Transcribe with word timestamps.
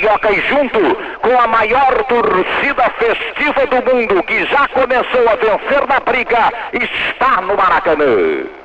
Carioca 0.00 0.32
e 0.32 0.40
junto 0.48 0.78
com 1.20 1.38
a 1.38 1.46
maior 1.46 2.04
torcida 2.04 2.90
festiva 2.98 3.66
do 3.66 3.94
mundo 3.94 4.22
que 4.22 4.46
já 4.46 4.66
começou 4.68 5.28
a 5.28 5.36
vencer 5.36 5.86
na 5.86 6.00
briga, 6.00 6.50
está 6.72 7.42
no 7.42 7.54
Maracanã. 7.54 8.59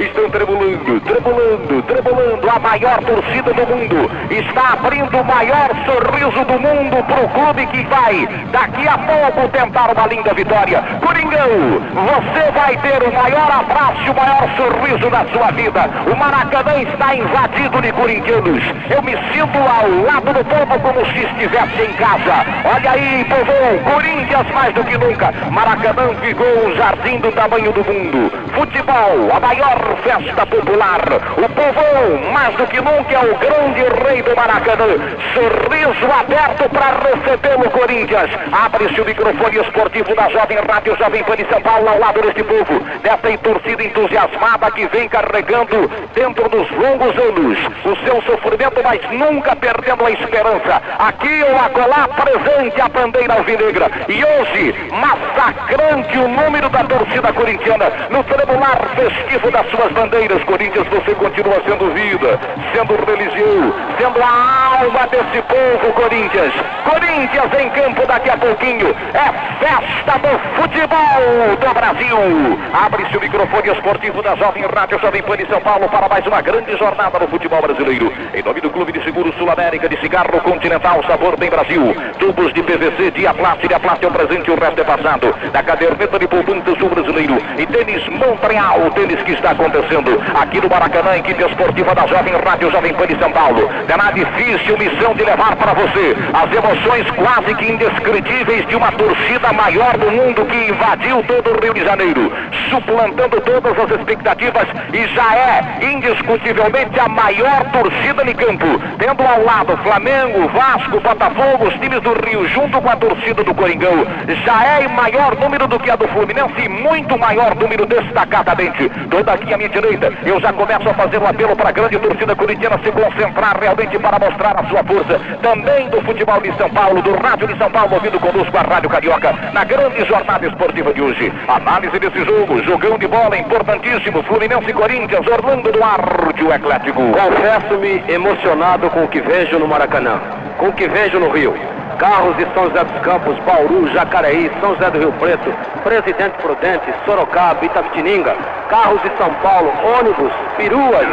Estão 0.00 0.30
tremulando, 0.30 1.00
tremulando, 1.00 1.82
tremulando. 1.82 2.50
A 2.50 2.58
maior 2.58 2.98
torcida 3.04 3.52
do 3.52 3.66
mundo 3.66 4.10
está 4.30 4.72
abrindo 4.72 5.18
o 5.18 5.24
maior 5.24 5.68
sorriso 5.84 6.44
do 6.44 6.58
mundo 6.58 7.04
para 7.04 7.20
o 7.20 7.28
clube 7.28 7.66
que 7.66 7.84
vai, 7.86 8.26
daqui 8.50 8.88
a 8.88 8.96
pouco, 8.96 9.48
tentar 9.50 9.90
uma 9.92 10.06
linda 10.06 10.32
vitória. 10.32 10.82
Coringão, 11.04 11.80
você 11.92 12.50
vai 12.52 12.76
ter 12.78 13.02
o 13.02 13.12
maior 13.12 13.50
abraço 13.50 14.02
e 14.06 14.10
o 14.10 14.14
maior 14.14 14.48
sorriso 14.56 15.10
da 15.10 15.24
sua 15.26 15.50
vida. 15.52 15.90
O 16.10 16.16
Maracanã 16.16 16.80
está 16.80 17.14
invadido 17.14 17.82
de 17.82 17.92
corintianos. 17.92 18.64
Eu 18.88 19.02
me 19.02 19.12
sinto 19.32 19.58
ao 19.58 19.90
lado 20.04 20.32
do 20.32 20.44
povo 20.44 20.80
como 20.80 21.04
se 21.12 21.20
estivesse 21.20 21.82
em 21.82 21.92
casa. 21.94 22.46
Olha 22.64 22.90
aí, 22.92 23.24
povo, 23.24 23.92
Corinthians 23.92 24.50
mais 24.54 24.74
do 24.74 24.84
que 24.84 24.96
nunca. 24.96 25.32
Maracanã 25.50 26.14
ficou 26.22 26.46
um 26.66 26.74
jardim 26.76 27.18
do 27.18 27.30
tamanho 27.32 27.72
do 27.72 27.84
mundo. 27.84 28.32
Futebol, 28.56 29.30
a 29.30 29.38
maior 29.38 29.98
festa 30.02 30.46
popular. 30.46 31.25
O 31.36 31.48
povão, 31.50 32.32
mais 32.32 32.54
do 32.56 32.66
que 32.66 32.80
nunca, 32.80 33.14
é 33.14 33.18
o 33.18 33.36
grande 33.36 33.82
rei 34.04 34.22
do 34.22 34.34
Maracanã. 34.34 34.86
Sorriso 35.34 36.12
aberto 36.12 36.68
para 36.70 36.96
recebê-lo, 36.96 37.70
Corinthians. 37.70 38.30
Abre-se 38.52 39.00
o 39.00 39.04
microfone 39.04 39.58
esportivo 39.58 40.14
da 40.14 40.30
Jovem 40.30 40.58
Rádio 40.66 40.96
Jovem 40.96 41.22
Pan 41.24 41.36
de 41.36 41.46
São 41.48 41.60
Paulo, 41.60 41.88
ao 41.88 41.98
lado 41.98 42.22
deste 42.22 42.42
povo. 42.42 42.80
Dessa 43.02 43.38
torcida 43.38 43.84
entusiasmada 43.84 44.70
que 44.70 44.86
vem 44.88 45.08
carregando 45.08 45.90
dentro 46.14 46.48
dos 46.48 46.70
longos 46.70 47.14
anos 47.18 47.58
o 47.84 47.96
seu 48.04 48.22
sofrimento, 48.22 48.80
mas 48.82 49.00
nunca 49.10 49.54
perdendo 49.56 50.06
a 50.06 50.10
esperança. 50.10 50.82
Aqui 50.98 51.44
ou 51.50 51.58
acolá, 51.58 52.08
presente 52.08 52.80
a 52.80 52.88
bandeira 52.88 53.34
alvinegra. 53.34 53.90
E 54.08 54.24
hoje, 54.24 54.74
massacrante 54.90 56.18
o 56.18 56.28
número 56.28 56.68
da 56.70 56.82
torcida 56.84 57.32
corintiana 57.32 57.92
no 58.10 58.24
tremular 58.24 58.80
festivo 58.94 59.50
das 59.50 59.68
suas 59.70 59.92
bandeiras. 59.92 60.42
Corinthians, 60.44 60.86
você 60.88 61.14
continua 61.26 61.60
sendo 61.66 61.92
vida, 61.92 62.38
sendo 62.72 62.94
religião, 63.04 63.74
sendo 63.98 64.22
a 64.22 64.78
alma 64.80 65.06
desse 65.08 65.42
povo, 65.42 65.92
Corinthians. 65.94 66.54
Corinthians 66.84 67.50
em 67.58 67.68
campo 67.70 68.06
daqui 68.06 68.30
a 68.30 68.36
pouquinho. 68.36 68.94
É 69.12 69.46
festa 69.58 70.18
do 70.18 70.62
futebol 70.62 71.56
do 71.58 71.74
Brasil. 71.74 72.58
Abre-se 72.72 73.16
o 73.16 73.20
microfone 73.20 73.70
esportivo 73.70 74.22
da 74.22 74.36
Jovem 74.36 74.64
Rádio 74.66 75.00
Jovem 75.00 75.22
Pan 75.22 75.36
de 75.36 75.46
São 75.46 75.60
Paulo 75.60 75.88
para 75.88 76.08
mais 76.08 76.24
uma 76.26 76.40
grande 76.40 76.76
jornada 76.76 77.18
no 77.18 77.28
futebol 77.28 77.60
brasileiro. 77.60 78.12
Em 78.32 78.42
nome 78.42 78.60
do 78.60 78.70
Clube 78.70 78.92
de 78.92 79.02
Seguro 79.02 79.32
Sul 79.36 79.50
América 79.50 79.88
de 79.88 79.98
Cigarro 80.00 80.40
Continental, 80.42 81.02
sabor 81.08 81.36
bem 81.36 81.50
Brasil. 81.50 81.94
Tubos 82.20 82.52
de 82.52 82.62
PVC, 82.62 83.10
Diaplast, 83.10 83.66
Diaplast 83.66 84.04
é 84.04 84.08
um 84.08 84.12
presente, 84.12 84.50
o 84.50 84.60
resto 84.60 84.80
é 84.80 84.84
passado. 84.84 85.34
Da 85.52 85.62
caderneta 85.62 86.18
de 86.18 86.28
poupança 86.28 86.76
sul 86.78 86.88
brasileiro. 86.88 87.36
E 87.58 87.66
tênis 87.66 88.06
Montreal, 88.08 88.86
o 88.86 88.90
tênis 88.90 89.20
que 89.22 89.32
está 89.32 89.50
acontecendo 89.50 90.22
aqui 90.34 90.60
no 90.60 90.68
Maracanã, 90.68 91.15
equipe 91.18 91.42
esportiva 91.42 91.94
da 91.94 92.06
Jovem 92.06 92.34
Rádio 92.44 92.70
Jovem 92.70 92.94
Pan 92.94 93.06
de 93.06 93.18
São 93.18 93.32
Paulo. 93.32 93.68
Terá 93.86 94.10
difícil 94.10 94.76
missão 94.78 95.14
de 95.14 95.24
levar 95.24 95.56
para 95.56 95.72
você 95.72 96.16
as 96.32 96.52
emoções 96.52 97.10
quase 97.12 97.54
que 97.54 97.72
indescritíveis 97.72 98.66
de 98.66 98.76
uma 98.76 98.92
torcida 98.92 99.52
maior 99.52 99.96
do 99.96 100.10
mundo 100.10 100.44
que 100.46 100.70
invadiu 100.70 101.22
todo 101.24 101.50
o 101.50 101.60
Rio 101.62 101.74
de 101.74 101.84
Janeiro, 101.84 102.32
suplantando 102.70 103.40
todas 103.40 103.78
as 103.78 103.98
expectativas 103.98 104.66
e 104.92 105.06
já 105.14 105.34
é 105.34 105.78
indiscutivelmente 105.94 106.98
a 107.00 107.08
maior 107.08 107.64
torcida 107.70 108.24
de 108.24 108.34
campo, 108.34 108.66
tendo 108.98 109.22
ao 109.22 109.42
lado 109.42 109.76
Flamengo, 109.78 110.48
Vasco, 110.48 111.00
Botafogo, 111.00 111.68
os 111.68 111.74
times 111.74 112.00
do 112.00 112.12
Rio, 112.26 112.46
junto 112.48 112.80
com 112.80 112.90
a 112.90 112.96
torcida 112.96 113.42
do 113.42 113.54
Coringão, 113.54 114.06
já 114.44 114.64
é 114.66 114.84
em 114.84 114.88
maior 114.88 115.34
número 115.36 115.66
do 115.66 115.78
que 115.78 115.90
a 115.90 115.96
do 115.96 116.06
Fluminense 116.08 116.60
e 116.62 116.68
muito 116.68 117.18
maior 117.18 117.54
número 117.54 117.86
destacadamente. 117.86 118.90
Toda 119.10 119.32
aqui 119.32 119.52
à 119.52 119.56
minha 119.56 119.68
direita, 119.68 120.12
eu 120.24 120.40
já 120.40 120.52
começo 120.52 120.88
a 120.88 120.94
fazer 120.94 121.05
um 121.14 121.26
apelo 121.26 121.54
para 121.54 121.68
a 121.68 121.72
grande 121.72 121.98
torcida 121.98 122.34
corintiana 122.34 122.78
se 122.82 122.90
concentrar 122.90 123.56
realmente 123.60 123.98
para 123.98 124.18
mostrar 124.18 124.58
a 124.58 124.64
sua 124.64 124.82
força, 124.82 125.20
também 125.40 125.88
do 125.88 126.00
futebol 126.02 126.40
de 126.40 126.52
São 126.56 126.68
Paulo, 126.70 127.00
do 127.02 127.14
rádio 127.16 127.46
de 127.46 127.56
São 127.56 127.70
Paulo, 127.70 127.94
ouvindo 127.94 128.18
conosco 128.18 128.56
a 128.56 128.62
Rádio 128.62 128.90
Carioca, 128.90 129.32
na 129.52 129.64
grande 129.64 130.04
jornada 130.04 130.46
esportiva 130.46 130.92
de 130.92 131.00
hoje. 131.00 131.32
Análise 131.48 131.98
desse 131.98 132.24
jogo, 132.24 132.62
jogão 132.64 132.98
de 132.98 133.06
bola 133.06 133.36
importantíssimo, 133.36 134.22
Fluminense 134.24 134.70
e 134.70 134.72
Corinthians, 134.72 135.26
Orlando 135.26 135.70
Duarte, 135.70 136.42
o 136.42 136.52
Eclético. 136.52 137.02
Confesso-me 137.12 138.02
emocionado 138.08 138.90
com 138.90 139.04
o 139.04 139.08
que 139.08 139.20
vejo 139.20 139.58
no 139.58 139.68
Maracanã, 139.68 140.20
com 140.58 140.68
o 140.68 140.72
que 140.72 140.88
vejo 140.88 141.20
no 141.20 141.30
Rio. 141.30 141.54
Carros 141.98 142.36
de 142.36 142.44
São 142.52 142.68
José 142.68 142.84
dos 142.84 143.00
Campos, 143.02 143.38
Bauru, 143.40 143.88
Jacareí, 143.92 144.50
São 144.60 144.74
José 144.74 144.90
do 144.90 144.98
Rio 144.98 145.12
Preto, 145.12 145.50
Presidente 145.82 146.36
Prudente, 146.42 146.92
Sorocaba, 147.04 147.64
Itapetininga, 147.64 148.36
carros 148.68 149.00
de 149.02 149.10
São 149.16 149.32
Paulo, 149.42 149.72
ônibus, 149.98 150.32
peruas, 150.56 151.06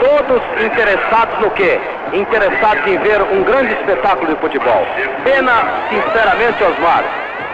todos 0.00 0.42
interessados 0.64 1.38
no 1.40 1.50
quê? 1.52 1.80
Interessados 2.12 2.86
em 2.86 2.98
ver 2.98 3.22
um 3.22 3.42
grande 3.42 3.72
espetáculo 3.72 4.34
de 4.34 4.40
futebol. 4.40 4.86
Pena, 5.24 5.62
sinceramente, 5.88 6.62
Osmar, 6.62 7.04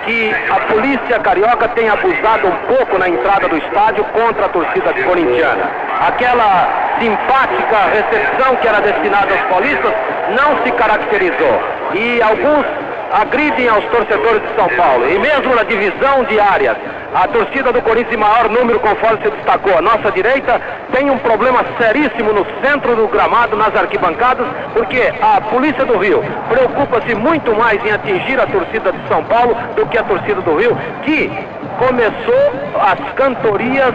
que 0.04 0.34
a 0.50 0.60
polícia 0.72 1.18
carioca 1.20 1.68
tem 1.68 1.88
abusado 1.88 2.48
um 2.48 2.76
pouco 2.76 2.98
na 2.98 3.08
entrada 3.08 3.48
do 3.48 3.56
estádio 3.56 4.04
contra 4.04 4.46
a 4.46 4.48
torcida 4.48 4.92
corintiana. 4.92 5.70
Aquela 6.06 6.68
simpática 7.00 7.76
recepção 7.92 8.56
que 8.56 8.68
era 8.68 8.80
destinada 8.80 9.32
aos 9.32 9.42
paulistas 9.42 9.92
não 10.30 10.62
se 10.62 10.72
caracterizou. 10.72 11.60
E 11.94 12.22
alguns 12.22 12.66
agridem 13.12 13.68
aos 13.68 13.84
torcedores 13.86 14.42
de 14.42 14.54
São 14.54 14.68
Paulo. 14.76 15.08
E 15.08 15.18
mesmo 15.18 15.54
na 15.54 15.62
divisão 15.62 16.24
de 16.24 16.38
áreas, 16.40 16.76
a 17.14 17.28
torcida 17.28 17.72
do 17.72 17.80
Corinthians 17.80 18.14
em 18.14 18.18
maior 18.18 18.48
número, 18.48 18.80
conforme 18.80 19.22
se 19.22 19.30
destacou, 19.30 19.78
a 19.78 19.80
nossa 19.80 20.10
direita 20.10 20.60
tem 20.92 21.10
um 21.10 21.18
problema 21.18 21.64
seríssimo 21.78 22.32
no 22.32 22.44
centro 22.60 22.96
do 22.96 23.06
gramado, 23.06 23.56
nas 23.56 23.74
arquibancadas, 23.76 24.46
porque 24.72 25.12
a 25.22 25.40
Polícia 25.40 25.84
do 25.84 25.96
Rio 25.96 26.24
preocupa-se 26.48 27.14
muito 27.14 27.54
mais 27.54 27.84
em 27.84 27.92
atingir 27.92 28.40
a 28.40 28.46
torcida 28.46 28.90
de 28.90 29.08
São 29.08 29.22
Paulo 29.24 29.56
do 29.76 29.86
que 29.86 29.96
a 29.96 30.02
torcida 30.02 30.40
do 30.40 30.56
Rio, 30.56 30.76
que 31.04 31.30
começou 31.78 32.52
as 32.80 33.12
cantorias 33.14 33.94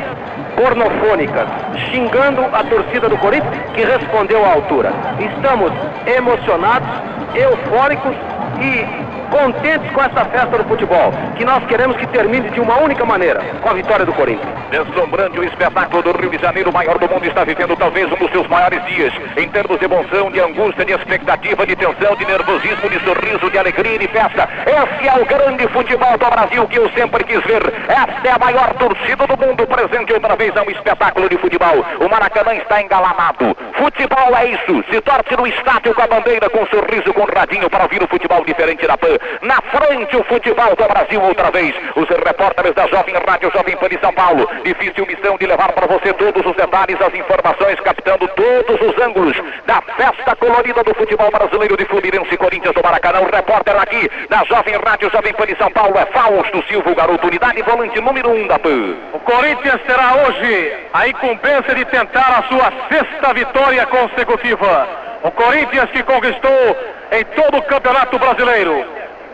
pornofônicas, 0.55 1.47
xingando 1.91 2.45
a 2.53 2.63
torcida 2.63 3.09
do 3.09 3.17
Corinthians, 3.17 3.55
que 3.73 3.83
respondeu 3.83 4.45
à 4.45 4.53
altura. 4.53 4.93
Estamos 5.19 5.71
emocionados, 6.05 6.87
eufóricos 7.35 8.15
e 8.59 9.08
contentes 9.29 9.91
com 9.91 10.01
essa 10.01 10.25
festa 10.25 10.57
do 10.57 10.63
futebol, 10.65 11.13
que 11.35 11.45
nós 11.45 11.63
queremos 11.65 11.95
que 11.97 12.07
termine 12.07 12.49
de 12.49 12.59
uma 12.59 12.77
única 12.77 13.05
maneira, 13.05 13.39
com 13.61 13.69
a 13.69 13.73
vitória 13.73 14.05
do 14.05 14.13
Corinthians. 14.13 14.49
Deslumbrante 14.71 15.39
o 15.39 15.43
espetáculo 15.43 16.03
do 16.03 16.11
Rio 16.17 16.29
de 16.29 16.37
Janeiro, 16.37 16.69
o 16.69 16.73
maior 16.73 16.97
do 16.97 17.07
mundo, 17.07 17.25
está 17.25 17.43
vivendo 17.43 17.75
talvez 17.75 18.11
um 18.11 18.15
dos 18.15 18.31
seus 18.31 18.47
maiores 18.47 18.83
dias, 18.85 19.13
em 19.37 19.49
termos 19.49 19.79
de 19.79 19.85
emoção, 19.85 20.31
de 20.31 20.39
angústia, 20.39 20.85
de 20.85 20.93
expectativa, 20.93 21.65
de 21.65 21.75
tensão, 21.75 22.15
de 22.15 22.25
nervosismo, 22.25 22.89
de 22.89 22.99
sorriso, 23.03 23.49
de 23.49 23.57
alegria 23.57 23.95
e 23.95 23.99
de 23.99 24.07
festa. 24.07 24.49
Esse 24.65 25.07
é 25.07 25.21
o 25.21 25.25
grande 25.25 25.67
futebol 25.69 26.17
do 26.17 26.29
Brasil 26.29 26.67
que 26.67 26.77
eu 26.77 26.89
sempre 26.91 27.23
quis 27.23 27.41
ver. 27.43 27.61
Esta 27.87 28.27
é 28.27 28.31
a 28.31 28.39
maior 28.39 28.73
torcida 28.73 29.25
do 29.27 29.37
mundo, 29.37 29.67
presente 29.67 30.13
outra 30.13 30.35
vez 30.35 30.55
a 30.55 30.61
um 30.61 30.69
espetáculo 30.69 31.29
de 31.29 31.37
futebol. 31.37 31.85
O 31.99 32.09
Maracanã 32.09 32.55
está 32.55 32.81
engalanado. 32.81 33.55
Futebol 33.77 34.35
é 34.35 34.45
isso. 34.45 34.83
Se 34.91 35.01
torce 35.01 35.35
no 35.37 35.47
estádio 35.47 35.93
com 35.93 36.01
a 36.01 36.07
bandeira, 36.07 36.49
com 36.49 36.63
um 36.63 36.67
sorriso, 36.67 37.13
com 37.13 37.21
um 37.21 37.27
radinho 37.33 37.69
para 37.69 37.83
ouvir 37.83 38.03
o 38.03 38.07
futebol 38.07 38.43
diferente 38.43 38.85
da 38.85 38.97
PAN. 38.97 39.18
Na 39.41 39.61
frente 39.61 40.15
o 40.17 40.23
futebol 40.25 40.75
do 40.75 40.87
Brasil 40.87 41.21
outra 41.21 41.51
vez. 41.51 41.73
Os 41.95 42.07
repórteres 42.09 42.73
da 42.73 42.87
Jovem 42.87 43.15
Rádio 43.27 43.51
Jovem 43.53 43.77
Pan 43.77 43.89
de 43.89 43.99
São 43.99 44.13
Paulo. 44.13 44.49
Difícil 44.63 45.05
missão 45.05 45.37
de 45.37 45.45
levar 45.45 45.71
para 45.71 45.87
você 45.87 46.13
todos 46.13 46.45
os 46.45 46.55
detalhes, 46.55 47.01
as 47.01 47.13
informações, 47.13 47.79
captando 47.79 48.27
todos 48.29 48.81
os 48.81 49.01
ângulos 49.01 49.35
da 49.65 49.81
festa 49.95 50.35
colorida 50.35 50.83
do 50.83 50.93
futebol 50.93 51.31
brasileiro 51.31 51.77
de 51.77 51.85
Fluminense 51.85 52.33
e 52.33 52.37
Corinthians 52.37 52.73
do 52.73 52.83
Maracanã. 52.83 53.21
O 53.21 53.35
repórter 53.35 53.75
aqui 53.75 54.09
da 54.29 54.43
Jovem 54.45 54.75
Rádio 54.85 55.09
Jovem 55.09 55.33
Pan 55.33 55.45
de 55.45 55.57
São 55.57 55.71
Paulo 55.71 55.97
é 55.97 56.05
Fausto 56.07 56.63
Silva, 56.67 56.93
garoto 56.93 57.27
unidade 57.27 57.61
volante 57.61 57.99
número 58.01 58.29
1 58.29 58.43
um 58.43 58.47
da 58.47 58.59
PAN. 58.59 58.95
O 59.13 59.19
Corinthians 59.19 59.81
terá 59.87 60.15
hoje 60.15 60.73
a 60.93 61.07
incumbência 61.07 61.75
de 61.75 61.85
tentar 61.85 62.39
a 62.39 62.43
sua 62.47 62.71
sexta 62.89 63.33
vitória 63.33 63.85
consecutiva. 63.87 64.87
O 65.23 65.31
Corinthians 65.31 65.89
que 65.91 66.03
conquistou 66.03 66.77
em 67.11 67.25
todo 67.35 67.57
o 67.57 67.61
Campeonato 67.63 68.17
Brasileiro 68.17 68.85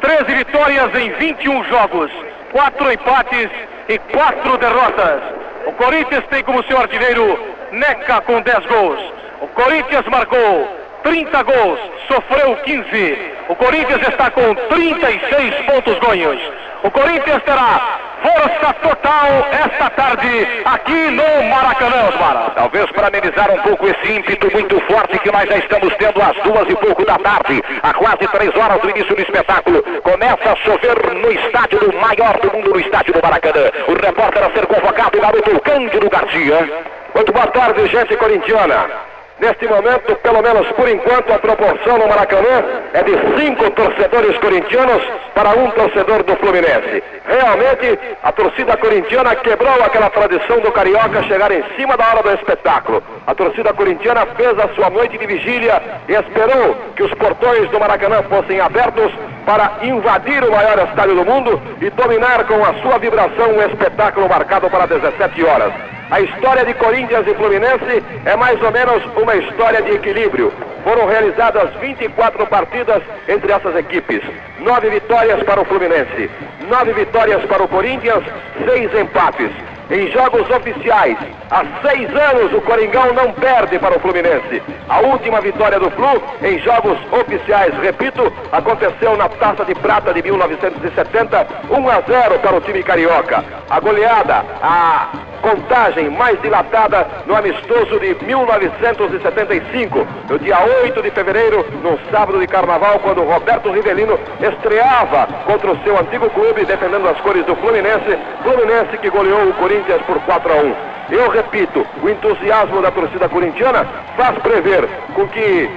13 0.06 0.36
vitórias 0.36 0.94
em 0.94 1.10
21 1.14 1.64
jogos, 1.64 2.12
4 2.52 2.92
empates 2.94 3.50
e 3.90 3.98
4 3.98 4.58
derrotas. 4.60 5.20
O 5.66 5.72
Corinthians 5.72 6.24
tem 6.30 6.44
como 6.44 6.64
seu 6.66 6.78
artilheiro 6.78 7.40
Neca 7.72 8.22
com 8.22 8.40
10 8.40 8.66
gols. 8.68 9.00
O 9.42 9.48
Corinthians 9.48 10.06
marcou 10.06 10.70
30 11.02 11.42
gols, 11.42 11.80
sofreu 12.08 12.56
15. 12.58 13.18
O 13.50 13.56
Corinthians 13.56 14.08
está 14.08 14.30
com 14.30 14.54
36 14.54 15.56
pontos 15.66 15.98
ganhos. 16.08 16.40
O 16.86 16.92
Corinthians 16.92 17.42
terá 17.42 17.98
força 18.22 18.74
total 18.74 19.26
esta 19.52 19.90
tarde 19.90 20.48
aqui 20.66 21.10
no 21.10 21.44
Maracanã, 21.50 22.10
Osmar. 22.10 22.52
Talvez 22.54 22.92
para 22.92 23.08
amenizar 23.08 23.50
um 23.50 23.58
pouco 23.64 23.88
esse 23.88 24.14
ímpeto 24.14 24.52
muito 24.52 24.80
forte 24.82 25.18
que 25.18 25.32
nós 25.32 25.50
já 25.50 25.58
estamos 25.58 25.92
tendo 25.96 26.22
às 26.22 26.36
duas 26.44 26.70
e 26.70 26.76
pouco 26.76 27.04
da 27.04 27.18
tarde, 27.18 27.64
há 27.82 27.92
quase 27.92 28.28
três 28.28 28.56
horas 28.56 28.80
do 28.82 28.90
início 28.92 29.16
do 29.16 29.22
espetáculo. 29.24 29.82
Começa 30.04 30.52
a 30.52 30.56
chover 30.58 31.12
no 31.12 31.32
estádio 31.32 31.80
do 31.80 31.98
maior 31.98 32.40
do 32.40 32.56
mundo, 32.56 32.70
no 32.70 32.80
estádio 32.80 33.14
do 33.14 33.22
Maracanã. 33.24 33.72
O 33.88 34.06
repórter 34.06 34.44
a 34.44 34.52
ser 34.52 34.68
convocado, 34.68 35.18
o 35.18 35.22
garoto 35.22 35.60
Cândido 35.62 36.08
Garcia. 36.08 36.84
Muito 37.16 37.34
boa 37.34 37.48
tarde, 37.48 37.88
gente 37.88 38.16
corintiana. 38.16 39.15
Neste 39.46 39.68
momento, 39.68 40.16
pelo 40.24 40.42
menos 40.42 40.68
por 40.72 40.90
enquanto, 40.90 41.32
a 41.32 41.38
proporção 41.38 42.00
no 42.00 42.08
Maracanã 42.08 42.66
é 42.96 43.04
de 43.04 43.12
cinco 43.40 43.70
torcedores 43.70 44.36
corintianos 44.40 45.04
para 45.36 45.52
um 45.52 45.70
torcedor 45.70 46.24
do 46.24 46.36
Fluminense. 46.38 47.04
Realmente, 47.28 48.00
a 48.24 48.32
torcida 48.32 48.76
corintiana 48.76 49.36
quebrou 49.36 49.76
aquela 49.84 50.10
tradição 50.10 50.60
do 50.62 50.72
Carioca 50.72 51.22
chegar 51.26 51.52
em 51.52 51.64
cima 51.76 51.96
da 51.96 52.08
hora 52.08 52.24
do 52.24 52.32
espetáculo. 52.32 53.04
A 53.28 53.36
torcida 53.36 53.72
corintiana 53.72 54.26
fez 54.36 54.58
a 54.58 54.68
sua 54.70 54.90
noite 54.90 55.16
de 55.16 55.28
vigília 55.28 55.80
e 56.10 56.14
esperou 56.14 56.76
que 56.96 57.04
os 57.04 57.14
portões 57.14 57.70
do 57.70 57.80
Maracanã 57.80 58.24
fossem 58.24 58.60
abertos 58.60 59.14
para 59.46 59.74
invadir 59.84 60.44
o 60.44 60.52
maior 60.52 60.80
estádio 60.88 61.18
do 61.18 61.24
mundo 61.24 61.62
e 61.80 61.92
dominar 61.92 62.46
com 62.46 62.66
a 62.66 62.74
sua 62.82 62.98
vibração 62.98 63.52
um 63.52 63.62
espetáculo 63.62 64.28
marcado 64.28 64.72
para 64.72 64.88
17 64.88 65.46
horas. 65.46 65.72
A 66.12 66.22
história 66.22 66.64
de 66.64 66.74
Corinthians 66.76 67.26
e 67.28 67.34
Fluminense 67.34 68.04
é 68.26 68.36
mais 68.36 68.62
ou 68.62 68.72
menos 68.72 69.04
uma 69.18 69.36
história 69.36 69.82
de 69.82 69.92
equilíbrio. 69.92 70.54
Foram 70.84 71.08
realizadas 71.08 71.74
24 71.80 72.46
partidas 72.46 73.02
entre 73.28 73.52
essas 73.52 73.76
equipes. 73.76 74.22
Nove 74.60 74.90
vitórias 74.92 75.42
para 75.44 75.62
o 75.62 75.66
Fluminense, 75.66 76.30
nove 76.70 76.94
vitórias 76.94 77.44
para 77.46 77.64
o 77.64 77.68
Corinthians, 77.68 78.24
seis 78.66 78.94
empates. 78.94 79.50
Em 79.90 80.12
jogos 80.12 80.50
oficiais, 80.50 81.16
há 81.52 81.64
seis 81.88 82.10
anos 82.10 82.52
o 82.54 82.62
Coringão 82.62 83.14
não 83.14 83.32
perde 83.34 83.78
para 83.78 83.96
o 83.96 84.00
Fluminense. 84.00 84.62
A 84.90 85.00
última 85.02 85.40
vitória 85.42 85.80
do 85.80 85.92
Flu 85.92 86.22
em 86.42 86.58
jogos 86.60 86.98
oficiais, 87.12 87.72
repito, 87.82 88.34
aconteceu 88.52 89.16
na 89.16 89.30
Taça 89.30 89.64
de 89.64 89.76
Prata 89.76 90.12
de 90.12 90.24
1970, 90.24 91.48
1 91.70 91.90
a 91.90 92.02
0 92.02 92.40
para 92.40 92.56
o 92.56 92.62
time 92.62 92.82
carioca. 92.82 93.46
A 93.70 93.80
goleada, 93.80 94.44
a 94.62 95.10
contagem 95.46 96.10
mais 96.10 96.42
dilatada 96.42 97.08
no 97.28 97.36
amistoso 97.36 98.00
de 98.00 98.16
1975, 98.26 100.08
no 100.28 100.40
dia 100.40 100.58
8 100.84 101.04
de 101.04 101.12
fevereiro, 101.12 101.64
no 101.84 102.00
sábado 102.10 102.40
de 102.40 102.48
carnaval, 102.48 102.98
quando 103.00 103.22
Roberto 103.22 103.70
Rivelino 103.72 104.20
estreava 104.42 105.28
contra 105.46 105.72
o 105.72 105.78
seu 105.84 106.00
antigo 106.00 106.28
clube, 106.32 106.66
defendendo 106.66 107.08
as 107.08 107.22
cores 107.22 107.46
do 107.46 107.56
Fluminense, 107.58 108.18
Fluminense 108.42 108.98
que 108.98 109.10
goleou 109.12 109.50
o 109.50 109.54
Corinthians 109.76 110.02
por 110.04 110.20
4 110.22 110.54
a 110.54 110.56
1. 110.56 110.76
Eu 111.12 111.30
repito, 111.30 111.86
o 112.02 112.10
entusiasmo 112.10 112.82
da 112.82 112.92
torcida 112.92 113.28
corintiana 113.28 113.86
faz 114.16 114.38
prever 114.40 114.88
com 115.14 115.28
que 115.28 115.70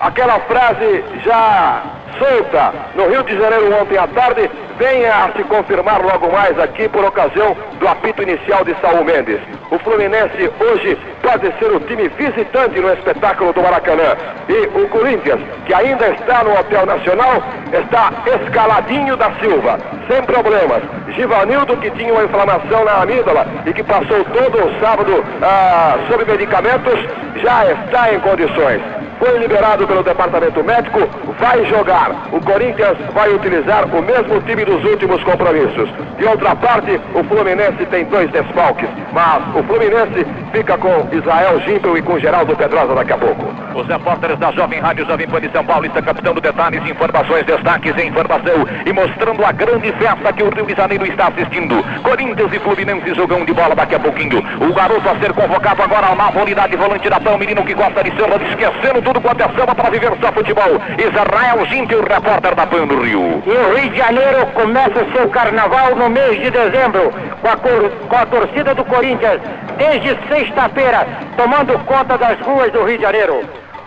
aquela 0.00 0.38
frase 0.40 1.04
já 1.24 1.82
solta 2.18 2.72
no 2.94 3.08
Rio 3.08 3.22
de 3.22 3.38
Janeiro 3.38 3.74
ontem 3.80 3.96
à 3.96 4.06
tarde 4.08 4.50
venha 4.78 5.24
a 5.24 5.32
se 5.32 5.42
confirmar 5.44 6.00
logo 6.02 6.30
mais 6.30 6.58
aqui 6.58 6.88
por 6.88 7.04
ocasião 7.04 7.56
do 7.78 7.88
apito 7.88 8.22
inicial 8.22 8.64
de 8.64 8.74
Saul 8.80 9.04
Mendes. 9.04 9.40
O 9.70 9.78
Fluminense 9.80 10.50
hoje 10.60 10.96
pode 11.20 11.52
ser 11.58 11.72
o 11.72 11.80
time 11.80 12.08
visitante 12.08 12.80
no 12.80 12.92
espetáculo 12.92 13.52
do 13.52 13.60
Maracanã. 13.60 14.16
E 14.48 14.66
o 14.78 14.88
Corinthians, 14.88 15.40
que 15.66 15.74
ainda 15.74 16.08
está 16.10 16.44
no 16.44 16.58
Hotel 16.58 16.86
Nacional, 16.86 17.42
está 17.72 18.12
escaladinho 18.40 19.16
da 19.16 19.30
Silva, 19.40 19.78
sem 20.08 20.22
problemas. 20.22 20.82
Givanildo, 21.08 21.76
que 21.78 21.90
tinha 21.90 22.12
uma 22.12 22.24
inflamação 22.24 22.84
na 22.84 23.02
amígdala 23.02 23.46
e 23.66 23.72
que 23.72 23.82
passou 23.82 24.24
todo 24.24 24.64
o 24.64 24.80
sábado 24.80 25.24
ah, 25.42 25.98
sob 26.08 26.24
medicamentos, 26.24 26.98
já 27.42 27.66
está 27.72 28.14
em 28.14 28.20
condições 28.20 28.97
foi 29.18 29.38
liberado 29.38 29.86
pelo 29.86 30.02
departamento 30.02 30.62
médico, 30.62 31.00
vai 31.38 31.64
jogar. 31.66 32.10
O 32.32 32.40
Corinthians 32.40 32.96
vai 33.12 33.32
utilizar 33.32 33.84
o 33.86 34.02
mesmo 34.02 34.40
time 34.42 34.64
dos 34.64 34.84
últimos 34.84 35.22
compromissos. 35.24 35.88
De 36.18 36.24
outra 36.24 36.54
parte, 36.56 37.00
o 37.14 37.24
Fluminense 37.24 37.84
tem 37.86 38.04
dois 38.06 38.30
desfalques, 38.30 38.88
mas 39.12 39.42
o 39.54 39.62
Fluminense 39.64 40.26
fica 40.52 40.76
com 40.78 41.08
Israel 41.12 41.60
Gimpel 41.60 41.96
e 41.96 42.02
com 42.02 42.18
Geraldo 42.18 42.56
Pedrosa 42.56 42.94
daqui 42.94 43.12
a 43.12 43.18
pouco. 43.18 43.52
Os 43.74 43.86
repórteres 43.86 44.38
da 44.38 44.50
Jovem 44.52 44.80
Rádio 44.80 45.06
Jovem 45.06 45.28
Pan 45.28 45.40
de 45.40 45.50
São 45.50 45.64
Paulo 45.64 45.86
estão 45.86 46.02
captando 46.02 46.40
detalhes, 46.40 46.82
informações, 46.88 47.44
destaques 47.44 47.94
e 47.96 48.06
informação 48.06 48.66
e 48.84 48.92
mostrando 48.92 49.44
a 49.44 49.52
grande 49.52 49.92
festa 49.92 50.32
que 50.32 50.42
o 50.42 50.50
Rio 50.50 50.66
de 50.66 50.74
Janeiro 50.74 51.06
está 51.06 51.28
assistindo. 51.28 51.84
Corinthians 52.02 52.52
e 52.52 52.58
Fluminense 52.58 53.14
jogam 53.14 53.44
de 53.44 53.52
bola 53.52 53.74
daqui 53.74 53.94
a 53.94 54.00
pouquinho. 54.00 54.38
O 54.60 54.72
garoto 54.72 55.08
a 55.08 55.18
ser 55.20 55.32
convocado 55.32 55.82
agora 55.82 56.08
a 56.08 56.14
nova 56.14 56.42
unidade 56.42 56.76
volante 56.76 57.08
da 57.08 57.20
PAN, 57.20 57.32
o 57.32 57.38
menino 57.38 57.64
que 57.64 57.74
gosta 57.74 58.02
de 58.02 58.10
samba, 58.16 58.36
esquecendo 58.42 59.00
tudo 59.08 59.20
quanto 59.22 59.40
é 59.42 59.48
samba 59.58 59.74
para 59.74 59.88
viver 59.90 60.12
só 60.20 60.30
futebol. 60.32 60.68
Israel 60.98 61.64
Gimpel, 61.66 62.02
repórter 62.02 62.54
da 62.54 62.66
PAN 62.66 62.86
do 62.86 63.00
Rio. 63.02 63.42
E 63.46 63.50
o 63.50 63.74
Rio 63.74 63.90
de 63.90 63.96
Janeiro 63.96 64.46
começa 64.52 65.02
o 65.02 65.12
seu 65.12 65.28
carnaval 65.30 65.96
no 65.96 66.10
mês 66.10 66.38
de 66.38 66.50
dezembro, 66.50 67.10
com 67.40 67.48
a, 67.48 67.56
cor- 67.56 67.90
com 68.06 68.16
a 68.16 68.26
torcida 68.26 68.74
do 68.74 68.84
Corinthians, 68.84 69.40
desde 69.78 70.10
sexta-feira, 70.28 71.06
tomando 71.38 71.78
conta 71.86 72.18
das 72.18 72.38
ruas 72.40 72.70
do 72.72 72.84
Rio 72.84 72.98
de 72.98 73.02
Janeiro. 73.02 73.40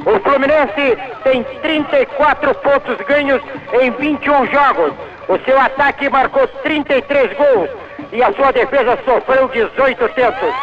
O 0.03 0.19
Fluminense 0.21 0.97
tem 1.23 1.43
34 1.61 2.55
pontos 2.55 2.97
ganhos 3.07 3.41
em 3.79 3.91
21 3.91 4.47
jogos. 4.47 4.93
O 5.27 5.37
seu 5.45 5.59
ataque 5.61 6.09
marcou 6.09 6.47
33 6.63 7.31
gols 7.37 7.69
e 8.11 8.21
a 8.23 8.31
sua 8.33 8.51
defesa 8.51 8.97
sofreu 9.05 9.47
18 9.47 10.09
tentos. 10.09 10.53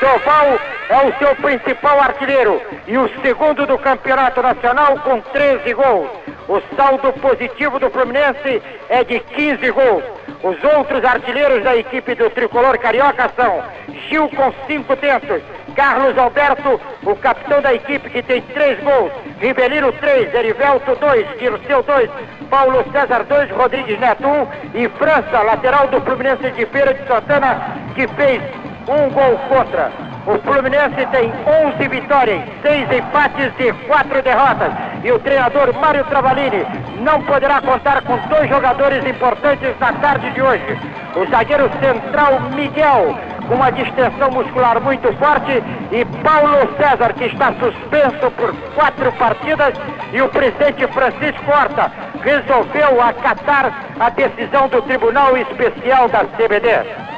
Soval 0.00 0.58
é 0.88 1.06
o 1.08 1.18
seu 1.18 1.34
principal 1.36 2.00
artilheiro 2.00 2.60
e 2.86 2.98
o 2.98 3.08
segundo 3.22 3.66
do 3.66 3.78
campeonato 3.78 4.42
nacional 4.42 4.98
com 5.00 5.20
13 5.20 5.72
gols. 5.74 6.08
O 6.48 6.60
saldo 6.76 7.12
positivo 7.14 7.78
do 7.78 7.90
Fluminense 7.90 8.62
é 8.88 9.02
de 9.02 9.18
15 9.20 9.70
gols. 9.70 10.04
Os 10.42 10.62
outros 10.62 11.04
artilheiros 11.04 11.64
da 11.64 11.76
equipe 11.76 12.14
do 12.14 12.30
tricolor 12.30 12.78
carioca 12.78 13.30
são 13.34 13.62
Gil 14.08 14.28
com 14.28 14.52
5 14.66 14.96
tentos, 14.96 15.42
Carlos 15.76 16.16
Alberto, 16.16 16.80
o 17.04 17.14
capitão 17.16 17.60
da 17.60 17.74
equipe 17.74 18.08
que 18.08 18.22
tem 18.22 18.40
3 18.40 18.82
gols, 18.82 19.12
Ribelino 19.38 19.92
3, 19.92 20.34
Erivelto 20.34 20.96
2, 20.96 21.38
Dirceu 21.38 21.82
2, 21.82 22.10
Paulo 22.48 22.82
César 22.90 23.24
2, 23.24 23.50
Rodrigues 23.50 24.00
Neto 24.00 24.26
1 24.26 24.48
e 24.74 24.88
França, 24.88 25.42
lateral 25.42 25.86
do 25.88 26.00
Fluminense 26.00 26.50
de 26.50 26.64
Feira 26.66 26.94
de 26.94 27.06
Santana, 27.06 27.76
que 27.94 28.08
fez 28.08 28.42
um 28.88 29.10
gol 29.10 29.38
contra. 29.48 29.90
O 30.26 30.38
Fluminense 30.38 31.06
tem 31.12 31.32
11 31.76 31.88
vitórias, 31.88 32.42
6 32.62 32.92
empates 32.92 33.52
e 33.58 33.72
4 33.86 34.22
derrotas. 34.22 34.72
e 35.04 35.12
o 35.12 35.18
treinador 35.20 35.72
Mário 35.74 36.04
Travalini 36.06 36.66
não 37.00 37.22
poderá 37.22 37.60
contar 37.60 38.02
com 38.02 38.16
dois 38.28 38.48
jogadores 38.48 39.06
importantes 39.06 39.72
na 39.78 39.92
tarde 39.92 40.30
de 40.32 40.42
hoje. 40.42 40.78
O 41.14 41.24
zagueiro 41.30 41.70
central 41.80 42.40
Miguel, 42.54 43.16
com 43.46 43.54
uma 43.54 43.70
distensão 43.70 44.30
muscular 44.32 44.80
muito 44.80 45.12
forte, 45.14 45.62
e 45.92 46.04
Paulo 46.24 46.68
César, 46.76 47.12
que 47.14 47.26
está 47.26 47.52
suspenso 47.52 48.30
por 48.32 48.52
quatro 48.74 49.12
partidas, 49.12 49.74
e 50.12 50.20
o 50.20 50.28
presidente 50.28 50.86
Francisco 50.88 51.50
Horta 51.50 51.92
resolveu 52.22 53.00
acatar 53.00 53.72
a 54.00 54.10
decisão 54.10 54.66
do 54.68 54.82
Tribunal 54.82 55.36
Especial 55.36 56.08
da 56.08 56.24
CBD. 56.36 57.15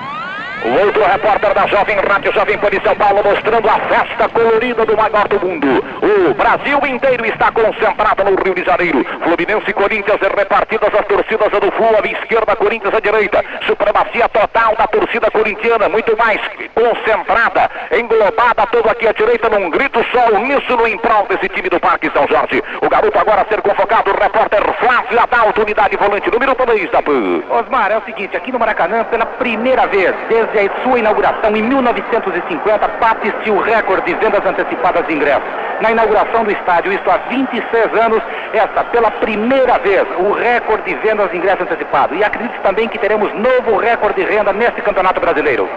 O 0.64 0.84
outro 0.84 1.04
repórter 1.04 1.54
da 1.54 1.66
Jovem 1.68 1.96
Rádio 2.00 2.32
Jovem 2.32 2.58
Pan 2.58 2.70
de 2.70 2.82
São 2.82 2.94
Paulo 2.96 3.22
mostrando 3.22 3.68
a 3.68 3.78
festa 3.78 4.28
colorida 4.28 4.84
do 4.84 4.96
maior 4.96 5.28
do 5.28 5.40
mundo. 5.46 5.84
O 6.02 6.34
Brasil 6.34 6.78
inteiro 6.84 7.24
está 7.26 7.52
concentrado 7.52 8.24
no 8.24 8.42
Rio 8.42 8.54
de 8.54 8.64
Janeiro. 8.64 9.04
Fluminense 9.22 9.70
e 9.70 9.72
Corinthians 9.72 10.18
repartidas 10.20 10.90
as 10.92 11.06
torcidas 11.06 11.50
do 11.52 11.72
Flu, 11.72 11.86
à 11.86 12.06
esquerda, 12.06 12.56
Corinthians 12.56 12.92
à 12.92 13.00
direita. 13.00 13.44
Supremacia 13.66 14.28
total 14.28 14.74
da 14.76 14.86
torcida 14.88 15.30
corintiana, 15.30 15.88
muito 15.88 16.16
mais 16.16 16.40
concentrada, 16.74 17.70
englobada 17.96 18.66
toda 18.72 18.90
aqui 18.90 19.06
à 19.06 19.12
direita 19.12 19.48
num 19.48 19.70
grito 19.70 20.04
só, 20.10 20.28
uníssono 20.34 20.86
em 20.86 20.98
prol 20.98 21.26
desse 21.28 21.48
time 21.50 21.68
do 21.68 21.78
Parque 21.78 22.10
São 22.10 22.26
Jorge. 22.28 22.62
O 22.82 22.88
garoto 22.88 23.18
agora 23.18 23.42
a 23.42 23.46
ser 23.46 23.62
convocado, 23.62 24.10
o 24.10 24.20
repórter 24.20 24.62
Flávio 24.80 25.20
Adalto, 25.20 25.62
unidade 25.62 25.96
volante 25.96 26.30
número 26.30 26.54
2 26.54 26.90
da 26.90 27.02
PAN. 27.02 27.42
Osmar, 27.48 27.92
é 27.92 27.98
o 27.98 28.02
seguinte, 28.02 28.36
aqui 28.36 28.50
no 28.50 28.58
Maracanã, 28.58 29.04
pela 29.04 29.26
primeira 29.26 29.86
vez, 29.86 30.14
desde 30.28 30.47
a 30.56 30.82
sua 30.82 30.98
inauguração 30.98 31.54
em 31.56 31.62
1950, 31.62 32.88
bate-se 33.00 33.50
o 33.50 33.60
recorde 33.60 34.12
de 34.12 34.18
vendas 34.18 34.44
antecipadas 34.44 35.06
de 35.06 35.14
ingressos. 35.14 35.48
Na 35.80 35.90
inauguração 35.90 36.44
do 36.44 36.50
estádio, 36.50 36.92
isso 36.92 37.10
há 37.10 37.18
26 37.28 37.94
anos, 37.94 38.22
esta 38.52 38.84
pela 38.84 39.10
primeira 39.10 39.78
vez, 39.78 40.06
o 40.18 40.32
recorde 40.32 40.84
de 40.84 40.94
vendas 41.00 41.30
de 41.30 41.36
ingressos 41.36 41.62
antecipados. 41.62 42.18
E 42.18 42.24
acredite 42.24 42.58
também 42.60 42.88
que 42.88 42.98
teremos 42.98 43.32
novo 43.34 43.76
recorde 43.78 44.24
de 44.24 44.30
renda 44.30 44.52
neste 44.52 44.80
Campeonato 44.82 45.20
Brasileiro. 45.20 45.68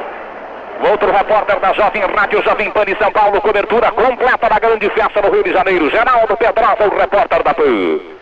Outro 0.89 1.11
repórter 1.11 1.59
da 1.59 1.73
Jovem 1.73 2.01
Rádio 2.01 2.41
Jovem 2.41 2.71
Pan 2.71 2.85
de 2.85 2.97
São 2.97 3.11
Paulo, 3.11 3.39
cobertura 3.41 3.91
completa 3.91 4.49
da 4.49 4.59
grande 4.59 4.89
festa 4.89 5.21
no 5.21 5.31
Rio 5.31 5.43
de 5.43 5.53
Janeiro. 5.53 5.91
Geraldo 5.91 6.35
Pedrosa, 6.37 6.87
o 6.91 6.97
repórter 6.97 7.43
da 7.43 7.53
PAN. 7.53 8.20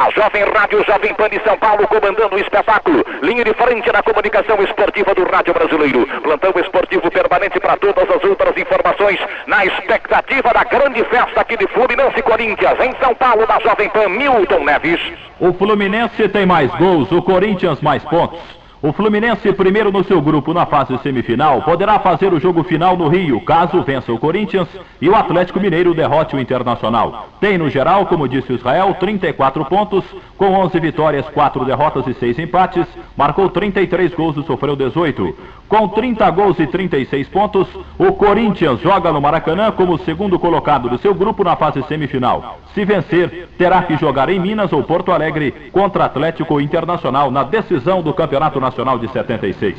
A 0.00 0.08
Jovem 0.12 0.42
Rádio 0.44 0.82
Jovem 0.86 1.12
Pan 1.12 1.28
de 1.28 1.38
São 1.44 1.58
Paulo 1.58 1.86
comandando 1.86 2.34
o 2.34 2.38
espetáculo. 2.38 3.04
Linha 3.22 3.44
de 3.44 3.52
frente 3.52 3.92
na 3.92 4.02
comunicação 4.02 4.56
esportiva 4.62 5.14
do 5.14 5.24
Rádio 5.30 5.52
Brasileiro. 5.52 6.06
Plantão 6.22 6.54
esportivo 6.58 7.10
permanente 7.10 7.60
para 7.60 7.76
todas 7.76 8.08
as 8.08 8.24
outras 8.24 8.56
informações. 8.56 9.20
Na 9.46 9.66
expectativa 9.66 10.54
da 10.54 10.64
grande 10.64 11.04
festa 11.04 11.42
aqui 11.42 11.54
de 11.58 11.66
Fluminense 11.66 12.22
Corinthians. 12.22 12.80
Em 12.80 12.94
São 12.98 13.14
Paulo, 13.14 13.46
da 13.46 13.60
Jovem 13.60 13.90
Pan, 13.90 14.08
Milton 14.08 14.64
Neves. 14.64 15.00
O 15.38 15.52
Fluminense 15.52 16.26
tem 16.30 16.46
mais 16.46 16.74
gols, 16.76 17.12
o 17.12 17.20
Corinthians 17.20 17.82
mais 17.82 18.02
pontos. 18.02 18.59
O 18.82 18.94
Fluminense, 18.94 19.52
primeiro 19.52 19.92
no 19.92 20.02
seu 20.02 20.22
grupo 20.22 20.54
na 20.54 20.64
fase 20.64 20.96
semifinal, 21.02 21.60
poderá 21.60 21.98
fazer 21.98 22.32
o 22.32 22.40
jogo 22.40 22.62
final 22.62 22.96
no 22.96 23.08
Rio, 23.08 23.38
caso 23.42 23.82
vença 23.82 24.10
o 24.10 24.18
Corinthians 24.18 24.68
e 24.98 25.06
o 25.06 25.14
Atlético 25.14 25.60
Mineiro 25.60 25.92
derrote 25.92 26.34
o 26.34 26.40
Internacional. 26.40 27.28
Tem 27.38 27.58
no 27.58 27.68
geral, 27.68 28.06
como 28.06 28.26
disse 28.26 28.50
o 28.50 28.54
Israel, 28.54 28.96
34 28.98 29.66
pontos, 29.66 30.02
com 30.38 30.54
11 30.54 30.80
vitórias, 30.80 31.28
4 31.28 31.62
derrotas 31.62 32.06
e 32.06 32.14
6 32.14 32.38
empates, 32.38 32.86
marcou 33.14 33.50
33 33.50 34.14
gols 34.14 34.38
e 34.38 34.44
sofreu 34.44 34.74
18. 34.74 35.36
Com 35.68 35.86
30 35.86 36.30
gols 36.30 36.58
e 36.58 36.66
36 36.66 37.28
pontos, 37.28 37.68
o 37.98 38.12
Corinthians 38.14 38.80
joga 38.80 39.12
no 39.12 39.20
Maracanã 39.20 39.70
como 39.72 39.98
segundo 39.98 40.38
colocado 40.38 40.88
do 40.88 40.96
seu 40.96 41.14
grupo 41.14 41.44
na 41.44 41.54
fase 41.54 41.82
semifinal. 41.82 42.58
Se 42.74 42.84
vencer, 42.84 43.48
terá 43.58 43.82
que 43.82 43.96
jogar 43.96 44.28
em 44.28 44.38
Minas 44.38 44.72
ou 44.72 44.82
Porto 44.84 45.10
Alegre 45.10 45.70
contra 45.72 46.04
Atlético 46.04 46.60
Internacional 46.60 47.30
na 47.30 47.42
decisão 47.42 48.00
do 48.00 48.14
Campeonato 48.14 48.60
Nacional 48.60 48.98
de 48.98 49.08
76. 49.08 49.76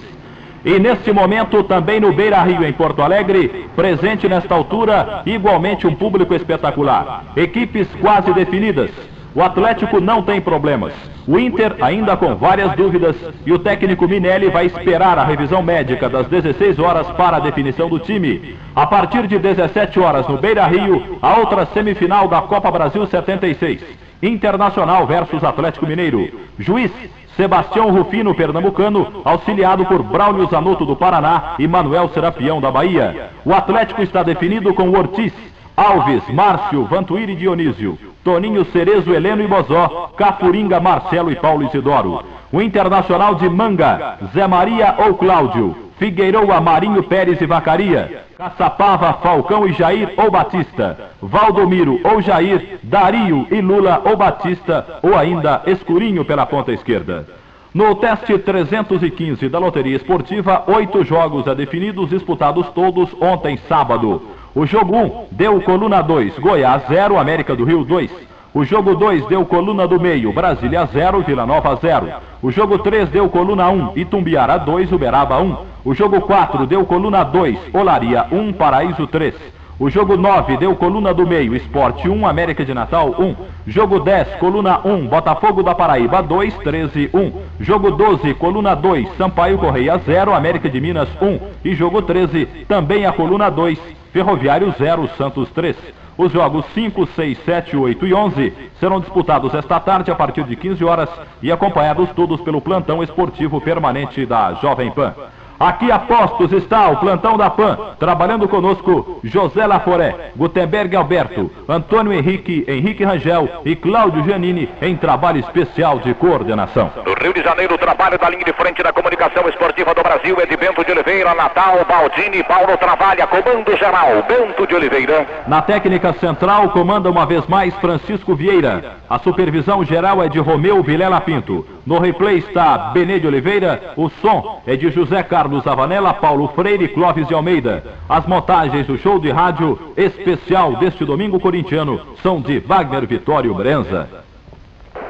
E 0.63 0.77
neste 0.77 1.11
momento, 1.11 1.63
também 1.63 1.99
no 1.99 2.13
Beira 2.13 2.41
Rio, 2.43 2.63
em 2.63 2.73
Porto 2.73 3.01
Alegre, 3.01 3.69
presente 3.75 4.27
nesta 4.27 4.53
altura, 4.53 5.23
igualmente 5.25 5.87
um 5.87 5.95
público 5.95 6.35
espetacular. 6.35 7.23
Equipes 7.35 7.87
quase 7.99 8.31
definidas. 8.33 8.91
O 9.33 9.41
Atlético 9.41 9.99
não 9.99 10.21
tem 10.21 10.39
problemas. 10.39 10.93
O 11.27 11.37
Inter 11.37 11.75
ainda 11.81 12.17
com 12.17 12.35
várias 12.35 12.73
dúvidas 12.75 13.15
e 13.45 13.53
o 13.53 13.59
técnico 13.59 14.07
Minelli 14.07 14.49
vai 14.49 14.65
esperar 14.65 15.17
a 15.19 15.23
revisão 15.23 15.61
médica 15.61 16.09
das 16.09 16.27
16 16.27 16.79
horas 16.79 17.07
para 17.11 17.37
a 17.37 17.39
definição 17.39 17.87
do 17.87 17.99
time. 17.99 18.55
A 18.75 18.87
partir 18.87 19.27
de 19.27 19.37
17 19.37 19.99
horas 19.99 20.27
no 20.27 20.37
Beira 20.37 20.65
Rio, 20.65 21.17
a 21.21 21.37
outra 21.37 21.65
semifinal 21.67 22.27
da 22.27 22.41
Copa 22.41 22.71
Brasil 22.71 23.05
76. 23.05 23.81
Internacional 24.21 25.05
versus 25.05 25.43
Atlético 25.43 25.85
Mineiro. 25.85 26.41
Juiz 26.57 26.91
Sebastião 27.35 27.91
Rufino, 27.91 28.35
pernambucano, 28.35 29.21
auxiliado 29.23 29.85
por 29.85 30.03
Braulio 30.03 30.47
Zanotto 30.47 30.85
do 30.85 30.95
Paraná 30.95 31.55
e 31.57 31.67
Manuel 31.67 32.09
Serapião 32.09 32.59
da 32.59 32.69
Bahia. 32.69 33.29
O 33.45 33.53
Atlético 33.53 34.01
está 34.01 34.21
definido 34.21 34.73
com 34.73 34.89
Ortiz, 34.89 35.33
Alves, 35.75 36.23
Márcio, 36.29 36.85
Vantuíri 36.85 37.35
Dionísio, 37.35 37.97
Toninho 38.23 38.65
Cerezo, 38.65 39.13
Heleno 39.13 39.41
e 39.41 39.47
Bozó, 39.47 40.11
Cafuringa, 40.15 40.79
Marcelo 40.79 41.31
e 41.31 41.35
Paulo 41.35 41.63
Isidoro. 41.63 42.23
O 42.51 42.61
Internacional 42.61 43.35
de 43.35 43.49
Manga, 43.49 44.17
Zé 44.33 44.45
Maria 44.45 44.95
ou 44.99 45.15
Cláudio, 45.15 45.75
Figueiroa, 45.97 46.59
Marinho 46.59 47.03
Pérez 47.03 47.39
e 47.39 47.45
Vacaria, 47.45 48.23
Caçapava, 48.37 49.13
Falcão 49.13 49.67
e 49.67 49.73
Jair 49.73 50.13
ou 50.17 50.31
Batista, 50.31 50.97
Valdomiro 51.21 51.99
ou 52.03 52.21
Jair, 52.21 52.79
Dario 52.83 53.47
e 53.51 53.61
Lula 53.61 54.01
ou 54.03 54.17
Batista, 54.17 54.99
ou 55.03 55.15
ainda 55.15 55.61
Escurinho 55.67 56.25
pela 56.25 56.45
ponta 56.45 56.71
esquerda. 56.71 57.27
No 57.73 57.95
teste 57.95 58.37
315 58.37 59.47
da 59.47 59.57
Loteria 59.57 59.95
Esportiva, 59.95 60.63
oito 60.67 61.05
jogos 61.05 61.47
a 61.47 61.53
definidos, 61.53 62.09
disputados 62.09 62.67
todos 62.71 63.09
ontem 63.21 63.57
sábado. 63.69 64.21
O 64.53 64.65
jogo 64.65 64.93
1 64.97 65.27
deu 65.31 65.61
coluna 65.61 66.01
2, 66.01 66.37
Goiás 66.37 66.83
0, 66.89 67.17
América 67.17 67.55
do 67.55 67.63
Rio 67.63 67.85
2. 67.85 68.11
O 68.53 68.65
jogo 68.65 68.95
2 68.95 69.25
deu 69.27 69.45
coluna 69.45 69.87
do 69.87 69.97
meio, 69.97 70.33
Brasília 70.33 70.85
0, 70.91 71.21
Vila 71.21 71.45
Nova 71.45 71.73
0. 71.77 72.09
O 72.41 72.51
jogo 72.51 72.77
3 72.79 73.07
deu 73.09 73.29
coluna 73.29 73.69
1, 73.69 73.93
Itumbiara 73.95 74.57
2, 74.57 74.91
Uberaba 74.91 75.39
1. 75.39 75.57
O 75.85 75.93
jogo 75.93 76.19
4 76.19 76.67
deu 76.67 76.85
coluna 76.85 77.23
2, 77.23 77.57
Olaria 77.73 78.25
1, 78.29 78.51
Paraíso 78.51 79.07
3. 79.07 79.33
O 79.81 79.89
jogo 79.89 80.15
9 80.15 80.57
deu 80.57 80.75
coluna 80.75 81.11
do 81.11 81.25
meio, 81.25 81.55
Esporte 81.55 82.07
1, 82.07 82.27
América 82.27 82.63
de 82.63 82.71
Natal 82.71 83.15
1. 83.17 83.35
Jogo 83.65 83.99
10, 83.99 84.35
coluna 84.35 84.79
1, 84.85 85.07
Botafogo 85.07 85.63
da 85.63 85.73
Paraíba 85.73 86.21
2, 86.21 86.55
13, 86.59 87.09
1. 87.11 87.33
Jogo 87.59 87.89
12, 87.89 88.35
coluna 88.35 88.75
2, 88.75 89.17
Sampaio 89.17 89.57
Correia 89.57 89.97
0, 89.97 90.35
América 90.35 90.69
de 90.69 90.79
Minas 90.79 91.09
1. 91.19 91.39
E 91.65 91.73
jogo 91.73 91.99
13, 92.03 92.45
também 92.67 93.07
a 93.07 93.11
coluna 93.11 93.49
2, 93.49 93.79
Ferroviário 94.13 94.71
0, 94.77 95.09
Santos 95.17 95.49
3. 95.49 95.75
Os 96.15 96.31
jogos 96.31 96.63
5, 96.75 97.07
6, 97.15 97.39
7, 97.43 97.75
8 97.75 98.05
e 98.05 98.13
11 98.13 98.53
serão 98.79 98.99
disputados 98.99 99.51
esta 99.55 99.79
tarde 99.79 100.11
a 100.11 100.15
partir 100.15 100.43
de 100.43 100.55
15 100.55 100.85
horas 100.85 101.09
e 101.41 101.51
acompanhados 101.51 102.07
todos 102.11 102.39
pelo 102.41 102.61
plantão 102.61 103.01
esportivo 103.01 103.59
permanente 103.59 104.27
da 104.27 104.53
Jovem 104.61 104.91
Pan. 104.91 105.15
Aqui 105.61 105.91
a 105.91 105.99
postos 105.99 106.51
está 106.53 106.89
o 106.89 106.97
plantão 106.97 107.37
da 107.37 107.47
PAN, 107.47 107.77
trabalhando 107.99 108.47
conosco 108.47 109.19
José 109.23 109.67
Laforé, 109.67 110.31
Gutenberg 110.35 110.95
Alberto, 110.95 111.51
Antônio 111.69 112.11
Henrique, 112.11 112.65
Henrique 112.67 113.03
Rangel 113.03 113.47
e 113.63 113.75
Cláudio 113.75 114.23
Giannini 114.23 114.67
em 114.81 114.95
trabalho 114.95 115.39
especial 115.39 115.99
de 115.99 116.15
coordenação. 116.15 116.89
No 117.05 117.13
Rio 117.13 117.31
de 117.31 117.43
Janeiro, 117.43 117.75
o 117.75 117.77
trabalho 117.77 118.17
da 118.17 118.27
linha 118.27 118.43
de 118.43 118.53
frente 118.53 118.81
da 118.81 118.91
comunicação 118.91 119.47
esportiva 119.47 119.93
do 119.93 120.01
Brasil 120.01 120.35
é 120.41 120.47
de 120.47 120.57
Bento 120.57 120.83
de 120.83 120.93
Oliveira, 120.93 121.35
Natal, 121.35 121.85
Baldini, 121.87 122.43
Paulo 122.43 122.75
Travalha, 122.77 123.27
comando 123.27 123.77
geral, 123.77 124.23
Bento 124.27 124.65
de 124.65 124.73
Oliveira. 124.73 125.27
Na 125.45 125.61
técnica 125.61 126.11
central 126.13 126.69
comanda 126.69 127.07
uma 127.07 127.27
vez 127.27 127.45
mais 127.45 127.71
Francisco 127.75 128.33
Vieira. 128.33 128.95
A 129.07 129.19
supervisão 129.19 129.85
geral 129.85 130.23
é 130.23 130.27
de 130.27 130.39
Romeu 130.39 130.81
Vilela 130.81 131.21
Pinto. 131.21 131.67
No 131.85 131.99
replay 131.99 132.37
está 132.37 132.77
Benê 132.93 133.19
de 133.19 133.27
Oliveira, 133.27 133.93
o 133.95 134.09
som 134.09 134.61
é 134.65 134.75
de 134.75 134.89
José 134.89 135.21
Carlos 135.21 135.50
Avanella, 135.65 136.13
Paulo 136.13 136.47
Freire, 136.49 136.87
Clóvis 136.87 137.27
de 137.27 137.33
Almeida. 137.33 137.83
As 138.07 138.25
montagens 138.25 138.87
do 138.87 138.97
show 138.97 139.19
de 139.19 139.29
rádio 139.29 139.77
especial 139.97 140.77
deste 140.77 141.03
domingo 141.03 141.39
corintiano 141.39 141.99
são 142.21 142.41
de 142.41 142.59
Wagner 142.59 143.05
Vitório 143.05 143.53
Brenza. 143.53 144.30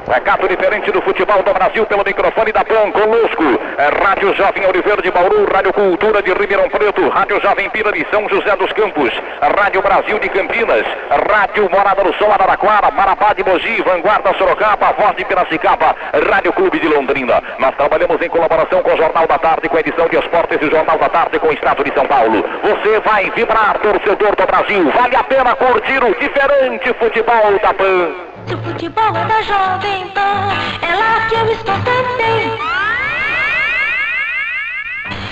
Recado 0.08 0.48
diferente 0.48 0.92
do 0.92 1.02
futebol 1.02 1.44
do 1.44 1.54
Brasil 1.54 1.86
pelo 1.86 2.04
microfone 2.04 2.52
da 2.52 2.66
PAN 2.66 2.92
conosco. 2.92 3.44
É 3.78 4.04
Rádio 4.04 4.34
Jovem 4.36 4.66
Oliveira 4.66 5.02
de 5.02 5.12
Bauru, 5.12 5.48
Rádio 5.54 5.74
Cultura 5.74 6.22
de 6.22 6.34
Ribeirão 6.34 6.68
Preto, 6.70 7.08
Rádio 7.10 7.40
Jovem 7.42 7.70
Pira 7.70 7.92
de 7.92 8.06
São 8.10 8.28
José 8.28 8.56
dos 8.56 8.72
Campos, 8.74 9.12
Rádio 9.58 9.82
Brasil 9.82 10.20
de 10.20 10.28
Campinas, 10.30 10.86
Rádio 11.30 11.70
Morada 11.70 12.04
do 12.04 12.14
Sol 12.16 12.32
Araraquara, 12.32 12.92
Marabá 12.92 13.34
de 13.34 13.44
Mogi, 13.44 13.82
Vanguarda 13.84 14.34
Sorocaba, 14.38 14.94
Voz 14.94 15.16
de 15.16 15.24
Piracicaba, 15.24 15.96
Rádio 16.30 16.52
Clube 16.54 16.80
de 16.80 16.88
Londrina. 16.88 17.42
Nós 17.60 17.76
trabalhamos 17.76 18.22
em 18.22 18.30
colaboração 18.30 18.82
com 18.82 18.94
o 18.94 18.98
Jornal 18.98 19.28
da 19.28 19.38
Tarde, 19.38 19.70
com 19.70 19.78
a 19.78 19.82
edição 19.82 20.08
de 20.08 20.18
esportes 20.18 20.58
e 20.62 20.66
o 20.66 20.72
Jornal 20.72 20.98
da 20.98 21.10
Tarde 21.10 21.40
com 21.40 21.48
o 21.48 21.54
Estado 21.54 21.84
de 21.84 21.94
São 21.94 22.06
Paulo. 22.06 22.44
Você 22.64 23.00
vai 23.02 23.30
vibrar, 23.32 23.78
torcedor 23.80 24.36
do 24.36 24.46
Brasil. 24.46 24.92
Vale 24.92 25.16
a 25.16 25.24
pena 25.24 25.56
curtir 25.56 26.04
o 26.04 26.14
diferente 26.16 26.94
futebol 26.94 27.60
da 27.62 27.74
PAN. 27.74 28.32
O 28.48 28.58
futebol 28.58 29.16
é 29.16 29.26
da 29.26 29.42
Jovem 29.44 29.91
Pan, 30.14 30.50
é 30.82 30.96
lá 30.96 31.28
que 31.28 31.36
eu 31.36 31.52
estou 31.52 31.76
também. 31.82 32.58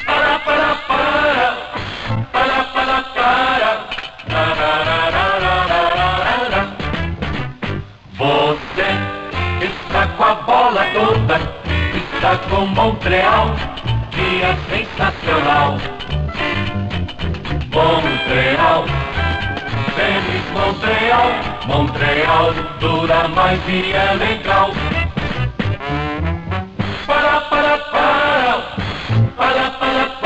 Para, 0.06 0.39
para, 0.39 0.75
para. 0.88 1.58
Para, 2.32 2.63
para, 2.74 3.04
para. 3.04 3.89
Você 8.18 8.89
está 9.66 10.08
com 10.18 10.24
a 10.24 10.36
bola 10.36 10.86
toda, 10.94 11.39
está 11.96 12.38
com 12.50 12.66
Montreal, 12.66 13.56
que 14.12 14.42
é 14.44 14.58
sensacional. 14.70 15.78
Montreal, 17.72 18.86
tênis 19.96 20.46
Montreal, 20.54 21.32
Montreal 21.68 22.54
dura 22.79 23.27
mais 23.29 23.59
e 23.67 23.91
legal. 24.17 24.71
Para, 27.05 27.41
para, 27.41 27.77
para, 27.77 28.75
para, 29.38 29.71
para, 29.71 30.05
para. 30.09 30.19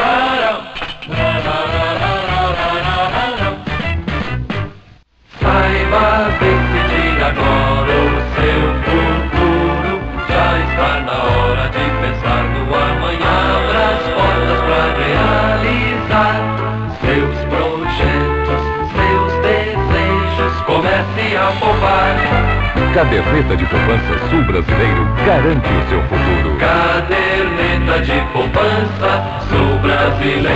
Caderneta 22.94 23.58
de 23.58 23.66
poupança 23.66 24.30
Sul 24.30 24.44
Brasileiro 24.44 25.08
garante 25.26 25.68
o 25.68 25.90
seu 25.90 26.02
futuro. 26.04 26.58
Caderneta 26.60 28.00
de 28.02 28.22
poupança, 28.32 29.42
sou 29.50 29.80
brasileiro. 29.80 30.54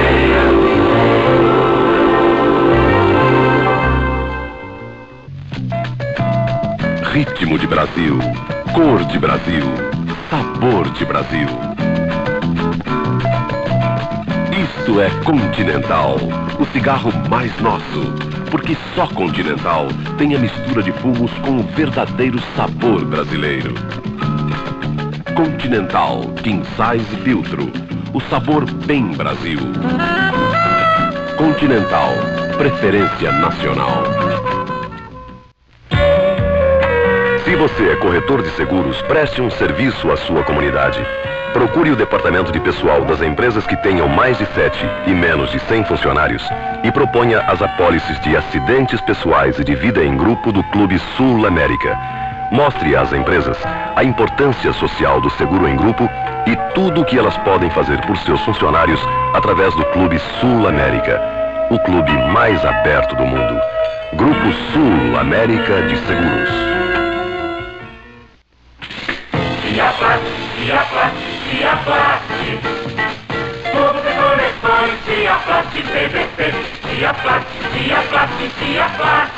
Ritmo 7.11 7.57
de 7.57 7.65
Brasil, 7.65 8.19
cor 8.71 9.03
de 9.05 9.17
Brasil, 9.17 9.63
sabor 10.29 10.91
de 10.91 11.05
Brasil. 11.05 11.66
Isto 14.67 14.99
é 14.99 15.09
Continental, 15.23 16.17
o 16.59 16.65
cigarro 16.73 17.11
mais 17.29 17.57
nosso, 17.59 18.13
porque 18.51 18.75
só 18.93 19.07
Continental 19.07 19.87
tem 20.17 20.35
a 20.35 20.39
mistura 20.39 20.83
de 20.83 20.91
fumos 20.93 21.31
com 21.45 21.59
o 21.59 21.63
verdadeiro 21.63 22.37
sabor 22.55 23.05
brasileiro. 23.05 23.73
Continental, 25.35 26.21
King 26.43 26.65
Size 26.65 27.21
Filtro, 27.23 27.71
o 28.13 28.19
sabor 28.29 28.69
bem 28.85 29.11
Brasil. 29.13 29.59
Continental, 31.37 32.11
preferência 32.57 33.31
nacional. 33.31 34.03
Se 37.45 37.55
você 37.55 37.91
é 37.91 37.95
corretor 37.95 38.41
de 38.41 38.49
seguros, 38.49 39.01
preste 39.03 39.41
um 39.41 39.49
serviço 39.49 40.11
à 40.11 40.17
sua 40.17 40.43
comunidade. 40.43 40.99
Procure 41.57 41.89
o 41.89 41.95
departamento 41.95 42.51
de 42.51 42.59
pessoal 42.59 43.03
das 43.03 43.19
empresas 43.19 43.65
que 43.65 43.75
tenham 43.77 44.07
mais 44.07 44.37
de 44.37 44.45
7 44.45 44.77
e 45.07 45.09
menos 45.09 45.49
de 45.49 45.59
100 45.61 45.85
funcionários 45.85 46.47
e 46.83 46.91
proponha 46.91 47.39
as 47.47 47.59
apólices 47.63 48.19
de 48.19 48.37
acidentes 48.37 49.01
pessoais 49.01 49.57
e 49.57 49.63
de 49.63 49.73
vida 49.73 50.03
em 50.03 50.15
grupo 50.15 50.51
do 50.51 50.63
Clube 50.65 50.99
Sul 51.17 51.47
América. 51.47 51.97
Mostre 52.51 52.95
às 52.95 53.11
empresas 53.11 53.57
a 53.95 54.03
importância 54.03 54.71
social 54.73 55.19
do 55.19 55.31
seguro 55.31 55.67
em 55.67 55.75
grupo 55.75 56.07
e 56.45 56.55
tudo 56.75 57.01
o 57.01 57.05
que 57.05 57.17
elas 57.17 57.35
podem 57.37 57.71
fazer 57.71 57.99
por 58.05 58.15
seus 58.17 58.39
funcionários 58.41 59.01
através 59.33 59.73
do 59.73 59.83
Clube 59.85 60.19
Sul 60.39 60.67
América, 60.67 61.19
o 61.71 61.79
clube 61.79 62.11
mais 62.31 62.63
aberto 62.63 63.15
do 63.15 63.25
mundo. 63.25 63.59
Grupo 64.13 64.53
Sul 64.71 65.19
América 65.19 65.81
de 65.87 65.97
Seguros. 66.05 66.49
Ciaplast, 71.47 72.27
Ciaplast, 72.27 72.27
Ciaplast. 72.27 73.07
Tudo 73.71 74.01
de 74.03 74.13
conexões, 74.19 74.99
Ciaplast 75.05 75.71
PVC. 75.71 76.39
Ciaplast, 76.83 77.47
Ciaplast, 77.71 78.39
Ciaplast. 78.59 79.31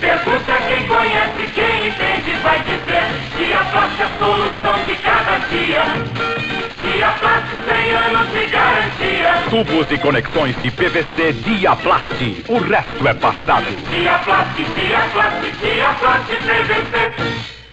Pergunta 0.00 0.52
quem 0.68 0.86
conhece, 0.86 1.48
quem 1.54 1.88
entende 1.88 2.32
vai 2.42 2.60
dizer. 2.60 3.06
Ciaplast 3.36 4.00
é 4.00 4.04
a 4.04 4.18
solução 4.18 4.84
de 4.86 4.94
cada 4.96 5.38
dia. 5.48 5.82
Ciaplast 6.80 7.48
100 7.66 7.90
anos 7.90 8.32
de 8.32 8.46
garantia. 8.46 9.32
Tubos 9.50 9.90
e 9.90 9.98
conexões 9.98 10.62
de 10.62 10.70
PVC 10.70 11.32
Diaplast. 11.44 12.44
O 12.48 12.58
resto 12.58 13.08
é 13.08 13.14
passado. 13.14 13.66
Ciaplast, 13.90 14.54
Ciaplast, 14.56 15.54
Ciaplast 15.60 16.28
PVC. 16.28 17.63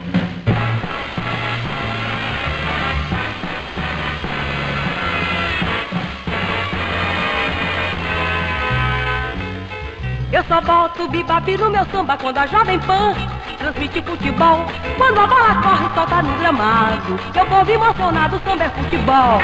Eu 10.32 10.41
só 10.46 10.62
boto 10.62 11.10
bebop 11.10 11.58
no 11.58 11.70
meu 11.70 11.86
samba 11.88 12.15
quando 12.15 12.38
a 12.38 12.48
Jovem 12.48 12.80
Pan 12.80 13.13
transmite 13.58 14.02
futebol. 14.02 14.65
Quando 14.98 15.20
a 15.20 15.28
bola 15.28 15.56
corre, 15.62 15.94
solta 15.94 16.22
no 16.22 16.38
gramado. 16.39 17.20
Meu 17.36 17.46
povo 17.48 17.70
emocionado, 17.70 18.41
samba 18.46 18.63
é 18.63 18.70
futebol. 18.70 19.41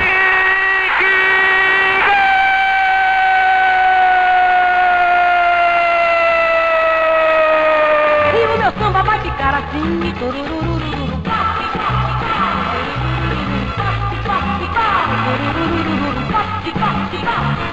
E 8.33 8.45
o 8.45 8.57
meu 8.57 8.71
samba 8.71 9.03
vai 9.03 9.19
ficar 9.19 9.55
assim. 9.55 10.13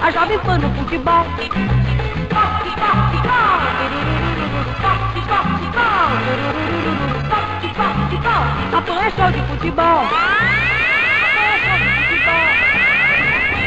A 0.03 0.11
Jovem 0.11 0.38
Pan 0.40 0.59
no 0.59 0.68
futebol. 0.74 1.83
A 8.72 8.80
Pan 8.80 8.98
é 9.00 9.10
show 9.10 9.30
de 9.30 9.42
futebol. 9.42 10.06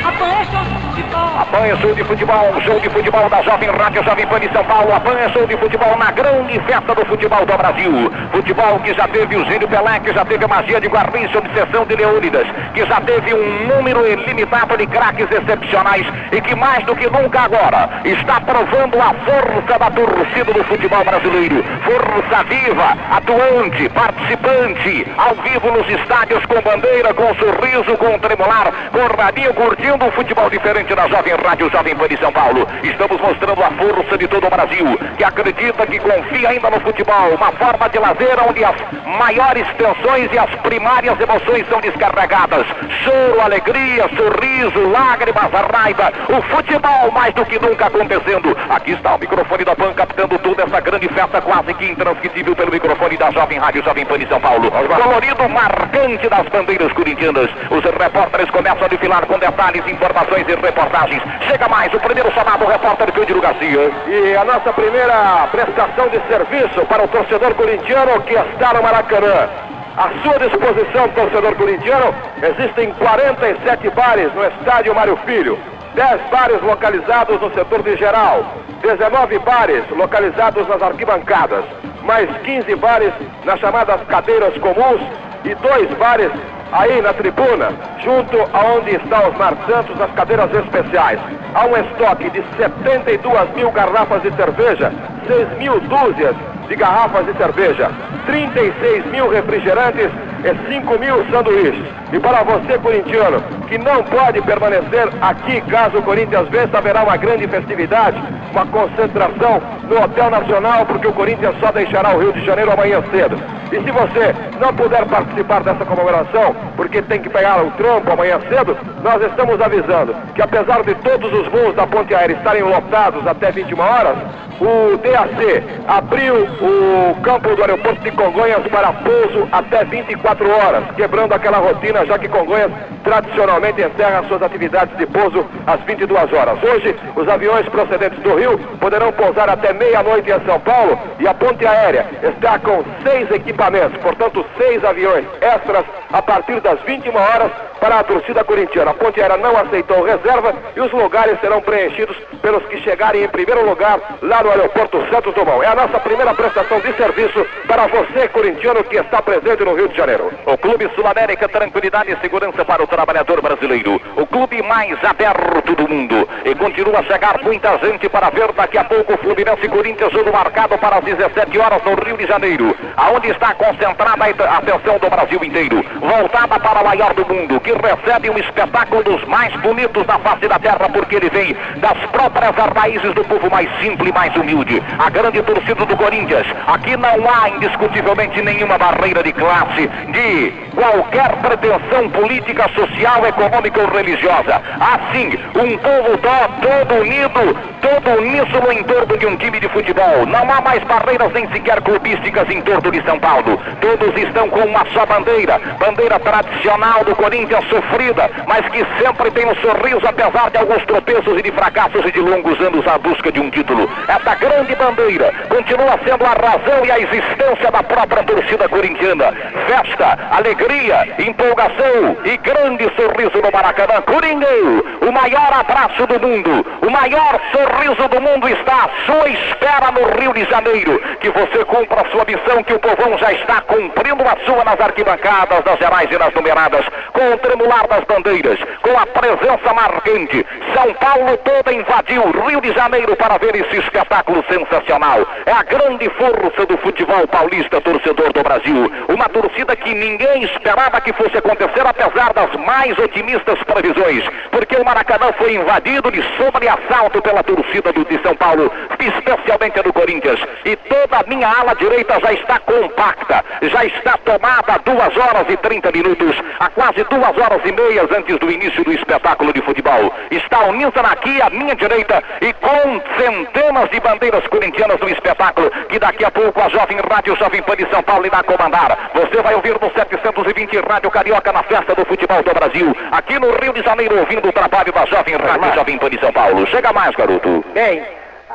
A 0.04 0.12
Pan 0.12 0.26
é 0.26 0.46
show 0.46 0.64
de 0.66 0.76
futebol. 0.88 1.47
PAN 1.58 1.76
show 1.82 1.96
de 1.96 2.04
futebol, 2.04 2.62
show 2.62 2.80
de 2.80 2.88
futebol 2.88 3.28
da 3.30 3.42
Jovem 3.42 3.70
Rádio 3.72 4.04
Jovem 4.04 4.28
Pan 4.28 4.40
de 4.40 4.48
São 4.54 4.64
Paulo. 4.66 4.94
A 4.94 5.30
show 5.34 5.48
de 5.48 5.58
futebol 5.58 5.98
na 5.98 6.12
grande 6.12 6.60
festa 6.68 6.94
do 6.94 7.04
futebol 7.08 7.44
do 7.48 7.58
Brasil. 7.58 8.12
Futebol 8.32 8.80
que 8.82 8.94
já 8.94 9.08
teve 9.08 9.36
o 9.36 9.44
Gílio 9.46 9.68
Pelé, 9.68 10.00
que 10.02 10.14
já 10.14 10.24
teve 10.24 10.46
a 10.46 10.48
magia 10.48 10.80
de 10.80 10.88
Guardim 10.88 11.28
sob 11.30 11.50
sessão 11.56 11.84
de 11.86 11.96
Leônidas, 11.96 12.46
que 12.76 12.86
já 12.86 13.02
teve 13.02 13.34
um 13.34 13.68
número 13.76 14.06
ilimitado 14.06 14.78
de 14.78 14.86
craques 14.86 15.28
excepcionais 15.32 16.06
e 16.32 16.40
que 16.42 16.54
mais 16.54 16.86
do 16.86 16.96
que 16.96 17.10
nunca 17.10 17.42
agora 17.42 17.90
está 18.06 18.40
provando 18.42 19.02
a 19.02 19.16
força 19.26 19.80
da 19.80 19.90
torcida 19.90 20.54
do 20.54 20.64
futebol 20.66 21.04
brasileiro. 21.04 21.64
Força 21.84 22.44
viva, 22.44 22.98
atuante, 23.10 23.90
participante, 23.90 25.08
ao 25.18 25.34
vivo 25.36 25.72
nos 25.72 25.90
estádios 25.90 26.46
com 26.46 26.62
bandeira, 26.62 27.16
com 27.16 27.34
sorriso, 27.34 27.98
com 27.98 28.20
tremular, 28.20 28.72
com 28.92 29.20
radinho 29.20 29.54
curtindo 29.56 30.06
um 30.06 30.12
futebol 30.12 30.50
diferente 30.52 30.94
na 30.94 31.08
Jovem 31.08 31.34
Rádio 31.34 31.47
Jovem 31.56 31.96
Pan 31.96 32.08
de 32.10 32.18
São 32.18 32.32
Paulo. 32.32 32.68
Estamos 32.84 33.22
mostrando 33.22 33.64
a 33.64 33.72
força 33.72 34.18
de 34.18 34.28
todo 34.28 34.46
o 34.46 34.50
Brasil, 34.50 35.00
que 35.18 35.24
acredita, 35.24 35.88
que 35.88 35.98
confia 35.98 36.50
ainda 36.50 36.70
no 36.70 36.80
futebol. 36.82 37.30
Uma 37.36 37.52
forma 37.54 37.88
de 37.90 38.00
lazer 38.00 38.38
onde 38.48 38.66
as 38.66 38.76
maiores 39.18 39.66
tensões 39.78 40.30
e 40.34 40.38
as 40.38 40.54
primárias 40.62 41.18
emoções 41.20 41.66
são 41.70 41.80
descarregadas. 41.80 42.68
Choro, 43.04 43.42
alegria, 43.42 44.10
sorriso, 44.16 44.90
lágrimas, 44.90 45.50
raiva. 45.72 46.12
O 46.30 46.42
futebol 46.54 47.12
mais 47.12 47.34
do 47.34 47.46
que 47.46 47.58
nunca 47.60 47.88
acontecendo. 47.88 48.56
Aqui 48.70 48.92
está 48.92 49.16
o 49.16 49.20
microfone 49.20 49.64
da 49.64 49.76
PAN 49.76 49.94
captando 49.94 50.38
toda 50.40 50.64
essa 50.64 50.82
grande 50.82 51.08
festa 51.08 51.42
quase 51.42 51.74
que 51.76 51.86
intransmitível 51.86 52.56
pelo 52.56 52.72
microfone 52.72 53.18
da 53.18 53.32
Jovem 53.32 53.58
Rádio 53.58 53.84
Jovem 53.84 54.06
Pan 54.06 54.20
de 54.20 54.28
São 54.28 54.42
Paulo. 54.42 54.70
Colorido 54.70 55.48
marcante 55.50 56.28
das 56.28 56.48
bandeiras 56.50 56.92
corintianas. 56.92 57.50
Os 57.72 57.84
repórteres 57.84 58.50
começam 58.52 58.84
a 58.84 58.88
desfilar 58.88 59.26
com 59.26 59.40
detalhes, 59.40 59.88
informações 59.88 60.46
e 60.48 60.56
reportagens. 60.56 61.24
Chega 61.42 61.68
mais 61.70 61.94
o 61.94 62.00
primeiro 62.00 62.32
chamado, 62.34 62.66
o 62.66 62.68
repórter 62.68 63.12
Pedro 63.12 63.42
Garcia. 63.42 63.92
E 64.08 64.36
a 64.36 64.44
nossa 64.44 64.74
primeira 64.74 65.48
prestação 65.52 66.10
de 66.10 66.20
serviço 66.28 66.86
para 66.88 67.04
o 67.04 67.08
torcedor 67.08 67.54
corintiano 67.56 68.22
que 68.24 68.34
está 68.34 68.74
no 68.74 68.82
Maracanã. 68.82 69.50
À 69.98 70.10
sua 70.22 70.38
disposição, 70.40 71.08
torcedor 71.10 71.56
corintiano, 71.56 72.14
existem 72.42 72.92
47 72.94 73.90
bares 73.92 74.34
no 74.34 74.46
estádio 74.46 74.94
Mário 74.94 75.18
Filho. 75.26 75.58
10 75.96 76.22
bares 76.30 76.62
localizados 76.62 77.42
no 77.42 77.52
setor 77.54 77.82
de 77.82 77.98
geral, 77.98 78.46
19 78.84 79.40
bares 79.40 79.84
localizados 79.90 80.68
nas 80.68 80.82
arquibancadas, 80.82 81.66
mais 82.04 82.30
15 82.44 82.76
bares 82.76 83.12
nas 83.44 83.60
chamadas 83.60 84.00
cadeiras 84.08 84.56
comuns 84.60 85.02
e 85.44 85.56
dois 85.56 85.90
bares 85.98 86.32
aí 86.72 87.02
na 87.02 87.14
tribuna, 87.14 87.72
junto 88.04 88.38
aonde 88.54 88.96
está 88.96 89.28
Osmar 89.28 89.56
Santos, 89.68 90.00
as 90.00 90.12
cadeiras 90.12 90.54
especiais. 90.54 91.20
Há 91.54 91.66
um 91.66 91.78
estoque 91.78 92.30
de 92.30 92.44
72 92.58 93.50
mil 93.56 93.72
garrafas 93.72 94.22
de 94.22 94.32
cerveja, 94.36 94.92
6 95.28 95.58
mil 95.58 95.80
dúzias 95.82 96.36
de 96.68 96.76
garrafas 96.76 97.26
de 97.26 97.34
cerveja, 97.34 97.92
36 98.26 99.06
mil 99.08 99.30
refrigerantes 99.30 100.10
e 100.44 100.74
5 100.74 101.00
mil 101.00 101.26
sanduíches. 101.32 101.86
E 102.12 102.20
para 102.20 102.44
você, 102.44 102.78
corintiano, 102.78 103.42
que 103.68 103.78
não 103.78 104.04
pode 104.04 104.42
permanecer 104.42 105.10
aqui 105.22 105.62
caso 105.62 105.98
o 105.98 106.02
Corinthians 106.04 106.48
vença, 106.50 106.78
haverá 106.78 107.04
uma 107.04 107.18
grande 107.18 107.48
festividade, 107.48 108.22
uma 108.52 108.66
concentração 108.66 109.62
no 109.90 110.04
Hotel 110.04 110.30
Nacional, 110.30 110.86
porque 110.86 111.08
o 111.08 111.14
Corinthians 111.14 111.56
só 111.60 111.72
deixará 111.72 112.16
o 112.16 112.20
Rio 112.20 112.34
de 112.34 112.46
Janeiro 112.46 112.72
amanhã 112.72 113.04
cedo. 113.12 113.38
E 113.72 113.84
se 113.84 113.92
você 113.92 114.34
não 114.62 114.74
puder 114.74 115.06
participar 115.06 115.62
dessa 115.62 115.84
comemoração, 115.84 116.56
porque 116.78 117.02
tem 117.02 117.22
que 117.22 117.30
pegar 117.30 117.62
o 117.62 117.72
trampo 117.72 118.12
amanhã 118.12 118.40
cedo, 118.48 118.78
nós 119.04 119.22
estamos 119.22 119.60
avisando 119.60 120.16
que 120.34 120.42
apesar 120.42 120.84
de 120.84 120.96
todos 120.96 121.32
os 121.34 121.48
voos 121.50 121.76
da 121.76 121.86
ponte 121.86 122.16
aérea 122.16 122.36
estarem 122.36 122.64
lotados 122.64 123.28
até 123.28 123.52
21 123.52 123.80
horas, 123.80 124.18
o 124.62 124.98
DAC 124.98 125.64
abriu 125.88 126.48
o 126.62 127.22
campo 127.22 127.56
do 127.56 127.62
aeroporto 127.62 128.02
de 128.02 128.12
Congonhas 128.12 128.66
para 128.68 128.92
pouso 128.94 129.48
até 129.52 129.84
24 129.86 130.50
horas, 130.50 130.84
quebrando 130.96 131.34
aquela 131.34 131.58
rotina, 131.58 132.06
já 132.06 132.18
que 132.18 132.28
Congonhas 132.28 132.72
tradicionalmente 133.04 133.82
encerra 133.82 134.24
suas 134.28 134.42
atividades 134.42 134.96
de 134.98 135.06
pouso 135.06 135.46
às 135.66 135.80
22 135.82 136.34
horas. 136.34 136.62
Hoje, 136.64 136.96
os 137.16 137.28
aviões 137.28 137.68
procedentes 137.70 138.20
do 138.20 138.36
Rio 138.36 138.58
poderão 138.80 139.12
pousar 139.14 139.50
até 139.50 139.74
meia-noite 139.74 140.30
em 140.30 140.46
São 140.46 140.60
Paulo 140.60 141.00
e 141.20 141.28
a 141.28 141.34
ponte 141.34 141.66
aérea 141.66 142.06
está 142.24 142.60
com 142.60 142.84
seis 143.04 143.30
equipamentos, 143.32 143.98
portanto, 144.02 144.46
seis 144.58 144.84
aviões 144.84 145.26
extras 145.42 145.86
a 146.12 146.22
partir 146.22 146.60
das 146.62 146.80
21 146.82 147.16
horas 147.16 147.52
para 147.80 148.00
a 148.00 148.04
torcida 148.04 148.44
corintiana. 148.44 148.92
A 148.92 148.94
ponte 148.94 149.22
aérea 149.22 149.38
não 149.38 149.58
aceitou 149.58 150.04
reserva 150.04 150.54
e 150.76 150.82
os 150.82 150.92
lugares 150.92 151.40
serão 151.40 151.62
preenchidos 151.62 152.18
pelos 152.42 152.64
que 152.66 152.82
chegarem 152.82 153.24
em 153.24 153.28
primeiro 153.28 153.66
lugar 153.68 154.00
lá 154.22 154.44
no 154.44 154.50
aeroporto 154.50 155.04
Santos 155.10 155.34
Dumont. 155.34 155.64
É 155.64 155.70
a 155.70 155.76
nossa 155.76 156.00
primeira 156.00 156.34
prestação 156.48 156.80
de 156.80 156.94
serviço 156.94 157.46
para 157.68 157.88
você, 157.88 158.28
corintiano, 158.30 158.84
que 158.84 158.96
está 158.96 159.22
presente 159.22 159.64
no 159.64 159.76
Rio 159.76 159.90
de 159.90 159.98
Janeiro. 159.98 160.32
O 160.46 160.58
Clube 160.58 160.90
Sul-América, 160.96 161.50
tranquilidade 161.50 162.12
e 162.12 162.18
segurança 162.18 162.64
para 162.64 162.84
o 162.84 162.88
trabalhador 162.88 163.42
brasileiro. 163.42 164.02
O 164.16 164.26
clube 164.26 164.62
mais 164.64 164.98
aberto 165.04 165.76
do 165.76 165.90
mundo. 165.90 166.28
E 166.46 166.56
continua 166.56 167.00
a 167.00 167.04
chegar 167.04 167.42
muita 167.44 167.78
gente 167.80 168.08
para 168.08 168.30
ver 168.30 168.52
daqui 168.54 168.78
a 168.78 168.84
pouco 168.84 169.14
o 169.14 169.18
Fluminense 169.18 169.68
Corinthians, 169.68 170.12
jogo 170.14 170.32
marcado 170.32 170.78
para 170.78 170.98
as 170.98 171.04
17 171.04 171.60
horas 171.60 171.84
no 171.84 171.96
Rio 171.96 172.18
de 172.18 172.26
Janeiro. 172.26 172.76
Aonde 172.96 173.30
está 173.30 173.54
concentrada 173.54 174.26
a 174.26 174.58
atenção 174.58 174.98
do 175.00 175.10
Brasil 175.10 175.44
inteiro. 175.44 175.84
Voltada 176.00 176.60
para 176.60 176.82
o 176.82 176.86
maior 176.86 177.14
do 177.14 177.26
mundo, 177.26 177.60
que 177.60 177.74
recebe 177.74 178.30
um 178.30 178.38
espetáculo 178.38 179.04
dos 179.04 179.24
mais 179.26 179.54
bonitos 179.58 180.06
da 180.06 180.18
face 180.20 180.48
da 180.48 180.58
terra, 180.60 180.90
porque 180.90 181.18
ele 181.18 181.30
vem 181.30 181.56
das 181.78 181.98
próprias 182.12 182.56
raízes 182.56 183.14
do 183.14 183.24
povo 183.26 183.50
mais 183.50 183.70
simples 183.82 184.10
e 184.10 184.14
mais 184.14 184.36
humilde. 184.36 184.82
A 184.98 185.10
grande 185.10 185.42
torcida 185.44 185.86
do 185.86 185.98
Corinthians. 185.98 186.37
Aqui 186.68 186.96
não 186.98 187.30
há 187.30 187.50
indiscutivelmente 187.50 188.42
nenhuma 188.42 188.78
barreira 188.78 189.24
de 189.24 189.34
classe, 189.34 189.88
de 189.88 190.54
qualquer 190.76 191.36
pretensão 191.38 192.10
política, 192.10 192.70
social, 192.76 193.26
econômica 193.26 193.82
ou 193.82 193.88
religiosa. 193.88 194.62
Há 194.80 195.00
sim 195.12 195.38
um 195.56 195.78
povo 195.78 196.18
todo 196.62 197.02
unido, 197.02 197.58
todo 197.82 198.20
uníssono 198.20 198.72
em 198.72 198.84
torno 198.84 199.18
de 199.18 199.26
um 199.26 199.36
time 199.38 199.60
de 199.60 199.68
futebol. 199.70 200.26
Não 200.28 200.52
há 200.52 200.62
mais 200.62 200.84
barreiras 200.84 201.32
nem 201.34 201.48
sequer 201.50 201.82
clubísticas 201.82 202.48
em 202.50 202.62
torno 202.62 202.92
de 202.92 203.02
São 203.04 203.18
Paulo. 203.20 203.60
Todos 203.82 204.16
estão 204.22 204.50
com 204.50 204.60
uma 204.60 204.86
só 204.94 205.06
bandeira, 205.06 205.60
bandeira 205.80 206.20
tradicional 206.20 207.04
do 207.04 207.16
Corinthians 207.16 207.66
sofrida, 207.70 208.30
mas 208.48 208.68
que 208.70 208.86
sempre 209.02 209.32
tem 209.32 209.46
um 209.48 209.56
sorriso 209.56 210.06
apesar 210.08 210.52
de 210.52 210.58
alguns 210.58 210.84
tropeços 210.86 211.40
e 211.40 211.42
de 211.42 211.52
fracassos 211.52 212.06
e 212.06 212.12
de 212.12 212.20
longos 212.20 212.60
anos 212.62 212.86
à 212.88 212.98
busca 212.98 213.32
de 213.32 213.40
um 213.40 213.50
título. 213.50 213.90
Essa 214.08 214.36
grande 214.36 214.76
bandeira 214.76 215.34
continua 215.50 216.00
sendo 216.06 216.26
a 216.28 216.52
razão 216.52 216.86
e 216.86 216.92
a 216.92 217.00
existência 217.00 217.72
da 217.72 217.82
própria 217.84 218.24
torcida 218.24 218.68
corintiana. 218.68 219.32
Festa, 219.66 220.18
alegria, 220.32 221.08
empolgação 221.20 222.18
e 222.26 222.38
grande 222.38 222.84
sorriso 222.96 223.42
no 223.42 223.52
Maracanã. 223.52 224.02
Coringão, 224.02 224.84
o 225.08 225.12
maior 225.12 225.54
abraço 225.54 226.06
do 226.06 226.20
mundo, 226.20 226.66
o 226.82 226.90
maior 226.90 227.40
sorriso 227.52 228.08
do 228.10 228.22
mundo 228.22 228.50
está 228.50 228.86
à 228.86 228.90
sua 229.06 229.30
espera 229.30 229.92
no 229.92 230.20
Rio 230.20 230.34
de 230.34 230.44
Janeiro. 230.50 231.00
Que 231.22 231.30
você 231.30 231.64
cumpra 231.66 232.02
a 232.02 232.12
sua 232.12 232.26
missão, 232.26 232.64
que 232.64 232.74
o 232.74 232.80
povão 232.80 233.18
já 233.18 233.32
está 233.32 233.62
cumprindo 233.62 234.24
a 234.24 234.38
sua 234.46 234.64
nas 234.66 234.80
arquibancadas, 234.80 235.64
nas 235.64 235.80
gerais 235.80 236.12
e 236.12 236.18
nas 236.18 236.34
numeradas, 236.34 236.86
com 237.14 237.32
o 237.32 237.38
tremular 237.38 237.88
das 237.88 238.04
bandeiras, 238.04 238.60
com 238.82 238.98
a 239.00 239.06
presença 239.06 239.74
marcante. 239.74 240.46
São 240.74 240.94
Paulo 240.96 241.38
toda 241.38 241.74
invadiu 241.74 242.24
Rio 242.46 242.60
de 242.60 242.74
Janeiro 242.74 243.16
para 243.16 243.38
ver 243.38 243.56
esse 243.56 243.78
espetáculo 243.78 244.44
sensacional. 244.50 245.26
É 245.46 245.52
a 245.52 245.64
grande 245.64 246.10
força 246.18 246.66
do 246.66 246.78
futebol 246.78 247.28
paulista, 247.28 247.80
torcedor 247.82 248.34
do 248.34 248.44
Brasil. 248.44 248.92
Uma 249.08 249.30
torcida 249.30 249.76
que 249.76 249.94
ninguém 249.94 250.44
esperava 250.44 251.00
que 251.02 251.14
fosse 251.14 251.38
acontecer, 251.38 251.86
apesar 251.86 252.34
das 252.34 252.52
mais 252.66 252.98
otimistas 252.98 253.62
previsões, 253.64 254.24
porque 254.52 254.76
o 254.76 254.84
Maracanã 254.84 255.32
foi 255.38 255.56
invadido 255.56 256.12
de 256.12 256.22
sobreassalto 256.38 257.22
pela 257.22 257.44
torcida 257.44 257.94
do, 257.94 258.04
de 258.06 258.22
São 258.22 258.36
Paulo, 258.36 258.72
especialmente 259.00 259.80
a 259.80 259.84
do 259.84 259.94
Corinthians. 259.94 260.40
E 260.66 260.76
toda 260.76 261.18
a 261.18 261.24
minha 261.28 261.48
ala 261.48 261.76
direita 261.76 262.20
já 262.20 262.34
está 262.34 262.60
compacta, 262.60 263.44
já 263.62 263.86
está 263.86 264.18
tomada 264.18 264.74
há 264.74 264.78
duas 264.78 265.16
horas 265.18 265.46
e 265.50 265.58
30 265.58 265.92
minutos, 265.92 266.36
há 266.60 266.70
quase 266.70 267.04
duas 267.06 267.38
horas 267.38 267.62
e 267.66 267.72
meias 267.72 268.12
antes 268.12 268.38
do 268.40 268.52
início 268.52 268.84
do 268.84 268.92
espetáculo 268.92 269.54
de 269.54 269.62
futebol. 269.62 270.14
Está 270.32 270.66
o 270.66 270.74
aqui 271.12 271.42
à 271.42 271.50
minha 271.50 271.76
direita 271.76 272.24
e 272.42 272.54
com 272.54 273.02
centenas 273.18 273.90
de 273.90 274.00
bandeiras 274.00 274.46
corintianas 274.48 275.00
no 275.00 275.10
espetáculo, 275.10 275.70
que 275.90 276.00
daqui 276.08 276.24
a 276.24 276.32
pouco 276.32 276.62
a 276.62 276.70
Jovem 276.70 276.98
Rádio 277.12 277.36
Jovem 277.36 277.62
Pan 277.64 277.76
de 277.76 277.86
São 277.90 278.02
Paulo 278.02 278.26
irá 278.26 278.42
comandar. 278.42 279.10
Você 279.14 279.42
vai 279.42 279.54
ouvir 279.56 279.76
no 279.82 279.92
720 279.92 280.80
Rádio 280.90 281.12
Carioca 281.12 281.52
na 281.52 281.64
festa 281.64 281.94
do 281.94 282.06
futebol 282.06 282.42
do 282.44 282.54
Brasil, 282.54 282.96
aqui 283.12 283.38
no 283.38 283.52
Rio 283.58 283.74
de 283.74 283.84
Janeiro, 283.84 284.18
ouvindo 284.18 284.48
o 284.48 284.54
trabalho 284.54 284.94
da 284.94 285.06
Jovem 285.06 285.36
Rádio 285.36 285.74
Jovem 285.76 285.98
Pan 285.98 286.10
de 286.10 286.20
São 286.20 286.32
Paulo. 286.32 286.66
Chega 286.68 286.94
mais, 286.94 287.14
garoto. 287.14 287.66
Bem, 287.74 288.02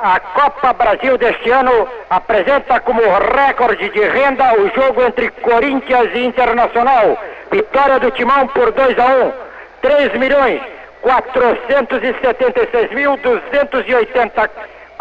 a 0.03 0.19
Copa 0.19 0.73
Brasil 0.73 1.19
deste 1.19 1.51
ano 1.51 1.87
apresenta 2.09 2.81
como 2.81 3.03
recorde 3.03 3.91
de 3.91 4.01
renda 4.01 4.55
o 4.55 4.71
jogo 4.75 5.03
entre 5.03 5.31
Corinthians 5.31 6.09
e 6.15 6.25
Internacional. 6.25 7.19
Vitória 7.51 8.01
do 8.01 8.11
Timão 8.13 8.47
por 8.49 8.73
2 8.73 8.99
a 8.99 9.05
1. 9.05 9.33
3 9.83 10.15
milhões 10.15 10.63
476 11.03 12.93
mil 12.93 13.17
280 13.19 14.51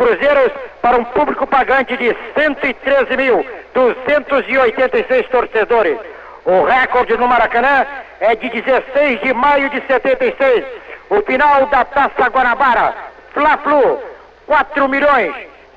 cruzeiros 0.02 0.52
para 0.82 0.98
um 0.98 1.04
público 1.04 1.46
pagante 1.46 1.96
de 1.96 2.16
113 2.34 3.18
mil 3.18 3.46
286 3.74 5.28
torcedores. 5.28 5.98
O 6.44 6.64
recorde 6.64 7.16
no 7.18 7.28
Maracanã 7.28 7.86
é 8.20 8.36
de 8.36 8.50
16 8.50 9.22
de 9.22 9.34
maio 9.34 9.70
de 9.70 9.80
76. 9.86 10.66
O 11.12 11.22
final 11.22 11.68
da 11.68 11.86
Taça 11.86 12.30
Guanabara, 12.30 12.96
Fla-Flu, 13.34 14.02
4 14.48 14.90
milhões 14.90 15.34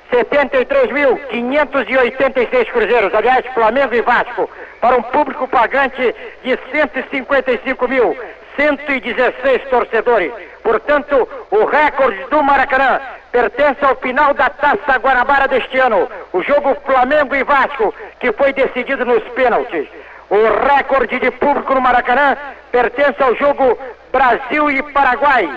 73 0.09 0.91
mil 0.91 1.17
586 1.29 2.71
cruzeiros, 2.71 3.13
aliás, 3.13 3.45
Flamengo 3.53 3.93
e 3.93 4.01
Vasco, 4.01 4.49
para 4.79 4.95
um 4.95 5.01
público 5.01 5.47
pagante 5.47 6.15
de 6.43 6.59
155 6.71 7.87
mil 7.87 8.17
116 8.55 9.63
torcedores. 9.69 10.31
Portanto, 10.63 11.27
o 11.51 11.65
recorde 11.65 12.23
do 12.29 12.41
Maracanã 12.41 12.99
pertence 13.35 13.83
ao 13.83 13.97
final 13.97 14.33
da 14.33 14.49
Taça 14.49 14.97
Guanabara 14.97 15.49
deste 15.49 15.77
ano. 15.77 16.09
O 16.31 16.41
jogo 16.41 16.73
Flamengo 16.85 17.35
e 17.35 17.43
Vasco, 17.43 17.93
que 18.17 18.31
foi 18.31 18.53
decidido 18.53 19.03
nos 19.03 19.21
pênaltis. 19.33 19.89
O 20.29 20.37
recorde 20.65 21.19
de 21.19 21.29
público 21.31 21.73
no 21.73 21.81
Maracanã 21.81 22.37
pertence 22.71 23.21
ao 23.21 23.35
jogo 23.35 23.77
Brasil 24.09 24.71
e 24.71 24.81
Paraguai, 24.93 25.49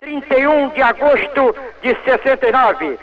31 0.00 0.70
de 0.70 0.82
agosto 0.82 1.54
de 1.82 1.96
69. 2.04 2.98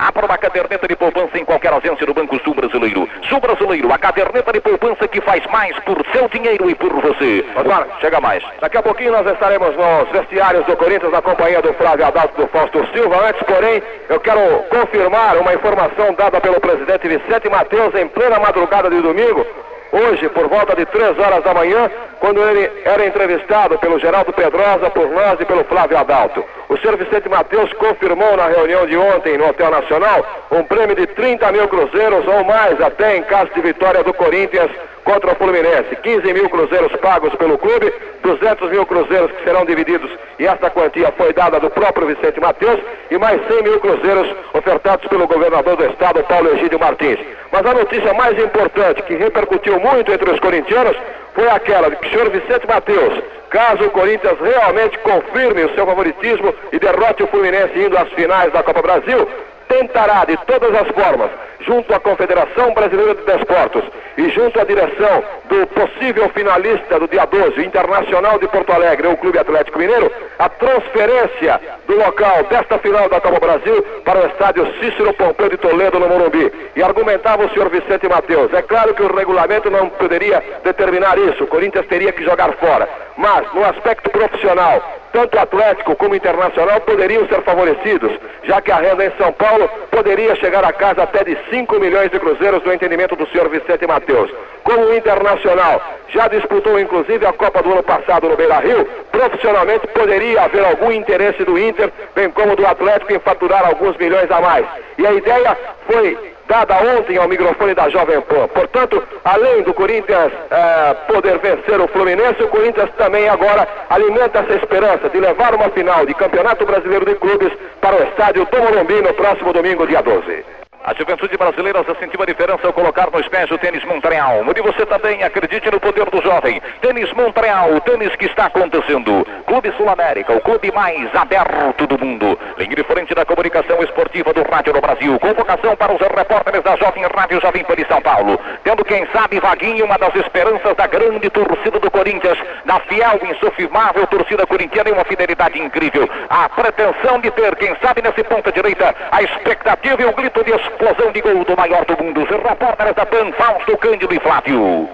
Abra 0.00 0.24
uma 0.24 0.38
caderneta 0.38 0.88
de 0.88 0.96
poupança 0.96 1.38
em 1.38 1.44
qualquer 1.44 1.74
agência 1.74 2.06
do 2.06 2.14
Banco 2.14 2.40
Sul 2.42 2.54
Brasileiro. 2.54 3.06
Sul 3.28 3.38
Brasileiro, 3.38 3.92
a 3.92 3.98
caderneta 3.98 4.50
de 4.50 4.58
poupança 4.58 5.06
que 5.06 5.20
faz 5.20 5.44
mais 5.52 5.78
por 5.80 6.02
seu 6.10 6.26
dinheiro 6.26 6.70
e 6.70 6.74
por 6.74 6.90
você. 6.90 7.44
Osmar, 7.54 7.86
chega 8.00 8.18
mais. 8.18 8.42
Daqui 8.62 8.78
a 8.78 8.82
pouquinho 8.82 9.12
nós 9.12 9.26
estaremos 9.26 9.76
nos 9.76 10.08
vestiários 10.10 10.64
do 10.64 10.74
Corinthians 10.74 11.12
na 11.12 11.20
companhia 11.20 11.60
do 11.60 11.74
Flávio 11.74 12.06
Adalto 12.06 12.40
do 12.40 12.48
Fausto 12.48 12.82
Silva. 12.94 13.28
Antes, 13.28 13.42
porém, 13.42 13.82
eu 14.08 14.18
quero 14.20 14.40
confirmar 14.70 15.36
uma 15.36 15.52
informação 15.52 16.14
dada 16.14 16.40
pelo 16.40 16.58
presidente 16.60 17.06
Vicente 17.06 17.50
Mateus 17.50 17.94
em 17.94 18.08
plena 18.08 18.40
madrugada 18.40 18.88
de 18.88 19.02
domingo. 19.02 19.46
Hoje, 19.92 20.30
por 20.30 20.48
volta 20.48 20.74
de 20.74 20.86
3 20.86 21.18
horas 21.18 21.44
da 21.44 21.52
manhã, 21.52 21.90
quando 22.20 22.40
ele 22.48 22.70
era 22.86 23.04
entrevistado 23.04 23.76
pelo 23.78 23.98
Geraldo 23.98 24.32
Pedrosa, 24.32 24.88
por 24.88 25.10
nós 25.10 25.38
e 25.38 25.44
pelo 25.44 25.64
Flávio 25.64 25.98
Adalto. 25.98 26.42
O 26.70 26.78
senhor 26.78 26.96
Vicente 26.96 27.28
Mateus 27.28 27.72
confirmou 27.72 28.36
na 28.36 28.46
reunião 28.46 28.86
de 28.86 28.96
ontem 28.96 29.36
no 29.36 29.48
Hotel 29.48 29.72
Nacional 29.72 30.46
um 30.52 30.62
prêmio 30.62 30.94
de 30.94 31.04
30 31.04 31.50
mil 31.50 31.66
cruzeiros 31.66 32.24
ou 32.28 32.44
mais 32.44 32.80
até 32.80 33.16
em 33.16 33.24
caso 33.24 33.50
de 33.52 33.60
vitória 33.60 34.04
do 34.04 34.14
Corinthians 34.14 34.70
contra 35.02 35.32
o 35.32 35.34
Fluminense. 35.34 35.96
15 36.00 36.32
mil 36.32 36.48
cruzeiros 36.48 36.94
pagos 37.00 37.34
pelo 37.34 37.58
clube, 37.58 37.92
200 38.22 38.70
mil 38.70 38.86
cruzeiros 38.86 39.32
que 39.32 39.42
serão 39.42 39.64
divididos 39.64 40.12
e 40.38 40.46
esta 40.46 40.70
quantia 40.70 41.12
foi 41.16 41.32
dada 41.32 41.58
do 41.58 41.70
próprio 41.70 42.06
Vicente 42.06 42.38
Mateus 42.38 42.78
e 43.10 43.18
mais 43.18 43.44
100 43.48 43.62
mil 43.64 43.80
cruzeiros 43.80 44.32
ofertados 44.54 45.08
pelo 45.08 45.26
governador 45.26 45.74
do 45.74 45.86
estado, 45.86 46.22
Paulo 46.22 46.54
Egídio 46.54 46.78
Martins. 46.78 47.18
Mas 47.50 47.66
a 47.66 47.74
notícia 47.74 48.14
mais 48.14 48.38
importante 48.38 49.02
que 49.02 49.16
repercutiu 49.16 49.80
muito 49.80 50.12
entre 50.12 50.30
os 50.30 50.38
corintianos 50.38 50.96
foi 51.34 51.48
aquela 51.48 51.90
de 51.90 51.96
que 51.96 52.06
o 52.06 52.10
senhor 52.10 52.30
Vicente 52.30 52.66
Mateus, 52.66 53.22
caso 53.50 53.84
o 53.84 53.90
Corinthians 53.90 54.38
realmente 54.40 54.98
confirme 54.98 55.64
o 55.64 55.74
seu 55.74 55.86
favoritismo 55.86 56.54
e 56.72 56.78
derrote 56.78 57.22
o 57.22 57.26
Fluminense 57.28 57.78
indo 57.78 57.96
às 57.96 58.08
finais 58.12 58.52
da 58.52 58.62
Copa 58.62 58.82
Brasil, 58.82 59.28
tentará 59.70 60.24
de 60.24 60.36
todas 60.38 60.74
as 60.74 60.88
formas, 60.88 61.30
junto 61.60 61.94
à 61.94 62.00
Confederação 62.00 62.74
Brasileira 62.74 63.14
de 63.14 63.22
Desportos 63.22 63.84
e 64.18 64.28
junto 64.30 64.60
à 64.60 64.64
direção 64.64 65.22
do 65.48 65.66
possível 65.68 66.28
finalista 66.30 66.98
do 66.98 67.06
dia 67.06 67.24
12, 67.24 67.64
Internacional 67.64 68.38
de 68.40 68.48
Porto 68.48 68.72
Alegre, 68.72 69.06
o 69.06 69.16
Clube 69.16 69.38
Atlético 69.38 69.78
Mineiro, 69.78 70.10
a 70.38 70.48
transferência 70.48 71.60
do 71.86 71.96
local 71.96 72.42
desta 72.50 72.78
final 72.78 73.08
da 73.08 73.20
Copa 73.20 73.38
Brasil 73.38 73.82
para 74.04 74.20
o 74.20 74.26
estádio 74.26 74.66
Cícero 74.80 75.14
Pompeu 75.14 75.48
de 75.48 75.56
Toledo, 75.56 76.00
no 76.00 76.08
Morumbi. 76.08 76.52
E 76.74 76.82
argumentava 76.82 77.46
o 77.46 77.50
senhor 77.50 77.70
Vicente 77.70 78.08
Mateus. 78.08 78.52
É 78.52 78.62
claro 78.62 78.92
que 78.94 79.02
o 79.02 79.14
regulamento 79.14 79.70
não 79.70 79.88
poderia 79.90 80.42
determinar 80.64 81.16
isso, 81.18 81.44
o 81.44 81.46
Corinthians 81.46 81.86
teria 81.86 82.12
que 82.12 82.24
jogar 82.24 82.52
fora. 82.54 82.88
Mas, 83.16 83.52
no 83.52 83.64
aspecto 83.64 84.10
profissional, 84.10 84.82
tanto 85.12 85.38
Atlético 85.38 85.96
como 85.96 86.14
Internacional 86.14 86.80
poderiam 86.80 87.26
ser 87.28 87.42
favorecidos, 87.42 88.12
já 88.44 88.60
que 88.60 88.70
a 88.70 88.76
renda 88.76 89.04
em 89.04 89.12
São 89.16 89.32
Paulo 89.32 89.59
poderia 89.90 90.34
chegar 90.36 90.64
a 90.64 90.72
casa 90.72 91.02
até 91.02 91.24
de 91.24 91.36
5 91.50 91.78
milhões 91.78 92.10
de 92.10 92.18
cruzeiros 92.18 92.62
no 92.64 92.72
entendimento 92.72 93.16
do 93.16 93.26
senhor 93.28 93.48
Vicente 93.48 93.86
Mateus. 93.86 94.30
Como 94.64 94.86
o 94.86 94.94
Internacional 94.94 95.82
já 96.08 96.28
disputou 96.28 96.78
inclusive 96.78 97.24
a 97.26 97.32
Copa 97.32 97.62
do 97.62 97.72
ano 97.72 97.82
passado 97.82 98.28
no 98.28 98.36
Beira 98.36 98.58
Rio, 98.58 98.84
profissionalmente 99.10 99.86
poderia 99.88 100.42
haver 100.42 100.64
algum 100.64 100.92
interesse 100.92 101.44
do 101.44 101.58
Inter, 101.58 101.90
bem 102.14 102.30
como 102.30 102.56
do 102.56 102.66
Atlético, 102.66 103.12
em 103.12 103.18
faturar 103.18 103.66
alguns 103.66 103.96
milhões 103.96 104.30
a 104.30 104.40
mais. 104.40 104.66
E 104.98 105.06
a 105.06 105.12
ideia 105.12 105.56
foi 105.86 106.16
dada 106.50 106.74
ontem 106.98 107.16
ao 107.16 107.28
microfone 107.28 107.74
da 107.74 107.88
Jovem 107.88 108.20
Pan. 108.22 108.48
Portanto, 108.48 109.00
além 109.24 109.62
do 109.62 109.72
Corinthians 109.72 110.32
eh, 110.50 110.96
poder 111.06 111.38
vencer 111.38 111.80
o 111.80 111.86
Fluminense, 111.86 112.42
o 112.42 112.48
Corinthians 112.48 112.90
também 112.98 113.28
agora 113.28 113.68
alimenta 113.88 114.40
essa 114.40 114.54
esperança 114.54 115.08
de 115.08 115.20
levar 115.20 115.54
uma 115.54 115.70
final 115.70 116.04
de 116.04 116.12
Campeonato 116.12 116.66
Brasileiro 116.66 117.06
de 117.06 117.14
Clubes 117.14 117.52
para 117.80 117.94
o 117.94 118.02
estádio 118.02 118.44
do 118.50 118.58
Morumbi 118.58 119.00
no 119.00 119.14
próximo 119.14 119.52
domingo, 119.52 119.86
dia 119.86 120.02
12. 120.02 120.59
A 120.82 120.94
juventude 120.94 121.36
brasileira 121.36 121.84
já 121.86 121.94
sentiu 121.96 122.22
a 122.22 122.24
diferença 122.24 122.66
ao 122.66 122.72
colocar 122.72 123.10
nos 123.10 123.28
pés 123.28 123.50
o 123.50 123.58
tênis 123.58 123.84
Montreal. 123.84 124.42
Mude 124.42 124.62
você 124.62 124.86
também, 124.86 125.22
acredite 125.22 125.70
no 125.70 125.78
poder 125.78 126.08
do 126.08 126.22
jovem. 126.22 126.58
Tênis 126.80 127.12
Montreal, 127.12 127.74
o 127.74 127.80
tênis 127.82 128.16
que 128.16 128.24
está 128.24 128.46
acontecendo. 128.46 129.26
Clube 129.46 129.70
Sul 129.76 129.90
América, 129.90 130.32
o 130.32 130.40
clube 130.40 130.72
mais 130.72 131.14
aberto 131.14 131.86
do 131.86 132.02
mundo. 132.02 132.38
Linha 132.56 132.74
de 132.74 132.82
frente 132.84 133.14
da 133.14 133.26
comunicação 133.26 133.82
esportiva 133.82 134.32
do 134.32 134.42
Rádio 134.42 134.72
no 134.72 134.80
Brasil. 134.80 135.18
Convocação 135.20 135.76
para 135.76 135.92
os 135.92 136.00
repórteres 136.00 136.62
da 136.62 136.74
Jovem 136.76 137.04
Rádio 137.14 137.42
Jovem 137.42 137.62
Pan 137.62 137.76
de 137.76 137.86
São 137.86 138.00
Paulo. 138.00 138.40
Tendo, 138.64 138.82
quem 138.82 139.06
sabe, 139.12 139.38
Vaguinho, 139.38 139.84
uma 139.84 139.98
das 139.98 140.14
esperanças 140.16 140.74
da 140.76 140.86
grande 140.86 141.28
torcida 141.28 141.78
do 141.78 141.90
Corinthians, 141.90 142.38
da 142.64 142.80
fiel, 142.80 143.20
insofismável 143.30 144.06
torcida 144.06 144.46
corintiana 144.46 144.88
e 144.88 144.92
uma 144.92 145.04
fidelidade 145.04 145.60
incrível. 145.60 146.08
A 146.30 146.48
pretensão 146.48 147.20
de 147.20 147.30
ter, 147.32 147.54
quem 147.56 147.76
sabe, 147.82 148.00
nesse 148.00 148.24
ponta 148.24 148.50
direita, 148.50 148.94
a 149.12 149.22
expectativa 149.22 150.00
e 150.00 150.06
o 150.06 150.12
grito 150.14 150.42
de 150.42 150.52
explosão 150.70 151.12
de 151.12 151.20
gol 151.20 151.44
do 151.44 151.56
maior 151.56 151.84
do 151.84 152.02
mundo. 152.02 152.22
Os 152.22 152.28
repórteres 152.28 152.94
da 152.94 153.06
PAN, 153.06 153.32
Fausto 153.32 153.76
Cândido 153.78 154.14
e 154.14 154.20
Flávio. 154.20 154.88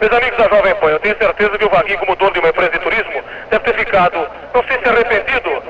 Meus 0.00 0.12
amigos 0.12 0.36
da 0.36 0.48
Jovem 0.54 0.74
Pan, 0.74 0.90
eu 0.90 1.00
tenho 1.00 1.16
certeza 1.16 1.58
que 1.58 1.64
o 1.64 1.70
Vaguinho, 1.70 1.98
como 1.98 2.16
dono 2.16 2.32
de 2.32 2.38
uma 2.38 2.48
empresa 2.50 2.70
de 2.70 2.78
turismo, 2.80 3.24
deve 3.48 3.64
ter 3.64 3.74
ficado, 3.74 4.28
não 4.52 4.62
sei 4.64 4.78
se 4.78 4.88
arrependido, 4.88 5.62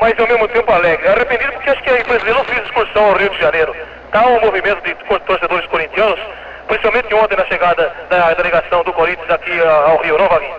mas 0.00 0.18
ao 0.18 0.26
mesmo 0.26 0.48
tempo 0.48 0.72
alegre. 0.72 1.06
Arrependido 1.06 1.52
porque 1.52 1.70
acho 1.70 1.82
que 1.82 1.90
a 1.90 2.00
empresa 2.00 2.24
dele 2.24 2.38
não 2.38 2.44
fez 2.44 2.64
excursão 2.64 3.04
ao 3.04 3.16
Rio 3.16 3.28
de 3.28 3.38
Janeiro. 3.38 3.76
Está 4.06 4.26
um 4.26 4.40
movimento 4.40 4.82
de 4.82 4.94
torcedores 5.20 5.66
corintianos, 5.66 6.18
principalmente 6.66 7.14
ontem 7.14 7.36
na 7.36 7.44
chegada 7.44 7.92
da 8.08 8.32
delegação 8.34 8.82
do 8.84 8.92
Corinthians 8.94 9.30
aqui 9.30 9.60
ao 9.60 9.98
Rio, 9.98 10.16
não, 10.16 10.28
Vaguinho? 10.28 10.56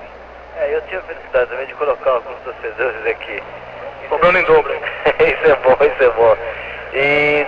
É, 0.57 0.75
eu 0.75 0.81
tive 0.83 0.97
a 0.97 1.01
felicidade 1.01 1.49
também 1.49 1.65
de 1.65 1.73
colocar 1.73 2.11
alguns 2.11 2.37
torcedores 2.43 3.07
aqui. 3.07 3.41
Cobrando 4.07 4.37
em 4.37 4.43
dobro. 4.43 4.73
isso 5.19 5.51
é 5.51 5.55
bom, 5.63 5.77
isso 5.81 6.03
é 6.03 6.09
bom. 6.09 6.37
E 6.93 7.45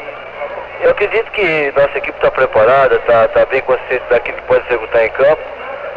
eu 0.84 0.90
acredito 0.92 1.32
que 1.32 1.72
nossa 1.76 1.98
equipe 1.98 2.18
está 2.18 2.32
preparada, 2.32 2.96
está 2.96 3.28
tá 3.28 3.46
bem 3.46 3.62
consciente 3.62 4.04
daquilo 4.10 4.38
que 4.38 4.44
pode 4.44 4.66
executar 4.68 5.06
em 5.06 5.10
campo. 5.10 5.42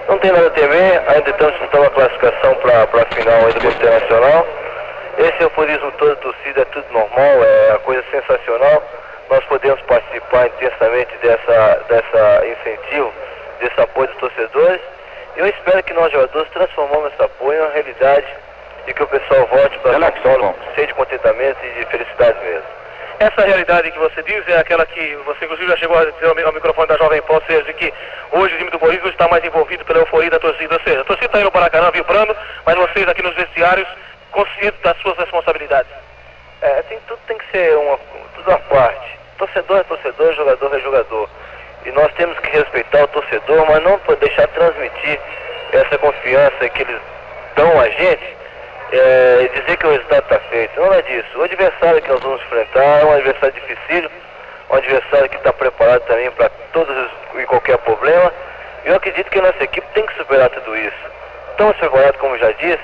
Não 0.09 0.19
tem 0.19 0.31
nada 0.31 0.47
a 0.47 0.51
temer, 0.51 1.03
ainda 1.09 1.31
estamos 1.31 1.55
disputando 1.55 1.87
a 1.87 1.91
classificação 1.91 2.55
para 2.57 2.83
a 2.83 3.15
final 3.15 3.53
do 3.53 3.67
Internacional. 3.67 4.47
Esse 5.17 5.43
euforismo 5.43 5.91
todo 5.93 6.11
da 6.11 6.17
torcida 6.17 6.61
é 6.61 6.65
tudo 6.67 6.85
normal, 6.93 7.45
é 7.45 7.71
uma 7.71 7.79
coisa 7.79 8.05
sensacional. 8.11 8.83
Nós 9.31 9.43
podemos 9.45 9.81
participar 9.83 10.49
intensamente 10.49 11.17
dessa, 11.23 11.81
dessa 11.89 12.47
incentivo, 12.47 13.13
desse 13.61 13.81
apoio 13.81 14.09
dos 14.09 14.19
torcedores. 14.19 14.81
Eu 15.37 15.47
espero 15.47 15.83
que 15.83 15.95
nós 15.95 16.13
jogadores 16.13 16.51
transformamos 16.51 17.13
esse 17.13 17.23
apoio 17.23 17.59
em 17.59 17.63
uma 17.63 17.73
realidade 17.73 18.27
e 18.87 18.93
que 18.93 19.03
o 19.03 19.07
pessoal 19.07 19.47
volte 19.47 19.79
para 19.79 19.99
São 19.99 20.13
Paulo 20.23 20.55
cheio 20.75 20.87
de 20.89 20.95
contentamento 20.95 21.59
e 21.65 21.71
de 21.71 21.87
felicidade 21.87 22.39
mesmo. 22.45 22.84
Essa 23.21 23.47
realidade 23.47 23.91
que 23.91 23.99
você 23.99 24.23
diz 24.23 24.47
é 24.49 24.59
aquela 24.59 24.85
que 24.85 25.17
você 25.25 25.45
inclusive 25.45 25.69
já 25.71 25.77
chegou 25.77 25.97
a 25.97 26.05
dizer 26.05 26.27
ao 26.27 26.53
microfone 26.53 26.89
da 26.89 26.97
Jovem 26.97 27.23
Pan, 27.23 27.35
ou 27.35 27.43
seja, 27.47 27.63
de 27.63 27.73
que 27.75 27.93
hoje 28.33 28.55
o 28.55 28.59
time 28.59 28.71
do 28.71 28.79
Corinthians 28.79 29.13
está 29.13 29.29
mais 29.29 29.45
envolvido 29.45 29.85
pela 29.85 30.01
euforia 30.01 30.31
da 30.31 30.39
torcida. 30.39 30.75
Ou 30.75 30.81
seja, 30.81 31.01
a 31.01 31.05
torcida 31.05 31.27
está 31.27 31.39
aí 31.39 31.45
no 31.45 31.53
Paracanã 31.53 31.91
vibrando, 31.93 32.37
mas 32.67 32.77
vocês 32.77 33.09
aqui 33.09 33.23
nos 33.23 33.35
vestiários 33.35 33.89
conscientes 34.33 34.81
das 34.83 34.97
suas 34.99 35.17
responsabilidades. 35.17 35.91
É, 36.61 36.83
tem, 36.83 36.99
tudo 37.07 37.21
tem 37.27 37.39
que 37.39 37.51
ser 37.53 37.77
uma, 37.77 37.99
tudo 38.35 38.51
à 38.51 38.59
parte. 38.59 39.19
Torcedor 39.39 39.79
é 39.79 39.85
torcedor, 39.85 40.33
jogador 40.35 40.75
é 40.75 40.81
jogador. 40.81 41.29
E 41.87 41.93
nós 41.93 42.13
temos 42.15 42.39
que 42.39 42.51
respeitar 42.51 43.05
o 43.05 43.09
torcedor, 43.09 43.67
mas 43.69 43.83
não 43.83 44.01
deixar 44.19 44.49
transmitir 44.49 45.21
essa 45.73 45.99
confiança 45.99 46.69
que 46.69 46.83
eles 46.83 47.01
dão 47.55 47.81
a 47.81 47.89
gente 47.91 48.37
é, 48.93 49.51
dizer 49.55 49.77
que 49.77 49.87
o 49.87 49.91
resultado 49.91 50.23
está 50.25 50.39
feito. 50.51 50.81
Não 50.81 50.93
é 50.93 51.03
disso. 51.03 51.39
O 51.39 51.43
adversário 51.43 52.03
que 52.03 52.11
nós 52.11 52.21
vamos 52.21 52.41
enfrentar 52.43 53.01
é 53.01 53.05
um 53.05 53.13
adversário 53.13 53.55
difícil, 53.55 54.11
um 54.71 54.77
adversário 54.77 55.29
que 55.29 55.37
está 55.37 55.53
preparado 55.53 56.03
também 56.03 56.31
para 56.33 56.49
todos 56.73 56.97
os, 56.97 57.41
e 57.41 57.47
qualquer 57.47 57.79
problema. 57.79 58.33
Eu 58.85 58.97
acredito 58.97 59.31
que 59.31 59.39
a 59.39 59.43
nossa 59.43 59.65
equipe 59.65 59.87
tem 59.95 60.05
que 60.07 60.15
superar 60.17 60.51
tudo 60.51 60.77
isso. 60.77 61.11
Estamos 61.51 61.77
preparados, 61.77 62.21
como 62.21 62.39
já 62.39 62.51
disse, 62.53 62.83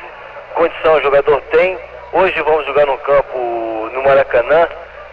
condição 0.54 0.94
o 0.94 1.02
jogador 1.02 1.40
tem. 1.52 1.78
Hoje 2.12 2.40
vamos 2.42 2.66
jogar 2.66 2.86
num 2.86 2.96
campo 2.98 3.90
no 3.92 4.02
Maracanã, 4.02 4.68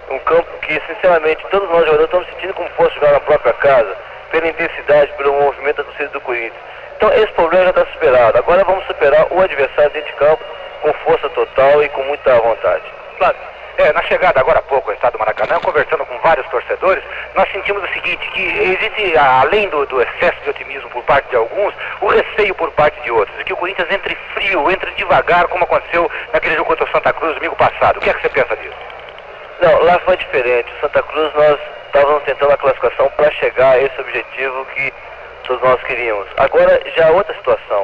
um 0.10 0.20
campo 0.20 0.48
que, 0.62 0.82
sinceramente, 0.88 1.46
todos 1.52 1.70
nós 1.70 1.86
jogadores 1.86 2.06
estamos 2.06 2.28
sentindo 2.30 2.54
como 2.54 2.70
fosse 2.70 2.96
jogar 2.96 3.12
na 3.12 3.20
própria 3.20 3.54
casa, 3.54 3.96
pela 4.32 4.48
intensidade, 4.48 5.12
pelo 5.14 5.34
movimento 5.34 5.78
da 5.78 5.84
torcida 5.84 6.10
do 6.10 6.22
Corinthians. 6.22 6.68
Então 6.98 7.14
esse 7.14 7.32
problema 7.34 7.66
já 7.66 7.70
está 7.70 7.86
superado. 7.94 8.38
Agora 8.40 8.64
vamos 8.64 8.86
superar 8.88 9.28
o 9.30 9.40
adversário 9.40 9.92
dentro 9.92 10.10
de 10.10 10.16
campo 10.18 10.44
com 10.82 10.94
força 10.94 11.30
total 11.30 11.84
e 11.84 11.90
com 11.90 12.04
muita 12.04 12.40
vontade. 12.40 12.84
Claro. 13.18 13.36
É, 13.78 13.94
na 13.94 14.02
chegada 14.04 14.40
agora 14.40 14.58
há 14.58 14.62
pouco 14.64 14.90
ao 14.90 14.96
estado 14.96 15.14
do 15.14 15.20
Maracanã, 15.20 15.60
conversando 15.60 16.04
com 16.08 16.18
vários 16.18 16.48
torcedores, 16.48 17.04
nós 17.36 17.48
sentimos 17.52 17.84
o 17.84 17.94
seguinte, 17.94 18.28
que 18.32 18.42
existe, 18.42 19.16
além 19.16 19.70
do, 19.70 19.86
do, 19.86 20.02
excesso 20.02 20.42
de 20.42 20.50
otimismo 20.50 20.90
por 20.90 21.04
parte 21.04 21.30
de 21.30 21.36
alguns, 21.36 21.76
o 22.02 22.08
receio 22.08 22.56
por 22.56 22.72
parte 22.72 23.00
de 23.02 23.12
outros, 23.12 23.44
que 23.44 23.54
o 23.54 23.58
Corinthians 23.58 23.92
entre 23.92 24.16
frio, 24.34 24.72
entre 24.72 24.90
devagar, 24.96 25.48
como 25.48 25.64
aconteceu 25.64 26.10
naquele 26.34 26.56
jogo 26.56 26.70
contra 26.70 26.86
o 26.86 26.92
Santa 26.92 27.14
Cruz 27.14 27.36
domingo 27.36 27.56
passado. 27.56 27.98
O 27.98 28.02
que 28.02 28.10
é 28.10 28.14
que 28.16 28.22
você 28.22 28.30
pensa 28.30 28.58
disso? 28.58 28.78
Não, 29.62 29.84
lá 29.84 30.00
foi 30.00 30.18
diferente. 30.18 30.72
O 30.74 30.80
Santa 30.82 31.04
Cruz 31.04 31.34
nós 31.36 31.60
estávamos 31.86 32.24
tentando 32.24 32.54
a 32.54 32.58
classificação 32.58 33.10
para 33.12 33.30
chegar 33.32 33.74
a 33.74 33.80
esse 33.80 34.02
objetivo 34.02 34.66
que 34.74 34.92
todos 35.44 35.62
nós 35.62 35.82
queríamos. 35.84 36.28
Agora 36.38 36.82
já 36.96 37.06
é 37.06 37.12
outra 37.12 37.36
situação. 37.36 37.84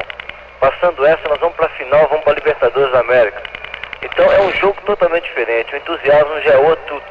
Passando 0.63 1.05
essa, 1.05 1.27
nós 1.27 1.41
vamos 1.41 1.57
para 1.57 1.65
a 1.65 1.69
final, 1.71 2.07
vamos 2.07 2.23
para 2.23 2.31
a 2.31 2.35
Libertadores 2.35 2.93
da 2.93 3.01
América. 3.01 3.43
Então 4.01 4.31
é 4.31 4.39
um 4.39 4.51
jogo 4.53 4.79
totalmente 4.85 5.25
diferente. 5.25 5.73
O 5.73 5.77
entusiasmo 5.77 6.39
já 6.39 6.53
é 6.53 6.57
outro, 6.57 7.03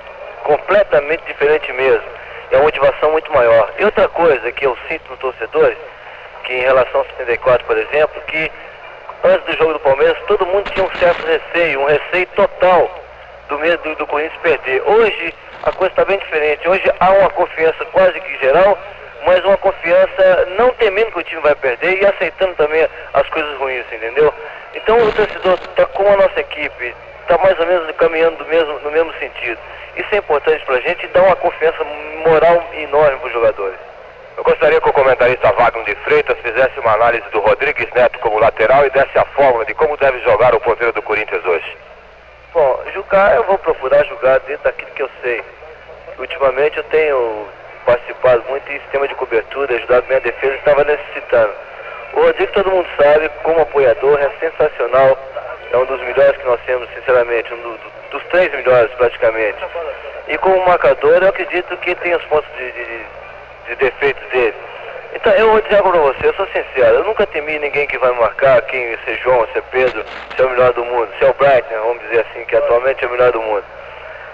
completamente 0.42 1.22
diferente 1.26 1.70
mesmo. 1.74 2.08
É 2.50 2.56
uma 2.56 2.62
motivação 2.62 3.12
muito 3.12 3.30
maior. 3.30 3.70
E 3.78 3.84
outra 3.84 4.08
coisa 4.08 4.50
que 4.52 4.64
eu 4.64 4.74
sinto 4.88 5.10
nos 5.10 5.18
torcedores, 5.18 5.76
que 6.44 6.54
em 6.54 6.62
relação 6.62 7.00
ao 7.00 7.06
74, 7.18 7.66
por 7.66 7.76
exemplo, 7.76 8.22
que 8.22 8.50
antes 9.22 9.44
do 9.44 9.52
jogo 9.58 9.74
do 9.74 9.80
Palmeiras, 9.80 10.16
todo 10.26 10.46
mundo 10.46 10.70
tinha 10.70 10.86
um 10.86 10.94
certo 10.96 11.22
receio, 11.26 11.80
um 11.82 11.84
receio 11.84 12.26
total 12.28 12.90
do 13.50 13.58
medo 13.58 13.82
do, 13.82 13.96
do 13.96 14.06
Corinthians 14.06 14.40
perder. 14.40 14.82
Hoje 14.86 15.34
a 15.62 15.72
coisa 15.72 15.92
está 15.92 16.06
bem 16.06 16.18
diferente. 16.18 16.66
Hoje 16.66 16.90
há 16.98 17.10
uma 17.10 17.28
confiança 17.28 17.84
quase 17.92 18.18
que 18.18 18.38
geral, 18.38 18.78
mas 19.26 19.44
uma 19.44 19.56
confiança 19.56 20.46
não 20.56 20.70
temendo 20.70 21.12
que 21.12 21.18
o 21.18 21.24
time 21.24 21.40
vai 21.42 21.54
perder 21.54 22.00
e 22.00 22.06
aceitando 22.06 22.54
também 22.54 22.88
as 23.12 23.28
coisas 23.28 23.56
ruins, 23.58 23.84
entendeu? 23.92 24.32
Então 24.74 24.98
o 24.98 25.12
torcedor 25.12 25.54
está 25.54 25.86
com 25.86 26.12
a 26.12 26.16
nossa 26.16 26.40
equipe, 26.40 26.94
está 27.20 27.38
mais 27.38 27.58
ou 27.58 27.66
menos 27.66 27.94
caminhando 27.96 28.36
do 28.36 28.46
mesmo, 28.46 28.78
no 28.80 28.90
mesmo 28.90 29.12
sentido. 29.14 29.58
Isso 29.96 30.08
é 30.12 30.18
importante 30.18 30.64
para 30.64 30.76
a 30.76 30.80
gente 30.80 31.04
e 31.04 31.08
dá 31.08 31.22
uma 31.22 31.36
confiança 31.36 31.84
moral 32.24 32.64
enorme 32.74 33.18
para 33.18 33.26
os 33.26 33.32
jogadores. 33.32 33.78
Eu 34.36 34.44
gostaria 34.44 34.80
que 34.80 34.88
o 34.88 34.92
comentarista 34.92 35.52
Wagner 35.52 35.84
de 35.84 35.94
Freitas 35.96 36.38
fizesse 36.38 36.80
uma 36.80 36.94
análise 36.94 37.28
do 37.30 37.40
Rodrigues 37.40 37.88
Neto 37.94 38.18
como 38.20 38.38
lateral 38.38 38.86
e 38.86 38.90
desse 38.90 39.18
a 39.18 39.24
fórmula 39.26 39.64
de 39.66 39.74
como 39.74 39.96
deve 39.98 40.18
jogar 40.20 40.54
o 40.54 40.60
ponteiro 40.60 40.92
do 40.92 41.02
Corinthians 41.02 41.44
hoje. 41.44 41.76
Bom, 42.54 42.82
julgar, 42.94 43.36
eu 43.36 43.44
vou 43.44 43.58
procurar 43.58 44.04
julgar 44.04 44.40
dentro 44.40 44.64
daquilo 44.64 44.90
que 44.92 45.02
eu 45.02 45.10
sei. 45.22 45.42
Ultimamente 46.18 46.78
eu 46.78 46.84
tenho 46.84 47.46
participado 47.84 48.42
muito 48.48 48.70
em 48.70 48.80
sistema 48.80 49.08
de 49.08 49.14
cobertura, 49.14 49.74
ajudado 49.74 50.06
minha 50.06 50.20
defesa 50.20 50.54
estava 50.54 50.84
necessitando. 50.84 51.52
O 52.14 52.20
Rodrigo, 52.20 52.52
todo 52.52 52.70
mundo 52.70 52.88
sabe, 53.00 53.28
como 53.42 53.60
apoiador, 53.60 54.20
é 54.20 54.30
sensacional. 54.38 55.18
É 55.72 55.76
um 55.76 55.86
dos 55.86 56.00
melhores 56.02 56.36
que 56.36 56.44
nós 56.44 56.60
temos, 56.66 56.88
sinceramente, 56.94 57.52
um 57.54 57.62
do, 57.62 57.78
dos 58.10 58.22
três 58.24 58.52
melhores 58.52 58.90
praticamente. 58.92 59.58
E 60.28 60.36
como 60.38 60.66
marcador, 60.66 61.22
eu 61.22 61.28
acredito 61.28 61.76
que 61.78 61.94
tem 61.94 62.14
os 62.14 62.24
pontos 62.24 62.50
de, 62.56 62.70
de, 62.72 63.00
de 63.68 63.76
defeitos 63.76 64.22
dele. 64.28 64.54
Então, 65.14 65.32
eu 65.32 65.50
vou 65.50 65.60
dizer 65.60 65.82
para 65.82 65.98
você, 65.98 66.26
eu 66.26 66.34
sou 66.34 66.46
sincero, 66.46 66.96
eu 66.96 67.04
nunca 67.04 67.26
temi 67.26 67.58
ninguém 67.58 67.86
que 67.86 67.98
vai 67.98 68.12
marcar, 68.12 68.62
quem 68.62 68.96
se 69.04 69.10
é 69.10 69.14
João, 69.22 69.46
se 69.52 69.58
é 69.58 69.62
Pedro, 69.70 70.04
se 70.34 70.42
é 70.42 70.44
o 70.44 70.50
melhor 70.50 70.72
do 70.72 70.84
mundo, 70.84 71.08
se 71.18 71.24
é 71.24 71.28
o 71.28 71.34
Brighton, 71.34 71.74
vamos 71.74 72.02
dizer 72.04 72.26
assim, 72.26 72.44
que 72.44 72.56
atualmente 72.56 73.04
é 73.04 73.08
o 73.08 73.10
melhor 73.10 73.32
do 73.32 73.40
mundo. 73.40 73.64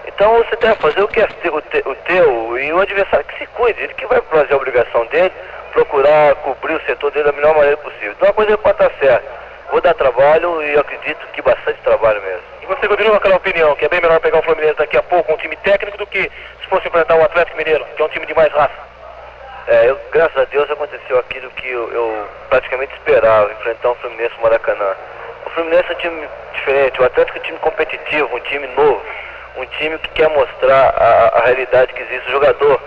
Então 0.09 0.39
você 0.39 0.57
deve 0.57 0.75
fazer 0.77 1.03
o 1.03 1.09
que 1.09 1.21
é 1.21 1.25
o, 1.25 1.61
te, 1.61 1.83
o 1.87 1.95
teu 1.95 2.59
e 2.59 2.73
o 2.73 2.81
adversário 2.81 3.27
que 3.27 3.39
se 3.39 3.47
cuide, 3.49 3.83
ele 3.83 3.95
que 3.95 4.07
vai 4.07 4.21
fazer 4.23 4.55
a 4.55 4.57
obrigação 4.57 5.05
dele, 5.07 5.33
procurar 5.73 6.35
cobrir 6.37 6.75
o 6.75 6.81
setor 6.87 7.11
dele 7.11 7.27
da 7.27 7.33
melhor 7.33 7.55
maneira 7.55 7.77
possível. 7.77 8.13
Então 8.13 8.29
a 8.29 8.33
coisa 8.33 8.57
pode 8.57 8.83
estar 8.83 8.91
certa. 8.99 9.39
Vou 9.71 9.83
dar 9.83 9.93
trabalho 9.95 10.63
e 10.63 10.79
acredito 10.79 11.27
que 11.33 11.43
bastante 11.43 11.79
trabalho 11.83 12.23
mesmo. 12.23 12.43
E 12.63 12.67
você 12.67 12.89
continua 12.89 13.11
com 13.11 13.17
aquela 13.19 13.37
opinião 13.37 13.77
que 13.77 13.85
é 13.85 13.89
bem 13.89 14.01
melhor 14.01 14.19
pegar 14.21 14.39
o 14.39 14.43
Fluminense 14.43 14.79
daqui 14.79 14.97
a 14.97 15.03
pouco, 15.03 15.33
um 15.33 15.37
time 15.37 15.55
técnico, 15.57 15.99
do 15.99 16.07
que 16.07 16.23
se 16.23 16.67
fosse 16.69 16.89
enfrentar 16.89 17.15
o 17.15 17.23
Atlético 17.23 17.59
Mineiro, 17.59 17.85
que 17.95 18.01
é 18.01 18.05
um 18.05 18.09
time 18.09 18.25
de 18.25 18.35
mais 18.35 18.51
raça? 18.53 18.89
É, 19.67 19.91
eu, 19.91 20.01
graças 20.11 20.37
a 20.39 20.45
Deus 20.47 20.71
aconteceu 20.71 21.19
aquilo 21.19 21.51
que 21.51 21.69
eu, 21.69 21.93
eu 21.93 22.29
praticamente 22.49 22.95
esperava, 22.95 23.53
enfrentar 23.53 23.91
o 23.91 23.95
Fluminense 23.97 24.35
no 24.37 24.43
Maracanã. 24.43 24.95
O 25.45 25.51
Fluminense 25.51 25.91
é 25.91 25.93
um 25.93 25.99
time 25.99 26.29
diferente, 26.55 27.01
o 27.01 27.05
Atlético 27.05 27.37
é 27.37 27.41
um 27.41 27.45
time 27.45 27.59
competitivo, 27.59 28.35
um 28.35 28.41
time 28.41 28.67
novo, 28.69 29.03
um 29.59 29.67
time 29.67 29.99
que 29.99 30.09
quer 30.11 30.29
mostrar 30.31 30.95
a, 30.97 31.39
a 31.39 31.45
realidade 31.45 31.93
que 31.93 32.03
existe. 32.03 32.29
O 32.29 32.33
jogador, 32.33 32.81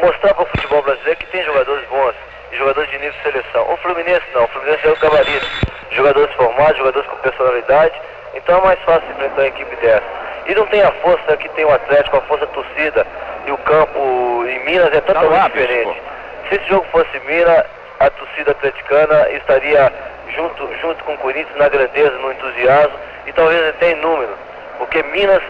mostrar 0.00 0.34
para 0.34 0.44
o 0.44 0.46
futebol 0.46 0.82
brasileiro 0.82 1.18
que 1.18 1.26
tem 1.26 1.42
jogadores 1.42 1.88
bons 1.88 2.14
e 2.52 2.56
jogadores 2.56 2.90
de 2.90 2.98
nível 2.98 3.12
de 3.12 3.22
seleção. 3.22 3.72
O 3.72 3.76
Fluminense 3.78 4.26
não, 4.34 4.44
o 4.44 4.48
Fluminense 4.48 4.86
é 4.86 4.90
o 4.90 4.96
gabarito. 4.96 5.46
Jogadores 5.90 6.34
formados, 6.34 6.76
jogadores 6.78 7.08
com 7.08 7.16
personalidade, 7.16 7.94
então 8.34 8.58
é 8.58 8.64
mais 8.64 8.78
fácil 8.80 9.10
enfrentar 9.10 9.40
uma 9.40 9.46
equipe 9.46 9.76
dessa. 9.76 10.04
E 10.46 10.54
não 10.54 10.66
tem 10.66 10.82
a 10.82 10.90
força 10.92 11.36
que 11.36 11.48
tem 11.50 11.64
o 11.64 11.72
Atlético, 11.72 12.16
a 12.16 12.20
força 12.22 12.46
torcida 12.48 13.06
e 13.46 13.52
o 13.52 13.58
campo 13.58 14.44
em 14.46 14.64
Minas 14.64 14.92
é 14.92 15.00
totalmente 15.00 15.52
diferente. 15.52 16.02
Se 16.48 16.56
esse 16.56 16.68
jogo 16.68 16.86
fosse 16.90 17.20
Minas, 17.26 17.64
a 18.00 18.10
torcida 18.10 18.50
atleticana 18.50 19.30
estaria 19.30 19.92
junto, 20.34 20.68
junto 20.80 21.04
com 21.04 21.14
o 21.14 21.18
Corinthians 21.18 21.56
na 21.56 21.68
grandeza, 21.68 22.18
no 22.18 22.32
entusiasmo 22.32 22.98
e 23.26 23.32
talvez 23.32 23.68
até 23.68 23.92
em 23.92 23.96
número. 23.96 24.36
Porque 24.78 25.02
Minas, 25.04 25.42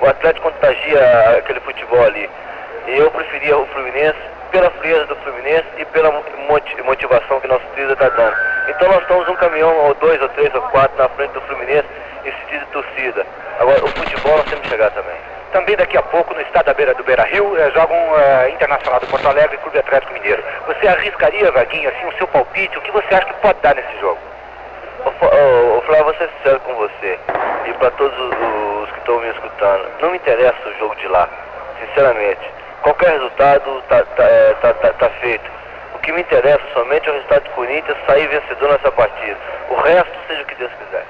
o 0.00 0.06
Atlético 0.06 0.50
contagia 0.50 1.38
aquele 1.38 1.60
futebol 1.60 2.04
ali. 2.04 2.28
E 2.86 2.98
eu 2.98 3.10
preferia 3.10 3.56
o 3.56 3.66
Fluminense 3.66 4.18
pela 4.50 4.70
frieza 4.70 5.06
do 5.06 5.16
Fluminense 5.16 5.66
e 5.76 5.84
pela 5.86 6.10
motivação 6.84 7.40
que 7.40 7.48
nosso 7.48 7.64
torcida 7.66 7.92
está 7.92 8.08
dando. 8.08 8.36
Então 8.68 8.88
nós 8.88 9.02
estamos 9.02 9.28
um 9.28 9.34
caminhão 9.36 9.74
ou 9.86 9.94
dois 9.94 10.20
ou 10.22 10.28
três 10.30 10.54
ou 10.54 10.62
quatro 10.62 10.96
na 10.96 11.08
frente 11.10 11.32
do 11.32 11.40
Fluminense 11.42 11.86
em 12.24 12.32
sentido 12.32 12.64
de 12.64 12.72
torcida. 12.72 13.26
Agora, 13.58 13.84
o 13.84 13.88
futebol 13.88 14.36
nós 14.36 14.46
temos 14.46 14.60
que 14.62 14.68
chegar 14.68 14.90
também. 14.90 15.16
Também 15.52 15.76
daqui 15.76 15.96
a 15.96 16.02
pouco, 16.02 16.34
no 16.34 16.40
estado 16.42 16.66
da 16.66 16.74
beira 16.74 16.94
do 16.94 17.02
Beira 17.02 17.24
Rio, 17.24 17.56
eh, 17.58 17.70
jogam 17.70 17.96
eh, 17.96 18.50
Internacional 18.50 19.00
do 19.00 19.06
Porto 19.06 19.26
Alegre 19.26 19.56
e 19.56 19.58
Clube 19.58 19.78
Atlético 19.78 20.12
Mineiro. 20.12 20.44
Você 20.66 20.86
arriscaria, 20.86 21.50
Vaguinho, 21.50 21.88
assim, 21.88 22.06
o 22.06 22.12
seu 22.18 22.28
palpite? 22.28 22.76
O 22.76 22.82
que 22.82 22.92
você 22.92 23.14
acha 23.14 23.26
que 23.26 23.40
pode 23.40 23.58
dar 23.60 23.74
nesse 23.74 23.98
jogo? 23.98 24.18
Ô, 25.08 25.80
Flávio, 25.82 26.04
vou 26.04 26.14
ser 26.16 26.28
sincero 26.36 26.60
com 26.60 26.74
você 26.74 27.18
e 27.66 27.72
para 27.74 27.90
todos 27.92 28.16
os, 28.18 28.82
os 28.82 28.90
que 28.92 28.98
estão 28.98 29.18
me 29.20 29.28
escutando. 29.30 29.90
Não 30.00 30.10
me 30.10 30.16
interessa 30.18 30.68
o 30.68 30.78
jogo 30.78 30.94
de 30.96 31.08
lá, 31.08 31.28
sinceramente. 31.80 32.40
Qualquer 32.82 33.12
resultado 33.12 33.82
tá, 33.88 34.02
tá, 34.02 34.24
é, 34.24 34.54
tá, 34.60 34.74
tá, 34.74 34.92
tá 34.92 35.08
feito. 35.20 35.50
O 35.94 35.98
que 36.00 36.12
me 36.12 36.20
interessa 36.20 36.62
somente 36.74 37.08
é 37.08 37.10
o 37.10 37.14
resultado 37.14 37.44
do 37.44 37.50
Corinthians 37.50 37.96
sair 38.06 38.28
vencedor 38.28 38.70
nessa 38.70 38.92
partida. 38.92 39.38
O 39.70 39.74
resto, 39.76 40.12
seja 40.26 40.42
o 40.42 40.46
que 40.46 40.54
Deus 40.56 40.72
quiser. 40.74 41.04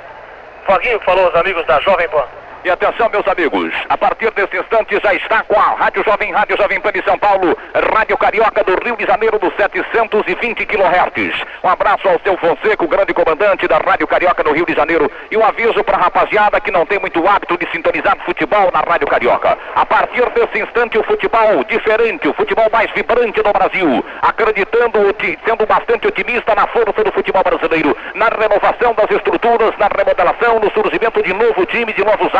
Foguinho 0.65 1.01
falou 1.01 1.27
aos 1.27 1.35
amigos 1.35 1.67
da 1.67 1.81
Jovem 1.81 2.09
Pan. 2.09 2.25
E 2.65 2.71
atenção, 2.71 3.09
meus 3.09 3.27
amigos, 3.29 3.73
a 3.89 3.97
partir 3.97 4.33
desse 4.33 4.59
instante 4.59 4.99
já 5.01 5.15
está 5.15 5.43
com 5.45 5.59
a 5.59 5.77
Rádio 5.77 6.03
Jovem, 6.05 6.33
Rádio 6.33 6.57
Jovem 6.57 6.81
Pan 6.81 6.91
de 6.91 7.03
São 7.05 7.17
Paulo, 7.17 7.57
Rádio 7.95 8.19
Carioca 8.19 8.65
do 8.65 8.75
Rio 8.85 8.97
de 8.97 9.07
Janeiro 9.07 9.39
dos 9.39 9.55
720 9.55 10.67
kHz. 10.67 11.45
Um 11.63 11.69
abraço 11.69 12.09
ao 12.09 12.19
seu 12.21 12.37
Fonseca, 12.37 12.85
o 12.85 12.89
grande 12.89 13.15
comandante 13.15 13.69
da 13.69 13.79
Rádio 13.79 14.09
Carioca 14.09 14.43
no 14.43 14.53
Rio 14.53 14.67
de 14.67 14.75
Janeiro. 14.75 15.11
E 15.31 15.37
um 15.37 15.45
aviso 15.45 15.85
para 15.85 15.97
a 15.97 16.01
rapaziada 16.01 16.61
que 16.61 16.73
não 16.73 16.85
tem 16.85 16.99
muito 16.99 17.27
hábito 17.29 17.57
de 17.57 17.71
sintonizar 17.71 18.17
futebol 18.25 18.71
na 18.73 18.81
Rádio 18.81 19.07
Carioca. 19.07 19.57
A 19.77 19.87
partir 19.87 20.29
desse 20.31 20.59
instante, 20.59 20.99
o 20.99 21.05
futebol 21.05 21.63
diferente, 21.65 22.27
o 22.27 22.35
futebol 22.35 22.69
mais 22.73 22.91
vibrante 22.91 23.41
do 23.41 23.53
Brasil. 23.53 24.05
Acreditando, 24.21 25.15
sendo 25.47 25.65
bastante 25.65 26.09
otimista 26.09 26.57
na 26.57 26.67
força 26.67 27.05
do 27.05 27.13
futebol 27.13 27.43
brasileiro, 27.45 27.97
na 28.15 28.27
renovação 28.27 28.95
das 28.95 29.11
estruturas, 29.11 29.73
na 29.79 29.89
remodelação, 29.97 30.59
no 30.59 30.71
surgimento 30.73 31.23
de 31.23 31.33
novo 31.33 31.65
time, 31.67 31.93
de 31.93 32.05
novos 32.05 32.35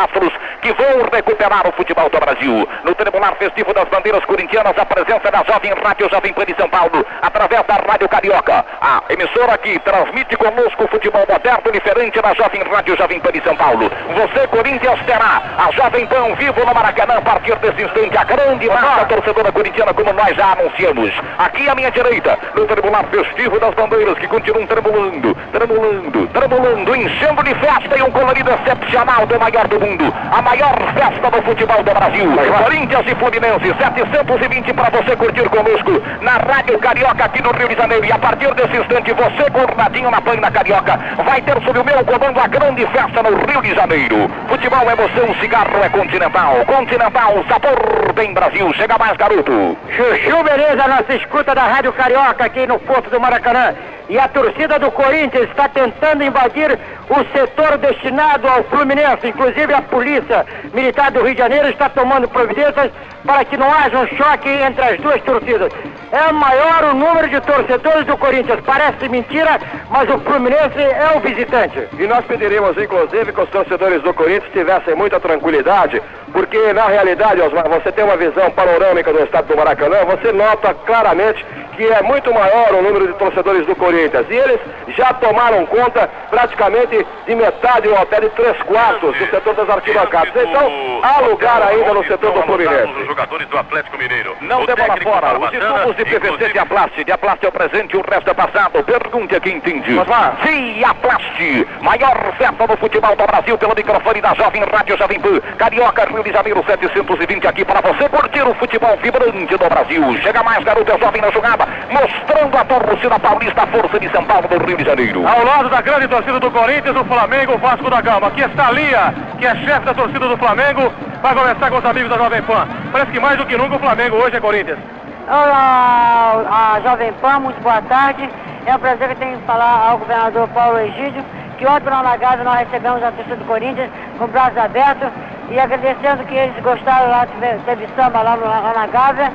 que 0.61 0.73
vão 0.73 1.09
recuperar 1.13 1.67
o 1.67 1.73
futebol 1.73 2.09
do 2.11 2.19
Brasil. 2.19 2.69
No 2.85 2.95
Tribunal 2.95 3.35
Festivo 3.37 3.73
das 3.73 3.89
Bandeiras 3.89 4.25
Corintianas, 4.25 4.77
a 4.77 4.85
presença 4.85 5.31
da 5.31 5.45
Jovem 5.45 5.73
Rádio 5.83 6.09
Jovem 6.11 6.33
Pan 6.33 6.45
de 6.45 6.55
São 6.57 6.69
Paulo, 6.69 7.05
através 7.23 7.63
da 7.67 7.75
Rádio 7.75 8.09
Carioca. 8.09 8.65
A 8.81 9.03
emissora 9.09 9.57
que 9.59 9.79
transmite 9.81 10.37
conosco 10.37 10.85
o 10.85 10.89
futebol 10.89 11.25
moderno 11.29 11.73
diferente 11.73 12.21
da 12.21 12.35
Jovem 12.35 12.63
Rádio 12.63 12.97
Jovem 12.97 13.21
Pan 13.21 13.33
de 13.33 13.43
São 13.43 13.57
Paulo. 13.57 13.91
Você, 14.15 14.47
Corinthians, 14.49 15.01
terá 15.07 15.43
a 15.59 15.71
Jovem 15.73 16.07
Pan 16.07 16.35
vivo 16.35 16.65
no 16.65 16.75
Maracanã 16.75 17.19
a 17.19 17.23
partir 17.23 17.57
desse 17.57 17.83
instante. 17.83 18.17
A 18.17 18.25
grande 18.25 18.69
massa 18.69 19.07
torcedora 19.07 19.53
corintiana, 19.53 19.95
como 19.95 20.13
nós 20.13 20.37
já 20.37 20.53
anunciamos. 20.53 21.13
Aqui 21.39 21.69
à 21.69 21.75
minha 21.75 21.91
direita, 21.91 22.39
no 22.55 22.67
Tribunal 22.67 23.05
Festivo 23.11 23.61
das 23.61 23.75
Bandeiras, 23.75 24.19
que 24.19 24.27
continuam 24.27 24.67
tremulando, 24.67 25.35
tremulando, 25.53 26.27
tremulando, 26.29 26.97
enchendo 26.97 27.43
de 27.43 27.55
festa 27.55 27.99
e 27.99 28.03
um 28.03 28.11
colorido 28.11 28.51
excepcional 28.51 29.27
do 29.27 29.39
maior 29.39 29.67
do 29.69 29.81
mundo 29.81 29.98
mundo. 29.99 30.15
A 30.31 30.43
maior 30.43 30.77
festa 30.95 31.31
do 31.31 31.43
futebol 31.43 31.83
do 31.83 31.93
Brasil. 31.93 32.31
Corinthians 32.63 33.05
e 33.07 33.15
Fluminense, 33.17 33.75
720 33.79 34.73
para 34.73 34.91
você 34.91 35.17
curtir 35.17 35.49
conosco 35.49 36.03
na 36.21 36.33
Rádio 36.33 36.79
Carioca 36.79 37.25
aqui 37.25 37.43
no 37.43 37.51
Rio 37.53 37.69
de 37.69 37.77
Janeiro. 37.77 38.05
E 38.05 38.13
a 38.13 38.19
partir 38.19 38.55
desse 38.55 38.77
instante, 38.77 39.13
você 39.13 39.51
guardadinho 39.51 40.11
na 40.11 40.21
Plana 40.21 40.51
Carioca 40.51 40.99
vai 41.25 41.43
ter 41.43 41.61
sob 41.65 41.79
o 41.79 41.85
meu 41.85 42.05
comando 42.05 42.41
a 42.41 42.47
grande 42.47 42.87
festa 42.87 43.23
no 43.23 43.37
Rio 43.47 43.63
de 43.63 43.75
Janeiro. 43.75 44.31
Futebol, 44.49 44.91
emoção, 44.91 45.35
cigarro 45.41 45.83
é 45.83 45.89
continental. 45.89 46.65
Continental, 46.67 47.45
sabor 47.49 48.13
bem 48.15 48.33
Brasil. 48.33 48.73
Chega 48.75 48.97
mais, 48.99 49.17
garoto. 49.17 49.77
Chuchu 49.97 50.43
Beleza, 50.45 50.89
nossa 50.89 51.15
escuta 51.15 51.55
da 51.55 51.63
Rádio 51.63 51.93
Carioca 51.93 52.45
aqui 52.45 52.67
no 52.67 52.79
Porto 52.79 53.11
do 53.11 53.21
Maracanã. 53.21 53.75
E 54.09 54.19
a 54.19 54.27
torcida 54.27 54.79
do 54.79 54.91
Corinthians 54.91 55.51
está 55.51 55.69
tentando 55.69 56.25
invadir 56.25 56.79
o 57.11 57.37
setor 57.37 57.77
destinado 57.77 58.49
ao 58.49 58.65
Fluminense. 58.65 59.29
Inclusive 59.29 59.75
a 59.75 59.83
polícia 59.83 60.47
militar 60.73 61.11
do 61.11 61.23
Rio 61.23 61.35
de 61.35 61.43
Janeiro 61.43 61.69
está 61.69 61.91
tomando 61.91 62.27
providências 62.29 62.91
para 63.27 63.45
que 63.45 63.57
não 63.59 63.71
haja 63.71 63.99
um 63.99 64.07
choque 64.17 64.49
entre 64.49 64.83
as 64.83 64.99
duas 65.01 65.21
torcidas. 65.23 65.71
É 66.11 66.33
maior 66.33 66.85
o 66.85 66.95
número 66.95 67.29
de 67.29 67.39
torcedores 67.43 68.07
do 68.07 68.17
Corinthians. 68.17 68.61
Parece 68.65 69.09
mentira, 69.11 69.61
mas 69.91 70.09
o 70.09 70.19
Fluminense 70.21 70.81
é 70.81 71.13
o 71.15 71.21
visitante. 71.21 71.87
E 71.99 72.07
nós 72.07 72.25
pediríamos, 72.25 72.79
inclusive, 72.79 73.31
que 73.31 73.41
os 73.41 73.51
torcedores 73.51 74.01
do 74.03 74.15
Corinthians 74.15 74.53
tivessem 74.53 74.95
muita 74.95 75.21
tranquilidade, 75.21 76.01
porque 76.33 76.73
na 76.73 76.87
realidade, 76.87 77.43
Osmar, 77.43 77.69
você 77.69 77.93
tem 77.93 78.05
uma 78.05 78.17
visão 78.17 78.51
panorâmica 78.53 79.13
do 79.13 79.23
estado 79.23 79.49
do 79.49 79.57
Maracanã, 79.57 80.05
você 80.07 80.33
nota 80.33 80.73
claramente 80.73 81.45
que 81.77 81.85
é 81.87 82.03
muito 82.03 82.33
maior 82.33 82.73
o 82.73 82.83
número 82.83 83.07
de 83.07 83.15
torcedores 83.15 83.67
do 83.67 83.77
Corinthians. 83.77 83.98
E 83.99 84.35
eles 84.35 84.61
já 84.97 85.13
tomaram 85.15 85.67
conta 85.67 86.09
praticamente 86.31 87.07
de 87.27 87.35
metade 87.35 87.89
ou 87.89 87.99
até 87.99 88.21
de 88.21 88.29
três 88.31 88.57
quartos 88.63 89.17
do 89.17 89.27
setor 89.27 89.55
das 89.55 89.69
arquibancadas. 89.69 90.33
Então, 90.35 91.01
há 91.03 91.21
lugar 91.21 91.63
ainda 91.63 91.95
no 91.95 92.05
setor 92.05 92.33
do 92.33 92.43
Fluminense. 92.43 92.93
Os 93.01 93.07
jogadores 93.07 93.49
do 93.49 93.59
Atlético 93.59 93.99
Mineiro. 93.99 94.37
Não 94.41 94.65
tem 94.67 94.75
bola 94.75 94.97
fora. 95.03 95.39
Os 95.39 95.53
insumos 95.53 95.97
de 95.97 96.05
PVC 96.05 96.53
de 96.53 96.59
Aplaste. 96.59 97.05
De 97.05 97.13
Aplaste 97.13 97.47
é 97.47 97.49
o 97.49 97.53
presente, 97.53 97.97
o 97.97 98.05
resto 98.09 98.31
é 98.31 98.35
passado. 98.35 98.83
Pergunte 98.85 99.35
a 99.35 99.41
quem 99.41 99.57
entende. 99.57 99.99
Sim, 100.45 100.85
Aplaste. 100.85 101.67
Maior 101.81 102.35
festa 102.37 102.67
do 102.67 102.77
futebol 102.77 103.17
do 103.17 103.27
Brasil 103.27 103.59
pelo 103.59 103.75
microfone 103.75 104.21
da 104.21 104.35
Jovem 104.35 104.63
Rádio 104.65 104.97
Jovem 104.97 105.21
Pan. 105.21 105.41
Carioca, 105.57 106.05
Rio 106.05 106.23
de 106.23 106.33
Janeiro 106.33 106.65
720 106.67 107.47
aqui 107.47 107.65
para 107.65 107.81
você 107.81 108.09
curtir 108.09 108.43
o 108.43 108.55
futebol 108.55 108.97
vibrante 108.97 109.57
do 109.57 109.69
Brasil. 109.69 110.03
Chega 110.23 110.43
mais, 110.43 110.65
garoto, 110.65 110.93
é 110.93 110.99
jovem 110.99 111.21
na 111.21 111.31
jogada, 111.31 111.67
mostrando 111.91 112.57
a 112.57 112.65
torcida 112.65 113.19
paulista, 113.19 113.63
a 113.63 113.67
força 113.67 113.88
de 113.97 114.11
São 114.11 114.23
Paulo 114.25 114.47
do 114.47 114.67
Rio 114.67 114.77
de 114.77 114.85
Janeiro. 114.85 115.27
Ao 115.27 115.43
lado 115.45 115.71
da 115.71 115.81
grande 115.81 116.07
torcida 116.09 116.39
do 116.39 116.51
Corinthians, 116.51 116.95
o 116.95 117.05
Flamengo, 117.05 117.55
o 117.55 117.59
Vasco 117.59 117.89
da 117.89 118.03
Gama. 118.03 118.27
Aqui 118.27 118.43
está 118.43 118.69
a 118.69 118.73
Lia, 118.73 119.15
que 119.39 119.47
é 119.47 119.57
chefe 119.57 119.87
da 119.87 119.95
torcida 119.95 120.29
do 120.29 120.37
Flamengo. 120.37 120.93
Vai 121.23 121.35
conversar 121.35 121.71
com 121.71 121.79
os 121.79 121.85
amigos 121.85 122.11
da 122.11 122.19
Jovem 122.19 122.43
Pan. 122.43 122.69
Parece 122.93 123.11
que 123.11 123.21
mais 123.21 123.39
do 123.39 123.47
que 123.47 123.57
nunca 123.57 123.77
o 123.77 123.79
Flamengo 123.79 124.17
hoje 124.17 124.37
é 124.37 124.41
Corinthians. 124.41 124.79
Olá, 125.27 126.75
a 126.75 126.81
Jovem 126.81 127.13
Pan, 127.15 127.41
muito 127.41 127.61
boa 127.63 127.81
tarde. 127.83 128.29
É 128.67 128.77
um 128.77 128.79
prazer 128.79 129.09
que 129.09 129.15
eu 129.15 129.19
tenho 129.19 129.39
que 129.39 129.47
falar 129.47 129.89
ao 129.89 129.99
governador 129.99 130.49
Paulo 130.49 130.79
Egídio, 130.79 131.25
que 131.57 131.67
ontem 131.67 131.89
na 131.89 132.03
Lagada 132.03 132.45
nós 132.45 132.59
recebemos 132.59 133.03
a 133.03 133.11
torcida 133.11 133.37
do 133.37 133.45
Corinthians 133.47 133.91
com 134.19 134.27
braços 134.27 134.59
abertos 134.59 135.09
e 135.51 135.59
agradecendo 135.59 136.25
que 136.25 136.35
eles 136.35 136.63
gostaram 136.63 137.11
lá, 137.11 137.27
teve, 137.27 137.59
teve 137.65 137.89
samba 137.97 138.21
lá, 138.21 138.37
no, 138.37 138.45
lá 138.45 138.73
na 138.75 138.87
Gávea. 138.87 139.33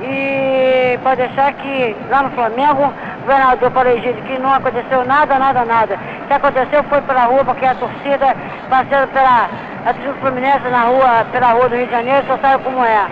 E 0.00 0.98
pode 1.02 1.16
deixar 1.16 1.52
que 1.54 1.96
lá 2.08 2.22
no 2.22 2.30
Flamengo, 2.30 2.84
o 2.84 3.20
governador 3.22 3.70
Paulo 3.72 3.88
Egídio, 3.90 4.22
que 4.22 4.38
não 4.38 4.54
aconteceu 4.54 5.04
nada, 5.04 5.38
nada, 5.38 5.64
nada. 5.64 5.98
O 6.22 6.26
que 6.28 6.32
aconteceu 6.32 6.82
foi 6.84 7.00
pela 7.02 7.24
rua, 7.24 7.44
porque 7.44 7.66
a 7.66 7.74
torcida, 7.74 8.34
passando 8.70 9.08
pela 9.12 9.48
a 9.86 9.92
torcida 9.94 10.14
Fluminense 10.20 10.68
na 10.68 10.82
rua, 10.82 11.26
pela 11.32 11.48
rua 11.48 11.68
do 11.68 11.76
Rio 11.76 11.86
de 11.86 11.92
Janeiro, 11.92 12.24
só 12.26 12.38
sabe 12.38 12.62
como 12.62 12.84
é. 12.84 13.06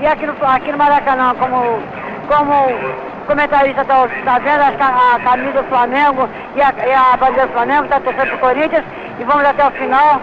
E 0.00 0.06
aqui 0.06 0.26
no, 0.26 0.34
aqui 0.46 0.72
no 0.72 0.78
Maracanã, 0.78 1.34
como, 1.38 1.78
como 2.26 2.52
comentarista 3.26 3.82
está 3.82 4.08
tá 4.24 4.38
vendo 4.38 4.78
ca- 4.78 5.14
a 5.16 5.20
camisa 5.20 5.62
do 5.62 5.68
Flamengo 5.68 6.28
e 6.56 6.62
a, 6.62 6.72
e 6.86 6.92
a 6.94 7.16
bandeira 7.18 7.46
do 7.48 7.52
Flamengo, 7.52 7.84
está 7.84 8.00
torcendo 8.00 8.28
pro 8.28 8.38
Corinthians 8.38 8.84
e 9.18 9.24
vamos 9.24 9.44
até 9.44 9.66
o 9.66 9.70
final, 9.72 10.20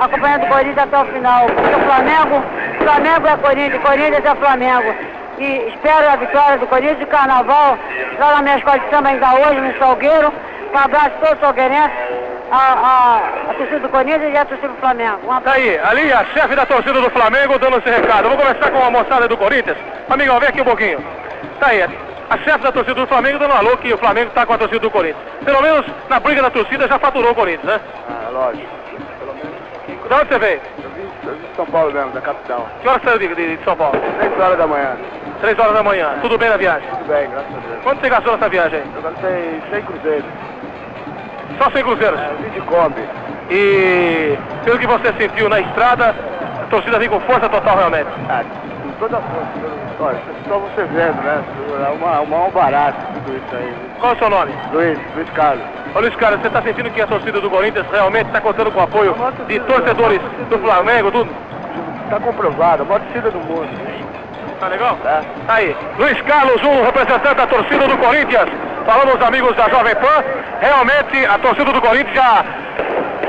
acompanhando 0.00 0.44
o 0.44 0.48
Corinthians 0.48 0.78
até 0.78 0.98
o 0.98 1.04
final. 1.06 1.46
Porque 1.46 1.74
o 1.74 1.80
Flamengo, 1.80 2.42
Flamengo 2.82 3.26
é 3.28 3.36
Corinthians, 3.36 3.82
Corinthians 3.82 4.24
é 4.24 4.34
Flamengo. 4.34 4.94
E 5.42 5.74
espero 5.74 6.08
a 6.08 6.14
vitória 6.14 6.56
do 6.56 6.68
Corinthians 6.68 7.00
de 7.00 7.06
carnaval 7.06 7.76
lá 8.16 8.36
na 8.36 8.42
minha 8.42 8.58
escola 8.58 8.78
de 8.78 8.88
samba 8.90 9.08
ainda 9.08 9.34
hoje, 9.34 9.60
no 9.60 9.76
Salgueiro. 9.76 10.32
Um 10.72 10.78
abraço 10.78 11.06
a 11.06 11.18
todos 11.18 11.34
os 11.34 11.40
salgueirenses, 11.40 11.98
a, 12.52 12.56
a, 12.56 13.50
a 13.50 13.54
torcida 13.54 13.80
do 13.80 13.88
Corinthians 13.88 14.32
e 14.32 14.36
a 14.36 14.44
torcida 14.44 14.68
do 14.68 14.78
Flamengo. 14.78 15.18
Um 15.26 15.32
abraço. 15.32 15.42
Tá 15.42 15.52
aí, 15.54 15.78
ali 15.80 16.12
a 16.12 16.24
chefe 16.26 16.54
da 16.54 16.64
torcida 16.64 17.00
do 17.00 17.10
Flamengo 17.10 17.58
dando 17.58 17.78
esse 17.78 17.90
recado. 17.90 18.28
Vou 18.28 18.38
conversar 18.38 18.70
com 18.70 18.84
a 18.84 18.90
moçada 18.92 19.26
do 19.26 19.36
Corinthians. 19.36 19.76
Amigão, 20.08 20.38
vem 20.38 20.48
aqui 20.48 20.60
um 20.60 20.64
pouquinho. 20.64 21.04
Tá 21.58 21.66
aí, 21.66 21.82
a 21.82 22.38
chefe 22.38 22.60
da 22.60 22.70
torcida 22.70 23.00
do 23.00 23.06
Flamengo 23.08 23.40
dando 23.40 23.52
um 23.52 23.56
alô 23.56 23.76
que 23.78 23.92
o 23.92 23.98
Flamengo 23.98 24.30
tá 24.30 24.46
com 24.46 24.52
a 24.52 24.58
torcida 24.58 24.78
do 24.78 24.92
Corinthians. 24.92 25.26
Pelo 25.44 25.60
menos 25.60 25.84
na 26.08 26.20
briga 26.20 26.40
da 26.40 26.50
torcida 26.50 26.86
já 26.86 27.00
faturou 27.00 27.32
o 27.32 27.34
Corinthians, 27.34 27.64
né? 27.64 27.80
Ah, 28.08 28.30
lógico. 28.30 28.68
De 30.08 30.14
onde 30.14 30.28
você 30.28 30.38
veio? 30.38 30.60
Eu 31.24 31.34
de 31.34 31.56
São 31.56 31.66
Paulo 31.66 31.92
mesmo, 31.92 32.10
da 32.10 32.20
capital. 32.20 32.66
Que 32.80 32.88
hora 32.88 33.00
saiu 33.04 33.18
de, 33.18 33.28
de- 33.34 33.56
de 33.56 33.64
São 33.64 33.76
Paulo? 33.76 33.94
3 34.18 34.40
horas 34.40 34.58
da 34.58 34.66
manhã. 34.66 34.96
Três 35.40 35.58
horas 35.58 35.74
da 35.74 35.82
manhã. 35.82 36.14
Tudo 36.20 36.36
bem 36.38 36.48
na 36.48 36.56
viagem? 36.56 36.88
Tudo 36.90 37.06
bem, 37.08 37.30
graças 37.30 37.50
a 37.56 37.58
Deus. 37.68 37.82
Quanto 37.82 38.00
você 38.00 38.08
gastou 38.08 38.32
nessa 38.32 38.48
viagem? 38.48 38.82
Eu 38.94 39.02
gastei 39.02 39.62
100 39.70 39.82
cruzeiros. 39.82 40.24
Só 41.58 41.70
100 41.70 41.82
cruzeiros? 41.84 42.20
É, 42.20 42.30
eu 42.30 42.36
vim 42.38 42.50
de 42.50 42.60
Kombi. 42.62 43.04
E 43.50 44.38
pelo 44.64 44.78
que 44.78 44.86
você 44.86 45.12
sentiu 45.14 45.48
na 45.48 45.60
estrada, 45.60 46.14
a 46.62 46.66
torcida 46.70 46.98
vem 46.98 47.08
com 47.08 47.20
força 47.20 47.48
total 47.48 47.76
realmente. 47.76 48.08
Ah, 48.28 48.42
com 48.82 48.90
toda 49.00 49.16
a 49.18 49.20
força. 49.20 49.81
Olha, 50.02 50.18
só 50.48 50.58
você 50.58 50.82
vendo, 50.82 51.22
né? 51.22 51.44
É 51.86 51.90
uma, 51.92 52.20
uma, 52.22 52.46
um 52.48 52.50
barato 52.50 52.98
tudo 53.14 53.36
isso 53.36 53.54
aí. 53.54 53.72
Qual 54.00 54.12
é 54.12 54.16
o 54.16 54.18
seu 54.18 54.30
nome? 54.30 54.52
Luiz, 54.72 54.98
Luiz 55.14 55.30
Carlos. 55.30 55.64
Ô 55.94 56.00
Luiz 56.00 56.16
Carlos, 56.16 56.40
você 56.40 56.48
está 56.48 56.60
sentindo 56.60 56.90
que 56.90 57.02
a 57.02 57.06
torcida 57.06 57.40
do 57.40 57.48
Corinthians 57.48 57.86
realmente 57.88 58.26
está 58.26 58.40
contando 58.40 58.72
com 58.72 58.80
o 58.80 58.82
apoio 58.82 59.14
de 59.46 59.60
torcedores 59.60 60.20
do 60.50 60.58
Flamengo, 60.58 61.12
tudo? 61.12 61.30
Tá 62.10 62.18
comprovado, 62.18 62.82
a 62.82 62.84
maior 62.84 63.00
torcida 63.00 63.30
do 63.30 63.38
mundo. 63.38 63.68
Tá 64.58 64.66
legal? 64.66 64.98
Tá. 65.04 65.22
Aí, 65.46 65.76
Luiz 65.96 66.20
Carlos, 66.22 66.60
um 66.64 66.82
representante 66.82 67.36
da 67.36 67.46
torcida 67.46 67.86
do 67.86 67.96
Corinthians, 67.98 68.48
falando 68.84 69.10
aos 69.10 69.22
amigos 69.22 69.54
da 69.54 69.68
Jovem 69.68 69.94
Pan, 69.94 70.24
realmente 70.60 71.26
a 71.26 71.38
torcida 71.38 71.72
do 71.72 71.80
Corinthians 71.80 72.16
já 72.16 72.44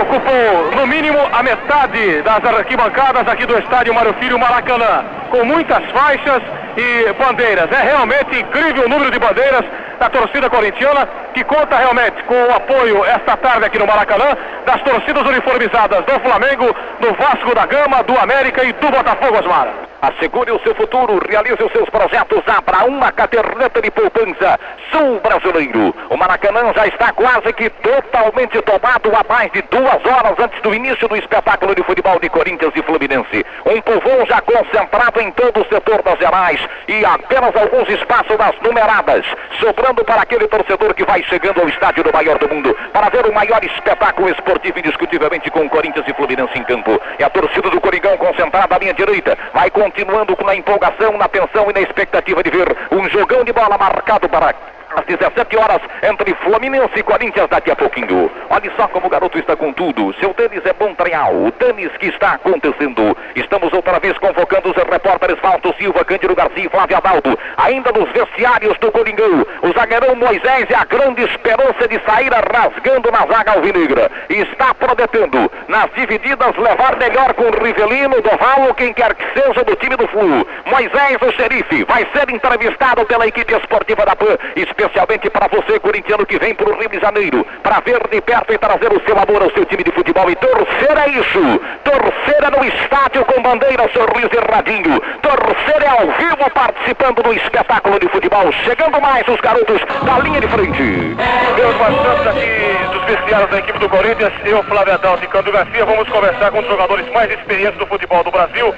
ocupou 0.01 0.71
no 0.75 0.87
mínimo 0.87 1.19
a 1.31 1.43
metade 1.43 2.23
das 2.23 2.43
arquibancadas 2.43 3.27
aqui 3.27 3.45
do 3.45 3.59
estádio 3.59 3.93
Mário 3.93 4.15
Filho 4.15 4.39
Maracanã, 4.39 5.05
com 5.29 5.45
muitas 5.45 5.83
faixas 5.91 6.41
e 6.77 7.13
bandeiras. 7.13 7.71
É 7.71 7.83
realmente 7.83 8.39
incrível 8.39 8.85
o 8.85 8.89
número 8.89 9.11
de 9.11 9.19
bandeiras 9.19 9.65
da 9.99 10.09
torcida 10.09 10.49
corintiana, 10.49 11.07
que 11.33 11.43
conta 11.43 11.77
realmente 11.77 12.23
com 12.23 12.35
o 12.35 12.55
apoio 12.55 13.05
esta 13.05 13.37
tarde 13.37 13.65
aqui 13.65 13.79
no 13.79 13.87
Maracanã 13.87 14.37
das 14.65 14.81
torcidas 14.81 15.25
uniformizadas 15.25 16.05
do 16.05 16.19
Flamengo, 16.19 16.75
do 16.99 17.13
Vasco 17.13 17.55
da 17.55 17.65
Gama, 17.65 18.03
do 18.03 18.17
América 18.17 18.63
e 18.63 18.73
do 18.73 18.89
Botafogo, 18.89 19.39
Osmar. 19.39 19.67
Assegure 20.01 20.51
o 20.51 20.59
seu 20.59 20.75
futuro, 20.75 21.17
realize 21.29 21.63
os 21.63 21.71
seus 21.71 21.89
projetos, 21.89 22.43
abra 22.45 22.83
uma 22.85 23.09
caderneta 23.11 23.81
de 23.81 23.89
poupança. 23.89 24.59
Sul 24.91 25.21
Brasileiro. 25.21 25.95
O 26.09 26.17
Maracanã 26.17 26.73
já 26.75 26.85
está 26.87 27.13
quase 27.13 27.53
que 27.53 27.69
totalmente 27.69 28.61
tomado 28.63 29.11
há 29.15 29.33
mais 29.33 29.49
de 29.53 29.61
duas 29.63 30.05
horas 30.05 30.37
antes 30.37 30.61
do 30.61 30.73
início 30.73 31.07
do 31.07 31.15
espetáculo 31.15 31.73
de 31.73 31.83
futebol 31.83 32.19
de 32.19 32.29
Corinthians 32.29 32.73
e 32.75 32.83
Fluminense. 32.83 33.45
Um 33.65 33.79
povão 33.81 34.25
já 34.27 34.41
concentrado 34.41 35.21
em 35.21 35.31
todo 35.31 35.61
o 35.61 35.67
setor 35.73 36.01
das 36.03 36.19
gerais 36.19 36.59
e 36.87 37.05
apenas 37.05 37.55
alguns 37.55 37.87
espaços 37.87 38.37
das 38.37 38.55
numeradas, 38.61 39.25
sobrando 39.59 39.92
para 40.05 40.21
aquele 40.21 40.47
torcedor 40.47 40.93
que 40.93 41.03
vai 41.03 41.21
chegando 41.23 41.59
ao 41.59 41.67
estádio 41.67 42.03
do 42.05 42.13
maior 42.13 42.37
do 42.37 42.47
mundo 42.47 42.73
para 42.93 43.09
ver 43.09 43.25
o 43.25 43.33
maior 43.33 43.61
espetáculo 43.63 44.29
esportivo 44.29 44.79
indiscutivelmente 44.79 45.51
com 45.51 45.67
Corinthians 45.69 46.05
e 46.07 46.13
Fluminense 46.13 46.57
em 46.57 46.63
campo. 46.63 46.99
E 47.19 47.23
a 47.23 47.29
torcida 47.29 47.69
do 47.69 47.81
Coringão 47.81 48.17
concentrada 48.17 48.75
à 48.75 48.79
linha 48.79 48.93
direita 48.93 49.37
vai 49.53 49.69
continuando 49.69 50.35
com 50.35 50.47
a 50.47 50.55
empolgação, 50.55 51.17
na 51.17 51.27
tensão 51.27 51.69
e 51.69 51.73
na 51.73 51.81
expectativa 51.81 52.41
de 52.41 52.49
ver 52.49 52.75
um 52.91 53.09
jogão 53.09 53.43
de 53.43 53.51
bola 53.51 53.77
marcado 53.77 54.29
para 54.29 54.55
às 54.95 55.05
17 55.05 55.57
horas 55.57 55.81
entre 56.03 56.33
Fluminense 56.35 56.97
e 56.97 57.03
Corinthians 57.03 57.49
daqui 57.49 57.71
a 57.71 57.75
pouquinho. 57.75 58.29
Olha 58.49 58.71
só 58.75 58.87
como 58.87 59.07
o 59.07 59.09
garoto 59.09 59.37
está 59.37 59.55
com 59.55 59.71
tudo. 59.73 60.13
Seu 60.19 60.33
tênis 60.33 60.65
é 60.65 60.73
Montreal, 60.79 61.33
o 61.33 61.51
tênis 61.51 61.91
que 61.97 62.07
está 62.07 62.33
acontecendo. 62.33 63.15
Estamos 63.35 63.71
outra 63.73 63.99
vez 63.99 64.17
convocando 64.17 64.69
os 64.69 64.75
repórteres 64.75 65.39
Valto 65.41 65.73
Silva, 65.77 66.05
Cândido 66.05 66.35
Garcia 66.35 66.65
e 66.65 66.69
Flávio 66.69 66.97
Adalto. 66.97 67.37
Ainda 67.57 67.91
nos 67.91 68.09
vestiários 68.11 68.77
do 68.79 68.91
Coringão. 68.91 69.45
O 69.61 69.73
zagueirão 69.73 70.15
Moisés 70.15 70.69
é 70.69 70.75
a 70.75 70.85
grande 70.85 71.23
esperança 71.23 71.87
de 71.87 71.99
sair 72.05 72.31
rasgando 72.51 73.11
na 73.11 73.25
zaga 73.25 73.53
alvinegra. 73.53 74.11
Está 74.29 74.73
prometendo 74.73 75.51
nas 75.67 75.89
divididas 75.95 76.55
levar 76.57 76.97
melhor 76.97 77.33
com 77.33 77.49
Rivelino, 77.49 78.21
Doval 78.21 78.73
quem 78.75 78.93
quer 78.93 79.13
que 79.15 79.39
seja 79.39 79.63
do 79.63 79.75
time 79.75 79.95
do 79.95 80.07
Flu. 80.07 80.45
Moisés, 80.65 81.17
o 81.21 81.31
xerife, 81.31 81.83
vai 81.85 82.07
ser 82.13 82.29
entrevistado 82.29 83.05
pela 83.05 83.27
equipe 83.27 83.53
esportiva 83.53 84.05
da 84.05 84.15
PAN. 84.15 84.37
Especialmente 84.83 85.29
para 85.29 85.47
você, 85.47 85.79
corintiano, 85.79 86.25
que 86.25 86.37
vem 86.37 86.53
para 86.53 86.69
o 86.69 86.77
Rio 86.77 86.89
de 86.89 86.99
Janeiro, 86.99 87.45
para 87.61 87.79
ver 87.79 88.01
de 88.09 88.21
perto 88.21 88.53
e 88.53 88.57
trazer 88.57 88.91
o 88.91 89.01
seu 89.05 89.17
amor 89.17 89.41
ao 89.41 89.51
seu 89.51 89.65
time 89.65 89.83
de 89.83 89.91
futebol. 89.91 90.29
E 90.29 90.35
torcer 90.35 90.97
é 90.97 91.09
isso. 91.09 91.39
Torcer 91.83 92.43
é 92.43 92.49
no 92.49 92.65
estádio 92.65 93.25
com 93.25 93.41
bandeira, 93.41 93.89
sorriso 93.93 94.29
e 94.33 94.53
radinho. 94.53 94.99
Torcer 95.21 95.83
é 95.83 95.87
ao 95.87 96.07
vivo 96.07 96.49
participando 96.53 97.23
do 97.23 97.33
espetáculo 97.33 97.99
de 97.99 98.07
futebol. 98.09 98.51
Chegando 98.63 98.99
mais 99.01 99.27
os 99.27 99.39
garotos 99.39 99.81
da 100.03 100.19
linha 100.19 100.41
de 100.41 100.47
frente. 100.47 100.83
Meus 100.83 101.75
participantes 101.77 102.27
aqui 102.27 102.93
dos 102.93 103.03
vestiários 103.05 103.49
da 103.49 103.59
equipe 103.59 103.79
do 103.79 103.89
Corinthians, 103.89 104.33
eu, 104.45 104.63
Flávio 104.63 104.93
Adalto 104.93 105.23
e 105.23 105.27
Cândido 105.27 105.51
Garcia, 105.51 105.85
vamos 105.85 106.09
conversar 106.09 106.51
com 106.51 106.59
os 106.59 106.67
jogadores 106.67 107.09
mais 107.13 107.31
experientes 107.31 107.77
do 107.77 107.87
futebol 107.87 108.23
do 108.23 108.31
Brasil, 108.31 108.73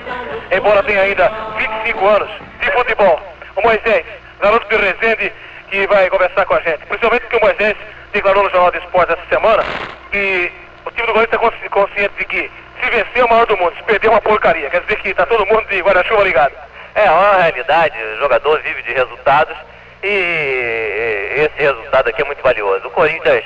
embora 0.51 0.83
tenha 0.83 1.01
ainda 1.01 1.31
25 1.57 2.07
anos 2.07 2.29
de 2.59 2.71
futebol. 2.71 3.19
O 3.55 3.61
Moisés, 3.61 4.05
garoto 4.41 4.67
de 4.67 4.75
Resende, 4.75 5.31
que 5.75 5.87
vai 5.87 6.09
conversar 6.09 6.45
com 6.45 6.53
a 6.53 6.61
gente. 6.61 6.85
Principalmente 6.85 7.21
porque 7.23 7.35
o 7.35 7.41
Moisés 7.41 7.75
declarou 8.13 8.43
no 8.43 8.49
Jornal 8.49 8.71
de 8.71 8.77
Esportes 8.77 9.17
essa 9.17 9.27
semana 9.27 9.63
que 10.09 10.51
o 10.85 10.91
time 10.91 11.07
do 11.07 11.13
Corinthians 11.13 11.41
está 11.53 11.69
consciente 11.69 12.13
de 12.17 12.25
que 12.25 12.51
se 12.81 12.89
vencer 12.89 13.21
é 13.21 13.25
o 13.25 13.29
maior 13.29 13.45
do 13.45 13.57
mundo, 13.57 13.75
se 13.75 13.83
perder 13.83 14.07
é 14.07 14.09
uma 14.09 14.21
porcaria. 14.21 14.69
Quer 14.69 14.81
dizer 14.81 14.95
que 14.97 15.09
está 15.09 15.25
todo 15.25 15.45
mundo 15.45 15.65
de 15.67 15.81
guarda-chuva 15.81 16.23
ligado. 16.23 16.53
É 16.95 17.11
uma 17.11 17.41
realidade, 17.41 17.97
o 18.01 18.19
jogador 18.19 18.61
vive 18.61 18.83
de 18.83 18.93
resultados 18.93 19.57
e 20.01 21.49
esse 21.51 21.61
resultado 21.61 22.09
aqui 22.09 22.21
é 22.21 22.25
muito 22.25 22.41
valioso. 22.41 22.87
O 22.87 22.91
Corinthians 22.91 23.43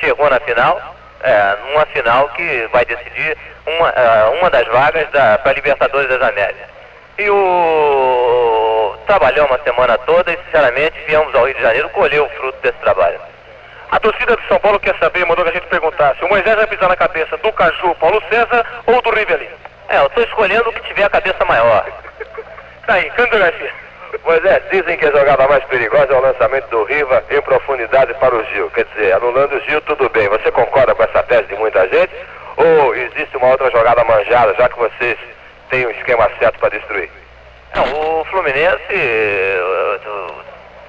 chegou 0.00 0.30
na 0.30 0.40
final, 0.40 0.96
é, 1.22 1.56
numa 1.68 1.84
final 1.86 2.30
que 2.30 2.68
vai 2.72 2.86
decidir 2.86 3.36
uma, 3.66 3.90
é, 3.90 4.24
uma 4.40 4.48
das 4.48 4.66
vagas 4.68 5.10
da, 5.10 5.36
para 5.36 5.52
Libertadores 5.52 6.08
das 6.08 6.22
Américas. 6.22 6.68
E 7.18 7.28
o 7.28 8.45
trabalhou 9.06 9.46
uma 9.46 9.58
semana 9.58 9.96
toda 9.98 10.32
e 10.32 10.38
sinceramente 10.44 10.96
viemos 11.06 11.34
ao 11.34 11.44
Rio 11.44 11.54
de 11.54 11.62
Janeiro 11.62 11.88
colher 11.90 12.20
o 12.20 12.28
fruto 12.30 12.58
desse 12.60 12.78
trabalho. 12.78 13.18
A 13.90 14.00
torcida 14.00 14.36
de 14.36 14.46
São 14.48 14.58
Paulo 14.58 14.80
quer 14.80 14.96
saber, 14.98 15.24
mandou 15.24 15.44
que 15.44 15.50
a 15.50 15.54
gente 15.54 15.68
perguntasse, 15.68 16.24
o 16.24 16.28
Moisés 16.28 16.56
vai 16.56 16.66
pisar 16.66 16.88
na 16.88 16.96
cabeça 16.96 17.36
do 17.36 17.52
Caju 17.52 17.94
Paulo 17.94 18.22
César 18.28 18.66
ou 18.86 19.00
do 19.00 19.10
Rivelino? 19.10 19.54
É, 19.88 19.98
eu 19.98 20.06
estou 20.06 20.24
escolhendo 20.24 20.68
o 20.68 20.72
que 20.72 20.80
tiver 20.80 21.04
a 21.04 21.10
cabeça 21.10 21.44
maior. 21.44 21.86
Tá 22.86 22.94
aí, 22.94 23.08
Cândido 23.10 23.38
Garcia. 23.38 23.70
Moisés, 24.24 24.62
dizem 24.70 24.96
que 24.96 25.06
a 25.06 25.12
jogada 25.12 25.46
mais 25.46 25.62
perigosa 25.64 26.12
é 26.12 26.16
o 26.16 26.20
lançamento 26.20 26.68
do 26.68 26.84
Riva 26.84 27.22
em 27.30 27.40
profundidade 27.42 28.12
para 28.14 28.34
o 28.34 28.44
Gil. 28.46 28.70
Quer 28.70 28.86
dizer, 28.86 29.12
anulando 29.12 29.54
o 29.54 29.60
Gil, 29.60 29.80
tudo 29.82 30.08
bem. 30.08 30.28
Você 30.28 30.50
concorda 30.50 30.94
com 30.94 31.02
essa 31.04 31.22
tese 31.22 31.44
de 31.44 31.54
muita 31.54 31.86
gente? 31.88 32.12
Ou 32.56 32.94
existe 32.94 33.36
uma 33.36 33.48
outra 33.48 33.70
jogada 33.70 34.02
manjada, 34.04 34.54
já 34.54 34.68
que 34.68 34.78
vocês 34.78 35.16
têm 35.70 35.84
o 35.84 35.88
um 35.88 35.92
esquema 35.92 36.28
certo 36.38 36.58
para 36.58 36.70
destruir? 36.70 37.10
Não, 37.76 38.20
o 38.20 38.24
Fluminense 38.24 38.80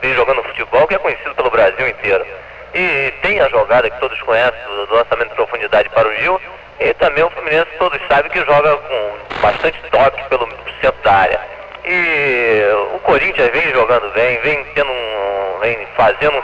vem 0.02 0.14
jogando 0.14 0.42
futebol 0.44 0.88
que 0.88 0.96
é 0.96 0.98
conhecido 0.98 1.36
pelo 1.36 1.50
Brasil 1.50 1.86
inteiro. 1.86 2.26
E 2.74 3.14
tem 3.22 3.42
a 3.42 3.50
jogada 3.50 3.90
que 3.90 4.00
todos 4.00 4.18
conhecem 4.22 4.64
do, 4.70 4.86
do 4.88 4.96
lançamento 4.96 5.28
de 5.28 5.36
profundidade 5.36 5.90
para 5.90 6.08
o 6.08 6.16
Gil. 6.16 6.40
E 6.80 6.94
também 6.94 7.26
o 7.26 7.30
Fluminense 7.32 7.68
todos 7.78 8.00
sabem 8.08 8.32
que 8.32 8.40
joga 8.40 8.78
com 8.78 9.42
bastante 9.42 9.78
toque 9.92 10.24
pelo 10.30 10.48
centro 10.80 11.02
da 11.04 11.12
área. 11.12 11.42
E 11.84 12.62
o 12.96 13.00
Corinthians 13.00 13.52
vem 13.52 13.70
jogando 13.74 14.10
bem, 14.14 14.40
vem 14.40 14.64
tendo 14.74 14.90
um, 14.90 15.60
vem 15.60 15.86
fazendo 15.98 16.38
um, 16.38 16.42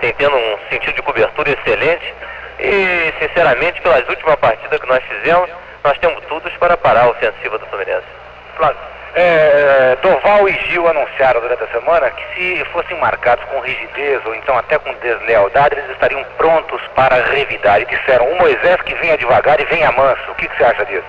tem 0.00 0.12
tendo 0.12 0.36
um 0.36 0.58
sentido 0.68 0.94
de 0.94 1.02
cobertura 1.02 1.50
excelente. 1.50 2.14
E 2.60 3.12
sinceramente, 3.18 3.80
pelas 3.80 4.08
últimas 4.08 4.36
partidas 4.36 4.78
que 4.78 4.86
nós 4.86 5.02
fizemos, 5.02 5.50
nós 5.82 5.98
temos 5.98 6.24
tudo 6.26 6.48
para 6.60 6.76
parar 6.76 7.06
a 7.06 7.10
ofensiva 7.10 7.58
do 7.58 7.66
Fluminense. 7.66 8.19
Flávio, 8.60 8.76
é, 9.14 9.96
Doval 10.02 10.46
e 10.46 10.52
Gil 10.66 10.86
anunciaram 10.86 11.40
durante 11.40 11.64
a 11.64 11.68
semana 11.68 12.10
que 12.10 12.22
se 12.34 12.64
fossem 12.66 12.96
marcados 12.98 13.42
com 13.46 13.58
rigidez 13.60 14.20
ou 14.26 14.34
então 14.34 14.56
até 14.58 14.78
com 14.78 14.92
deslealdade, 14.94 15.76
eles 15.76 15.90
estariam 15.90 16.22
prontos 16.36 16.80
para 16.94 17.24
revidar. 17.24 17.80
E 17.80 17.86
disseram, 17.86 18.26
o 18.26 18.38
Moisés 18.38 18.76
que 18.82 18.94
venha 18.96 19.16
devagar 19.16 19.58
e 19.58 19.64
venha 19.64 19.90
manso. 19.92 20.30
O 20.30 20.34
que, 20.34 20.46
que 20.46 20.56
você 20.58 20.64
acha 20.64 20.84
disso? 20.84 21.06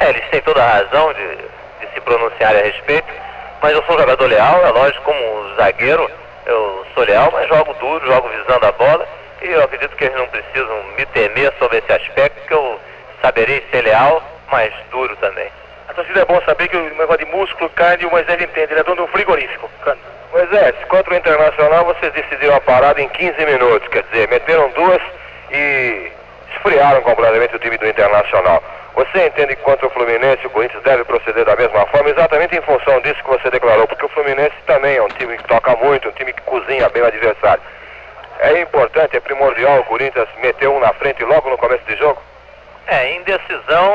É, 0.00 0.08
eles 0.08 0.26
têm 0.30 0.40
toda 0.40 0.62
a 0.62 0.68
razão 0.68 1.12
de, 1.12 1.36
de 1.80 1.92
se 1.92 2.00
pronunciarem 2.00 2.62
a 2.62 2.64
respeito, 2.64 3.08
mas 3.60 3.72
eu 3.74 3.82
sou 3.84 3.98
jogador 3.98 4.26
leal, 4.26 4.66
é 4.66 4.70
lógico, 4.70 5.04
como 5.04 5.54
zagueiro, 5.56 6.10
eu 6.46 6.86
sou 6.94 7.04
leal, 7.04 7.30
mas 7.30 7.46
jogo 7.48 7.74
duro, 7.74 8.06
jogo 8.06 8.28
visando 8.28 8.66
a 8.66 8.72
bola, 8.72 9.06
e 9.42 9.48
eu 9.48 9.62
acredito 9.62 9.94
que 9.96 10.04
eles 10.04 10.16
não 10.16 10.28
precisam 10.28 10.82
me 10.96 11.04
temer 11.06 11.52
sobre 11.58 11.78
esse 11.78 11.92
aspecto, 11.92 12.46
que 12.46 12.54
eu 12.54 12.80
saberei 13.20 13.62
ser 13.70 13.82
leal, 13.82 14.22
mas 14.50 14.72
duro 14.90 15.14
também. 15.16 15.50
Torcida 15.96 16.20
é 16.20 16.24
bom 16.26 16.38
saber 16.42 16.68
que 16.68 16.76
o 16.76 16.94
negócio 16.94 17.24
de 17.24 17.32
músculo, 17.32 17.70
carne, 17.70 18.04
o 18.04 18.10
Moisés 18.10 18.38
entende, 18.38 18.70
ele 18.70 18.80
é 18.80 18.84
dono 18.84 18.96
de 18.96 19.02
um 19.04 19.06
frigorífico. 19.06 19.70
Moisés, 20.30 20.74
contra 20.90 21.14
o 21.14 21.16
Internacional 21.16 21.86
vocês 21.86 22.12
decidiram 22.12 22.54
a 22.54 22.60
parada 22.60 23.00
em 23.00 23.08
15 23.08 23.46
minutos, 23.46 23.88
quer 23.88 24.02
dizer, 24.02 24.28
meteram 24.28 24.68
duas 24.72 25.00
e 25.50 26.12
esfriaram 26.54 27.00
completamente 27.00 27.56
o 27.56 27.58
time 27.58 27.78
do 27.78 27.88
Internacional. 27.88 28.62
Você 28.94 29.26
entende 29.26 29.56
que 29.56 29.62
contra 29.62 29.86
o 29.86 29.90
Fluminense 29.90 30.46
o 30.46 30.50
Corinthians 30.50 30.82
deve 30.82 31.02
proceder 31.04 31.46
da 31.46 31.56
mesma 31.56 31.86
forma, 31.86 32.10
exatamente 32.10 32.54
em 32.54 32.60
função 32.60 33.00
disso 33.00 33.24
que 33.24 33.30
você 33.30 33.50
declarou, 33.50 33.88
porque 33.88 34.04
o 34.04 34.10
Fluminense 34.10 34.54
também 34.66 34.96
é 34.96 35.02
um 35.02 35.08
time 35.08 35.38
que 35.38 35.44
toca 35.44 35.74
muito, 35.76 36.10
um 36.10 36.12
time 36.12 36.30
que 36.34 36.42
cozinha 36.42 36.90
bem 36.90 37.04
o 37.04 37.06
adversário. 37.06 37.62
É 38.40 38.60
importante, 38.60 39.16
é 39.16 39.20
primordial 39.20 39.80
o 39.80 39.84
Corinthians 39.84 40.28
meter 40.42 40.68
um 40.68 40.78
na 40.78 40.92
frente 40.92 41.24
logo 41.24 41.48
no 41.48 41.56
começo 41.56 41.84
de 41.86 41.96
jogo? 41.96 42.20
É, 42.86 43.10
em 43.12 43.22
decisão, 43.22 43.94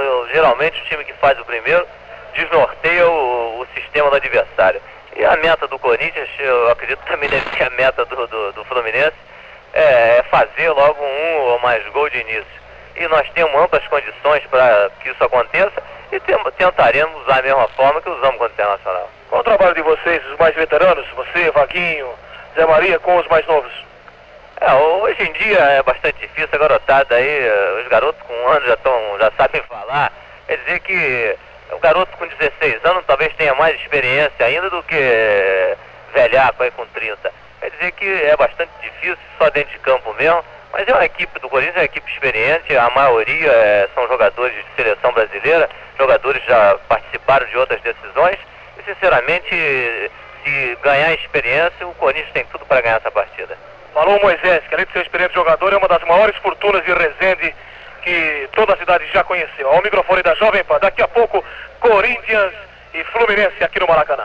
eu, 0.00 0.28
geralmente 0.32 0.80
o 0.80 0.84
time 0.84 1.04
que 1.04 1.12
faz 1.14 1.38
o 1.40 1.44
primeiro 1.44 1.86
desnorteia 2.34 3.06
o, 3.08 3.60
o, 3.60 3.66
sistema 3.74 4.10
do 4.10 4.16
adversário. 4.16 4.80
E 5.16 5.24
a 5.24 5.36
meta 5.36 5.66
do 5.68 5.78
Corinthians, 5.78 6.28
eu 6.38 6.70
acredito 6.70 7.00
também 7.06 7.28
deve 7.28 7.44
ser 7.56 7.64
a 7.64 7.70
meta 7.70 8.04
do, 8.04 8.26
do, 8.26 8.52
do 8.52 8.64
Fluminense, 8.64 9.16
é, 9.74 10.18
é 10.18 10.22
fazer 10.30 10.70
logo 10.70 11.02
um 11.04 11.38
ou 11.40 11.58
mais 11.58 11.86
gol 11.88 12.08
de 12.08 12.18
início 12.18 12.62
e 12.96 13.08
nós 13.08 13.28
temos 13.30 13.54
amplas 13.60 13.86
condições 13.88 14.44
para 14.46 14.90
que 15.00 15.10
isso 15.10 15.24
aconteça 15.24 15.82
e 16.10 16.20
tentaremos 16.20 17.22
usar 17.22 17.38
a 17.38 17.42
mesma 17.42 17.68
forma 17.68 18.00
que 18.02 18.10
usamos 18.10 18.38
contra 18.38 18.48
o 18.48 18.52
Internacional. 18.52 19.10
Qual 19.30 19.40
o 19.40 19.44
trabalho 19.44 19.74
de 19.74 19.82
vocês, 19.82 20.24
os 20.26 20.38
mais 20.38 20.54
veteranos, 20.54 21.06
você, 21.16 21.50
Vaguinho, 21.50 22.08
Zé 22.54 22.66
Maria, 22.66 22.98
com 22.98 23.16
os 23.16 23.26
mais 23.28 23.46
novos? 23.46 23.72
É, 24.64 24.74
hoje 24.74 25.20
em 25.24 25.32
dia 25.32 25.58
é 25.58 25.82
bastante 25.82 26.20
difícil, 26.20 26.48
a 26.52 26.56
garotada 26.56 27.16
aí, 27.16 27.46
eh, 27.46 27.80
os 27.82 27.88
garotos 27.88 28.22
com 28.22 28.32
um 28.32 28.46
ano 28.46 28.64
já, 28.64 28.76
tão, 28.76 29.18
já 29.18 29.32
sabem 29.32 29.60
falar, 29.62 30.12
quer 30.46 30.56
dizer 30.58 30.78
que 30.78 31.36
o 31.72 31.80
garoto 31.80 32.16
com 32.16 32.28
16 32.28 32.84
anos 32.84 33.04
talvez 33.04 33.34
tenha 33.34 33.56
mais 33.56 33.74
experiência 33.80 34.46
ainda 34.46 34.70
do 34.70 34.80
que 34.84 35.76
velhaco 36.14 36.62
aí 36.62 36.70
com 36.70 36.86
30. 36.86 37.32
Quer 37.58 37.70
dizer 37.72 37.90
que 37.90 38.06
é 38.06 38.36
bastante 38.36 38.70
difícil, 38.80 39.18
só 39.36 39.50
dentro 39.50 39.72
de 39.72 39.80
campo 39.80 40.14
mesmo, 40.14 40.44
mas 40.72 40.86
é 40.86 40.92
uma 40.92 41.06
equipe 41.06 41.40
do 41.40 41.48
Corinthians, 41.48 41.78
é 41.78 41.80
uma 41.80 41.84
equipe 41.86 42.12
experiente, 42.12 42.76
a 42.76 42.88
maioria 42.90 43.50
é, 43.50 43.88
são 43.96 44.06
jogadores 44.06 44.54
de 44.54 44.76
seleção 44.76 45.12
brasileira, 45.12 45.68
jogadores 45.98 46.40
já 46.44 46.78
participaram 46.88 47.46
de 47.46 47.58
outras 47.58 47.80
decisões, 47.80 48.38
e 48.78 48.82
sinceramente, 48.84 50.10
se 50.44 50.78
ganhar 50.84 51.12
experiência, 51.14 51.84
o 51.84 51.94
Corinthians 51.94 52.32
tem 52.32 52.44
tudo 52.44 52.64
para 52.64 52.80
ganhar 52.80 52.98
essa 52.98 53.10
partida. 53.10 53.58
Falou 53.94 54.18
Moisés, 54.20 54.62
que 54.68 54.74
além 54.74 54.86
de 54.86 54.92
ser 54.92 55.00
um 55.00 55.02
experiente 55.02 55.34
jogador, 55.34 55.72
é 55.72 55.76
uma 55.76 55.88
das 55.88 56.02
maiores 56.04 56.36
fortunas 56.36 56.82
de 56.84 56.92
Resende 56.92 57.54
que 58.02 58.48
toda 58.52 58.74
a 58.74 58.76
cidade 58.76 59.06
já 59.12 59.22
conheceu. 59.22 59.68
Ao 59.68 59.82
microfone 59.82 60.22
da 60.22 60.34
Jovem 60.34 60.64
Pan, 60.64 60.78
daqui 60.80 61.02
a 61.02 61.08
pouco, 61.08 61.44
Corinthians 61.78 62.52
e 62.94 63.04
Fluminense 63.04 63.64
aqui 63.64 63.80
no 63.80 63.86
Maracanã. 63.86 64.24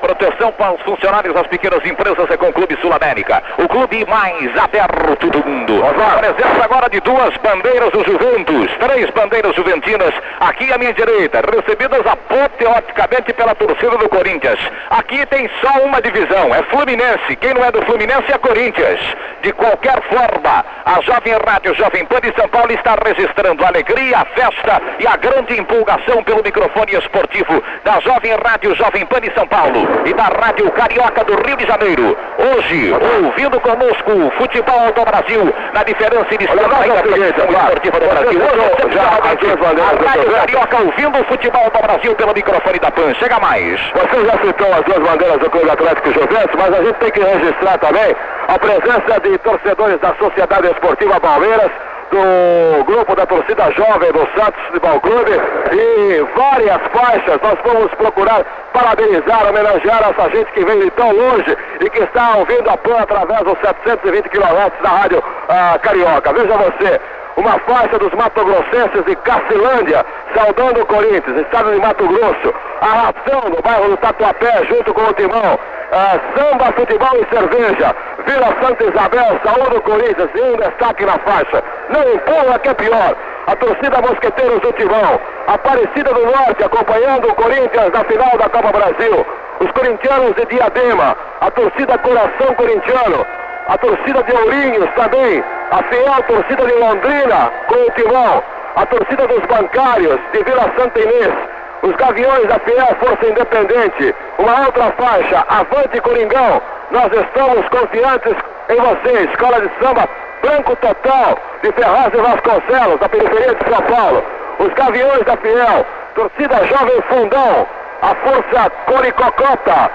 Proteção 0.00 0.52
para 0.52 0.72
os 0.72 0.80
funcionários 0.82 1.34
das 1.34 1.46
pequenas 1.48 1.84
empresas 1.84 2.30
é 2.30 2.36
com 2.36 2.48
o 2.48 2.52
Clube 2.52 2.76
Sul 2.80 2.92
América. 2.92 3.42
O 3.58 3.68
clube 3.68 4.04
mais 4.06 4.56
aberto 4.56 5.28
do 5.28 5.44
mundo. 5.44 5.82
A 5.84 6.18
presença 6.18 6.64
agora 6.64 6.88
de 6.88 7.00
duas 7.00 7.36
bandeiras 7.38 7.90
do 7.90 8.04
Juventus. 8.04 8.70
Três 8.78 9.10
bandeiras 9.10 9.54
juventinas 9.56 10.14
aqui 10.40 10.72
à 10.72 10.78
minha 10.78 10.92
direita, 10.92 11.40
recebidas 11.40 12.06
apoteoticamente 12.06 13.32
pela 13.32 13.54
torcida 13.54 13.96
do 13.98 14.08
Corinthians. 14.08 14.58
Aqui 14.90 15.26
tem 15.26 15.50
só 15.60 15.80
uma 15.80 16.00
divisão, 16.00 16.54
é 16.54 16.62
Fluminense. 16.64 17.36
Quem 17.36 17.54
não 17.54 17.64
é 17.64 17.72
do 17.72 17.82
Fluminense 17.82 18.32
é 18.32 18.38
Corinthians. 18.38 19.00
De 19.42 19.52
qualquer 19.52 20.00
forma, 20.02 20.64
a 20.84 21.00
Jovem 21.02 21.34
Rádio 21.44 21.74
Jovem 21.74 22.04
Pan 22.06 22.20
de 22.20 22.32
São 22.34 22.48
Paulo 22.48 22.72
está 22.72 22.96
registrando 23.04 23.64
a 23.64 23.68
alegria, 23.68 24.18
a 24.18 24.24
festa 24.24 24.80
e 24.98 25.06
a 25.06 25.16
grande 25.16 25.58
empolgação 25.58 26.22
pelo 26.22 26.42
microfone 26.42 26.94
esportivo 26.94 27.62
da 27.84 28.00
Jovem 28.00 28.07
Rádio 28.08 28.74
Jovem 28.74 29.04
Pan 29.06 29.20
de 29.20 29.30
São 29.34 29.46
Paulo 29.46 29.86
e 30.06 30.14
da 30.14 30.24
Rádio 30.24 30.70
Carioca 30.72 31.24
do 31.24 31.34
Rio 31.46 31.56
de 31.56 31.66
Janeiro. 31.66 32.16
Hoje, 32.38 32.92
ouvindo 32.92 33.60
conosco 33.60 34.10
o 34.10 34.30
futebol 34.32 34.90
do 34.92 35.04
Brasil 35.04 35.54
na 35.74 35.82
diferença 35.84 36.34
inicial 36.34 36.56
da 36.56 36.86
esportiva 36.86 38.00
do 38.00 38.08
Brasil. 38.08 38.40
Hoje, 38.40 38.94
já, 38.94 39.02
a 39.02 39.28
Rádio 39.28 40.32
Carioca 40.32 40.76
ouvindo 40.78 41.20
o 41.20 41.24
futebol 41.24 41.70
do 41.70 41.82
Brasil 41.82 42.14
pelo 42.14 42.32
microfone 42.32 42.78
da 42.78 42.90
PAN. 42.90 43.14
Chega 43.14 43.38
mais. 43.40 43.80
Você 43.92 44.24
já 44.24 44.38
citou 44.38 44.72
as 44.72 44.84
duas 44.84 45.10
bandeiras 45.10 45.38
do 45.38 45.50
Clube 45.50 45.70
Atlético 45.70 46.12
Juventus, 46.12 46.56
mas 46.58 46.74
a 46.74 46.82
gente 46.82 46.94
tem 46.94 47.10
que 47.10 47.20
registrar 47.20 47.78
também 47.78 48.16
a 48.48 48.58
presença 48.58 49.20
de 49.20 49.38
torcedores 49.38 50.00
da 50.00 50.14
Sociedade 50.14 50.68
Esportiva 50.68 51.20
Palmeiras 51.20 51.70
do 52.10 52.84
grupo 52.84 53.14
da 53.14 53.26
torcida 53.26 53.70
jovem 53.72 54.12
do 54.12 54.26
Santos 54.36 54.62
Futebol 54.66 55.00
Clube 55.00 55.32
e 55.72 56.26
várias 56.36 56.80
faixas. 56.92 57.40
Nós 57.42 57.58
vamos 57.64 57.92
procurar 57.94 58.44
parabenizar, 58.72 59.48
homenagear 59.48 60.10
essa 60.10 60.30
gente 60.30 60.50
que 60.52 60.64
veio 60.64 60.84
de 60.84 60.90
tão 60.92 61.10
longe 61.12 61.56
e 61.80 61.90
que 61.90 62.02
está 62.02 62.36
ouvindo 62.36 62.68
a 62.68 62.76
PAN 62.76 62.98
através 63.00 63.40
dos 63.42 63.58
720 63.60 64.28
km 64.28 64.82
da 64.82 64.88
Rádio 64.88 65.22
ah, 65.48 65.78
Carioca. 65.80 66.32
Veja 66.32 66.56
você, 66.56 67.00
uma 67.38 67.56
faixa 67.60 67.98
dos 67.98 68.12
Mato-Grossenses 68.14 69.04
de 69.06 69.14
Cacilândia, 69.16 70.04
saudando 70.34 70.82
o 70.82 70.86
Corinthians, 70.86 71.38
estado 71.38 71.70
de 71.70 71.78
Mato 71.78 72.06
Grosso, 72.08 72.52
a 72.80 72.86
ração 72.86 73.50
no 73.50 73.62
bairro 73.62 73.90
do 73.90 73.96
Tatuapé, 73.98 74.64
junto 74.68 74.92
com 74.92 75.02
o 75.02 75.12
Timão, 75.12 75.58
ah, 75.92 76.18
samba, 76.36 76.72
futebol 76.72 77.14
e 77.14 77.34
cerveja, 77.34 77.94
Vila 78.26 78.56
Santa 78.60 78.84
Isabel, 78.84 79.40
saúde 79.44 79.70
do 79.70 79.82
Corinthians, 79.82 80.30
e 80.34 80.40
um 80.40 80.56
destaque 80.56 81.06
na 81.06 81.18
faixa, 81.18 81.62
não 81.90 82.12
empurra 82.12 82.58
que 82.58 82.68
é 82.70 82.74
pior, 82.74 83.14
a 83.46 83.56
torcida 83.56 84.02
Mosqueteiros 84.02 84.60
do 84.60 84.72
Timão, 84.72 85.20
Aparecida 85.46 86.12
do 86.12 86.26
Norte 86.26 86.64
acompanhando 86.64 87.28
o 87.28 87.34
Corinthians 87.34 87.92
na 87.92 88.04
final 88.04 88.36
da 88.36 88.48
Copa 88.48 88.72
Brasil, 88.72 89.26
os 89.60 89.70
corintianos 89.70 90.34
de 90.34 90.44
Diadema, 90.46 91.16
a 91.40 91.50
torcida 91.52 91.98
Coração 91.98 92.54
Corintiano, 92.56 93.24
a 93.68 93.76
torcida 93.76 94.22
de 94.22 94.32
Ourinhos 94.32 94.90
também, 94.94 95.44
a 95.70 95.82
fiel 95.84 96.22
torcida 96.26 96.66
de 96.66 96.72
Londrina 96.72 97.52
com 97.66 97.74
o 97.74 97.90
Timão, 97.90 98.42
a 98.76 98.86
torcida 98.86 99.26
dos 99.26 99.44
bancários 99.44 100.18
de 100.32 100.42
Vila 100.42 100.72
Santa 100.76 100.98
Inês, 100.98 101.34
os 101.82 101.94
Gaviões 101.96 102.48
da 102.48 102.58
Fiel 102.60 102.96
Força 102.98 103.26
Independente, 103.26 104.14
uma 104.38 104.66
outra 104.66 104.90
faixa, 104.92 105.44
Avante 105.48 106.00
Coringão, 106.00 106.62
nós 106.90 107.12
estamos 107.12 107.68
confiantes 107.68 108.34
em 108.70 108.76
você, 108.76 109.24
Escola 109.24 109.60
de 109.60 109.70
Samba 109.78 110.08
Branco 110.40 110.74
Total, 110.76 111.38
de 111.62 111.72
Ferraz 111.72 112.12
e 112.14 112.16
Vasconcelos, 112.16 113.00
da 113.00 113.08
periferia 113.08 113.54
de 113.54 113.70
São 113.70 113.82
Paulo. 113.82 114.24
Os 114.60 114.72
Gaviões 114.74 115.24
da 115.24 115.36
Fiel, 115.36 115.86
torcida 116.14 116.66
Jovem 116.66 117.02
Fundão, 117.02 117.66
a 118.02 118.14
Força 118.14 118.70
Coricocota, 118.86 119.90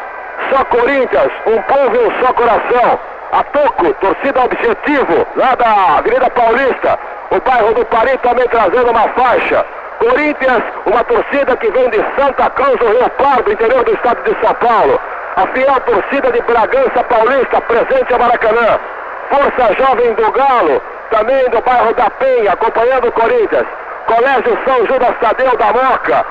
só 0.50 0.64
Corinthians, 0.66 1.32
um 1.48 1.62
povo 1.64 1.96
e 1.96 2.08
um 2.08 2.24
só 2.24 2.34
coração. 2.34 3.00
A 3.34 3.44
Toco, 3.46 3.92
torcida 3.96 4.44
Objetivo, 4.44 5.28
lá 5.36 5.56
da 5.56 5.98
Avenida 5.98 6.30
Paulista, 6.30 7.00
o 7.32 7.42
bairro 7.42 7.74
do 7.74 7.84
Paris 7.86 8.16
também 8.22 8.48
trazendo 8.48 8.92
uma 8.92 9.10
faixa. 9.10 9.66
Corinthians, 9.98 10.64
uma 10.86 11.04
torcida 11.04 11.58
que 11.58 11.72
vem 11.72 11.90
de 11.90 11.98
Santa 12.16 12.48
Cruz 12.52 12.78
do 12.78 12.86
Rio 12.86 13.10
Pardo, 13.18 13.52
interior 13.52 13.84
do 13.86 13.92
estado 13.92 14.22
de 14.22 14.40
São 14.40 14.54
Paulo. 14.54 15.02
A 15.36 15.48
fiel 15.48 15.82
torcida 15.82 16.32
de 16.32 16.42
Bragança 16.42 17.04
Paulista, 17.06 17.60
presente 17.62 18.14
a 18.14 18.20
Maracanã. 18.20 18.80
Força 19.30 19.74
Jovem 19.82 20.14
do 20.14 20.32
Galo, 20.32 20.80
também 21.10 21.50
do 21.50 21.60
bairro 21.62 21.94
da 21.96 22.12
Penha, 22.12 22.52
acompanhando 22.52 23.08
o 23.08 23.12
Corinthians. 23.14 23.66
Colégio 24.06 24.60
São 24.64 24.86
Judas 24.86 25.16
Tadeu 25.20 25.58
da 25.58 25.74
Moca. 25.74 26.24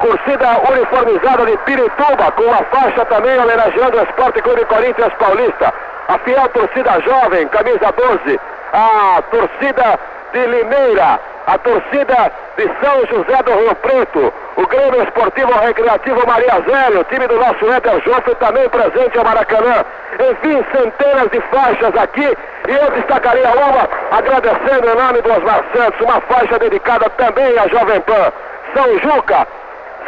Torcida 0.00 0.46
uniformizada 0.70 1.44
de 1.46 1.56
Pirituba, 1.58 2.30
com 2.32 2.44
uma 2.44 2.62
faixa 2.64 3.04
também 3.06 3.38
homenageando 3.38 3.98
o 3.98 4.02
Esporte 4.02 4.40
Clube 4.42 4.64
Corinthians 4.66 5.12
Paulista. 5.14 5.74
A 6.08 6.18
fiel 6.18 6.48
torcida 6.50 7.00
jovem, 7.00 7.48
camisa 7.48 7.92
12. 7.92 8.40
A 8.72 9.22
torcida 9.22 9.98
de 10.32 10.46
Limeira, 10.46 11.18
a 11.46 11.58
torcida 11.58 12.32
de 12.56 12.70
São 12.80 13.06
José 13.06 13.42
do 13.42 13.52
Rio 13.52 13.74
Preto, 13.76 14.32
o 14.56 14.66
Grêmio 14.68 15.02
Esportivo 15.02 15.52
Recreativo 15.58 16.26
Maria 16.26 16.62
Zélio, 16.68 17.04
time 17.04 17.26
do 17.26 17.36
nosso 17.36 17.72
Éder 17.72 18.00
Joffre 18.04 18.34
também 18.36 18.68
presente 18.68 19.18
ao 19.18 19.24
Maracanã. 19.24 19.84
Enfim, 20.30 20.64
centenas 20.72 21.30
de 21.30 21.40
faixas 21.50 21.96
aqui 21.96 22.36
e 22.68 22.72
eu 22.72 22.90
destacaria 22.92 23.48
uma 23.48 23.88
agradecendo 24.16 24.90
em 24.90 24.94
nome 24.94 25.22
do 25.22 25.32
Osmar 25.32 25.64
Santos, 25.74 26.00
uma 26.00 26.20
faixa 26.20 26.58
dedicada 26.58 27.08
também 27.10 27.58
à 27.58 27.66
Jovem 27.68 28.00
Pan. 28.02 28.32
São 28.74 28.98
Juca, 28.98 29.46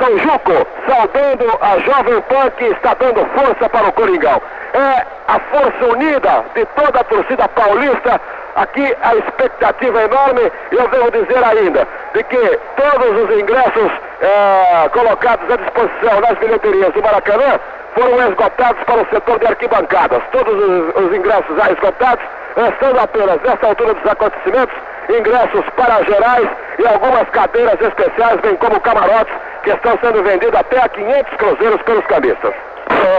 São 0.01 0.19
Juco, 0.19 0.67
saudando 0.89 1.59
a 1.61 1.79
Jovem 1.79 2.21
Pan 2.23 2.51
que 2.57 2.65
está 2.65 2.95
dando 2.95 3.25
força 3.35 3.69
para 3.69 3.89
o 3.89 3.93
Coringão. 3.93 4.41
É 4.73 5.07
a 5.29 5.39
força 5.39 5.85
unida 5.93 6.45
de 6.55 6.65
toda 6.67 7.01
a 7.01 7.05
torcida 7.05 7.47
paulista 7.49 8.21
Aqui 8.57 8.95
a 9.03 9.15
expectativa 9.15 10.01
é 10.01 10.05
enorme 10.05 10.53
e 10.73 10.75
eu 10.75 10.89
devo 10.89 11.11
dizer 11.13 11.43
ainda 11.45 11.87
de 12.15 12.23
que 12.25 12.59
todos 12.77 13.23
os 13.23 13.39
ingressos 13.39 13.93
é, 14.21 14.89
colocados 14.91 15.49
à 15.51 15.57
disposição 15.57 16.21
nas 16.21 16.39
bilheterias 16.39 16.93
do 16.93 17.03
Maracanã 17.03 17.61
foram 17.95 18.29
esgotados 18.29 18.83
para 18.85 19.03
o 19.03 19.07
setor 19.07 19.39
de 19.39 19.47
arquibancadas. 19.47 20.23
Todos 20.33 20.53
os, 20.53 20.95
os 20.97 21.17
ingressos 21.17 21.57
já 21.57 21.71
esgotados, 21.71 22.25
restando 22.57 23.01
apenas 23.01 23.41
nessa 23.43 23.67
altura 23.67 23.95
dos 23.95 24.11
acontecimentos 24.11 24.75
ingressos 25.09 25.65
para 25.77 26.05
gerais 26.05 26.49
e 26.79 26.87
algumas 26.87 27.29
cadeiras 27.31 27.81
especiais, 27.81 28.41
bem 28.41 28.57
como 28.57 28.81
camarotes 28.81 29.35
que 29.63 29.71
estão 29.71 29.99
sendo 30.03 30.23
vendidos 30.23 30.59
até 30.59 30.83
a 30.83 30.89
500 30.89 31.37
cruzeiros 31.37 31.83
pelos 31.83 32.07
cambistas. 32.07 32.55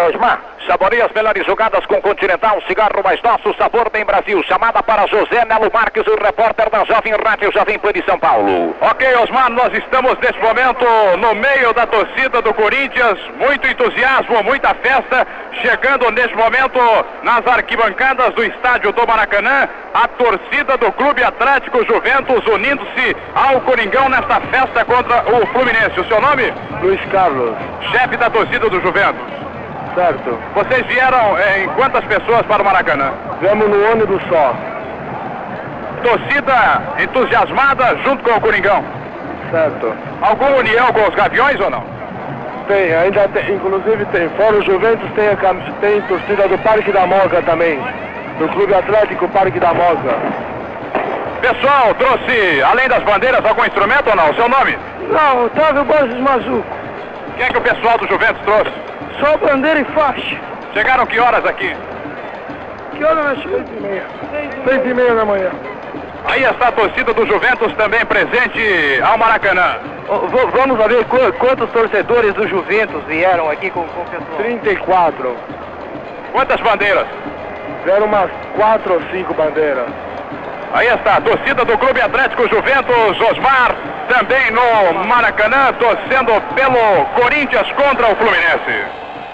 Osmar, 0.09 0.39
saboreia 0.68 1.05
as 1.05 1.12
melhores 1.14 1.45
jogadas 1.45 1.86
com 1.86 2.01
Continental, 2.01 2.62
cigarro 2.68 3.03
mais 3.03 3.22
nosso, 3.22 3.55
sabor 3.57 3.89
tem 3.89 4.05
Brasil. 4.05 4.43
Chamada 4.43 4.82
para 4.84 5.07
José 5.07 5.45
Nelo 5.45 5.72
Marques, 5.74 6.05
o 6.07 6.16
repórter 6.16 6.70
da 6.70 6.84
Jovem 6.86 7.14
Rádio 7.14 7.51
Jovem 7.51 7.80
Pan 7.80 7.91
de 7.93 8.03
São 8.05 8.18
Paulo. 8.20 8.76
Ok, 8.82 9.07
Osmar, 9.18 9.49
nós 9.49 9.74
estamos 9.74 10.18
nesse 10.20 10.39
momento 10.39 10.86
no 11.18 11.36
meio 11.36 11.74
da 11.74 11.86
torcida 11.86 12.41
do 12.41 12.53
Corinthians, 12.53 13.20
muito 13.38 13.68
entusiasmo, 13.68 14.43
muita 14.43 14.74
festa, 14.76 15.28
chegando 15.62 16.09
nesse 16.12 16.36
momento 16.36 16.80
nas 17.24 17.45
arquibancadas 17.47 18.34
do 18.34 18.43
estádio 18.43 18.91
do 18.91 19.07
Maracanã, 19.07 19.68
a 19.93 20.07
torcida 20.07 20.78
do 20.78 20.91
Clube 20.93 21.24
Atlético 21.24 21.86
Juventus 21.86 22.45
unindo-se 22.47 23.16
ao 23.36 23.62
Coringão 23.62 24.09
nesta 24.09 24.39
festa 24.41 24.86
contra 24.86 25.24
o 25.36 25.45
Fluminense. 25.47 25.99
O 25.99 26.07
seu 26.07 26.22
nome? 26.22 26.53
Luiz 26.82 27.01
Carlos. 27.12 27.55
Chefe 27.91 28.18
da 28.18 28.30
torcida 28.30 28.70
do 28.70 28.82
Juventus. 28.82 29.41
Certo. 29.95 30.39
Vocês 30.55 30.85
vieram 30.87 31.37
eh, 31.37 31.63
em 31.63 31.67
quantas 31.69 32.03
pessoas 32.05 32.43
para 32.43 32.61
o 32.61 32.65
Maracanã? 32.65 33.11
Viemos 33.41 33.67
no 33.69 33.91
ônibus 33.91 34.21
só. 34.29 34.55
Torcida 36.01 36.81
entusiasmada 36.99 37.97
junto 38.03 38.23
com 38.23 38.37
o 38.37 38.41
Coringão. 38.41 38.83
Certo. 39.51 39.93
Alguma 40.21 40.57
união 40.57 40.87
com 40.93 41.07
os 41.09 41.13
Gaviões 41.15 41.59
ou 41.59 41.69
não? 41.69 41.83
Tem, 42.67 42.93
ainda 42.93 43.27
tem, 43.29 43.53
inclusive 43.53 44.05
tem. 44.05 44.29
Fora 44.29 44.55
o 44.55 44.63
Juventus 44.63 45.09
tem, 45.13 45.27
a, 45.27 45.35
tem 45.81 46.01
torcida 46.03 46.47
do 46.47 46.57
Parque 46.59 46.91
da 46.91 47.05
Moca 47.05 47.41
também. 47.41 47.77
Do 48.39 48.47
Clube 48.47 48.73
Atlético 48.73 49.27
Parque 49.27 49.59
da 49.59 49.73
Moca. 49.73 50.15
Pessoal, 51.41 51.93
trouxe, 51.95 52.61
além 52.61 52.87
das 52.87 53.03
bandeiras, 53.03 53.43
algum 53.43 53.65
instrumento 53.65 54.09
ou 54.09 54.15
não? 54.15 54.29
O 54.29 54.35
seu 54.35 54.47
nome? 54.47 54.77
Não, 55.09 55.45
Otávio 55.45 55.83
Borges 55.83 56.19
Mazuco. 56.19 56.63
Quem 57.35 57.45
é 57.45 57.49
que 57.49 57.57
o 57.57 57.61
pessoal 57.61 57.97
do 57.97 58.07
Juventus 58.07 58.41
trouxe? 58.43 58.90
Só 59.20 59.38
bandeira 59.38 59.80
e 59.80 59.86
faixa. 59.86 60.39
Chegaram 60.74 61.05
que 61.05 61.20
horas 61.20 61.45
aqui? 61.45 61.76
Que 62.95 63.03
hora 63.03 63.24
nós 63.24 63.39
chegamos? 63.41 63.68
Seis 63.68 63.78
e 63.78 63.82
meia. 63.82 64.05
Seis 64.66 64.86
e 64.86 64.93
meia 64.93 65.16
da 65.16 65.26
manhã. 65.26 65.51
Aí 66.26 66.43
está 66.43 66.68
a 66.68 66.72
torcida 66.72 67.14
do 67.14 67.26
Juventus 67.26 67.74
também 67.74 68.05
presente 68.05 69.01
ao 69.03 69.18
Maracanã. 69.18 69.80
V 70.07 70.45
vamos 70.57 70.78
ver 70.88 71.03
qu 71.05 71.34
quantos 71.39 71.70
torcedores 71.72 72.34
do 72.36 72.47
Juventus 72.47 73.03
vieram 73.05 73.49
aqui 73.49 73.70
com, 73.72 73.84
com 73.88 74.01
o 74.01 74.05
pessoal. 74.05 74.38
34. 74.38 75.38
Quantas 76.32 76.62
bandeiras? 76.62 77.07
Vieram 77.84 78.05
umas 78.05 78.30
quatro 78.55 78.93
ou 78.93 79.01
cinco 79.12 79.34
bandeiras. 79.34 79.88
Aí 80.74 80.88
está 80.88 81.17
a 81.17 81.22
torcida 81.22 81.65
do 81.65 81.78
Clube 81.78 81.99
Atlético 82.01 82.47
Juventus, 82.47 83.19
Osmar, 83.30 83.76
também 84.07 84.51
no 84.51 85.05
Maracanã, 85.05 85.74
torcendo 85.74 86.32
pelo 86.55 87.05
Corinthians 87.19 87.69
contra 87.74 88.09
o 88.11 88.15
Fluminense. 88.15 88.86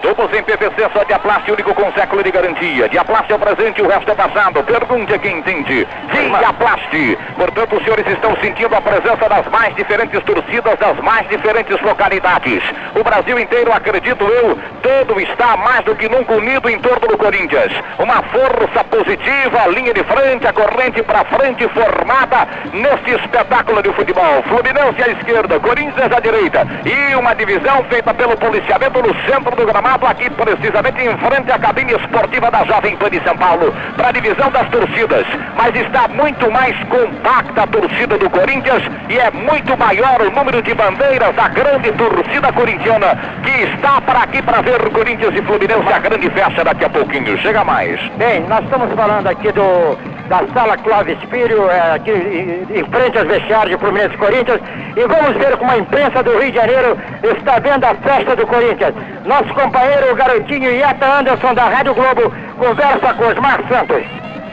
Tubos 0.01 0.31
em 0.31 0.43
PVC 0.43 0.89
só 0.93 1.03
Diaplast, 1.03 1.51
único 1.51 1.73
com 1.73 1.91
século 1.93 2.23
de 2.23 2.31
garantia. 2.31 2.87
Diaplast 2.87 3.31
é 3.31 3.35
o 3.35 3.39
presente, 3.39 3.81
o 3.81 3.87
resto 3.87 4.11
é 4.11 4.15
passado. 4.15 4.63
Pergunte 4.63 5.13
a 5.13 5.17
quem 5.17 5.39
entende. 5.39 5.87
Diaplast. 6.11 7.17
Portanto, 7.35 7.75
os 7.75 7.83
senhores 7.83 8.05
estão 8.07 8.35
sentindo 8.37 8.75
a 8.75 8.81
presença 8.81 9.27
das 9.27 9.47
mais 9.47 9.75
diferentes 9.75 10.21
torcidas 10.23 10.77
das 10.77 10.97
mais 10.99 11.27
diferentes 11.27 11.81
localidades. 11.81 12.63
O 12.95 13.03
Brasil 13.03 13.39
inteiro, 13.39 13.73
acredito 13.73 14.23
eu, 14.23 14.57
todo 14.83 15.19
está 15.19 15.57
mais 15.57 15.83
do 15.83 15.95
que 15.95 16.07
nunca 16.07 16.33
unido 16.33 16.69
em 16.69 16.79
torno 16.79 17.07
do 17.07 17.17
Corinthians. 17.17 17.73
Uma 17.97 18.21
força 18.23 18.83
positiva, 18.83 19.67
linha 19.69 19.93
de 19.93 20.03
frente, 20.03 20.45
a 20.45 20.53
corrente 20.53 21.01
para 21.01 21.25
frente 21.25 21.67
formada 21.69 22.47
neste 22.71 23.11
espetáculo 23.11 23.81
de 23.81 23.91
futebol. 23.93 24.43
Fluminense 24.43 25.01
à 25.01 25.07
esquerda, 25.09 25.59
Corinthians 25.59 26.11
à 26.11 26.19
direita. 26.19 26.67
E 26.85 27.15
uma 27.15 27.33
divisão 27.33 27.83
feita 27.89 28.13
pelo 28.13 28.37
policiamento 28.37 29.01
no 29.01 29.15
centro 29.25 29.55
do 29.55 29.65
gramado 29.65 29.86
aqui 29.88 30.29
precisamente 30.29 31.01
em 31.01 31.17
frente 31.17 31.51
à 31.51 31.57
cabine 31.57 31.93
esportiva 31.93 32.51
da 32.51 32.65
Jovem 32.65 32.95
Pan 32.97 33.09
de 33.09 33.23
São 33.23 33.38
Paulo, 33.38 33.73
para 33.95 34.09
a 34.09 34.11
divisão 34.11 34.51
das 34.51 34.67
torcidas. 34.69 35.25
Mas 35.55 35.75
está 35.75 36.07
muito 36.07 36.51
mais 36.51 36.75
compacta 36.85 37.63
a 37.63 37.67
torcida 37.67 38.17
do 38.17 38.29
Corinthians 38.29 38.83
e 39.09 39.17
é 39.17 39.31
muito 39.31 39.77
maior 39.77 40.21
o 40.21 40.31
número 40.31 40.61
de 40.61 40.73
bandeiras 40.73 41.33
da 41.35 41.47
grande 41.47 41.91
torcida 41.93 42.51
corintiana 42.51 43.17
que 43.43 43.63
está 43.63 44.01
para 44.01 44.23
aqui 44.23 44.41
para 44.41 44.61
ver 44.61 44.77
Corinthians 44.89 45.33
e 45.35 45.41
Fluminense 45.43 45.93
a 45.93 45.99
grande 45.99 46.29
festa 46.31 46.63
daqui 46.63 46.85
a 46.85 46.89
pouquinho. 46.89 47.38
Chega 47.39 47.63
mais. 47.63 47.99
Bem, 48.17 48.41
nós 48.47 48.63
estamos 48.63 48.93
falando 48.95 49.27
aqui 49.27 49.51
do 49.51 50.16
da 50.28 50.41
sala 50.53 50.78
Clóvis 50.78 51.17
Filho, 51.30 51.69
é, 51.69 51.95
aqui 51.95 52.11
em, 52.11 52.84
frente 52.91 53.17
aos 53.17 53.28
vestiários 53.28 53.71
de 53.71 53.78
Fluminense 53.78 54.13
e 54.13 54.17
Corinthians, 54.17 54.61
e 54.95 55.01
vamos 55.01 55.38
ver 55.38 55.57
como 55.57 55.71
a 55.71 55.78
imprensa 55.78 56.21
do 56.23 56.38
Rio 56.38 56.51
de 56.51 56.57
Janeiro 56.57 56.97
está 57.23 57.59
vendo 57.59 57.86
a 57.86 57.95
festa 57.95 58.36
do 58.36 58.45
Corinthians. 58.45 58.93
Nosso 59.25 59.53
companheiro, 59.53 60.11
o 60.11 60.15
garotinho 60.15 60.71
Ieta 60.71 61.19
Anderson, 61.19 61.53
da 61.53 61.65
Rádio 61.65 61.93
Globo, 61.93 62.34
conversa 62.57 63.13
com 63.13 63.28
Osmar 63.28 63.61
Santos. 63.69 64.03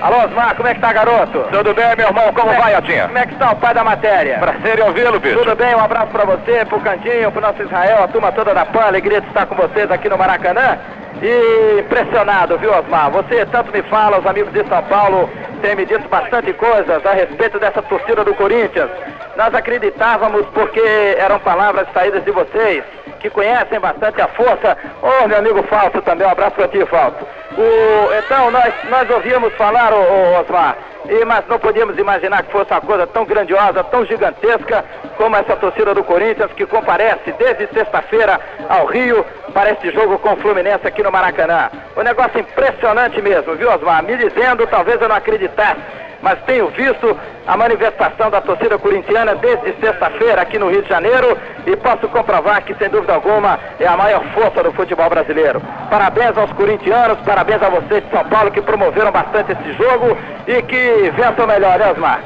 Alô, 0.00 0.24
Osmar, 0.24 0.54
como 0.54 0.68
é 0.68 0.74
que 0.74 0.80
tá, 0.80 0.92
garoto? 0.92 1.46
Tudo 1.50 1.72
bem, 1.74 1.96
meu 1.96 2.08
irmão? 2.08 2.32
Como 2.34 2.50
é, 2.50 2.60
vai, 2.60 2.74
Atinha? 2.74 3.06
Como 3.06 3.18
é 3.18 3.26
que 3.26 3.32
está 3.32 3.52
o 3.52 3.56
pai 3.56 3.74
da 3.74 3.82
matéria? 3.82 4.38
Prazer 4.38 4.78
em 4.78 4.82
ouvi-lo, 4.82 5.18
bicho. 5.18 5.38
Tudo 5.38 5.56
bem, 5.56 5.74
um 5.74 5.80
abraço 5.80 6.08
pra 6.08 6.24
você, 6.24 6.64
pro 6.66 6.80
Cantinho, 6.80 7.32
pro 7.32 7.40
nosso 7.40 7.62
Israel, 7.62 8.04
a 8.04 8.08
turma 8.08 8.30
toda 8.32 8.52
da 8.52 8.66
PAN, 8.66 8.82
alegria 8.82 9.20
de 9.20 9.28
estar 9.28 9.46
com 9.46 9.54
vocês 9.54 9.90
aqui 9.90 10.08
no 10.08 10.18
Maracanã. 10.18 10.78
E 11.22 11.80
impressionado, 11.80 12.58
viu, 12.58 12.76
Osmar? 12.76 13.10
Você 13.12 13.46
tanto 13.46 13.72
me 13.72 13.82
fala, 13.84 14.18
os 14.18 14.26
amigos 14.26 14.52
de 14.52 14.66
São 14.68 14.82
Paulo 14.82 15.30
têm 15.64 15.76
me 15.76 15.86
dito 15.86 16.06
bastante 16.10 16.52
coisas 16.52 17.06
a 17.06 17.12
respeito 17.14 17.58
dessa 17.58 17.80
torcida 17.80 18.22
do 18.22 18.34
Corinthians. 18.34 18.90
Nós 19.34 19.54
acreditávamos 19.54 20.44
porque 20.52 21.16
eram 21.18 21.40
palavras 21.40 21.88
saídas 21.94 22.22
de 22.22 22.30
vocês, 22.30 22.84
que 23.24 23.30
conhecem 23.30 23.80
bastante 23.80 24.20
a 24.20 24.28
força. 24.28 24.76
Ô, 25.00 25.08
oh, 25.08 25.28
meu 25.28 25.38
amigo 25.38 25.62
Falso 25.62 26.02
também, 26.02 26.26
um 26.26 26.30
abraço 26.30 26.56
pra 26.56 26.68
ti, 26.68 26.84
Falso. 26.84 27.26
O, 27.56 28.12
então, 28.18 28.50
nós, 28.50 28.74
nós 28.90 29.08
ouvíamos 29.08 29.54
falar, 29.54 29.94
Osmar, 29.94 30.76
e, 31.08 31.24
mas 31.24 31.42
não 31.48 31.58
podíamos 31.58 31.96
imaginar 31.96 32.42
que 32.42 32.52
fosse 32.52 32.70
uma 32.70 32.82
coisa 32.82 33.06
tão 33.06 33.24
grandiosa, 33.24 33.82
tão 33.84 34.04
gigantesca 34.04 34.84
como 35.16 35.36
essa 35.36 35.56
torcida 35.56 35.94
do 35.94 36.04
Corinthians 36.04 36.52
que 36.52 36.66
comparece 36.66 37.32
desde 37.38 37.66
sexta-feira 37.68 38.38
ao 38.68 38.84
Rio 38.84 39.24
para 39.54 39.70
este 39.70 39.90
jogo 39.90 40.18
com 40.18 40.34
o 40.34 40.36
Fluminense 40.36 40.86
aqui 40.86 41.02
no 41.02 41.10
Maracanã. 41.10 41.70
Um 41.96 42.02
negócio 42.02 42.38
impressionante 42.38 43.22
mesmo, 43.22 43.54
viu, 43.54 43.72
Osmar? 43.72 44.02
Me 44.02 44.18
dizendo, 44.18 44.66
talvez 44.66 45.00
eu 45.00 45.08
não 45.08 45.16
acreditasse 45.16 45.80
mas 46.24 46.40
tenho 46.46 46.68
visto 46.68 47.16
a 47.46 47.56
manifestação 47.56 48.30
da 48.30 48.40
torcida 48.40 48.78
corintiana 48.78 49.34
desde 49.34 49.74
sexta-feira 49.78 50.40
aqui 50.40 50.58
no 50.58 50.70
Rio 50.70 50.82
de 50.82 50.88
Janeiro 50.88 51.36
e 51.66 51.76
posso 51.76 52.08
comprovar 52.08 52.62
que, 52.64 52.74
sem 52.76 52.88
dúvida 52.88 53.14
alguma, 53.14 53.60
é 53.78 53.86
a 53.86 53.94
maior 53.94 54.24
força 54.32 54.62
do 54.62 54.72
futebol 54.72 55.10
brasileiro. 55.10 55.60
Parabéns 55.90 56.36
aos 56.38 56.50
corintianos, 56.52 57.18
parabéns 57.26 57.62
a 57.62 57.68
vocês 57.68 58.02
de 58.02 58.10
São 58.10 58.24
Paulo 58.24 58.50
que 58.50 58.62
promoveram 58.62 59.12
bastante 59.12 59.52
esse 59.52 59.72
jogo 59.74 60.16
e 60.48 60.62
que 60.62 61.12
vençam 61.14 61.46
melhor, 61.46 61.78
né, 61.78 61.92
Osmar? 61.92 62.20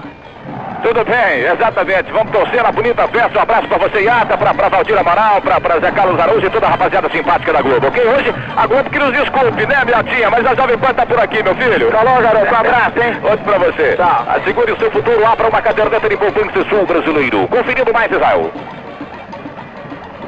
Tudo 0.82 1.04
bem, 1.04 1.40
exatamente. 1.40 2.12
Vamos 2.12 2.30
torcer 2.30 2.64
a 2.64 2.70
bonita 2.70 3.06
festa. 3.08 3.38
Um 3.38 3.42
abraço 3.42 3.66
pra 3.66 3.78
você, 3.78 4.00
Iata, 4.02 4.38
pra, 4.38 4.54
pra 4.54 4.68
Valdir 4.68 4.98
Amaral, 4.98 5.40
pra, 5.42 5.60
pra 5.60 5.80
Zé 5.80 5.90
Carlos 5.90 6.20
Araújo 6.20 6.46
e 6.46 6.50
toda 6.50 6.66
a 6.66 6.70
rapaziada 6.70 7.10
simpática 7.10 7.52
da 7.52 7.62
Globo, 7.62 7.88
ok? 7.88 8.06
Hoje 8.06 8.34
a 8.56 8.66
Globo 8.66 8.88
que 8.88 8.98
nos 8.98 9.12
desculpe, 9.12 9.66
né, 9.66 9.84
minha 9.84 10.02
tia? 10.04 10.30
Mas 10.30 10.46
a 10.46 10.54
Jovem 10.54 10.78
Pan 10.78 10.94
tá 10.94 11.04
por 11.04 11.18
aqui, 11.18 11.42
meu 11.42 11.54
filho. 11.56 11.90
Falou, 11.90 12.22
garoto. 12.22 12.54
Um 12.54 12.56
abraço, 12.56 13.02
hein? 13.02 13.18
Outro 13.22 13.44
pra 13.44 13.58
você. 13.58 13.96
Tchau. 13.96 14.26
Assegure 14.28 14.72
o 14.72 14.78
seu 14.78 14.90
futuro 14.90 15.20
lá 15.20 15.36
pra 15.36 15.48
uma 15.48 15.60
caderneta 15.60 16.08
de 16.08 16.16
poupança 16.16 16.64
sul 16.68 16.86
brasileiro. 16.86 17.48
Conferindo 17.48 17.92
mais, 17.92 18.10
Israel. 18.10 18.52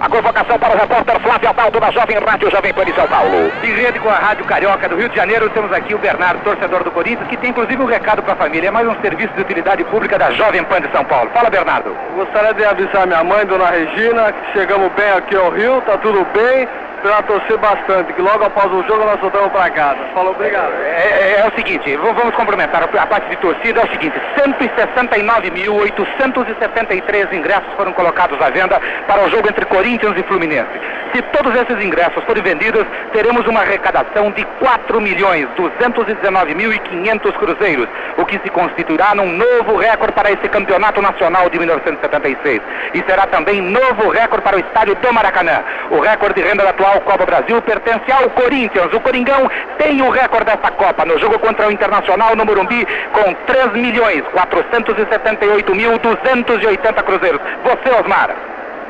A 0.00 0.08
convocação 0.08 0.58
para 0.58 0.74
o 0.74 0.78
repórter 0.78 1.20
Flávio 1.20 1.50
Abaldo 1.50 1.78
da 1.78 1.90
Jovem 1.90 2.18
Rádio 2.18 2.50
Jovem 2.50 2.72
Pan 2.72 2.86
de 2.86 2.94
São 2.94 3.06
Paulo. 3.06 3.52
Em 3.62 3.74
rede 3.74 4.00
com 4.00 4.08
a 4.08 4.14
Rádio 4.14 4.46
Carioca 4.46 4.88
do 4.88 4.96
Rio 4.96 5.10
de 5.10 5.16
Janeiro, 5.16 5.50
temos 5.50 5.70
aqui 5.72 5.94
o 5.94 5.98
Bernardo, 5.98 6.42
torcedor 6.42 6.82
do 6.82 6.90
Corinthians, 6.90 7.28
que 7.28 7.36
tem 7.36 7.50
inclusive 7.50 7.82
um 7.82 7.84
recado 7.84 8.22
para 8.22 8.32
a 8.32 8.36
família. 8.36 8.68
É 8.68 8.70
mais 8.70 8.88
um 8.88 8.98
serviço 9.02 9.34
de 9.34 9.42
utilidade 9.42 9.84
pública 9.84 10.18
da 10.18 10.30
Jovem 10.30 10.64
Pan 10.64 10.80
de 10.80 10.90
São 10.90 11.04
Paulo. 11.04 11.30
Fala, 11.34 11.50
Bernardo. 11.50 11.94
Gostaria 12.16 12.54
de 12.54 12.64
avisar 12.64 13.06
minha 13.06 13.22
mãe, 13.22 13.44
dona 13.44 13.66
Regina, 13.66 14.32
que 14.32 14.52
chegamos 14.58 14.90
bem 14.92 15.10
aqui 15.10 15.36
ao 15.36 15.50
Rio, 15.50 15.82
tá 15.82 15.98
tudo 15.98 16.26
bem 16.32 16.66
para 17.00 17.22
torcer 17.22 17.56
bastante, 17.58 18.12
que 18.12 18.22
logo 18.22 18.44
após 18.44 18.66
o 18.66 18.82
jogo 18.84 19.04
nós 19.04 19.18
voltamos 19.20 19.50
para 19.52 19.70
casa. 19.70 19.98
Falou, 20.14 20.32
obrigado. 20.32 20.72
É, 20.82 20.86
é, 20.86 21.40
é, 21.40 21.48
o 21.48 21.52
seguinte, 21.54 21.96
vamos 21.96 22.34
cumprimentar 22.34 22.82
a 22.82 23.06
parte 23.06 23.30
de 23.30 23.36
torcida, 23.36 23.80
é 23.80 23.84
o 23.84 23.90
seguinte, 23.90 24.20
169.873 24.36 27.32
ingressos 27.32 27.72
foram 27.76 27.92
colocados 27.92 28.40
à 28.40 28.50
venda 28.50 28.80
para 29.06 29.24
o 29.24 29.30
jogo 29.30 29.48
entre 29.48 29.64
Corinthians 29.66 30.16
e 30.16 30.24
Fluminense. 30.24 30.80
Se 31.14 31.22
todos 31.22 31.54
esses 31.54 31.80
ingressos 31.84 32.24
forem 32.24 32.42
vendidos, 32.42 32.84
teremos 33.12 33.46
uma 33.46 33.60
arrecadação 33.60 34.30
de 34.30 34.44
4 34.60 35.00
milhões 35.00 35.46
219.500 35.56 37.32
cruzeiros, 37.32 37.88
o 38.16 38.24
que 38.24 38.38
se 38.38 38.48
constituirá 38.50 39.12
num 39.14 39.32
novo 39.32 39.76
recorde 39.76 40.12
para 40.12 40.30
esse 40.30 40.48
campeonato 40.48 41.02
nacional 41.02 41.48
de 41.48 41.58
1976. 41.58 42.60
E 42.94 43.02
será 43.08 43.26
também 43.26 43.60
novo 43.60 44.10
recorde 44.10 44.44
para 44.44 44.56
o 44.56 44.60
estádio 44.60 44.94
do 44.94 45.12
Maracanã. 45.12 45.64
O 45.90 45.98
recorde 46.00 46.40
de 46.40 46.48
renda 46.48 46.62
da 46.62 46.70
atual 46.70 46.89
atual 46.90 47.00
Copa 47.02 47.24
Brasil 47.24 47.62
pertence 47.62 48.10
ao 48.10 48.28
Corinthians. 48.30 48.92
O 48.92 49.00
Coringão 49.00 49.48
tem 49.78 50.02
o 50.02 50.10
recorde 50.10 50.46
dessa 50.46 50.70
Copa 50.72 51.04
no 51.04 51.18
jogo 51.18 51.38
contra 51.38 51.68
o 51.68 51.72
Internacional 51.72 52.34
no 52.34 52.44
Morumbi 52.44 52.86
com 53.12 53.34
3 53.46 53.72
milhões 53.72 54.22
478 54.32 55.74
mil 55.74 55.98
280 55.98 57.02
cruzeiros. 57.02 57.40
Você, 57.64 58.00
Osmar. 58.00 58.34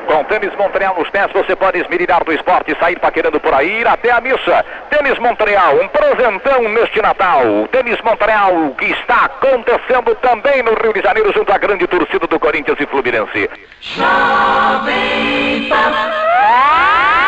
Com 0.07 0.23
tênis 0.23 0.53
Montreal 0.57 0.95
nos 0.97 1.09
pés, 1.11 1.31
você 1.31 1.55
pode 1.55 1.79
esmerilhar 1.79 2.23
do 2.23 2.33
esporte 2.33 2.71
e 2.71 2.79
sair 2.79 2.99
paquerando 2.99 3.39
por 3.39 3.53
aí, 3.53 3.81
ir 3.81 3.87
até 3.87 4.11
a 4.11 4.19
missa. 4.19 4.65
Tênis 4.89 5.17
Montreal, 5.19 5.75
um 5.75 5.87
presentão 5.87 6.63
neste 6.63 6.99
Natal. 7.01 7.43
Tênis 7.71 8.01
Montreal, 8.01 8.73
que 8.79 8.85
está 8.85 9.25
acontecendo 9.25 10.15
também 10.15 10.63
no 10.63 10.73
Rio 10.73 10.91
de 10.91 11.01
Janeiro, 11.01 11.31
junto 11.31 11.53
à 11.53 11.57
grande 11.57 11.85
torcida 11.85 12.25
do 12.25 12.39
Corinthians 12.39 12.79
e 12.79 12.85
Fluminense. 12.87 13.49
Jovem 13.79 15.69
Pan. 15.69 17.20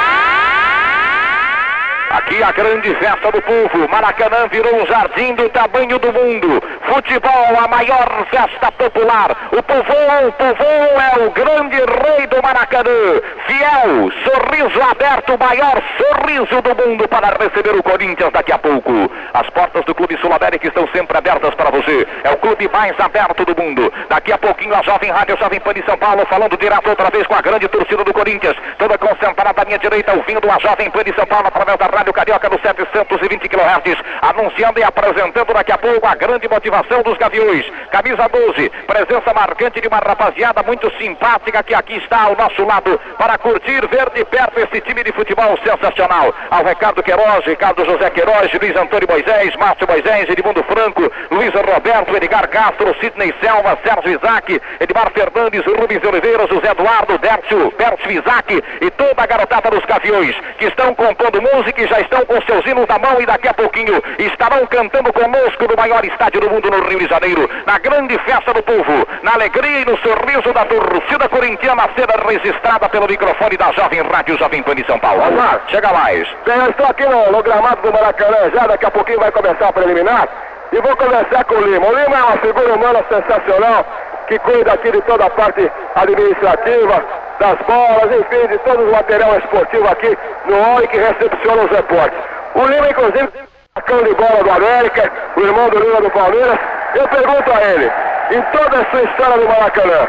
Aqui 2.13 2.43
a 2.43 2.51
grande 2.51 2.93
festa 2.93 3.31
do 3.31 3.41
povo. 3.41 3.89
Maracanã 3.89 4.47
virou 4.51 4.83
um 4.83 4.85
jardim 4.85 5.33
do 5.33 5.49
tamanho 5.49 5.97
do 5.97 6.13
mundo. 6.13 6.61
Futebol, 6.85 7.57
a 7.59 7.67
maior 7.67 8.27
festa 8.29 8.71
popular. 8.71 9.35
O 9.51 9.63
povão, 9.63 10.27
o 10.27 10.31
povão 10.33 11.01
é 11.01 11.25
o 11.25 11.31
grande 11.31 11.77
rei 11.77 12.27
do 12.27 12.39
Maracanã. 12.43 13.19
Fiel, 13.47 14.11
sorriso 14.25 14.79
aberto, 14.91 15.39
maior 15.39 15.81
sorriso 15.97 16.61
do 16.61 16.87
mundo 16.87 17.07
para 17.07 17.35
receber 17.35 17.75
o 17.75 17.81
Corinthians 17.81 18.31
daqui 18.31 18.51
a 18.51 18.59
pouco. 18.59 18.91
As 19.33 19.49
portas 19.49 19.83
do 19.85 19.95
Clube 19.95 20.15
Sul-América 20.21 20.67
estão 20.67 20.87
sempre 20.89 21.17
abertas 21.17 21.55
para 21.55 21.71
você. 21.71 22.07
É 22.23 22.29
o 22.29 22.37
clube 22.37 22.69
mais 22.71 22.93
aberto 22.99 23.43
do 23.43 23.59
mundo. 23.59 23.91
Daqui 24.07 24.31
a 24.31 24.37
pouquinho 24.37 24.75
a 24.75 24.83
Jovem 24.83 25.09
Rádio 25.09 25.35
Jovem 25.39 25.59
Pan 25.59 25.73
de 25.73 25.83
São 25.83 25.97
Paulo 25.97 26.27
falando 26.29 26.55
direto 26.57 26.91
outra 26.91 27.09
vez 27.09 27.25
com 27.25 27.33
a 27.33 27.41
grande 27.41 27.67
torcida 27.67 28.03
do 28.03 28.13
Corinthians. 28.13 28.55
Toda 28.77 28.99
concentrada 28.99 29.63
à 29.63 29.65
minha 29.65 29.79
direita, 29.79 30.13
ouvindo 30.13 30.47
a 30.51 30.59
Jovem 30.59 30.91
Pan 30.91 31.03
de 31.03 31.15
São 31.15 31.25
Paulo 31.25 31.47
através 31.47 31.75
da 31.79 31.87
Rádio 31.87 32.02
Carioca 32.11 32.49
no 32.49 32.59
720 32.59 33.47
kHz, 33.47 34.01
anunciando 34.21 34.79
e 34.79 34.83
apresentando 34.83 35.53
daqui 35.53 35.71
a 35.71 35.77
pouco 35.77 36.07
a 36.07 36.15
grande 36.15 36.49
motivação 36.49 37.03
dos 37.03 37.17
Gaviões. 37.17 37.65
Camisa 37.91 38.27
12, 38.27 38.69
presença 38.87 39.33
marcante 39.33 39.79
de 39.79 39.87
uma 39.87 39.99
rapaziada 39.99 40.63
muito 40.63 40.91
simpática 40.97 41.61
que 41.61 41.75
aqui 41.75 41.97
está 41.97 42.23
ao 42.23 42.35
nosso 42.35 42.65
lado 42.65 42.99
para 43.17 43.37
curtir, 43.37 43.87
ver 43.87 44.09
de 44.09 44.25
perto 44.25 44.59
esse 44.59 44.81
time 44.81 45.03
de 45.03 45.11
futebol 45.11 45.57
sensacional. 45.63 46.33
Ao 46.49 46.63
Ricardo 46.65 47.03
Queiroz, 47.03 47.45
Ricardo 47.45 47.85
José 47.85 48.09
Queiroz, 48.09 48.51
Luiz 48.53 48.75
Antônio 48.75 49.07
Moisés, 49.07 49.55
Márcio 49.55 49.87
Moisés, 49.87 50.29
Edmundo 50.29 50.63
Franco, 50.63 51.11
Luiz 51.29 51.53
Roberto, 51.53 52.15
Edgar 52.15 52.47
Castro, 52.49 52.95
Sidney 52.99 53.33
Selva, 53.39 53.77
Sérgio 53.83 54.17
Isaac, 54.19 54.61
Edmar 54.79 55.11
Fernandes, 55.11 55.65
Rubens 55.65 56.03
Oliveira, 56.03 56.47
José 56.47 56.71
Eduardo, 56.71 57.17
Dércio, 57.17 57.71
Pércio 57.71 58.11
Isaac 58.11 58.63
e 58.81 58.91
toda 58.91 59.21
a 59.21 59.25
garotada 59.25 59.69
dos 59.69 59.85
Gaviões 59.85 60.35
que 60.57 60.65
estão 60.65 60.95
compondo 60.95 61.41
música 61.41 61.81
e 61.81 61.87
já 61.87 61.92
estão 62.01 62.25
com 62.25 62.41
seus 62.41 62.65
hinos 62.65 62.87
na 62.87 62.99
mão 62.99 63.21
e 63.21 63.25
daqui 63.25 63.47
a 63.47 63.53
pouquinho 63.53 64.01
estarão 64.19 64.65
cantando 64.67 65.11
conosco 65.13 65.67
no 65.69 65.75
maior 65.75 66.03
estádio 66.05 66.41
do 66.41 66.49
mundo 66.49 66.69
no 66.69 66.83
Rio 66.87 66.99
de 66.99 67.07
Janeiro, 67.07 67.49
na 67.65 67.77
grande 67.79 68.17
festa 68.19 68.53
do 68.53 68.63
povo, 68.63 69.07
na 69.21 69.33
alegria 69.33 69.81
e 69.81 69.85
no 69.85 69.97
sorriso 69.97 70.53
da 70.53 70.65
torcida 70.65 71.29
corintiana 71.29 71.89
sendo 71.95 72.27
registrada 72.27 72.89
pelo 72.89 73.07
microfone 73.07 73.57
da 73.57 73.71
Jovem 73.71 74.01
Rádio 74.01 74.37
Jovem 74.37 74.63
Pan 74.63 74.75
de 74.75 74.85
São 74.85 74.99
Paulo. 74.99 75.23
Osmar, 75.23 75.61
chega 75.67 75.91
mais. 75.91 76.27
Bem, 76.45 76.57
eu 76.57 76.69
estou 76.69 76.85
aqui 76.85 77.05
no, 77.05 77.31
no 77.31 77.43
gramado 77.43 77.81
do 77.81 77.93
Maracanã 77.93 78.51
já, 78.53 78.67
daqui 78.67 78.85
a 78.85 78.91
pouquinho 78.91 79.19
vai 79.19 79.31
começar 79.31 79.69
a 79.69 79.73
preliminar 79.73 80.27
e 80.71 80.81
vou 80.81 80.95
conversar 80.95 81.43
com 81.45 81.55
o 81.55 81.61
Lima. 81.61 81.85
O 81.85 81.95
Lima 81.95 82.17
é 82.17 82.23
uma 82.23 82.37
figura 82.37 82.73
humana 82.73 83.03
sensacional 83.07 83.85
que 84.27 84.39
cuida 84.39 84.73
aqui 84.73 84.91
de 84.91 85.01
toda 85.01 85.25
a 85.25 85.29
parte 85.29 85.71
administrativa, 85.95 87.03
das 87.39 87.57
bolas, 87.67 88.19
enfim, 88.19 88.47
de 88.47 88.57
todo 88.59 88.83
o 88.83 88.91
material 88.91 89.37
esportivo 89.37 89.87
aqui 89.87 90.17
no 90.45 90.75
OI 90.75 90.87
que 90.87 90.97
recepciona 90.97 91.63
os 91.63 91.71
repórteres. 91.71 92.23
O 92.55 92.65
Lima, 92.65 92.89
inclusive, 92.89 93.29
sacão 93.75 94.03
de 94.03 94.13
bola 94.13 94.43
do 94.43 94.51
América, 94.51 95.11
o 95.35 95.41
irmão 95.41 95.69
do 95.69 95.79
Lima 95.79 96.01
do 96.01 96.11
Palmeiras. 96.11 96.59
Eu 96.95 97.07
pergunto 97.07 97.51
a 97.51 97.63
ele, 97.63 97.91
em 98.31 98.41
toda 98.57 98.79
a 98.79 98.85
sua 98.91 99.01
história 99.01 99.37
do 99.37 99.47
Maracanã, 99.47 100.07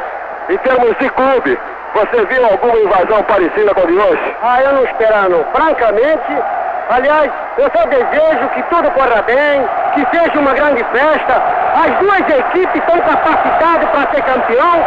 em 0.50 0.58
termos 0.58 0.96
de 0.98 1.08
clube, 1.10 1.58
você 1.94 2.24
viu 2.26 2.44
alguma 2.44 2.76
invasão 2.76 3.22
parecida 3.22 3.74
com 3.74 3.80
a 3.80 3.86
de 3.86 3.96
hoje? 3.96 4.36
Ah, 4.42 4.62
eu 4.62 4.72
não 4.72 4.84
esperava 4.84 5.28
não. 5.28 5.44
Francamente, 5.52 6.42
Aliás, 6.90 7.30
eu 7.56 7.70
só 7.74 7.86
desejo 7.86 8.48
que 8.54 8.62
tudo 8.64 8.90
corra 8.90 9.22
bem, 9.22 9.66
que 9.94 10.06
seja 10.14 10.38
uma 10.38 10.52
grande 10.52 10.84
festa. 10.92 11.42
As 11.74 11.98
duas 11.98 12.20
equipes 12.20 12.74
estão 12.74 13.00
capacitadas 13.00 13.88
para 13.88 14.10
ser 14.12 14.22
campeão. 14.22 14.84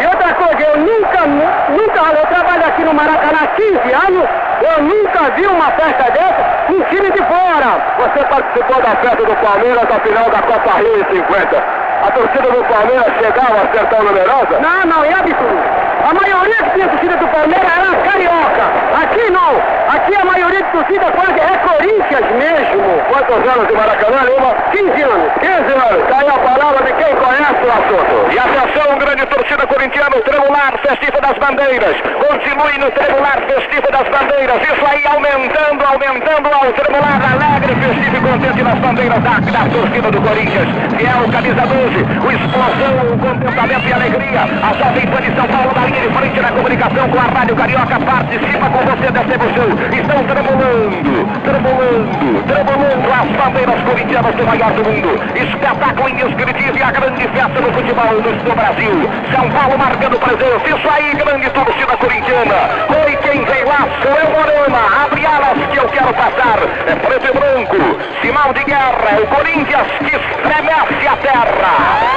E 0.00 0.06
outra 0.06 0.34
coisa, 0.34 0.62
eu 0.62 0.78
nunca, 0.78 1.26
nunca, 1.26 2.18
eu 2.18 2.26
trabalho 2.26 2.64
aqui 2.66 2.84
no 2.84 2.94
Maracanã 2.94 3.38
há 3.42 3.46
15 3.48 3.72
anos, 3.92 4.28
eu 4.60 4.82
nunca 4.82 5.30
vi 5.34 5.46
uma 5.46 5.70
festa 5.72 6.10
dessa 6.12 6.58
com 6.68 6.74
um 6.74 6.82
time 6.84 7.10
de 7.10 7.18
fora. 7.18 7.80
Você 7.98 8.24
participou 8.26 8.82
da 8.82 8.90
festa 8.96 9.24
do 9.24 9.34
Palmeiras 9.36 9.88
na 9.88 9.98
final 10.00 10.30
da 10.30 10.42
Copa 10.42 10.78
Rio 10.78 11.00
em 11.00 11.16
50. 11.16 11.56
A 11.98 12.10
torcida 12.12 12.50
do 12.50 12.64
Palmeiras 12.64 13.12
chegava 13.18 13.56
a 13.56 13.72
ser 13.72 13.86
tão 13.86 14.04
numerosa? 14.04 14.60
Não, 14.60 14.86
não, 14.86 15.04
é 15.04 15.14
absurdo. 15.14 15.88
A 16.08 16.14
maioria 16.14 16.56
que 16.62 16.70
tinha 16.74 16.88
torcida 16.88 17.16
do 17.16 17.26
Palmeiras 17.26 17.70
era 17.76 17.96
carioca. 18.08 18.87
Aqui 18.98 19.30
não. 19.30 19.54
Aqui 19.94 20.12
a 20.12 20.24
maioria 20.24 20.60
de 20.60 20.70
torcida 20.72 21.06
quase 21.12 21.38
é 21.38 21.54
Corinthians 21.62 22.26
mesmo. 22.34 22.82
Quantos 23.06 23.46
anos 23.46 23.68
de 23.68 23.74
Maracanã, 23.74 24.26
Lima? 24.26 24.50
15 24.74 25.02
anos. 25.02 25.32
15 25.38 25.70
anos. 25.70 26.02
Tá 26.10 26.18
aí 26.18 26.28
a 26.28 26.38
palavra 26.38 26.82
de 26.82 26.92
quem 26.98 27.14
conhece 27.14 27.62
o 27.62 27.70
assunto. 27.70 28.34
E 28.34 28.38
atenção, 28.38 28.98
grande 28.98 29.26
torcida 29.26 29.66
corintiana, 29.68 30.16
o 30.16 30.22
tremular 30.22 30.74
festivo 30.82 31.20
das 31.22 31.38
bandeiras. 31.38 31.94
Continue 32.26 32.78
no 32.78 32.90
tremular 32.90 33.38
festivo 33.46 33.86
das 33.86 34.08
bandeiras. 34.10 34.58
Isso 34.66 34.84
aí 34.90 35.06
aumentando, 35.06 35.84
aumentando 35.86 36.48
ao 36.50 36.72
tremular 36.72 37.22
alegre, 37.22 37.78
festivo 37.78 38.16
e 38.16 38.20
contente 38.20 38.62
nas 38.64 38.78
bandeiras 38.80 39.22
da, 39.22 39.38
da 39.38 39.62
torcida 39.70 40.10
do 40.10 40.20
Corinthians. 40.20 40.68
Que 40.98 41.06
é 41.06 41.14
o 41.22 41.30
camisa 41.30 41.62
12, 41.70 42.02
o 42.18 42.32
explosão, 42.34 42.94
o 43.14 43.18
contentamento 43.22 43.86
e 43.86 43.92
alegria. 43.92 44.42
A 44.42 44.74
jovem 44.74 45.06
fã 45.06 45.22
de 45.22 45.30
São 45.38 45.46
Paulo 45.46 45.72
da 45.72 45.86
linha 45.86 46.02
de 46.02 46.10
frente 46.18 46.40
na 46.40 46.50
comunicação 46.50 47.08
com 47.08 47.18
a 47.18 47.38
Rádio 47.38 47.54
Carioca. 47.54 48.00
Participa 48.00 48.70
com 48.70 48.87
você 48.88 49.10
dessa 49.12 49.34
emoção. 49.34 49.68
Estão 49.92 50.24
tremulando, 50.24 51.28
tremulando, 51.44 52.42
tremulando 52.48 53.08
as 53.12 53.28
bandeiras 53.36 53.80
corintianas 53.82 54.34
do 54.34 54.46
maior 54.46 54.72
do 54.72 54.84
mundo. 54.84 55.10
Espetáculo 55.36 56.08
indescritível 56.08 56.76
e 56.76 56.82
a 56.82 56.90
grande 56.90 57.28
festa 57.28 57.60
do 57.60 57.72
futebol 57.72 58.22
do 58.22 58.54
Brasil. 58.54 59.10
São 59.34 59.50
Paulo 59.50 59.78
marcando 59.78 60.18
presença. 60.18 60.68
Isso 60.68 60.88
aí, 60.88 61.14
grande 61.14 61.50
torcida 61.50 61.96
corintiana. 61.98 62.56
Foi 62.88 63.16
quem 63.16 63.44
veio 63.44 63.68
lá, 63.68 63.86
eu, 64.04 64.30
Morena. 64.30 65.04
Abre 65.04 65.26
alas 65.26 65.58
que 65.70 65.76
eu 65.76 65.88
quero 65.88 66.14
passar. 66.14 66.58
É 66.86 66.94
preto 66.96 67.26
e 67.28 67.32
branco. 67.32 67.98
Sinal 68.22 68.52
de 68.54 68.64
guerra. 68.64 69.08
É 69.10 69.20
o 69.20 69.26
Corinthians 69.26 69.88
que 69.98 70.16
estremece 70.16 71.08
a 71.08 71.16
terra. 71.16 71.72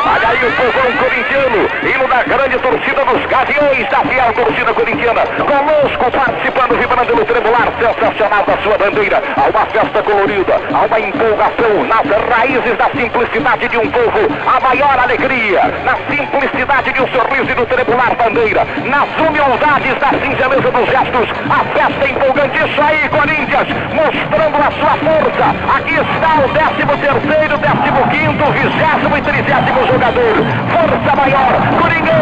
Olha 0.05 0.28
aí 0.30 0.45
o 0.45 0.51
povão 0.55 0.91
corintiano. 1.03 1.69
Hino 1.84 2.07
da 2.07 2.24
grande 2.24 2.57
torcida 2.59 3.03
dos 3.05 3.26
Gaviões 3.26 3.89
da 3.89 3.99
fiel 3.99 4.34
torcida 4.34 4.74
corintiana. 4.74 5.22
Conosco 5.26 6.11
participando, 6.11 6.61
vibrando 6.70 7.16
no 7.16 7.26
tremular 7.26 7.68
sensacional 7.80 8.43
da 8.45 8.57
sua 8.62 8.78
bandeira. 8.78 9.22
Há 9.38 9.49
uma 9.49 9.66
festa 9.68 10.03
colorida. 10.03 10.55
Há 10.74 10.86
uma 10.86 10.99
empolgação 10.99 11.84
nas 11.88 12.05
raízes 12.30 12.78
da 12.78 12.89
simplicidade 12.89 13.68
de 13.68 13.78
um 13.78 13.89
povo. 13.89 14.20
A 14.47 14.59
maior 14.59 14.99
alegria. 14.99 15.62
Na 15.84 15.95
simplicidade 16.09 16.93
de 16.93 17.01
um 17.01 17.07
sorriso 17.07 17.51
e 17.51 17.55
do 17.55 17.66
tremular 17.66 18.16
bandeira. 18.16 18.66
Nas 18.86 19.09
humildades 19.20 19.95
da 19.99 20.09
singeleza 20.09 20.72
dos 20.72 20.86
gestos. 20.89 21.28
A 21.49 21.64
festa 21.74 22.07
empolgante. 22.07 22.51
Isso 22.62 22.82
aí, 22.82 23.09
Corinthians. 23.09 23.68
Mostrando 23.93 24.57
a 24.57 24.72
sua 24.72 24.93
força. 25.01 25.45
Aqui 25.76 25.95
está 25.95 26.36
o 26.45 26.49
13 26.49 26.82
terceiro, 27.01 27.57
15 27.57 27.91
quinto, 28.12 28.45
20 28.51 29.18
e 29.18 29.22
30 29.22 29.51
jogador. 29.91 30.36
Força 30.72 31.16
maior. 31.16 31.51
Coringão. 31.82 32.22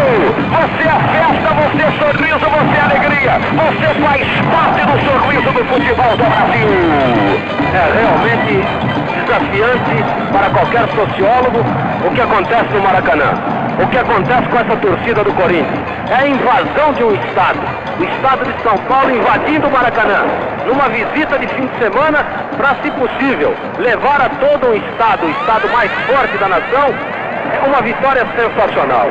Você 0.50 0.84
é 0.84 0.98
festa, 1.14 1.50
você 1.56 1.82
é 1.84 1.92
sorriso, 2.00 2.46
você 2.50 2.76
é 2.76 2.82
alegria. 2.82 3.34
Você 3.60 3.88
faz 4.02 4.29
do 5.60 5.66
futebol 5.66 6.16
do 6.16 6.24
Brasil. 6.24 6.70
É 7.76 7.84
realmente 8.00 8.64
desafiante 9.20 9.96
para 10.32 10.50
qualquer 10.52 10.88
sociólogo 10.96 11.60
o 12.08 12.12
que 12.12 12.22
acontece 12.22 12.74
no 12.74 12.82
Maracanã. 12.82 13.34
O 13.84 13.88
que 13.88 13.98
acontece 13.98 14.44
com 14.44 14.58
essa 14.58 14.78
torcida 14.78 15.24
do 15.24 15.34
Corinthians. 15.34 15.80
É 16.10 16.16
a 16.16 16.28
invasão 16.28 16.94
de 16.94 17.04
um 17.04 17.14
estado. 17.14 17.60
O 18.00 18.04
estado 18.04 18.46
de 18.46 18.64
São 18.64 18.78
Paulo 18.88 19.12
invadindo 19.12 19.68
o 19.68 19.72
Maracanã. 19.72 20.24
Numa 20.66 20.88
visita 20.90 21.38
de 21.38 21.48
fim 21.48 21.68
de 21.68 21.78
semana 21.78 22.24
para, 22.56 22.76
se 22.82 22.92
possível, 22.92 23.54
levar 23.80 24.22
a 24.22 24.30
todo 24.30 24.72
um 24.72 24.76
estado, 24.76 25.26
o 25.26 25.30
estado 25.30 25.70
mais 25.70 25.92
forte 26.08 26.38
da 26.38 26.48
nação, 26.48 26.88
é 27.52 27.68
uma 27.68 27.82
vitória 27.82 28.26
sensacional. 28.36 29.10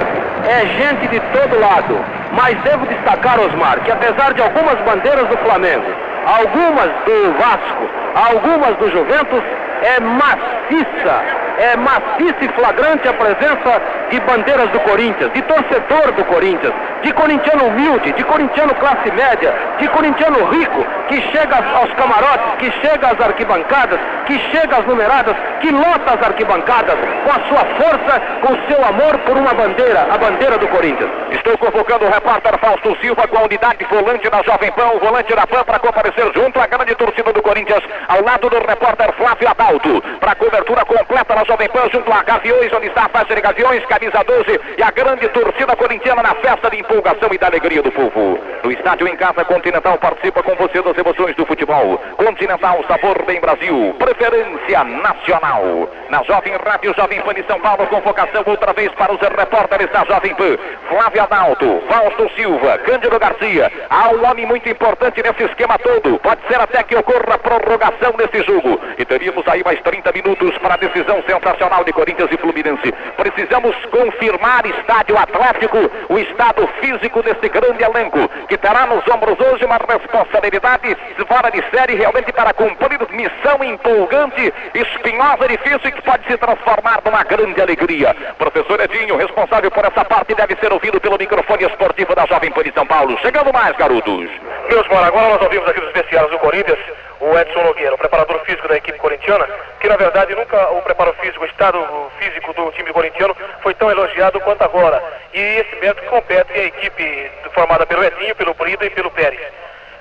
É 0.49 0.67
gente 0.81 1.09
de 1.09 1.21
todo 1.21 1.61
lado. 1.61 1.99
Mas 2.33 2.59
devo 2.63 2.87
destacar, 2.87 3.39
Osmar, 3.41 3.81
que 3.81 3.91
apesar 3.91 4.33
de 4.35 4.43
algumas 4.43 4.79
bandeiras 4.83 5.27
do 5.29 5.37
Flamengo, 5.39 6.08
algumas 6.29 6.91
do 7.07 7.33
Vasco, 7.39 7.89
algumas 8.15 8.77
do 8.77 8.91
Juventus, 8.91 9.43
é 9.83 10.01
maciça, 10.01 11.23
é 11.59 11.77
maciça 11.77 12.37
e 12.43 12.49
flagrante 12.49 13.09
a 13.09 13.13
presença 13.13 13.83
de 14.11 14.21
bandeiras 14.21 14.71
do 14.71 14.81
Corinthians, 14.81 15.33
de 15.33 15.43
torcedor 15.43 16.13
do 16.13 16.25
Corinthians, 16.25 16.73
de 17.03 17.13
corintiano 17.13 17.67
humilde, 17.67 18.13
de 18.13 18.25
corintiano 18.25 18.75
classe 18.75 19.11
média, 19.13 19.55
de 19.79 19.89
corintiano 19.89 20.45
rico, 20.51 20.85
que 21.09 21.21
chega 21.31 21.57
aos 21.57 21.93
camarotes, 21.95 22.57
que 22.59 22.71
chega 22.81 23.09
às 23.09 23.21
arquibancadas, 23.21 24.01
que 24.27 24.39
chega 24.51 24.77
às 24.77 24.87
numeradas, 24.87 25.37
que 25.61 25.71
lota 25.71 26.15
as 26.15 26.23
arquibancadas 26.27 26.97
com 27.25 27.31
a 27.31 27.49
sua 27.49 27.65
força, 27.77 28.21
com 28.43 28.53
o 28.53 28.67
seu 28.67 28.85
amor 28.85 29.19
por 29.19 29.37
uma 29.37 29.55
bandeira, 29.55 30.07
a 30.11 30.19
bandeira 30.19 30.59
do 30.59 30.69
Corinthians. 30.69 31.11
Estou 31.31 31.57
convocando 31.59 32.07
o 32.07 32.11
repórter 32.11 32.59
Fausto 32.59 32.97
Silva 33.01 33.27
com 33.29 33.39
a 33.39 33.43
unidade 33.43 33.85
volante 33.85 34.29
da 34.29 34.43
Jovem 34.43 34.73
Pan, 34.73 34.91
o 34.95 34.99
volante 34.99 35.35
da 35.35 35.47
Pan 35.47 35.65
para 35.65 35.79
comparecer 35.79 36.31
junto 36.35 36.61
à 36.61 36.67
grande 36.67 36.95
torcida 36.95 37.33
do 37.33 37.43
Corinthians, 37.43 37.83
ao 38.09 38.23
lado 38.23 38.49
do 38.49 38.59
repórter 38.59 39.13
Flávio 39.15 39.49
Adalto, 39.69 40.03
para 40.19 40.35
cobertura 40.35 40.83
completa 40.87 41.35
na 41.35 41.45
Jovem 41.45 41.69
Pan, 41.69 41.89
junto 41.93 42.11
a 42.11 42.23
Gaviões, 42.23 42.73
onde 42.73 42.87
está 42.87 43.05
a 43.05 43.09
faixa 43.11 43.35
de 43.35 43.41
Gaviões, 43.43 43.85
camisa 43.85 44.25
12 44.25 44.61
e 44.79 44.83
a 44.83 44.91
grande 44.91 45.29
torcida 45.29 45.77
corintiana 45.77 46.23
na 46.23 46.35
festa 46.37 46.71
de 46.71 46.81
empolgação 46.81 47.29
e 47.33 47.39
da 47.39 47.49
alegria 47.49 47.83
do 47.83 47.93
povo. 47.93 48.39
No 48.65 48.73
estádio 48.73 49.07
em 49.07 49.17
casa, 49.17 49.45
Continental 49.45 49.99
participa 49.99 50.43
com 50.43 50.55
você 50.55 50.81
das 50.81 50.97
emoções 50.97 51.37
do 51.37 51.45
futebol. 51.45 51.99
Continental, 52.17 52.83
sabor 52.89 53.23
bem 53.27 53.41
Brasil, 53.41 53.95
preferência 53.99 54.85
nacional. 54.85 55.91
Na 56.09 56.23
Jovem 56.23 56.55
Rádio 56.65 56.95
Jovem 56.97 57.21
Pan 57.21 57.35
de 57.35 57.45
São 57.45 57.61
Paulo, 57.61 57.87
convocação 57.89 58.43
outra 58.47 58.73
vez 58.73 58.91
para 58.93 59.13
os 59.13 59.21
repórteres 59.21 59.91
da 59.93 60.03
Jovem 60.07 60.35
Pan. 60.35 60.57
Flávio 60.89 61.23
Adalto, 61.23 61.83
Fausto 61.89 62.31
Silva, 62.35 62.79
Cândido 62.79 63.19
Garcia. 63.19 63.71
Há 63.91 64.09
um 64.09 64.27
homem 64.27 64.47
muito 64.47 64.67
importante 64.67 65.23
nesse 65.23 65.45
esquema 65.45 65.79
todo. 65.79 66.19
Pode 66.21 66.41
ser 66.49 66.59
até 66.59 66.83
que 66.83 66.97
ocorra 66.97 67.39
prorrogação 67.39 68.15
nesse 68.17 68.43
jogo. 68.47 68.81
E 68.97 69.05
teríamos 69.05 69.47
aí 69.47 69.58
mais 69.65 69.81
30 69.81 70.13
minutos 70.13 70.57
para 70.59 70.75
a 70.75 70.77
decisão 70.77 71.23
sensacional 71.27 71.85
de 71.85 71.93
Corinthians 71.93 72.31
e 72.33 72.39
Fluminense. 72.39 72.93
Precisamos 73.17 73.75
confirmar 73.87 74.67
estádio 74.67 75.17
Atlético, 75.19 75.79
o 76.09 76.19
estado 76.19 76.67
físico 76.81 77.23
desse 77.23 77.49
grande 77.49 77.83
elenco, 77.83 78.29
que 78.49 78.57
terá 78.57 78.87
nos 78.87 79.07
ombros 79.09 79.39
hoje 79.41 79.65
uma 79.65 79.79
responsabilidade 79.79 80.97
fora 81.27 81.51
de 81.51 81.63
série 81.71 81.95
realmente 81.95 82.33
para 82.33 82.53
cumprir 82.53 82.99
missão 83.11 83.63
empolgante, 83.63 84.53
espinhosa, 84.75 85.49
difícil 85.49 85.81
e 85.85 85.93
que 85.93 86.03
pode 86.03 86.27
se 86.27 86.37
transformar 86.37 87.01
numa 87.05 87.23
grande 87.25 87.61
alegria. 87.61 88.15
Professor 88.39 88.81
Edinho, 88.81 89.17
responsável 89.17 89.71
por 89.71 89.85
essa 89.85 90.05
parte, 90.05 90.35
deve 90.35 90.57
ser 90.57 90.73
ouvido 90.73 91.01
pelo 91.01 91.19
microfone 91.19 91.65
esportivo 91.65 92.15
da 92.15 92.27
Jovem 92.27 92.51
Pan 92.51 92.63
de 92.63 92.73
São 92.73 92.87
Paulo. 92.87 93.19
Chegando 93.21 93.53
mais, 93.53 93.77
garotos. 93.77 94.29
Meus 94.69 94.87
agora 94.87 95.29
nós 95.29 95.43
ouvimos 95.43 95.69
aqui 95.69 95.81
dos 95.81 95.93
vestiários 95.93 96.31
do 96.31 96.39
Corinthians 96.39 96.79
o 97.21 97.37
Edson 97.37 97.63
Nogueira, 97.63 97.95
o 97.95 97.99
preparador 97.99 98.41
físico 98.45 98.69
da 98.69 98.77
equipe 98.77 98.99
corintiana, 98.99 99.48
que 99.81 99.89
na 99.89 99.97
verdade 99.97 100.35
nunca 100.35 100.71
o 100.71 100.83
preparo 100.83 101.13
físico, 101.15 101.45
o 101.45 101.47
estado 101.47 101.79
físico 102.19 102.53
do 102.53 102.71
time 102.73 102.93
corintiano 102.93 103.37
foi 103.63 103.75
tão 103.75 103.91
elogiado 103.91 104.41
quanto 104.41 104.63
agora. 104.63 105.03
E 105.33 105.39
esse 105.39 105.77
mérito 105.77 106.03
compete 106.05 106.53
à 106.53 106.65
equipe 106.65 107.31
formada 107.53 107.87
pelo 107.87 108.05
Edinho, 108.05 108.35
pelo 108.37 108.55
Brida 108.55 108.87
e 108.87 108.91
pelo 108.91 109.11
Pérez. 109.11 109.41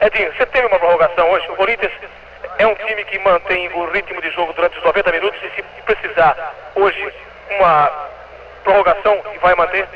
Edinho, 0.01 0.33
você 0.33 0.45
teve 0.45 0.67
uma 0.67 0.79
prorrogação 0.79 1.29
hoje. 1.31 1.49
O 1.49 1.55
Corinthians 1.55 1.91
é 2.57 2.67
um 2.67 2.75
time 2.75 3.03
que 3.05 3.19
mantém 3.19 3.67
o 3.73 3.85
ritmo 3.91 4.21
de 4.21 4.29
jogo 4.31 4.53
durante 4.53 4.77
os 4.77 4.83
90 4.83 5.11
minutos 5.11 5.39
e 5.43 5.49
se 5.55 5.63
precisar 5.85 6.53
hoje 6.75 7.13
uma 7.51 7.91
prorrogação 8.63 9.21
vai 9.41 9.55
manter? 9.55 9.87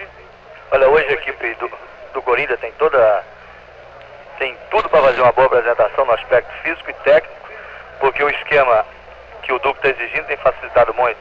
Olha, 0.71 0.87
hoje 0.87 1.07
a 1.09 1.13
equipe 1.13 1.53
do, 1.55 1.69
do 2.13 2.21
Corinthians 2.21 2.59
tem 2.59 2.71
toda 2.73 3.23
tem 4.39 4.57
tudo 4.71 4.89
para 4.89 5.03
fazer 5.03 5.21
uma 5.21 5.31
boa 5.31 5.45
apresentação 5.47 6.05
no 6.05 6.13
aspecto 6.13 6.51
físico 6.63 6.89
e 6.89 6.93
técnico, 6.93 7.49
porque 7.99 8.23
o 8.23 8.29
esquema 8.29 8.83
que 9.41 9.53
o 9.53 9.59
Duque 9.59 9.87
está 9.87 9.89
exigindo 9.89 10.25
tem 10.25 10.37
facilitado 10.37 10.93
muito 10.93 11.19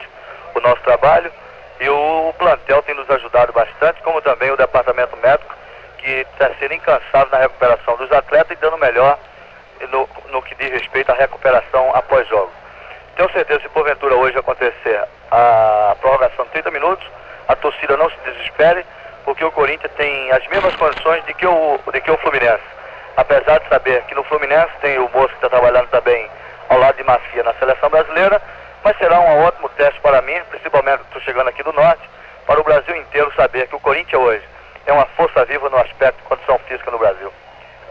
o 0.55 0.59
nosso 0.59 0.81
trabalho 0.81 1.31
e 1.79 1.89
o 1.89 2.33
plantel 2.37 2.81
tem 2.83 2.95
nos 2.95 3.09
ajudado 3.09 3.51
bastante, 3.53 4.01
como 4.01 4.21
também 4.21 4.51
o 4.51 4.57
departamento 4.57 5.17
médico, 5.17 5.55
que 5.97 6.25
está 6.33 6.51
sendo 6.59 6.73
incansável 6.73 7.29
na 7.31 7.39
recuperação 7.39 7.95
dos 7.97 8.11
atletas 8.11 8.57
e 8.57 8.61
dando 8.61 8.77
melhor 8.77 9.17
no, 9.91 10.09
no 10.31 10.41
que 10.41 10.55
diz 10.55 10.71
respeito 10.71 11.11
à 11.11 11.15
recuperação 11.15 11.95
após 11.95 12.27
jogo. 12.27 12.51
Tenho 13.15 13.31
certeza 13.31 13.59
que 13.59 13.67
se 13.67 13.73
porventura 13.73 14.15
hoje 14.15 14.37
acontecer 14.37 15.03
a 15.31 15.95
prorrogação 15.99 16.45
de 16.45 16.51
30 16.51 16.71
minutos, 16.71 17.07
a 17.47 17.55
torcida 17.55 17.97
não 17.97 18.09
se 18.09 18.17
desespere, 18.25 18.85
porque 19.25 19.43
o 19.43 19.51
Corinthians 19.51 19.91
tem 19.93 20.31
as 20.31 20.45
mesmas 20.47 20.75
condições 20.75 21.23
de 21.25 21.33
que 21.33 21.45
o, 21.45 21.79
de 21.91 22.01
que 22.01 22.11
o 22.11 22.17
Fluminense 22.17 22.81
apesar 23.17 23.59
de 23.59 23.69
saber 23.69 24.01
que 24.03 24.15
no 24.15 24.23
Fluminense 24.23 24.71
tem 24.81 24.97
o 24.99 25.09
moço 25.13 25.29
que 25.29 25.35
está 25.35 25.49
trabalhando 25.49 25.87
também 25.89 26.29
ao 26.71 26.79
lado 26.79 26.95
de 26.95 27.03
Macia 27.03 27.43
na 27.43 27.53
seleção 27.55 27.89
brasileira, 27.89 28.41
mas 28.81 28.97
será 28.97 29.19
um 29.19 29.43
ótimo 29.43 29.67
teste 29.69 29.99
para 29.99 30.21
mim, 30.21 30.41
principalmente 30.49 31.01
estou 31.01 31.21
chegando 31.21 31.49
aqui 31.49 31.61
do 31.63 31.73
norte, 31.73 32.01
para 32.47 32.61
o 32.61 32.63
Brasil 32.63 32.95
inteiro 32.95 33.31
saber 33.35 33.67
que 33.67 33.75
o 33.75 33.79
Corinthians 33.79 34.21
hoje 34.21 34.43
é 34.85 34.93
uma 34.93 35.05
força 35.17 35.43
viva 35.43 35.69
no 35.69 35.77
aspecto 35.77 36.17
de 36.17 36.23
condição 36.23 36.57
física 36.59 36.89
no 36.89 36.97
Brasil. 36.97 37.31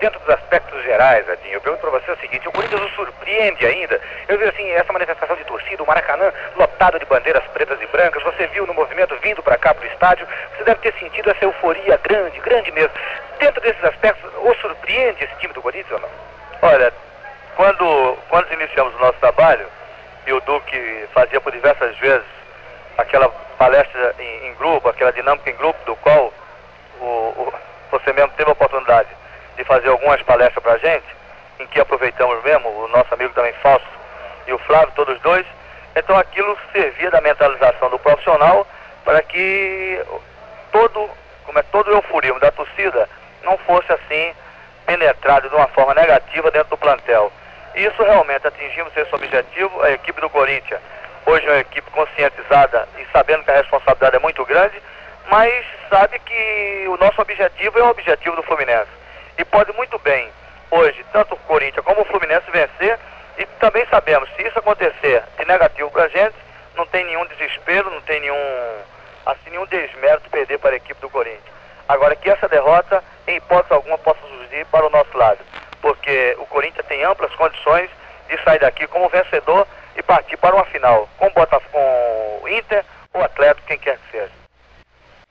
Dentro 0.00 0.18
dos 0.20 0.30
aspectos 0.30 0.82
gerais, 0.82 1.28
Adinho, 1.28 1.56
eu 1.56 1.60
pergunto 1.60 1.82
para 1.82 2.00
você 2.00 2.10
o 2.10 2.16
seguinte, 2.16 2.48
o 2.48 2.52
Corinthians 2.52 2.80
o 2.80 2.88
surpreende 2.94 3.66
ainda. 3.66 4.00
Eu 4.26 4.38
vi 4.38 4.44
assim, 4.44 4.70
essa 4.70 4.90
manifestação 4.94 5.36
de 5.36 5.44
torcida, 5.44 5.82
o 5.82 5.86
Maracanã 5.86 6.32
lotado 6.56 6.98
de 6.98 7.04
bandeiras 7.04 7.44
pretas 7.52 7.78
e 7.82 7.86
brancas, 7.86 8.22
você 8.22 8.46
viu 8.46 8.66
no 8.66 8.72
movimento 8.72 9.14
vindo 9.22 9.42
para 9.42 9.58
cá 9.58 9.74
para 9.74 9.84
o 9.84 9.88
estádio, 9.92 10.26
você 10.56 10.64
deve 10.64 10.80
ter 10.80 10.94
sentido 10.98 11.30
essa 11.30 11.44
euforia 11.44 12.00
grande, 12.02 12.40
grande 12.40 12.72
mesmo. 12.72 12.92
Dentro 13.38 13.60
desses 13.60 13.84
aspectos, 13.84 14.30
o 14.38 14.54
surpreende 14.54 15.22
esse 15.22 15.34
time 15.36 15.52
do 15.52 15.60
Corinthians 15.60 15.92
ou 15.92 16.00
não? 16.00 16.08
Olha, 16.62 16.90
quando, 17.60 18.16
quando 18.30 18.50
iniciamos 18.54 18.94
o 18.94 18.98
nosso 19.00 19.18
trabalho, 19.20 19.66
e 20.26 20.32
o 20.32 20.40
Duque 20.40 21.06
fazia 21.12 21.38
por 21.42 21.52
diversas 21.52 21.94
vezes 21.98 22.24
aquela 22.96 23.28
palestra 23.58 24.14
em, 24.18 24.46
em 24.46 24.54
grupo, 24.54 24.88
aquela 24.88 25.12
dinâmica 25.12 25.50
em 25.50 25.56
grupo, 25.56 25.78
do 25.84 25.94
qual 25.96 26.32
o, 26.98 27.04
o, 27.04 27.52
você 27.90 28.14
mesmo 28.14 28.32
teve 28.34 28.48
a 28.48 28.54
oportunidade 28.54 29.10
de 29.58 29.64
fazer 29.64 29.90
algumas 29.90 30.22
palestras 30.22 30.62
para 30.62 30.72
a 30.72 30.78
gente, 30.78 31.04
em 31.58 31.66
que 31.66 31.78
aproveitamos 31.78 32.42
mesmo, 32.42 32.66
o 32.66 32.88
nosso 32.88 33.12
amigo 33.12 33.34
também 33.34 33.52
Fausto 33.62 33.86
e 34.46 34.54
o 34.54 34.58
Flávio, 34.60 34.94
todos 34.96 35.20
dois. 35.20 35.44
Então 35.94 36.16
aquilo 36.16 36.56
servia 36.72 37.10
da 37.10 37.20
mentalização 37.20 37.90
do 37.90 37.98
profissional 37.98 38.66
para 39.04 39.20
que 39.20 40.02
todo, 40.72 41.10
como 41.44 41.58
é 41.58 41.62
todo 41.64 41.88
o 41.88 41.94
euforismo 41.96 42.40
da 42.40 42.50
torcida 42.52 43.06
não 43.42 43.58
fosse 43.58 43.92
assim 43.92 44.32
penetrado 44.86 45.50
de 45.50 45.54
uma 45.54 45.68
forma 45.68 45.92
negativa 45.92 46.50
dentro 46.50 46.70
do 46.70 46.78
plantel. 46.78 47.30
Isso 47.74 48.02
realmente 48.02 48.46
atingimos 48.46 48.96
esse 48.96 49.14
objetivo. 49.14 49.82
A 49.82 49.92
equipe 49.92 50.20
do 50.20 50.30
Corinthians 50.30 50.80
hoje 51.26 51.46
é 51.46 51.50
uma 51.50 51.60
equipe 51.60 51.90
conscientizada 51.90 52.88
e 52.98 53.06
sabendo 53.12 53.44
que 53.44 53.50
a 53.50 53.56
responsabilidade 53.56 54.16
é 54.16 54.18
muito 54.18 54.44
grande, 54.44 54.80
mas 55.28 55.64
sabe 55.88 56.18
que 56.18 56.84
o 56.88 56.96
nosso 56.96 57.20
objetivo 57.20 57.78
é 57.78 57.82
o 57.82 57.90
objetivo 57.90 58.36
do 58.36 58.42
Fluminense. 58.42 58.90
E 59.38 59.44
pode 59.44 59.72
muito 59.72 59.98
bem, 59.98 60.28
hoje, 60.70 61.04
tanto 61.12 61.34
o 61.34 61.38
Corinthians 61.38 61.84
como 61.84 62.02
o 62.02 62.04
Fluminense 62.04 62.50
vencer, 62.50 62.98
e 63.38 63.46
também 63.58 63.86
sabemos, 63.86 64.28
se 64.34 64.42
isso 64.42 64.58
acontecer 64.58 65.22
de 65.38 65.44
negativo 65.44 65.90
para 65.90 66.04
a 66.04 66.08
gente, 66.08 66.34
não 66.74 66.86
tem 66.86 67.04
nenhum 67.04 67.24
desespero, 67.26 67.90
não 67.90 68.00
tem 68.02 68.20
nenhum, 68.20 68.76
assim, 69.26 69.50
nenhum 69.50 69.66
desmérito 69.66 70.28
perder 70.30 70.58
para 70.58 70.70
a 70.70 70.76
equipe 70.76 71.00
do 71.00 71.10
Corinthians. 71.10 71.60
Agora 71.88 72.16
que 72.16 72.28
essa 72.28 72.48
derrota, 72.48 73.02
em 73.26 73.36
hipótese 73.36 73.72
alguma, 73.72 73.98
possa 73.98 74.20
surgir 74.20 74.64
para 74.66 74.86
o 74.86 74.90
nosso 74.90 75.16
lado, 75.16 75.38
porque 75.80 76.36
o 76.38 76.46
Corinthians 76.46 76.86
tem 76.86 77.02
amplas 77.04 77.34
condições 77.34 77.90
de 78.28 78.42
sair 78.44 78.58
daqui 78.58 78.86
como 78.86 79.08
vencedor 79.08 79.66
e 79.96 80.02
partir 80.02 80.36
para 80.36 80.54
uma 80.54 80.64
final, 80.66 81.08
com, 81.18 81.30
o 82.42 82.48
Inter 82.48 82.84
ou 83.12 83.22
Atlético, 83.22 83.66
quem 83.66 83.78
quer 83.78 83.98
que 83.98 84.10
seja. 84.12 84.32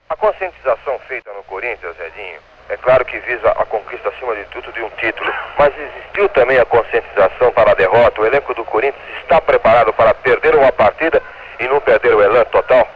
A 0.08 0.16
conscientização 0.16 0.98
feita 1.00 1.32
no 1.32 1.42
Corinthians, 1.44 1.96
Edinho, 1.98 2.40
é 2.68 2.76
claro 2.76 3.04
que 3.04 3.18
visa 3.20 3.50
a 3.50 3.64
conquista 3.64 4.10
acima 4.10 4.34
de 4.36 4.44
tudo 4.46 4.70
de 4.72 4.82
um 4.82 4.90
título, 4.90 5.32
mas 5.58 5.72
existiu 5.76 6.28
também 6.28 6.58
a 6.58 6.64
conscientização 6.64 7.52
para 7.52 7.72
a 7.72 7.74
derrota. 7.74 8.20
O 8.20 8.26
elenco 8.26 8.54
do 8.54 8.64
Corinthians 8.64 9.02
está 9.22 9.40
preparado 9.40 9.92
para 9.92 10.14
perder 10.14 10.54
uma 10.54 10.70
partida 10.72 11.22
e 11.58 11.66
não 11.66 11.80
perder 11.80 12.14
o 12.14 12.22
elan 12.22 12.44
total? 12.44 12.88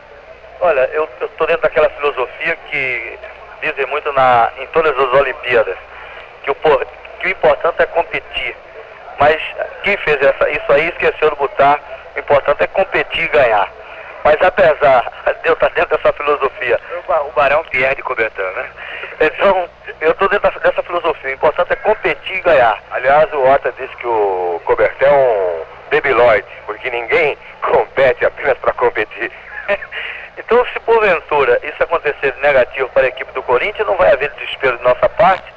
Olha, 0.60 0.88
eu 0.92 1.08
estou 1.20 1.46
dentro 1.46 1.62
daquela 1.62 1.90
filosofia 1.90 2.56
que 2.70 3.18
dizem 3.62 3.86
muito 3.86 4.12
na, 4.12 4.52
em 4.58 4.66
todas 4.68 4.96
as 4.96 5.12
Olimpíadas, 5.12 5.76
que 6.42 6.50
o, 6.50 6.56
que 7.24 7.28
o 7.28 7.30
importante 7.30 7.82
é 7.82 7.86
competir. 7.86 8.56
Mas 9.18 9.40
quem 9.82 9.96
fez 9.98 10.20
essa, 10.20 10.50
isso 10.50 10.72
aí 10.72 10.88
esqueceu 10.88 11.30
de 11.30 11.36
botar, 11.36 11.80
o 12.14 12.18
importante 12.18 12.62
é 12.62 12.66
competir 12.66 13.24
e 13.24 13.28
ganhar. 13.28 13.70
Mas 14.22 14.40
apesar 14.42 15.10
de 15.42 15.48
eu 15.48 15.54
estar 15.54 15.70
dentro 15.70 15.96
dessa 15.96 16.12
filosofia, 16.12 16.80
o 17.08 17.32
Barão 17.32 17.62
Pierre 17.64 17.94
de 17.94 18.02
Cobertão, 18.02 18.50
né? 18.52 18.70
Então, 19.20 19.68
eu 20.00 20.10
estou 20.10 20.28
dentro 20.28 20.60
dessa 20.60 20.82
filosofia, 20.82 21.30
o 21.30 21.34
importante 21.34 21.72
é 21.72 21.76
competir 21.76 22.36
e 22.36 22.40
ganhar. 22.40 22.82
Aliás, 22.90 23.32
o 23.32 23.42
Ota 23.42 23.72
disse 23.78 23.94
que 23.96 24.06
o 24.06 24.60
Cobertão 24.64 25.08
é 25.08 25.12
um 25.12 25.64
debilóide, 25.90 26.48
porque 26.66 26.90
ninguém 26.90 27.38
compete 27.62 28.24
apenas 28.24 28.58
para 28.58 28.72
competir. 28.72 29.30
então, 30.38 30.66
se 30.72 30.80
porventura 30.80 31.60
isso 31.62 31.82
acontecer 31.82 32.32
de 32.32 32.40
negativo 32.40 32.88
para 32.90 33.04
a 33.04 33.08
equipe 33.08 33.32
do 33.32 33.42
Corinthians, 33.42 33.86
não 33.86 33.96
vai 33.96 34.12
haver 34.12 34.30
desespero 34.30 34.78
de 34.78 34.84
nossa 34.84 35.08
parte, 35.10 35.54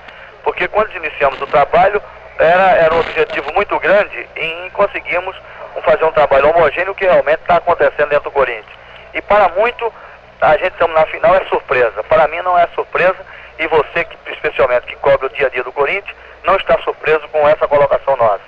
porque 0.48 0.66
quando 0.70 0.96
iniciamos 0.96 1.42
o 1.42 1.48
trabalho, 1.48 2.02
era, 2.40 2.72
era 2.78 2.96
um 2.96 3.02
objetivo 3.02 3.54
muito 3.54 3.78
grande 3.82 4.30
em 4.34 4.70
conseguirmos 4.70 5.36
fazer 5.84 6.06
um 6.06 6.12
trabalho 6.14 6.50
homogêneo 6.52 6.96
que 6.96 7.04
realmente 7.04 7.42
está 7.42 7.58
acontecendo 7.58 8.08
dentro 8.08 8.30
do 8.30 8.32
Corinthians. 8.32 8.66
E 9.14 9.22
para 9.22 9.50
muito, 9.50 9.94
a 10.40 10.56
gente 10.56 10.72
estamos 10.72 10.96
na 10.96 11.06
final 11.08 11.36
é 11.36 11.44
surpresa. 11.50 12.02
Para 12.06 12.30
mim 12.30 12.42
não 12.44 12.58
é 12.58 12.66
surpresa 12.68 13.18
e 13.60 13.68
você, 13.68 14.06
que, 14.06 14.32
especialmente 14.32 14.86
que 14.86 14.96
cobre 14.96 15.26
o 15.26 15.30
dia 15.32 15.48
a 15.48 15.50
dia 15.50 15.66
do 15.66 15.72
Corinthians, 15.74 16.16
não 16.46 16.56
está 16.56 16.78
surpreso 16.78 17.28
com 17.28 17.46
essa 17.46 17.68
colocação 17.68 18.16
nossa. 18.16 18.44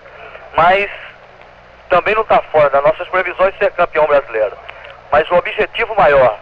Mas 0.56 0.90
também 1.90 2.16
não 2.16 2.22
está 2.22 2.42
fora 2.44 2.70
das 2.70 2.82
nossas 2.82 3.10
previsões 3.10 3.54
ser 3.58 3.74
campeão 3.74 4.08
brasileiro. 4.08 4.58
Mas 5.12 5.30
o 5.30 5.36
objetivo 5.36 5.94
maior, 5.96 6.40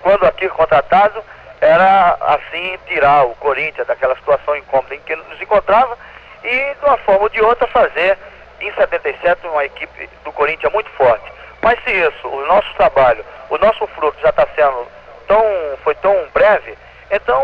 quando 0.00 0.24
aqui 0.26 0.48
contratado, 0.48 1.24
era 1.60 2.16
assim 2.20 2.78
tirar 2.86 3.24
o 3.26 3.34
Corinthians 3.36 3.86
daquela 3.86 4.14
situação 4.16 4.56
incômoda 4.56 4.94
em 4.94 5.00
que 5.00 5.16
nos 5.16 5.40
encontrava 5.40 5.96
e 6.44 6.74
de 6.74 6.84
uma 6.84 6.96
forma 6.98 7.22
ou 7.22 7.28
de 7.28 7.40
outra 7.40 7.66
fazer 7.68 8.18
em 8.60 8.72
77 8.72 9.46
uma 9.46 9.64
equipe 9.64 10.08
do 10.24 10.32
Corinthians 10.32 10.72
muito 10.72 10.90
forte. 10.90 11.24
Mas 11.62 11.82
se 11.82 11.90
isso, 11.90 12.28
o 12.28 12.46
nosso 12.46 12.72
trabalho, 12.74 13.24
o 13.50 13.58
nosso 13.58 13.86
fruto 13.88 14.20
já 14.20 14.30
está 14.30 14.46
sendo 14.54 14.86
tão, 15.26 15.44
foi 15.82 15.94
tão 15.96 16.14
breve, 16.32 16.76
então 17.10 17.42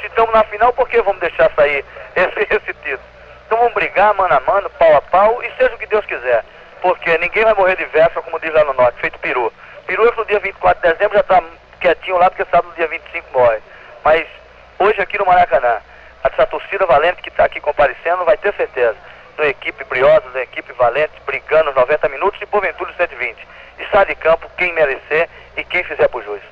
se 0.00 0.06
estamos 0.06 0.32
na 0.32 0.42
final, 0.44 0.72
por 0.72 0.88
que 0.88 1.00
vamos 1.02 1.20
deixar 1.20 1.50
sair 1.54 1.84
esse, 2.16 2.40
esse 2.40 2.74
título? 2.74 3.12
Então 3.46 3.58
vamos 3.58 3.74
brigar 3.74 4.14
mano 4.14 4.34
a 4.34 4.40
mano, 4.40 4.70
pau 4.70 4.96
a 4.96 5.02
pau 5.02 5.42
e 5.42 5.50
seja 5.56 5.74
o 5.74 5.78
que 5.78 5.86
Deus 5.86 6.04
quiser. 6.06 6.44
Porque 6.80 7.16
ninguém 7.18 7.44
vai 7.44 7.54
morrer 7.54 7.76
de 7.76 7.84
véspera, 7.84 8.22
como 8.22 8.40
diz 8.40 8.52
lá 8.52 8.64
no 8.64 8.72
norte, 8.72 9.00
feito 9.00 9.18
peru. 9.20 9.52
Peru 9.86 10.12
no 10.16 10.24
dia 10.24 10.40
24 10.40 10.82
de 10.82 10.92
dezembro 10.94 11.14
já 11.14 11.20
está 11.20 11.42
quietinho 11.82 12.16
lá, 12.16 12.30
porque 12.30 12.44
sabe 12.50 12.68
no 12.68 12.74
dia 12.74 12.86
25 12.86 13.26
morre. 13.32 13.58
Mas 14.04 14.26
hoje 14.78 15.00
aqui 15.00 15.18
no 15.18 15.26
Maracanã, 15.26 15.78
essa 16.22 16.46
torcida 16.46 16.86
valente 16.86 17.20
que 17.20 17.28
está 17.28 17.44
aqui 17.44 17.60
comparecendo 17.60 18.24
vai 18.24 18.36
ter 18.36 18.54
certeza 18.54 18.96
uma 19.36 19.46
equipe 19.46 19.84
briosa, 19.84 20.22
uma 20.28 20.40
equipe 20.40 20.72
valente, 20.74 21.12
brigando 21.26 21.70
os 21.70 21.76
90 21.76 22.08
minutos 22.08 22.40
e 22.40 22.46
porventura 22.46 22.90
os 22.90 22.96
120. 22.96 23.36
Está 23.78 24.04
de 24.04 24.14
campo 24.14 24.48
quem 24.56 24.72
merecer 24.72 25.28
e 25.56 25.64
quem 25.64 25.82
fizer 25.84 26.08
por 26.08 26.22
juiz. 26.22 26.42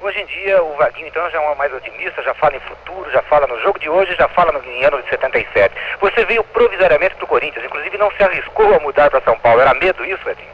Hoje 0.00 0.20
em 0.20 0.26
dia 0.26 0.62
o 0.62 0.74
Vaguinho 0.76 1.08
então 1.08 1.30
já 1.30 1.40
é 1.40 1.54
mais 1.54 1.72
otimista, 1.72 2.22
já 2.22 2.34
fala 2.34 2.56
em 2.56 2.60
futuro, 2.60 3.10
já 3.10 3.22
fala 3.22 3.46
no 3.46 3.58
jogo 3.62 3.78
de 3.78 3.88
hoje, 3.88 4.14
já 4.16 4.28
fala 4.28 4.52
no 4.52 4.62
em 4.62 4.84
ano 4.84 5.02
de 5.02 5.08
77. 5.08 5.74
Você 6.00 6.24
veio 6.26 6.44
provisoriamente 6.44 7.14
para 7.14 7.24
o 7.24 7.28
Corinthians, 7.28 7.64
inclusive 7.64 7.96
não 7.96 8.10
se 8.10 8.22
arriscou 8.22 8.74
a 8.74 8.80
mudar 8.80 9.08
para 9.10 9.22
São 9.22 9.38
Paulo. 9.38 9.62
Era 9.62 9.72
medo 9.72 10.04
isso, 10.04 10.28
Edinho? 10.28 10.52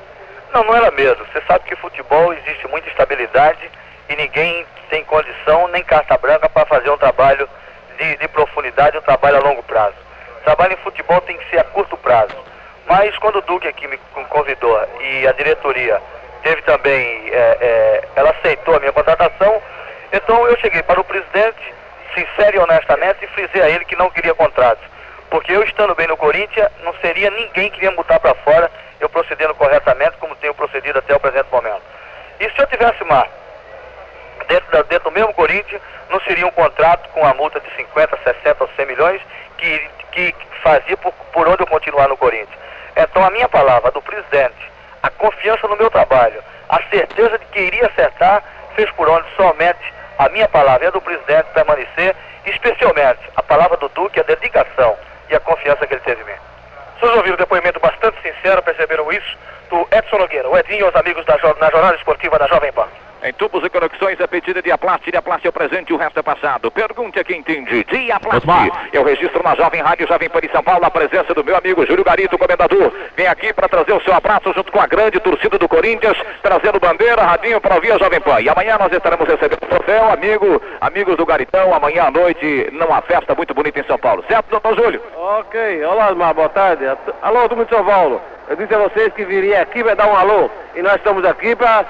Não, 0.52 0.62
não 0.62 0.76
era 0.76 0.90
medo. 0.92 1.26
Você 1.32 1.40
sabe 1.46 1.64
que 1.64 1.74
futebol 1.76 2.32
existe 2.32 2.68
muita 2.68 2.88
estabilidade 2.88 3.70
e 4.10 4.16
ninguém 4.16 4.66
tem 4.90 5.04
condição 5.04 5.68
nem 5.68 5.84
carta 5.84 6.18
branca 6.18 6.48
para 6.48 6.66
fazer 6.66 6.90
um 6.90 6.98
trabalho 6.98 7.48
de, 7.96 8.16
de 8.16 8.28
profundidade, 8.28 8.98
um 8.98 9.02
trabalho 9.02 9.36
a 9.36 9.40
longo 9.40 9.62
prazo. 9.62 9.94
Trabalho 10.44 10.72
em 10.72 10.78
futebol 10.78 11.20
tem 11.20 11.38
que 11.38 11.48
ser 11.48 11.60
a 11.60 11.64
curto 11.64 11.96
prazo. 11.96 12.34
Mas 12.86 13.16
quando 13.18 13.36
o 13.36 13.42
Duque 13.42 13.68
aqui 13.68 13.86
me 13.86 13.96
convidou 14.28 14.84
e 15.00 15.28
a 15.28 15.32
diretoria 15.32 16.02
teve 16.42 16.60
também, 16.62 17.30
é, 17.30 17.58
é, 17.60 18.04
ela 18.16 18.30
aceitou 18.30 18.74
a 18.74 18.80
minha 18.80 18.92
contratação, 18.92 19.62
então 20.12 20.48
eu 20.48 20.58
cheguei 20.58 20.82
para 20.82 21.00
o 21.00 21.04
presidente, 21.04 21.74
sincero 22.12 22.56
e 22.56 22.58
honestamente, 22.58 23.24
e 23.24 23.28
frisei 23.28 23.62
a 23.62 23.68
ele 23.68 23.84
que 23.84 23.94
não 23.94 24.10
queria 24.10 24.34
contratos. 24.34 24.82
Porque 25.28 25.52
eu 25.52 25.62
estando 25.62 25.94
bem 25.94 26.08
no 26.08 26.16
Corinthians, 26.16 26.68
não 26.82 26.92
seria 26.94 27.30
ninguém 27.30 27.70
que 27.70 27.84
ia 27.84 27.92
botar 27.92 28.18
para 28.18 28.34
fora, 28.34 28.68
eu 28.98 29.08
procedendo 29.08 29.54
corretamente, 29.54 30.16
como 30.18 30.34
tenho 30.34 30.54
procedido 30.54 30.98
até 30.98 31.14
o 31.14 31.20
presente 31.20 31.46
momento. 31.52 31.82
E 32.40 32.50
se 32.50 32.58
eu 32.58 32.66
tivesse 32.66 33.00
uma 33.04 33.24
dentro, 34.50 34.70
da, 34.72 34.82
dentro 34.82 35.10
do 35.10 35.14
mesmo 35.14 35.32
Corinthians, 35.32 35.80
não 36.10 36.20
seria 36.22 36.46
um 36.46 36.50
contrato 36.50 37.08
com 37.10 37.24
a 37.24 37.32
multa 37.34 37.60
de 37.60 37.70
50, 37.76 38.18
60 38.24 38.64
ou 38.64 38.70
100 38.74 38.86
milhões 38.86 39.22
que, 39.56 39.88
que 40.10 40.34
fazia 40.60 40.96
por, 40.96 41.12
por 41.32 41.48
onde 41.48 41.62
eu 41.62 41.66
continuar 41.66 42.08
no 42.08 42.16
Corinthians. 42.16 42.58
Então 42.96 43.24
a 43.24 43.30
minha 43.30 43.48
palavra 43.48 43.92
do 43.92 44.02
presidente, 44.02 44.70
a 45.02 45.08
confiança 45.10 45.68
no 45.68 45.76
meu 45.76 45.88
trabalho, 45.88 46.42
a 46.68 46.82
certeza 46.90 47.38
de 47.38 47.44
que 47.46 47.60
iria 47.60 47.86
acertar, 47.86 48.42
fez 48.74 48.90
por 48.92 49.08
onde 49.08 49.26
somente 49.36 49.94
a 50.18 50.28
minha 50.28 50.48
palavra 50.48 50.84
e 50.84 50.88
a 50.88 50.90
do 50.90 51.00
presidente 51.00 51.46
permanecer, 51.54 52.16
especialmente 52.44 53.20
a 53.36 53.42
palavra 53.42 53.76
do 53.76 53.88
Duque, 53.90 54.20
a 54.20 54.24
dedicação 54.24 54.96
e 55.30 55.34
a 55.34 55.40
confiança 55.40 55.86
que 55.86 55.94
ele 55.94 56.02
teve 56.02 56.22
em 56.22 56.26
mim. 56.26 56.38
Vocês 56.98 57.16
ouviram 57.16 57.34
um 57.34 57.38
depoimento 57.38 57.80
bastante 57.80 58.20
sincero, 58.20 58.62
perceberam 58.62 59.10
isso, 59.12 59.38
do 59.70 59.88
Edson 59.92 60.18
Nogueira, 60.18 60.48
o 60.48 60.58
Edinho 60.58 60.86
e 60.86 60.88
os 60.88 60.96
amigos 60.96 61.24
da, 61.24 61.38
na 61.58 61.70
Jornada 61.70 61.96
Esportiva 61.96 62.38
da 62.38 62.48
Jovem 62.48 62.72
Pan. 62.72 62.88
Em 63.22 63.34
tubos 63.34 63.62
e 63.62 63.68
conexões, 63.68 64.18
a 64.18 64.26
pedida 64.26 64.62
de 64.62 64.72
Aplast, 64.72 65.10
de 65.10 65.14
Aplast 65.14 65.46
é 65.46 65.50
o 65.50 65.52
presente 65.52 65.90
e 65.90 65.92
o 65.92 65.98
resto 65.98 66.18
é 66.18 66.22
passado. 66.22 66.70
Pergunte 66.70 67.20
a 67.20 67.24
quem 67.24 67.40
entende. 67.40 67.84
De 67.84 68.10
Aplast. 68.10 68.46
Eu 68.94 69.04
registro 69.04 69.42
na 69.42 69.54
Jovem 69.54 69.82
Rádio 69.82 70.08
Jovem 70.08 70.30
Pan 70.30 70.40
de 70.40 70.50
São 70.50 70.62
Paulo 70.62 70.86
a 70.86 70.90
presença 70.90 71.34
do 71.34 71.44
meu 71.44 71.54
amigo 71.54 71.84
Júlio 71.84 72.02
Garito, 72.02 72.38
comendador. 72.38 72.90
Vem 73.14 73.26
aqui 73.26 73.52
para 73.52 73.68
trazer 73.68 73.92
o 73.92 74.00
seu 74.00 74.14
abraço 74.14 74.50
junto 74.54 74.72
com 74.72 74.80
a 74.80 74.86
grande 74.86 75.20
torcida 75.20 75.58
do 75.58 75.68
Corinthians, 75.68 76.16
trazendo 76.42 76.80
bandeira, 76.80 77.22
radinho 77.22 77.60
para 77.60 77.74
ouvir 77.74 77.92
a 77.92 77.98
Jovem 77.98 78.20
Pan. 78.22 78.40
E 78.40 78.48
amanhã 78.48 78.78
nós 78.78 78.90
estaremos 78.90 79.28
recebendo 79.28 79.64
o 79.64 79.66
troféu, 79.66 80.10
amigo, 80.10 80.62
amigos 80.80 81.16
do 81.18 81.26
Garitão. 81.26 81.74
Amanhã 81.74 82.04
à 82.04 82.10
noite, 82.10 82.70
numa 82.72 83.02
festa 83.02 83.34
muito 83.34 83.52
bonita 83.52 83.80
em 83.80 83.84
São 83.84 83.98
Paulo. 83.98 84.24
Certo, 84.28 84.48
doutor 84.48 84.74
Júlio? 84.76 85.02
Ok, 85.14 85.84
olá, 85.84 86.10
Osmar, 86.10 86.32
boa 86.32 86.48
tarde. 86.48 86.86
Alô, 87.20 87.46
turma 87.50 87.66
de 87.66 87.74
São 87.74 87.84
Paulo. 87.84 88.18
Eu 88.48 88.56
disse 88.56 88.74
a 88.74 88.78
vocês 88.78 89.12
que 89.12 89.26
viria 89.26 89.60
aqui 89.60 89.84
para 89.84 89.94
dar 89.94 90.08
um 90.08 90.16
alô. 90.16 90.50
E 90.74 90.80
nós 90.80 90.96
estamos 90.96 91.22
aqui 91.24 91.54
para 91.54 91.84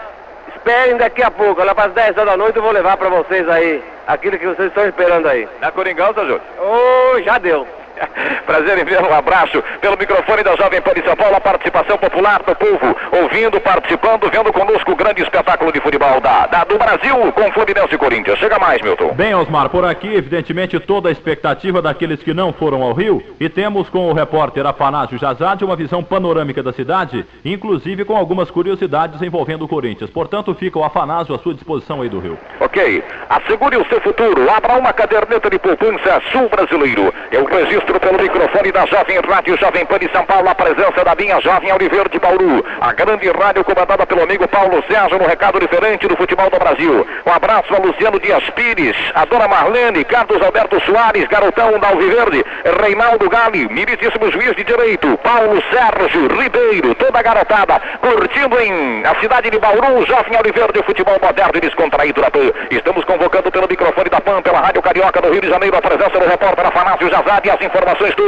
Esperem 0.60 0.98
daqui 0.98 1.22
a 1.22 1.30
pouco, 1.30 1.64
lá 1.64 1.74
para 1.74 1.86
as 1.86 1.94
10 1.94 2.18
horas 2.18 2.32
da 2.32 2.36
noite 2.36 2.56
eu 2.56 2.62
vou 2.62 2.70
levar 2.70 2.94
para 2.98 3.08
vocês 3.08 3.48
aí 3.48 3.82
aquilo 4.06 4.38
que 4.38 4.46
vocês 4.46 4.68
estão 4.68 4.86
esperando 4.86 5.26
aí. 5.26 5.48
Na 5.58 5.70
Coringão, 5.70 6.12
seu 6.12 6.26
Júlio? 6.26 6.42
Oh, 6.58 7.18
já 7.22 7.38
deu. 7.38 7.66
Prazer 8.46 8.78
em 8.78 8.84
ver 8.84 9.02
um 9.02 9.14
abraço 9.14 9.62
pelo 9.80 9.96
microfone 9.96 10.42
da 10.42 10.56
Jovem 10.56 10.80
Pan 10.80 10.92
de 10.94 11.04
São 11.04 11.16
Paulo, 11.16 11.36
a 11.36 11.40
participação 11.40 11.98
popular 11.98 12.42
do 12.42 12.54
povo, 12.54 12.96
ouvindo, 13.22 13.60
participando, 13.60 14.30
vendo 14.30 14.52
conosco 14.52 14.92
o 14.92 14.96
grande 14.96 15.22
espetáculo 15.22 15.72
de 15.72 15.80
futebol 15.80 16.20
da, 16.20 16.46
da 16.46 16.64
do 16.64 16.78
Brasil 16.78 17.32
com 17.32 17.52
Fluminense 17.52 17.94
e 17.94 17.98
Corinthians. 17.98 18.38
Chega 18.38 18.58
mais, 18.58 18.80
Milton. 18.82 19.14
Bem, 19.14 19.34
Osmar, 19.34 19.68
por 19.68 19.84
aqui, 19.84 20.14
evidentemente, 20.14 20.78
toda 20.78 21.08
a 21.08 21.12
expectativa 21.12 21.82
daqueles 21.82 22.22
que 22.22 22.34
não 22.34 22.52
foram 22.52 22.82
ao 22.82 22.92
Rio 22.92 23.22
e 23.38 23.48
temos 23.48 23.88
com 23.88 24.08
o 24.08 24.12
repórter 24.12 24.66
Afanásio 24.66 25.18
Jazade 25.18 25.64
uma 25.64 25.76
visão 25.76 26.02
panorâmica 26.02 26.62
da 26.62 26.72
cidade, 26.72 27.24
inclusive 27.44 28.04
com 28.04 28.16
algumas 28.16 28.50
curiosidades 28.50 29.20
envolvendo 29.22 29.64
o 29.64 29.68
Corinthians. 29.68 30.10
Portanto, 30.10 30.54
fica 30.54 30.78
o 30.78 30.84
Afanásio 30.84 31.34
à 31.34 31.38
sua 31.38 31.54
disposição 31.54 32.02
aí 32.02 32.08
do 32.08 32.18
Rio. 32.18 32.38
Ok. 32.60 33.02
Assegure 33.28 33.76
o 33.76 33.86
seu 33.88 34.00
futuro. 34.00 34.50
Abra 34.50 34.76
uma 34.76 34.92
caderneta 34.92 35.48
de 35.50 35.58
poupança 35.58 36.20
sul 36.30 36.48
brasileiro. 36.48 37.12
Eu 37.32 37.44
registro 37.44 37.89
pelo 37.98 38.22
microfone 38.22 38.70
da 38.70 38.86
Jovem 38.86 39.18
Rádio 39.26 39.58
Jovem 39.58 39.84
Pan 39.84 39.98
de 39.98 40.08
São 40.12 40.24
Paulo 40.24 40.48
a 40.48 40.54
presença 40.54 41.02
da 41.04 41.14
minha 41.14 41.40
Jovem 41.40 41.72
Oliveira 41.72 42.08
de 42.08 42.18
Bauru. 42.18 42.64
A 42.80 42.92
grande 42.92 43.28
rádio 43.30 43.64
comandada 43.64 44.06
pelo 44.06 44.22
amigo 44.22 44.46
Paulo 44.46 44.84
Sérgio 44.88 45.18
no 45.18 45.26
recado 45.26 45.58
diferente 45.58 46.06
do 46.06 46.16
futebol 46.16 46.48
do 46.50 46.58
Brasil. 46.58 47.06
Um 47.26 47.32
abraço 47.32 47.74
a 47.74 47.78
Luciano 47.78 48.20
Dias 48.20 48.48
Pires, 48.50 48.96
a 49.14 49.24
dona 49.24 49.48
Marlene, 49.48 50.04
Carlos 50.04 50.40
Alberto 50.40 50.80
Soares, 50.84 51.26
garotão 51.28 51.78
da 51.80 51.88
Alviverde, 51.88 52.44
Reinaldo 52.80 53.28
Gali, 53.28 53.68
militíssimo 53.68 54.30
juiz 54.30 54.54
de 54.54 54.62
direito, 54.62 55.18
Paulo 55.18 55.60
Sérgio 55.72 56.28
Ribeiro, 56.40 56.94
toda 56.94 57.18
a 57.18 57.22
garotada, 57.22 57.80
curtindo 58.00 58.60
em 58.60 59.04
a 59.04 59.18
cidade 59.18 59.50
de 59.50 59.58
Bauru, 59.58 60.06
Jovem 60.06 60.38
Oliveira 60.38 60.72
de 60.72 60.82
futebol 60.84 61.18
moderno 61.20 61.52
e 61.56 61.60
descontraído 61.60 62.20
da 62.20 62.30
PAN. 62.30 62.52
Estamos 62.70 63.04
convocando 63.04 63.50
pelo 63.50 63.66
microfone 63.68 64.10
da 64.10 64.20
PAN, 64.20 64.42
pela 64.42 64.60
Rádio 64.60 64.82
Carioca 64.82 65.20
do 65.20 65.32
Rio 65.32 65.40
de 65.40 65.48
Janeiro, 65.48 65.76
a 65.76 65.82
presença 65.82 66.18
do 66.18 66.28
repórter 66.28 66.66
Afanásio 66.66 67.10
Jazade 67.10 67.48
e 67.48 67.50
as 67.50 67.60
informações 67.60 67.79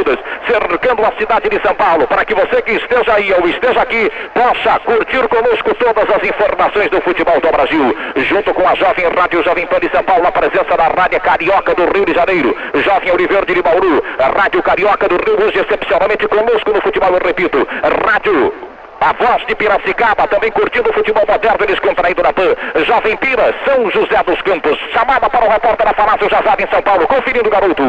todas, 0.02 0.18
cercando 0.46 1.04
a 1.04 1.12
cidade 1.18 1.48
de 1.48 1.60
São 1.60 1.74
Paulo, 1.74 2.06
para 2.06 2.24
que 2.24 2.34
você 2.34 2.62
que 2.62 2.72
esteja 2.72 3.14
aí 3.14 3.32
ou 3.32 3.48
esteja 3.48 3.82
aqui, 3.82 4.10
possa 4.34 4.78
curtir 4.80 5.28
conosco 5.28 5.74
todas 5.74 6.10
as 6.10 6.22
informações 6.24 6.90
do 6.90 7.00
futebol 7.02 7.40
do 7.40 7.50
Brasil. 7.50 7.96
Junto 8.16 8.54
com 8.54 8.66
a 8.66 8.74
Jovem 8.74 9.06
Rádio 9.08 9.42
Jovem 9.42 9.66
Pan 9.66 9.80
de 9.80 9.90
São 9.90 10.02
Paulo, 10.02 10.26
a 10.26 10.32
presença 10.32 10.76
da 10.76 10.88
Rádio 10.88 11.20
Carioca 11.20 11.74
do 11.74 11.84
Rio 11.92 12.04
de 12.04 12.14
Janeiro, 12.14 12.56
Jovem 12.74 13.12
Oliveira 13.12 13.46
de 13.46 13.62
Bauru, 13.62 14.02
Rádio 14.36 14.62
Carioca 14.62 15.08
do 15.08 15.16
Rio, 15.16 15.46
hoje 15.46 15.58
excepcionalmente 15.58 16.26
conosco 16.28 16.72
no 16.72 16.80
futebol, 16.80 17.10
eu 17.10 17.26
repito, 17.26 17.66
Rádio 18.06 18.52
a 19.02 19.12
voz 19.14 19.44
de 19.46 19.54
Piracicaba, 19.56 20.28
também 20.28 20.52
curtindo 20.52 20.88
o 20.88 20.92
futebol 20.92 21.24
moderno 21.26 21.64
e 21.64 21.66
descontraído 21.66 22.22
na 22.22 22.32
PAN. 22.32 22.54
Jovem 22.86 23.16
Pira, 23.16 23.52
São 23.64 23.90
José 23.90 24.22
dos 24.24 24.40
Campos. 24.42 24.78
Chamada 24.92 25.28
para 25.28 25.44
o 25.44 25.48
repórter 25.48 25.86
da 25.86 25.92
Falácio 25.92 26.30
Jazada 26.30 26.62
em 26.62 26.68
São 26.68 26.80
Paulo. 26.82 27.08
Conferindo, 27.08 27.50
garoto. 27.50 27.82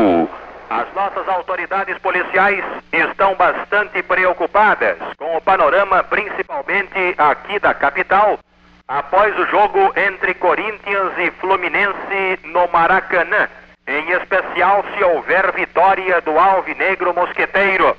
As 0.73 0.91
nossas 0.95 1.29
autoridades 1.29 1.95
policiais 1.99 2.65
estão 2.91 3.35
bastante 3.35 4.01
preocupadas 4.01 4.97
com 5.19 5.37
o 5.37 5.41
panorama, 5.41 6.03
principalmente 6.03 7.13
aqui 7.15 7.59
da 7.59 7.75
capital, 7.75 8.39
após 8.87 9.37
o 9.37 9.45
jogo 9.45 9.93
entre 9.95 10.33
Corinthians 10.33 11.11
e 11.19 11.29
Fluminense 11.39 12.39
no 12.45 12.67
Maracanã. 12.69 13.47
Em 13.85 14.09
especial 14.13 14.83
se 14.97 15.03
houver 15.03 15.51
vitória 15.51 16.19
do 16.21 16.39
Alvinegro 16.39 17.13
Mosqueteiro. 17.13 17.95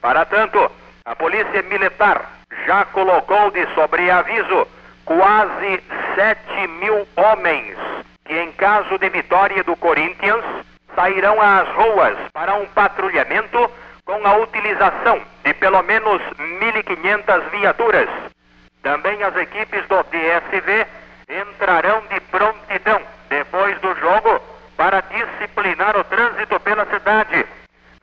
Para 0.00 0.24
tanto, 0.24 0.72
a 1.04 1.14
Polícia 1.14 1.62
Militar 1.62 2.32
já 2.66 2.84
colocou 2.86 3.52
de 3.52 3.64
sobreaviso 3.74 4.66
quase 5.04 5.80
7 6.16 6.66
mil 6.80 7.06
homens 7.14 7.78
que, 8.24 8.34
em 8.34 8.50
caso 8.50 8.98
de 8.98 9.08
vitória 9.08 9.62
do 9.62 9.76
Corinthians, 9.76 10.44
sairão 10.94 11.40
às 11.40 11.68
ruas 11.68 12.16
para 12.32 12.54
um 12.54 12.66
patrulhamento 12.66 13.70
com 14.04 14.26
a 14.26 14.36
utilização 14.36 15.20
de 15.44 15.54
pelo 15.54 15.82
menos 15.82 16.22
1.500 16.38 17.50
viaturas. 17.50 18.08
Também 18.82 19.22
as 19.22 19.36
equipes 19.36 19.86
do 19.86 20.02
DSV 20.04 20.86
entrarão 21.28 22.02
de 22.08 22.20
prontidão 22.20 23.02
depois 23.28 23.78
do 23.80 23.94
jogo 23.96 24.40
para 24.76 25.02
disciplinar 25.02 25.96
o 25.96 26.04
trânsito 26.04 26.58
pela 26.60 26.86
cidade. 26.86 27.44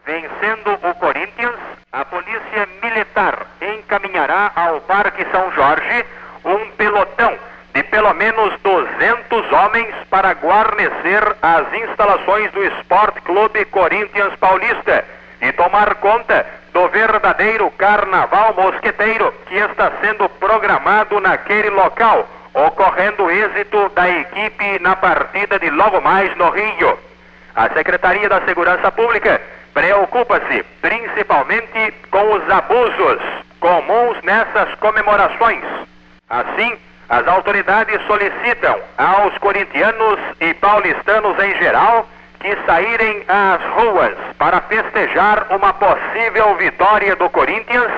Vencendo 0.06 0.74
o 0.74 0.96
Corinthians, 0.96 1.56
a 1.92 2.06
Polícia 2.06 2.68
Militar 2.84 3.48
encaminhará 3.60 4.52
ao 4.56 4.82
Parque 4.82 5.26
São 5.32 5.52
Jorge 5.54 6.06
um 6.44 6.70
pelotão 6.72 7.36
de 7.76 7.84
pelo 7.84 8.14
menos 8.14 8.58
200 8.62 9.52
homens 9.52 9.94
para 10.10 10.34
guarnecer 10.34 11.36
as 11.42 11.74
instalações 11.74 12.50
do 12.54 12.64
Sport 12.80 13.16
Clube 13.26 13.66
Corinthians 13.66 14.34
Paulista 14.38 15.04
e 15.42 15.52
tomar 15.52 15.96
conta 15.96 16.46
do 16.72 16.88
verdadeiro 16.88 17.70
carnaval 17.72 18.54
mosqueteiro 18.54 19.34
que 19.48 19.56
está 19.56 19.92
sendo 20.00 20.30
programado 20.30 21.20
naquele 21.20 21.70
local, 21.70 22.26
ocorrendo 22.54 23.30
êxito 23.30 23.90
da 23.90 24.10
equipe 24.10 24.80
na 24.80 24.96
partida 24.96 25.60
de 25.60 25.70
logo 25.70 26.00
mais 26.00 26.34
no 26.38 26.50
Rio. 26.52 26.98
A 27.56 27.70
Secretaria 27.70 28.30
da 28.30 28.40
Segurança 28.46 28.90
Pública 28.90 29.42
preocupa-se 29.74 30.64
principalmente 30.82 31.94
com 32.10 32.36
os 32.36 32.50
abusos 32.50 33.22
comuns 33.60 34.22
nessas 34.24 34.74
comemorações. 34.76 35.64
Assim, 36.30 36.78
as 37.10 37.28
autoridades 37.28 38.02
solicitam 38.08 38.80
aos 38.98 39.38
corintianos 39.38 40.20
e 40.40 40.54
paulistanos 40.56 41.38
em 41.44 41.56
geral 41.58 42.08
que 42.40 42.58
saírem 42.66 43.24
às 43.28 43.62
ruas 43.74 44.16
para 44.38 44.62
festejar 44.62 45.48
uma 45.50 45.74
possível 45.74 46.56
vitória 46.56 47.16
do 47.16 47.30
Corinthians, 47.30 47.92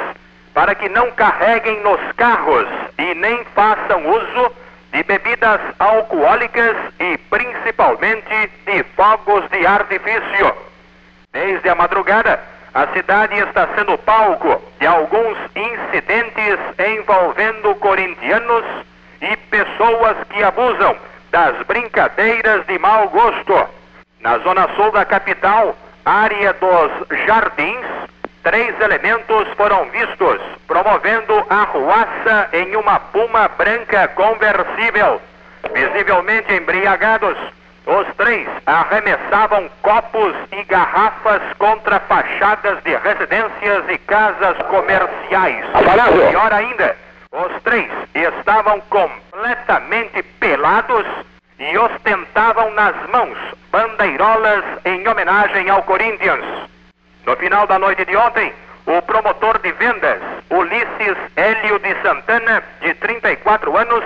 para 0.54 0.76
que 0.76 0.90
não 0.90 1.12
carreguem 1.12 1.82
nos 1.82 2.00
carros 2.14 2.68
e 2.98 3.14
nem 3.16 3.44
façam 3.56 4.10
uso 4.10 4.52
de 4.92 5.04
bebidas 5.04 5.62
alcoólicas 5.80 6.76
e 7.00 7.18
principalmente 7.30 8.52
de 8.66 8.84
fogos 8.96 9.48
de 9.50 9.66
artifício. 9.66 10.54
Desde 11.32 11.70
a 11.70 11.76
madrugada, 11.76 12.40
a 12.74 12.88
cidade 12.88 13.36
está 13.38 13.68
sendo 13.76 13.98
palco 14.00 14.62
de 14.80 14.88
alguns 14.88 15.38
incidentes 15.56 16.60
envolvendo 16.80 17.76
corintianos 17.76 18.66
e 19.22 19.36
pessoas 19.50 20.18
que 20.30 20.44
abusam 20.44 20.96
das 21.32 21.56
brincadeiras 21.66 22.66
de 22.68 22.78
mau 22.80 23.10
gosto. 23.10 23.68
Na 24.22 24.38
zona 24.40 24.68
sul 24.76 24.92
da 24.92 25.06
capital, 25.06 25.76
área 26.06 26.54
dos 26.54 27.18
Jardins, 27.26 27.86
três 28.44 28.80
elementos 28.80 29.48
foram 29.56 29.86
vistos 29.90 30.42
promovendo 30.68 31.46
arruaça 31.50 32.50
em 32.54 32.76
uma 32.76 33.00
puma 33.00 33.48
branca 33.50 34.08
conversível. 34.10 35.22
Visivelmente 35.74 36.54
embriagados, 36.54 37.38
os 37.86 38.16
três 38.16 38.48
arremessavam 38.66 39.70
copos 39.82 40.34
e 40.52 40.64
garrafas 40.64 41.42
contra 41.58 42.00
fachadas 42.02 42.84
de 42.84 42.96
residências 42.96 43.86
e 43.90 43.98
casas 44.00 44.58
comerciais. 44.70 45.66
Pior 46.30 46.54
ainda, 46.54 46.96
os 47.32 47.62
três 47.64 47.90
estavam 48.14 48.80
completamente 48.90 50.24
pelados 50.40 51.06
e 51.60 51.78
ostentavam 51.78 52.72
nas 52.72 52.96
mãos 53.10 53.38
bandeirolas 53.72 54.64
em 54.86 55.08
homenagem 55.08 55.70
ao 55.70 55.84
Corinthians. 55.84 56.46
No 57.26 57.36
final 57.36 57.68
da 57.68 57.78
noite 57.78 58.06
de 58.06 58.16
ontem, 58.16 58.54
o 58.86 59.02
promotor 59.02 59.60
de 59.60 59.72
vendas, 59.74 60.22
Ulisses 60.50 61.18
Hélio 61.36 61.80
de 61.80 61.94
Santana, 62.02 62.64
de 62.80 62.94
34 62.94 63.78
anos, 63.78 64.04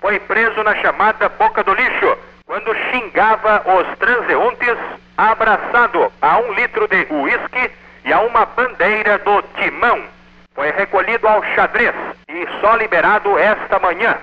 foi 0.00 0.18
preso 0.20 0.62
na 0.62 0.74
chamada 0.76 1.28
Boca 1.28 1.62
do 1.62 1.74
Lixo, 1.74 2.16
quando 2.46 2.74
xingava 2.90 3.62
os 3.66 3.98
transeuntes 3.98 4.76
abraçado 5.16 6.10
a 6.20 6.38
um 6.38 6.52
litro 6.54 6.88
de 6.88 7.06
uísque 7.10 7.70
e 8.04 8.12
a 8.12 8.20
uma 8.20 8.46
bandeira 8.46 9.18
do 9.18 9.42
Timão. 9.56 10.02
Foi 10.54 10.70
recolhido 10.70 11.26
ao 11.26 11.42
xadrez 11.54 11.94
e 12.28 12.46
só 12.60 12.76
liberado 12.76 13.38
esta 13.38 13.78
manhã. 13.78 14.16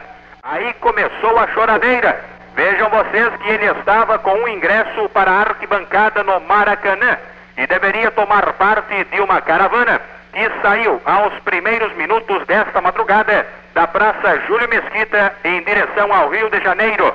Aí 0.43 0.73
começou 0.75 1.37
a 1.37 1.47
choradeira. 1.47 2.19
Vejam 2.55 2.89
vocês 2.89 3.35
que 3.41 3.49
ele 3.49 3.65
estava 3.65 4.19
com 4.19 4.33
um 4.33 4.47
ingresso 4.47 5.09
para 5.09 5.31
a 5.31 5.39
arquibancada 5.41 6.23
no 6.23 6.39
Maracanã 6.41 7.17
e 7.57 7.65
deveria 7.67 8.11
tomar 8.11 8.53
parte 8.53 9.03
de 9.05 9.21
uma 9.21 9.41
caravana 9.41 10.01
que 10.31 10.49
saiu 10.61 11.01
aos 11.05 11.33
primeiros 11.39 11.93
minutos 11.95 12.45
desta 12.45 12.79
madrugada 12.81 13.45
da 13.73 13.87
Praça 13.87 14.39
Júlio 14.47 14.69
Mesquita 14.69 15.33
em 15.43 15.63
direção 15.63 16.13
ao 16.13 16.29
Rio 16.29 16.49
de 16.49 16.61
Janeiro. 16.61 17.13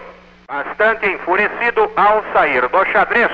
Bastante 0.49 1.07
enfurecido 1.07 1.91
ao 1.97 2.25
sair 2.33 2.69
do 2.69 2.85
xadrez, 2.87 3.31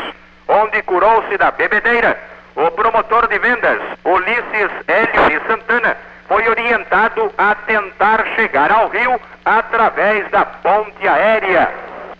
onde 0.46 0.82
curou-se 0.82 1.36
da 1.36 1.50
bebedeira, 1.50 2.18
o 2.56 2.70
promotor 2.70 3.28
de 3.28 3.38
vendas, 3.38 3.80
Ulisses 4.04 4.70
Hélio 4.88 5.28
de 5.28 5.46
Santana, 5.46 5.96
foi 6.28 6.48
orientado 6.48 7.32
a 7.36 7.54
tentar 7.54 8.24
chegar 8.36 8.70
ao 8.70 8.88
Rio 8.88 9.20
através 9.44 10.28
da 10.30 10.44
ponte 10.44 11.08
aérea. 11.08 11.68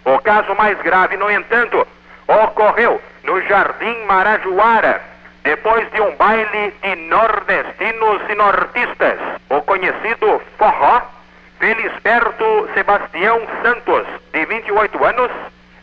O 0.05 0.19
caso 0.21 0.55
mais 0.57 0.77
grave, 0.83 1.17
no 1.17 1.31
entanto, 1.31 1.87
ocorreu 2.27 3.01
no 3.25 3.41
Jardim 3.43 4.05
Marajoara, 4.07 5.01
depois 5.43 5.91
de 5.93 6.01
um 6.01 6.15
baile 6.17 6.75
de 6.83 6.97
nordestinos 6.97 8.23
e 8.29 8.35
nortistas, 8.35 9.19
o 9.49 9.63
conhecido 9.63 10.43
forró, 10.59 11.03
Felisberto 11.59 12.69
Sebastião 12.75 13.41
Santos, 13.63 14.07
de 14.33 14.45
28 14.47 15.05
anos, 15.05 15.31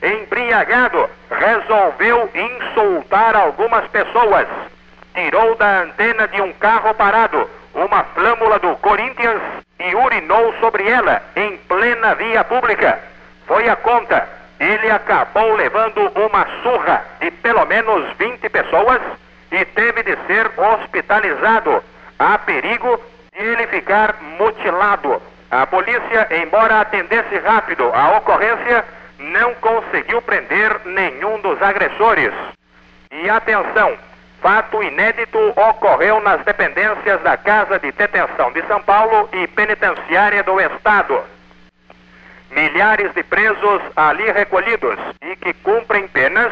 embriagado, 0.01 1.09
resolveu 1.29 2.29
insultar 2.33 3.35
algumas 3.35 3.87
pessoas. 3.87 4.47
Tirou 5.13 5.55
da 5.55 5.81
antena 5.81 6.27
de 6.27 6.41
um 6.41 6.53
carro 6.53 6.93
parado 6.93 7.49
uma 7.77 8.03
flâmula 8.03 8.57
do 8.59 8.75
Corinthians 8.77 9.41
e 9.79 9.95
urinou 9.95 10.53
sobre 10.59 10.89
ela 10.89 11.21
em 11.35 11.57
plena 11.57 12.15
via 12.15 12.43
pública. 12.43 12.99
Foi 13.45 13.69
a 13.69 13.75
conta. 13.75 14.27
Ele 14.59 14.89
acabou 14.89 15.55
levando 15.55 16.11
uma 16.15 16.47
surra 16.63 17.05
de 17.19 17.29
pelo 17.29 17.63
menos 17.65 18.11
20 18.17 18.49
pessoas 18.49 18.99
e 19.51 19.63
teve 19.65 20.01
de 20.01 20.17
ser 20.25 20.51
hospitalizado. 20.57 21.83
Há 22.17 22.39
perigo 22.39 22.99
de 23.31 23.43
ele 23.43 23.67
ficar 23.67 24.15
mutilado. 24.39 25.21
A 25.51 25.65
polícia, 25.67 26.27
embora 26.41 26.81
atendesse 26.81 27.37
rápido 27.37 27.89
a 27.93 28.17
ocorrência, 28.17 28.83
não 29.27 29.53
conseguiu 29.55 30.21
prender 30.21 30.81
nenhum 30.85 31.39
dos 31.39 31.61
agressores. 31.61 32.33
E 33.11 33.29
atenção, 33.29 33.97
fato 34.41 34.83
inédito 34.83 35.39
ocorreu 35.55 36.19
nas 36.21 36.43
dependências 36.43 37.21
da 37.21 37.37
Casa 37.37 37.79
de 37.79 37.91
Detenção 37.91 38.51
de 38.51 38.61
São 38.63 38.81
Paulo 38.83 39.29
e 39.33 39.47
Penitenciária 39.47 40.43
do 40.43 40.59
Estado. 40.59 41.21
Milhares 42.51 43.13
de 43.13 43.23
presos 43.23 43.81
ali 43.95 44.31
recolhidos 44.31 44.97
e 45.21 45.35
que 45.35 45.53
cumprem 45.53 46.07
penas 46.07 46.51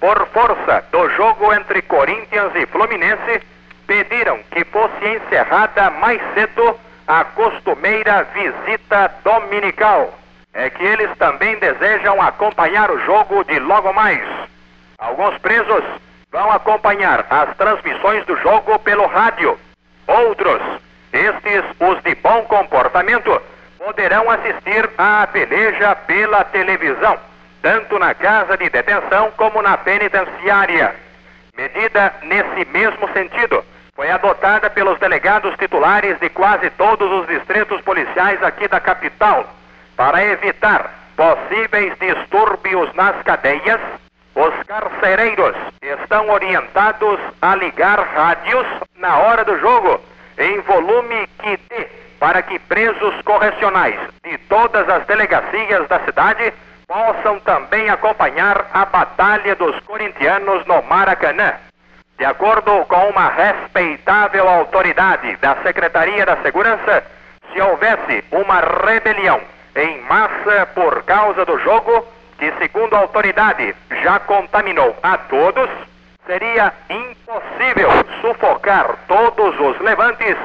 por 0.00 0.26
força 0.28 0.84
do 0.92 1.08
jogo 1.10 1.52
entre 1.52 1.82
Corinthians 1.82 2.52
e 2.54 2.66
Fluminense, 2.66 3.42
pediram 3.86 4.38
que 4.50 4.64
fosse 4.64 5.04
encerrada 5.04 5.90
mais 5.90 6.20
cedo 6.34 6.78
a 7.06 7.24
costumeira 7.24 8.24
visita 8.34 9.12
dominical. 9.24 10.12
É 10.56 10.70
que 10.70 10.82
eles 10.82 11.10
também 11.18 11.56
desejam 11.58 12.20
acompanhar 12.20 12.90
o 12.90 12.98
jogo 13.04 13.44
de 13.44 13.58
logo 13.60 13.92
mais. 13.92 14.20
Alguns 14.98 15.38
presos 15.38 15.84
vão 16.32 16.50
acompanhar 16.50 17.24
as 17.30 17.56
transmissões 17.56 18.24
do 18.26 18.36
jogo 18.38 18.78
pelo 18.80 19.06
rádio. 19.06 19.58
Outros, 20.06 20.60
estes 21.12 21.62
os 21.78 22.02
de 22.02 22.14
bom 22.16 22.42
comportamento, 22.44 23.40
poderão 23.78 24.28
assistir 24.30 24.90
à 24.98 25.26
peleja 25.26 25.94
pela 25.94 26.42
televisão 26.42 27.16
tanto 27.66 27.98
na 27.98 28.14
casa 28.14 28.56
de 28.56 28.70
detenção 28.70 29.32
como 29.36 29.60
na 29.60 29.76
penitenciária. 29.76 30.94
Medida 31.56 32.14
nesse 32.22 32.64
mesmo 32.70 33.12
sentido 33.12 33.64
foi 33.96 34.08
adotada 34.08 34.70
pelos 34.70 34.96
delegados 35.00 35.52
titulares 35.56 36.16
de 36.20 36.28
quase 36.28 36.70
todos 36.70 37.10
os 37.10 37.26
distritos 37.26 37.80
policiais 37.80 38.40
aqui 38.44 38.68
da 38.68 38.78
capital 38.78 39.52
para 39.96 40.22
evitar 40.24 40.90
possíveis 41.16 41.94
distúrbios 41.98 42.92
nas 42.94 43.20
cadeias. 43.22 43.80
Os 44.34 44.52
carcereiros 44.64 45.56
estão 45.82 46.28
orientados 46.28 47.18
a 47.40 47.54
ligar 47.54 47.98
rádios 47.98 48.66
na 48.98 49.16
hora 49.18 49.44
do 49.44 49.58
jogo 49.58 49.98
em 50.38 50.60
volume 50.60 51.26
que 51.38 51.58
dê 51.70 51.88
para 52.20 52.42
que 52.42 52.58
presos 52.58 53.14
correcionais 53.22 53.98
de 54.22 54.36
todas 54.48 54.86
as 54.88 55.06
delegacias 55.06 55.88
da 55.88 56.00
cidade 56.00 56.52
possam 56.86 57.40
também 57.40 57.88
acompanhar 57.88 58.66
a 58.72 58.84
Batalha 58.84 59.54
dos 59.56 59.78
Corintianos 59.80 60.64
no 60.66 60.82
Maracanã. 60.82 61.54
De 62.18 62.24
acordo 62.24 62.84
com 62.86 63.08
uma 63.08 63.28
respeitável 63.28 64.48
autoridade 64.48 65.36
da 65.36 65.56
Secretaria 65.62 66.24
da 66.24 66.36
Segurança, 66.38 67.04
se 67.52 67.60
houvesse 67.60 68.24
uma 68.30 68.60
rebelião 68.86 69.40
em 69.76 70.00
massa 70.02 70.66
por 70.74 71.02
causa 71.04 71.44
do 71.44 71.58
jogo, 71.58 72.06
que 72.38 72.52
segundo 72.58 72.94
a 72.94 73.00
autoridade 73.00 73.74
já 74.02 74.18
contaminou 74.20 74.96
a 75.02 75.18
todos, 75.18 75.70
seria 76.26 76.72
impossível 76.88 77.90
sufocar 78.20 78.96
todos 79.06 79.58
os 79.60 79.80
levantes 79.80 80.36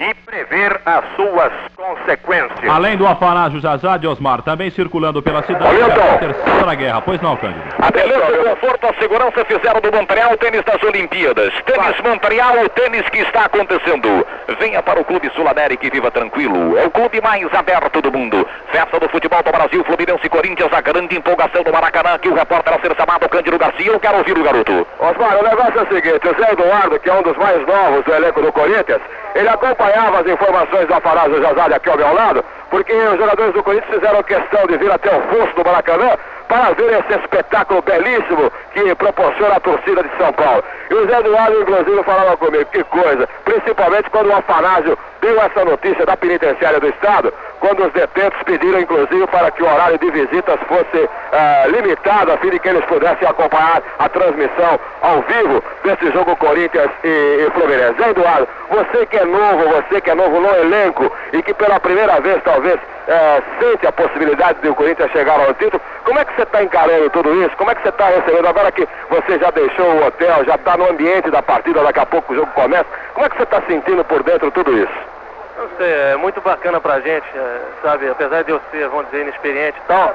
e 0.00 0.14
prever 0.14 0.80
as 0.86 1.04
suas 1.14 1.52
consequências. 1.76 2.68
Além 2.68 2.96
do 2.96 3.06
Afanásio 3.06 3.60
Zazá 3.60 3.98
de 3.98 4.06
Osmar, 4.06 4.40
também 4.40 4.70
circulando 4.70 5.22
pela 5.22 5.42
cidade, 5.42 5.76
Olha, 5.76 5.86
a 5.86 6.18
terceira 6.18 6.74
guerra. 6.74 7.02
Pois 7.02 7.20
não, 7.20 7.36
Cândido? 7.36 7.62
A 7.78 7.90
beleza, 7.90 8.40
o 8.40 8.44
conforto, 8.50 8.86
a 8.86 8.94
segurança 8.94 9.44
fizeram 9.44 9.80
do 9.80 9.92
Montreal 9.92 10.32
o 10.32 10.36
tênis 10.38 10.64
das 10.64 10.82
Olimpíadas. 10.82 11.52
Tênis 11.66 12.00
Montreal, 12.02 12.64
o 12.64 12.68
tênis 12.70 13.06
que 13.10 13.18
está 13.18 13.44
acontecendo. 13.44 14.26
Venha 14.58 14.82
para 14.82 15.00
o 15.00 15.04
Clube 15.04 15.30
Sul 15.34 15.46
América 15.46 15.86
e 15.86 15.90
viva 15.90 16.10
tranquilo. 16.10 16.78
É 16.78 16.86
o 16.86 16.90
clube 16.90 17.20
mais 17.20 17.52
aberto 17.52 18.00
do 18.00 18.10
mundo. 18.10 18.46
Festa 18.72 18.98
do 18.98 19.08
futebol 19.10 19.42
do 19.42 19.52
Brasil, 19.52 19.84
Fluminense 19.84 20.24
e 20.24 20.28
Corinthians, 20.30 20.72
a 20.72 20.80
grande 20.80 21.16
empolgação 21.16 21.62
do 21.62 21.72
Maracanã, 21.72 22.18
que 22.18 22.28
o 22.28 22.34
repórter 22.34 22.74
a 22.74 22.80
ser 22.80 22.96
chamado 22.96 23.28
Cândido 23.28 23.58
Garcia. 23.58 23.92
Eu 23.92 24.00
quero 24.00 24.18
ouvir 24.18 24.38
o 24.38 24.42
garoto. 24.42 24.86
Osmar, 24.98 25.38
o 25.38 25.42
negócio 25.42 25.78
é 25.78 25.82
o 25.82 25.94
seguinte, 25.94 26.26
o 26.26 26.40
Zé 26.40 26.52
Eduardo, 26.52 26.98
que 26.98 27.10
é 27.10 27.12
um 27.12 27.22
dos 27.22 27.36
mais 27.36 27.66
novos 27.66 28.04
do 28.04 28.14
elenco 28.14 28.40
do 28.40 28.52
Corinthians, 28.52 29.00
ele 29.34 29.48
acompanhava 29.90 30.20
as 30.20 30.26
informações 30.26 30.86
do 30.86 30.94
Afanásio 30.94 31.42
Jazalha 31.42 31.76
aqui 31.76 31.90
ao 31.90 31.96
meu 31.96 32.14
lado, 32.14 32.44
porque 32.70 32.92
os 32.92 33.18
jogadores 33.18 33.52
do 33.52 33.62
Corinthians 33.62 33.94
fizeram 33.94 34.22
questão 34.22 34.66
de 34.66 34.78
vir 34.78 34.90
até 34.92 35.14
o 35.14 35.22
fosso 35.22 35.54
do 35.54 35.64
Maracanã 35.64 36.16
para 36.48 36.72
ver 36.74 36.92
esse 36.98 37.20
espetáculo 37.20 37.80
belíssimo 37.82 38.50
que 38.72 38.94
proporciona 38.96 39.56
a 39.56 39.60
torcida 39.60 40.02
de 40.02 40.10
São 40.16 40.32
Paulo. 40.32 40.64
E 40.90 40.94
o 40.94 41.06
Zé 41.06 41.20
Eduardo, 41.20 41.62
inclusive, 41.62 42.02
falava 42.02 42.36
comigo, 42.36 42.64
que 42.66 42.82
coisa, 42.84 43.28
principalmente 43.44 44.10
quando 44.10 44.30
o 44.30 44.36
Afanásio 44.36 44.98
deu 45.20 45.40
essa 45.40 45.64
notícia 45.64 46.04
da 46.04 46.16
penitenciária 46.16 46.80
do 46.80 46.88
Estado, 46.88 47.32
quando 47.60 47.84
os 47.84 47.92
detentos 47.92 48.42
pediram, 48.42 48.80
inclusive, 48.80 49.26
para 49.28 49.50
que 49.52 49.62
o 49.62 49.66
horário 49.66 49.98
de 49.98 50.10
visitas 50.10 50.58
fosse 50.66 51.08
ah, 51.32 51.66
limitado, 51.68 52.32
a 52.32 52.38
fim 52.38 52.50
de 52.50 52.58
que 52.58 52.68
eles 52.68 52.84
pudessem 52.86 53.28
acompanhar 53.28 53.82
a 53.98 54.08
transmissão 54.08 54.80
ao 55.02 55.22
vivo 55.22 55.62
desse 55.84 56.10
jogo 56.10 56.34
Corinthians 56.36 56.90
e, 57.04 57.46
e 57.46 57.50
Fluminense. 57.52 57.94
Zé 58.00 58.10
Eduardo, 58.10 58.48
você 58.70 59.06
que 59.06 59.18
é 59.18 59.24
novo, 59.24 59.68
você 59.68 60.00
que 60.00 60.10
é 60.10 60.14
novo 60.14 60.40
no 60.40 60.48
elenco 60.48 61.12
e 61.32 61.42
que 61.42 61.54
pela 61.54 61.78
primeira 61.78 62.20
vez, 62.20 62.42
talvez, 62.42 62.59
eh, 62.68 63.42
sente 63.58 63.86
a 63.86 63.92
possibilidade 63.92 64.60
de 64.60 64.68
o 64.68 64.74
Corinthians 64.74 65.10
chegar 65.12 65.38
ao 65.40 65.54
título, 65.54 65.80
como 66.04 66.18
é 66.18 66.24
que 66.24 66.34
você 66.34 66.42
está 66.42 66.62
encarando 66.62 67.10
tudo 67.10 67.32
isso? 67.42 67.56
Como 67.56 67.70
é 67.70 67.74
que 67.74 67.82
você 67.82 67.88
está 67.88 68.06
recebendo 68.06 68.46
agora 68.46 68.72
que 68.72 68.86
você 69.08 69.38
já 69.38 69.50
deixou 69.50 69.86
o 69.86 70.06
hotel, 70.06 70.44
já 70.44 70.54
está 70.54 70.76
no 70.76 70.90
ambiente 70.90 71.30
da 71.30 71.42
partida, 71.42 71.82
daqui 71.82 72.00
a 72.00 72.06
pouco 72.06 72.32
o 72.32 72.36
jogo 72.36 72.50
começa? 72.52 72.86
Como 73.14 73.26
é 73.26 73.28
que 73.28 73.36
você 73.36 73.42
está 73.44 73.62
sentindo 73.62 74.04
por 74.04 74.22
dentro 74.22 74.50
tudo 74.50 74.76
isso? 74.76 75.10
Não 75.58 75.68
sei, 75.76 75.92
é 75.92 76.16
muito 76.16 76.40
bacana 76.40 76.80
pra 76.80 77.00
gente, 77.00 77.26
é, 77.34 77.60
sabe? 77.82 78.08
Apesar 78.08 78.42
de 78.44 78.50
eu 78.50 78.60
ser, 78.70 78.88
vamos 78.88 79.06
dizer, 79.06 79.22
inexperiente 79.22 79.78
e 79.78 79.88
tal, 79.88 80.14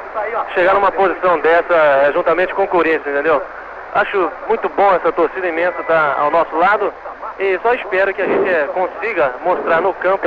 chegar 0.53 0.73
numa 0.73 0.91
posição 0.91 1.39
dessa 1.39 1.73
é, 1.73 2.11
juntamente 2.13 2.53
com 2.53 2.63
o 2.63 2.67
Corinthians, 2.67 3.05
entendeu? 3.05 3.41
Acho 3.93 4.31
muito 4.47 4.67
bom 4.69 4.93
essa 4.95 5.11
torcida 5.11 5.47
imensa 5.47 5.79
estar 5.79 6.17
ao 6.19 6.31
nosso 6.31 6.55
lado 6.55 6.91
e 7.39 7.59
só 7.61 7.73
espero 7.73 8.13
que 8.13 8.21
a 8.21 8.25
gente 8.25 8.49
é, 8.49 8.67
consiga 8.67 9.33
mostrar 9.43 9.81
no 9.81 9.93
campo, 9.93 10.25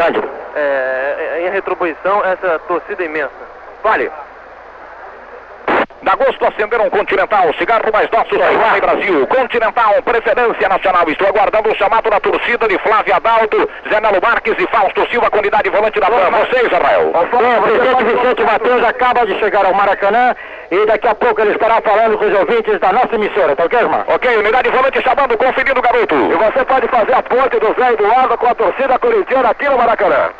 é, 0.54 1.42
em 1.46 1.50
retribuição, 1.50 2.24
essa 2.24 2.58
torcida 2.60 3.04
imensa. 3.04 3.30
Vale. 3.82 4.10
Dá 6.02 6.14
gosto 6.14 6.46
acender 6.46 6.80
um 6.80 6.90
Continental, 6.90 7.52
cigarro 7.58 7.90
mais 7.92 8.08
nosso 8.10 8.34
Uruguai 8.34 8.80
Brasil. 8.80 9.26
Continental, 9.26 10.02
preferência 10.04 10.68
nacional. 10.68 11.04
Estou 11.08 11.26
aguardando 11.26 11.70
o 11.70 11.76
chamado 11.76 12.08
da 12.08 12.20
torcida 12.20 12.68
de 12.68 12.78
Flávio 12.78 13.14
Adalto, 13.14 13.68
Zé 13.90 14.00
Melo 14.00 14.20
Marques 14.22 14.54
e 14.58 14.66
Fausto 14.68 15.08
Silva, 15.10 15.28
com 15.30 15.38
unidade 15.38 15.68
volante 15.70 15.98
da 15.98 16.06
PAN. 16.06 16.30
Vocês, 16.30 16.64
Israel. 16.64 17.12
O 17.12 17.62
presidente 17.62 18.04
Vicente 18.04 18.44
Matheus 18.44 18.84
acaba 18.84 19.26
de 19.26 19.38
chegar 19.40 19.66
ao 19.66 19.74
Maracanã 19.74 20.34
e 20.70 20.86
daqui 20.86 21.08
a 21.08 21.14
pouco 21.14 21.40
ele 21.40 21.52
estará 21.52 21.80
falando 21.80 22.16
com 22.16 22.26
os 22.26 22.38
ouvintes 22.38 22.78
da 22.78 22.92
nossa 22.92 23.14
emissora, 23.14 23.56
tá 23.56 23.64
ok, 23.64 23.78
irmão? 23.78 24.04
Ok, 24.06 24.36
unidade 24.36 24.70
volante 24.70 25.02
chamando, 25.02 25.36
conferindo 25.36 25.80
o 25.80 25.82
garoto. 25.82 26.14
E 26.14 26.34
você 26.34 26.64
pode 26.64 26.88
fazer 26.88 27.14
a 27.14 27.22
ponte 27.22 27.58
do 27.58 27.74
Zé 27.74 27.92
Eduardo 27.92 28.38
com 28.38 28.46
a 28.46 28.54
torcida 28.54 28.98
corintiana 28.98 29.50
aqui 29.50 29.68
no 29.68 29.78
Maracanã. 29.78 30.30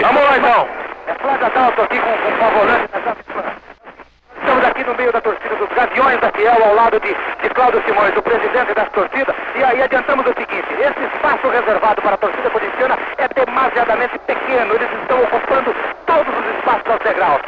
Vamos 0.00 0.22
lá, 0.24 0.36
irmão. 0.36 0.68
É 1.08 1.14
Flávio 1.14 1.46
Adalto 1.46 1.82
aqui 1.82 1.98
com, 1.98 2.10
com 2.10 2.28
o 2.28 2.36
Favolante 2.38 2.88
da 2.92 3.00
Jovem. 3.00 3.57
Estamos 4.40 4.64
aqui 4.64 4.84
no 4.84 4.94
meio 4.94 5.12
da 5.12 5.20
torcida 5.20 5.54
dos 5.56 5.68
Gaviões 5.68 6.20
da 6.20 6.30
Fiel, 6.32 6.64
ao 6.64 6.74
lado 6.74 7.00
de, 7.00 7.08
de 7.42 7.48
Cláudio 7.50 7.82
Simões, 7.86 8.16
o 8.16 8.22
presidente 8.22 8.74
das 8.74 8.88
torcidas. 8.90 9.34
E 9.54 9.64
aí 9.64 9.82
adiantamos 9.82 10.24
o 10.26 10.34
seguinte: 10.34 10.68
esse 10.78 11.14
espaço 11.14 11.48
reservado 11.48 12.00
para 12.02 12.14
a 12.14 12.18
torcida 12.18 12.50
corintiana 12.50 12.98
é 13.18 13.28
demasiadamente 13.28 14.18
pequeno. 14.20 14.74
Eles 14.74 14.88
estão 15.02 15.22
ocupando 15.22 15.74
todos 16.06 16.34
os 16.38 16.56
espaços 16.56 16.90
aos 16.90 17.00
degraus. 17.00 17.42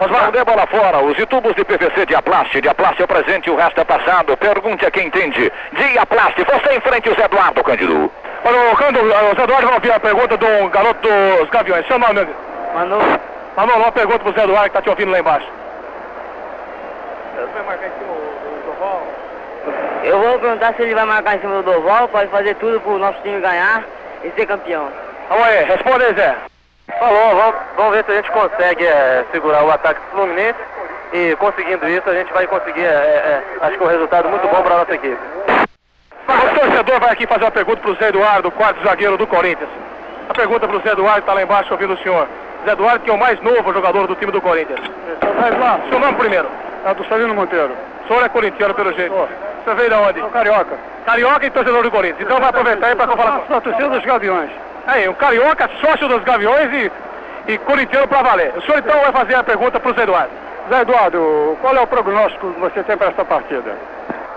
Osmar, 0.00 0.30
dê 0.30 0.44
bola 0.44 0.66
fora. 0.66 0.98
Os 1.00 1.16
tubos 1.26 1.54
de 1.54 1.64
PVC 1.64 2.04
Diaplast. 2.06 2.60
Diaplast 2.60 3.00
é 3.00 3.04
o 3.04 3.08
presente 3.08 3.46
e 3.46 3.50
o 3.50 3.56
resto 3.56 3.80
é 3.80 3.84
passado. 3.84 4.36
Pergunte 4.36 4.84
a 4.84 4.90
quem 4.90 5.06
entende. 5.06 5.50
Diaplast, 5.72 6.44
você 6.44 6.74
em 6.74 6.80
frente, 6.80 7.08
o 7.08 7.14
Zé 7.14 7.24
Eduardo 7.24 7.64
Cândido. 7.64 8.12
Olha, 8.44 8.72
o 8.72 8.76
Cândido, 8.76 9.06
o 9.06 9.36
Zé 9.36 9.42
Eduardo 9.42 9.66
vai 9.66 9.74
ouvir 9.74 9.92
a 9.92 10.00
pergunta 10.00 10.36
do 10.36 10.68
garoto 10.68 11.08
dos 11.38 11.48
Gaviões. 11.50 11.86
Seu 11.86 11.98
nome? 11.98 12.26
Manu. 12.74 13.35
Uma 13.56 13.90
pergunta 13.90 14.18
pro 14.18 14.32
Zé 14.32 14.44
Eduardo 14.44 14.68
que 14.68 14.74
tá 14.74 14.82
te 14.82 14.90
ouvindo 14.90 15.10
lá 15.10 15.18
embaixo. 15.18 15.48
Eu 20.04 20.20
vou 20.20 20.38
perguntar 20.38 20.74
se 20.74 20.82
ele 20.82 20.94
vai 20.94 21.04
marcar 21.06 21.36
em 21.36 21.40
cima 21.40 21.62
do 21.62 21.62
Doval, 21.62 22.06
pode 22.08 22.30
fazer 22.30 22.54
tudo 22.56 22.80
pro 22.80 22.98
nosso 22.98 23.18
time 23.22 23.40
ganhar 23.40 23.82
e 24.22 24.30
ser 24.32 24.46
campeão. 24.46 24.88
Vamos 25.28 25.44
aí, 25.44 25.64
responde 25.64 26.04
aí, 26.04 26.14
Zé. 26.14 26.36
Falou, 26.98 27.34
vamos, 27.34 27.56
vamos 27.76 27.92
ver 27.92 28.04
se 28.04 28.12
a 28.12 28.14
gente 28.16 28.30
consegue 28.30 28.86
é, 28.86 29.24
segurar 29.32 29.64
o 29.64 29.70
ataque 29.70 30.00
do 30.00 30.16
Fluminense 30.16 30.58
e 31.12 31.34
conseguindo 31.36 31.88
isso 31.88 32.08
a 32.08 32.14
gente 32.14 32.32
vai 32.32 32.46
conseguir, 32.46 32.84
é, 32.84 32.84
é, 32.84 33.42
acho 33.62 33.78
que 33.78 33.84
um 33.84 33.88
resultado 33.88 34.28
muito 34.28 34.46
bom 34.48 34.62
para 34.62 34.74
a 34.74 34.78
nossa 34.78 34.94
equipe. 34.94 35.18
O 36.28 36.60
torcedor 36.60 37.00
vai 37.00 37.10
aqui 37.10 37.26
fazer 37.26 37.44
uma 37.44 37.50
pergunta 37.50 37.80
pro 37.80 37.94
Zé 37.94 38.08
Eduardo, 38.08 38.50
quarto 38.50 38.82
zagueiro 38.84 39.16
do 39.16 39.26
Corinthians. 39.26 39.70
A 40.28 40.34
pergunta 40.34 40.68
pro 40.68 40.80
Zé 40.80 40.92
Eduardo 40.92 41.20
está 41.20 41.32
lá 41.32 41.42
embaixo 41.42 41.72
ouvindo 41.72 41.94
o 41.94 41.98
senhor. 41.98 42.28
Zé 42.66 42.72
Eduardo, 42.72 43.04
que 43.04 43.10
é 43.10 43.12
o 43.12 43.18
mais 43.18 43.40
novo 43.42 43.72
jogador 43.72 44.08
do 44.08 44.16
time 44.16 44.32
do 44.32 44.42
Corinthians. 44.42 44.80
Vai 45.40 45.56
lá, 45.56 45.78
seu 45.88 46.00
nome 46.00 46.14
primeiro. 46.14 46.48
É 46.84 46.92
do 46.92 47.04
Salino 47.04 47.32
Monteiro. 47.32 47.70
O 48.04 48.08
senhor 48.08 48.24
é 48.24 48.28
corintiano 48.28 48.74
pelo 48.74 48.92
jeito. 48.92 49.14
Você 49.14 49.74
veio 49.74 49.88
de 49.88 49.94
onde? 49.94 50.20
Sou 50.20 50.30
carioca. 50.30 50.76
Carioca 51.06 51.46
e 51.46 51.50
torcedor 51.50 51.84
do 51.84 51.90
Corinthians. 51.92 52.22
Então 52.22 52.40
vai 52.40 52.48
aproveitar 52.48 52.88
aí 52.88 52.96
para 52.96 53.16
falar 53.16 53.38
com 53.38 53.46
Sou 53.46 53.60
torcedor 53.60 53.90
dos 53.90 54.04
Gaviões. 54.04 54.50
Aí, 54.84 55.08
um 55.08 55.14
carioca, 55.14 55.70
sócio 55.80 56.08
dos 56.08 56.24
Gaviões 56.24 56.72
e, 56.72 57.52
e 57.52 57.58
corintiano 57.58 58.08
para 58.08 58.22
valer. 58.22 58.52
O 58.56 58.62
senhor 58.62 58.78
então 58.78 59.00
vai 59.00 59.12
fazer 59.12 59.36
a 59.36 59.44
pergunta 59.44 59.78
pro 59.78 59.94
Zé 59.94 60.02
Eduardo. 60.02 60.30
Zé 60.68 60.80
Eduardo, 60.80 61.56
qual 61.60 61.76
é 61.76 61.80
o 61.80 61.86
prognóstico 61.86 62.52
que 62.52 62.60
você 62.60 62.82
tem 62.82 62.96
para 62.96 63.10
essa 63.10 63.24
partida? 63.24 63.76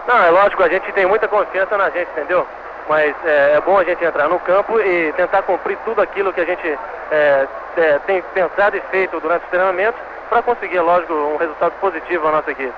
Não, 0.08 0.24
é 0.24 0.30
lógico, 0.30 0.62
a 0.62 0.70
gente 0.70 0.92
tem 0.92 1.08
muita 1.08 1.28
confiança 1.28 1.76
na 1.78 1.90
gente, 1.90 2.10
entendeu? 2.12 2.46
Mas 2.90 3.16
é, 3.24 3.54
é 3.54 3.62
bom 3.62 3.78
a 3.78 3.84
gente 3.84 4.04
entrar 4.04 4.28
no 4.28 4.40
campo 4.40 4.82
e 4.82 5.14
tentar 5.14 5.44
cumprir 5.44 5.78
tudo 5.86 6.02
aquilo 6.02 6.34
que 6.34 6.42
a 6.42 6.46
gente 6.46 6.68
é, 7.12 7.48
é, 7.78 8.00
tem 8.00 8.20
pensado 8.34 8.76
e 8.76 8.82
feito 8.90 9.20
durante 9.20 9.44
os 9.44 9.50
treinamentos 9.50 10.02
para 10.28 10.42
conseguir, 10.42 10.80
lógico, 10.80 11.14
um 11.14 11.38
resultado 11.38 11.74
positivo 11.80 12.28
à 12.28 12.32
nossa 12.32 12.50
equipe. 12.50 12.74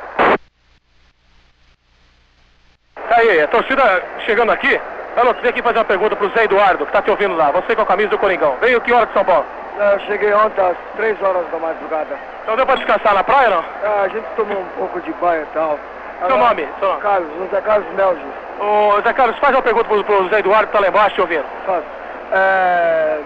Tá 3.07 3.15
aí, 3.17 3.41
a 3.41 3.47
torcida 3.47 4.03
chegando 4.25 4.51
aqui. 4.51 4.79
Alô, 5.15 5.33
vem 5.33 5.49
aqui 5.49 5.61
fazer 5.61 5.79
uma 5.79 5.85
pergunta 5.85 6.15
pro 6.17 6.29
Zé 6.31 6.43
Eduardo, 6.43 6.85
que 6.85 6.91
tá 6.91 7.01
te 7.01 7.09
ouvindo 7.09 7.35
lá. 7.35 7.51
Você 7.51 7.73
com 7.73 7.81
a 7.81 7.85
camisa 7.85 8.09
do 8.09 8.17
Coringão. 8.17 8.57
Veio 8.59 8.81
que 8.81 8.91
hora 8.91 9.05
de 9.05 9.13
São 9.13 9.23
Paulo? 9.23 9.45
Eu 9.77 9.99
cheguei 10.01 10.33
ontem 10.33 10.61
às 10.61 10.77
3 10.97 11.21
horas 11.21 11.45
da 11.51 11.57
madrugada. 11.57 12.19
Então 12.43 12.57
deu 12.57 12.65
pra 12.65 12.75
descansar 12.75 13.13
na 13.13 13.23
praia, 13.23 13.49
não? 13.49 13.63
Ah, 13.83 14.01
a 14.03 14.07
gente 14.09 14.25
tomou 14.35 14.59
um 14.59 14.67
pouco 14.77 14.99
de 15.01 15.13
banho 15.13 15.43
e 15.43 15.53
tal. 15.53 15.79
Seu 16.27 16.37
nome? 16.37 16.67
Seu 16.79 16.87
nome? 16.89 17.01
Carlos, 17.01 17.29
José 17.37 17.61
Carlos 17.61 17.87
Melges. 17.95 18.23
Ô, 18.59 19.01
Zé 19.01 19.13
Carlos, 19.13 19.37
faz 19.39 19.55
uma 19.55 19.61
pergunta 19.61 19.85
pro, 19.85 20.03
pro 20.03 20.29
Zé 20.29 20.39
Eduardo, 20.39 20.67
que 20.67 20.73
tá 20.73 20.79
lá 20.79 20.87
embaixo 20.87 21.15
te 21.15 21.21
ouvindo. 21.21 21.45
Faço. 21.65 21.83
É... 22.31 23.17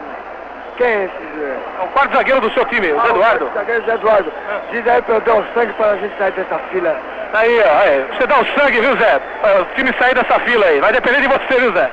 Quem 0.77 0.87
é 0.87 1.03
esse 1.05 1.39
Zé? 1.39 1.57
É 1.81 1.83
o 1.83 1.87
quarto 1.87 2.15
zagueiro 2.15 2.41
do 2.41 2.51
seu 2.53 2.65
time, 2.65 2.91
o 2.93 3.01
Zé 3.01 3.09
Eduardo. 3.09 3.51
Ah, 3.55 3.61
o 3.61 3.85
Zé 3.85 3.93
Eduardo. 3.93 4.33
Diz 4.71 4.87
aí 4.87 5.01
pra 5.01 5.15
eu 5.15 5.21
dar 5.21 5.35
o 5.35 5.45
sangue 5.53 5.73
pra 5.73 5.95
gente 5.97 6.17
sair 6.17 6.31
dessa 6.31 6.57
fila. 6.71 6.95
Tá 7.31 7.39
aí, 7.39 7.59
ó. 7.61 7.79
Aí. 7.81 8.05
Você 8.17 8.27
dá 8.27 8.39
o 8.39 8.45
sangue, 8.59 8.79
viu, 8.81 8.97
Zé? 8.97 9.19
Pra 9.41 9.61
O 9.61 9.65
time 9.75 9.93
sair 9.99 10.15
dessa 10.15 10.39
fila 10.41 10.65
aí. 10.65 10.79
Vai 10.79 10.93
depender 10.93 11.21
de 11.21 11.27
você, 11.27 11.59
viu, 11.59 11.73
Zé? 11.73 11.91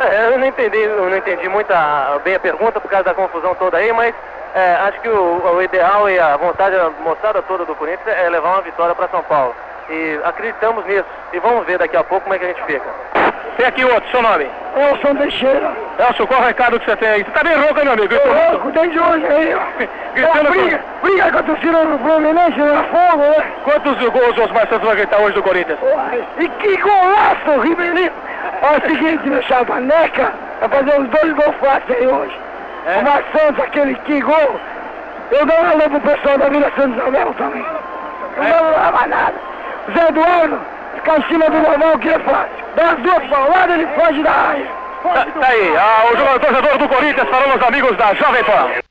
É, 0.00 0.26
eu 0.32 0.38
não 0.38 0.46
entendi, 0.46 0.78
eu 0.78 1.08
não 1.10 1.16
entendi 1.16 1.48
muito 1.48 1.70
a- 1.72 2.18
bem 2.24 2.34
a 2.34 2.40
pergunta 2.40 2.80
por 2.80 2.88
causa 2.90 3.04
da 3.04 3.14
confusão 3.14 3.54
toda 3.54 3.76
aí, 3.78 3.92
mas 3.92 4.12
é, 4.54 4.74
acho 4.88 5.00
que 5.00 5.08
o, 5.08 5.54
o 5.54 5.62
ideal 5.62 6.10
e 6.10 6.18
a 6.18 6.36
vontade 6.36 6.74
mostrada 7.04 7.40
toda 7.42 7.64
do 7.64 7.74
Corinthians 7.76 8.08
é 8.16 8.28
levar 8.28 8.48
uma 8.50 8.62
vitória 8.62 8.94
para 8.96 9.06
São 9.08 9.22
Paulo. 9.22 9.54
E 9.92 10.20
acreditamos 10.24 10.86
nisso. 10.86 11.04
E 11.34 11.38
vamos 11.38 11.66
ver 11.66 11.78
daqui 11.78 11.96
a 11.96 12.02
pouco 12.02 12.22
como 12.22 12.34
é 12.34 12.38
que 12.38 12.46
a 12.46 12.48
gente 12.48 12.64
fica. 12.64 12.88
Tem 13.58 13.66
aqui 13.66 13.84
outro, 13.84 14.10
seu 14.10 14.22
nome? 14.22 14.48
Elson 14.74 15.14
Teixeira. 15.16 15.70
Elcio, 15.98 16.26
qual 16.26 16.40
o 16.40 16.44
recado 16.44 16.80
que 16.80 16.86
você 16.86 16.96
tem 16.96 17.08
aí? 17.08 17.22
Você 17.22 17.30
tá 17.32 17.44
bem 17.44 17.54
rouco, 17.54 17.84
meu 17.84 17.92
amigo? 17.92 18.14
Tô 18.18 18.50
louco 18.52 18.70
desde 18.70 18.98
hoje 18.98 19.26
aí, 19.26 19.54
ó. 19.54 19.60
Gritando 20.14 20.48
Ó, 20.48 20.50
briga, 20.50 20.80
briga 21.02 21.30
com 21.30 21.38
a 21.38 21.42
torcida 21.42 21.84
do 21.84 21.98
Fluminense 21.98 22.58
na 22.58 22.84
fogo, 22.84 23.22
né? 23.22 23.52
Quantos 23.64 23.98
gols 23.98 24.38
o 24.38 24.42
Osmar 24.42 24.66
Santos 24.68 24.88
vai 24.88 24.96
gritar 24.96 25.18
hoje 25.18 25.34
do 25.34 25.42
Corinthians? 25.42 25.78
E 26.38 26.48
que 26.48 26.76
golaço, 26.78 27.60
Ribeirinho! 27.60 28.12
Olha 28.62 28.78
o 28.78 28.88
seguinte, 28.88 29.28
meu 29.28 29.42
chapa, 29.42 29.78
Neca 29.78 30.32
vai 30.60 30.68
fazer 30.70 31.00
uns 31.00 31.08
dois 31.08 31.32
gols 31.34 31.56
fáceis 31.60 31.98
aí 31.98 32.06
hoje. 32.06 32.40
É? 32.86 32.98
O 32.98 33.04
Marcos 33.04 33.40
Santos, 33.40 33.62
aquele 33.62 33.94
que 33.94 34.20
gol. 34.22 34.60
Eu 35.30 35.46
dou 35.46 35.56
um 35.56 35.70
alô 35.70 35.90
pro 35.90 36.00
pessoal 36.00 36.38
da 36.38 36.48
Vila 36.48 36.72
Santos 36.76 36.96
Isabel 36.96 37.34
também. 37.34 37.64
Não 38.36 38.44
vamos 38.44 38.72
lá 38.72 38.92
mais 38.92 39.08
nada. 39.08 39.51
Zé 39.90 40.08
Eduardo, 40.08 40.60
ficar 40.94 41.18
em 41.18 41.22
cima 41.24 41.50
do 41.50 41.58
normal 41.58 41.98
que 41.98 42.08
é 42.08 42.18
fácil. 42.20 42.64
Dá 42.76 42.90
as 42.90 42.98
duas 42.98 43.24
pauladas, 43.28 43.76
ele 43.76 43.86
foge 43.88 44.22
da 44.22 44.30
área. 44.30 44.66
Tá, 45.02 45.26
tá 45.40 45.48
aí, 45.48 45.76
ah, 45.76 46.04
o 46.12 46.16
jogador 46.16 46.78
do 46.78 46.88
Corinthians 46.88 47.28
falando 47.28 47.52
aos 47.52 47.62
amigos 47.62 47.96
da 47.96 48.14
Jovem 48.14 48.44
Pan. 48.44 48.81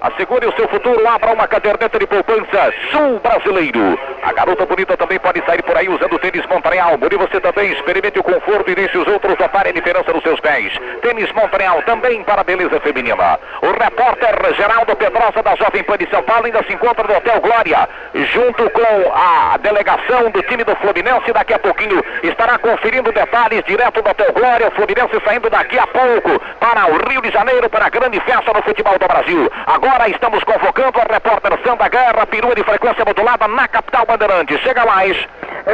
Assegure 0.00 0.46
o 0.46 0.52
seu 0.56 0.66
futuro, 0.66 1.06
abra 1.06 1.34
uma 1.34 1.46
caderneta 1.46 1.98
de 1.98 2.06
poupança 2.06 2.72
Sul 2.90 3.20
Brasileiro. 3.20 3.98
A 4.22 4.32
garota 4.32 4.64
bonita 4.64 4.96
também 4.96 5.18
pode 5.18 5.44
sair 5.44 5.62
por 5.62 5.76
aí 5.76 5.90
usando 5.90 6.18
tênis 6.18 6.46
Montreal. 6.46 6.98
E 7.10 7.16
você 7.16 7.38
também 7.38 7.70
experimente 7.70 8.18
o 8.18 8.22
conforto 8.22 8.70
e 8.70 8.74
deixe 8.74 8.96
os 8.96 9.06
outros 9.06 9.36
notarem 9.38 9.72
a 9.72 9.74
diferença 9.74 10.10
nos 10.10 10.22
seus 10.22 10.40
pés. 10.40 10.72
Tênis 11.02 11.30
Montreal 11.32 11.82
também 11.82 12.24
para 12.24 12.40
a 12.40 12.44
beleza 12.44 12.80
feminina. 12.80 13.38
O 13.60 13.72
repórter 13.72 14.54
Geraldo 14.56 14.96
Pedrosa 14.96 15.42
da 15.42 15.54
Jovem 15.56 15.84
Pan 15.84 15.98
de 15.98 16.08
São 16.08 16.22
Paulo 16.22 16.46
ainda 16.46 16.62
se 16.64 16.72
encontra 16.72 17.06
no 17.06 17.16
Hotel 17.18 17.38
Glória, 17.40 17.86
junto 18.14 18.70
com 18.70 19.12
a 19.12 19.58
delegação 19.58 20.30
do 20.30 20.42
time 20.44 20.64
do 20.64 20.74
Fluminense. 20.76 21.30
Daqui 21.30 21.52
a 21.52 21.58
pouquinho 21.58 22.02
estará 22.22 22.56
conferindo 22.56 23.12
detalhes 23.12 23.62
direto 23.64 24.00
do 24.00 24.08
Hotel 24.08 24.32
Glória. 24.32 24.68
O 24.68 24.70
Fluminense 24.70 25.20
saindo 25.26 25.50
daqui 25.50 25.78
a 25.78 25.86
pouco 25.86 26.40
para 26.58 26.86
o 26.86 26.96
Rio 27.06 27.20
de 27.20 27.30
Janeiro 27.30 27.68
para 27.68 27.84
a 27.84 27.90
grande 27.90 28.18
festa 28.20 28.50
no 28.50 28.62
futebol 28.62 28.98
do 28.98 29.06
Brasil. 29.06 29.50
Agora 29.66 29.89
estamos 30.08 30.42
convocando 30.44 31.00
a 31.00 31.12
repórter 31.12 31.58
Sandra 31.64 31.88
Guerra, 31.88 32.26
perua 32.26 32.54
de 32.54 32.62
frequência 32.62 33.04
modulada 33.04 33.48
na 33.48 33.66
capital 33.66 34.06
Bandeirante. 34.06 34.56
Chega 34.58 34.86
mais. 34.86 35.16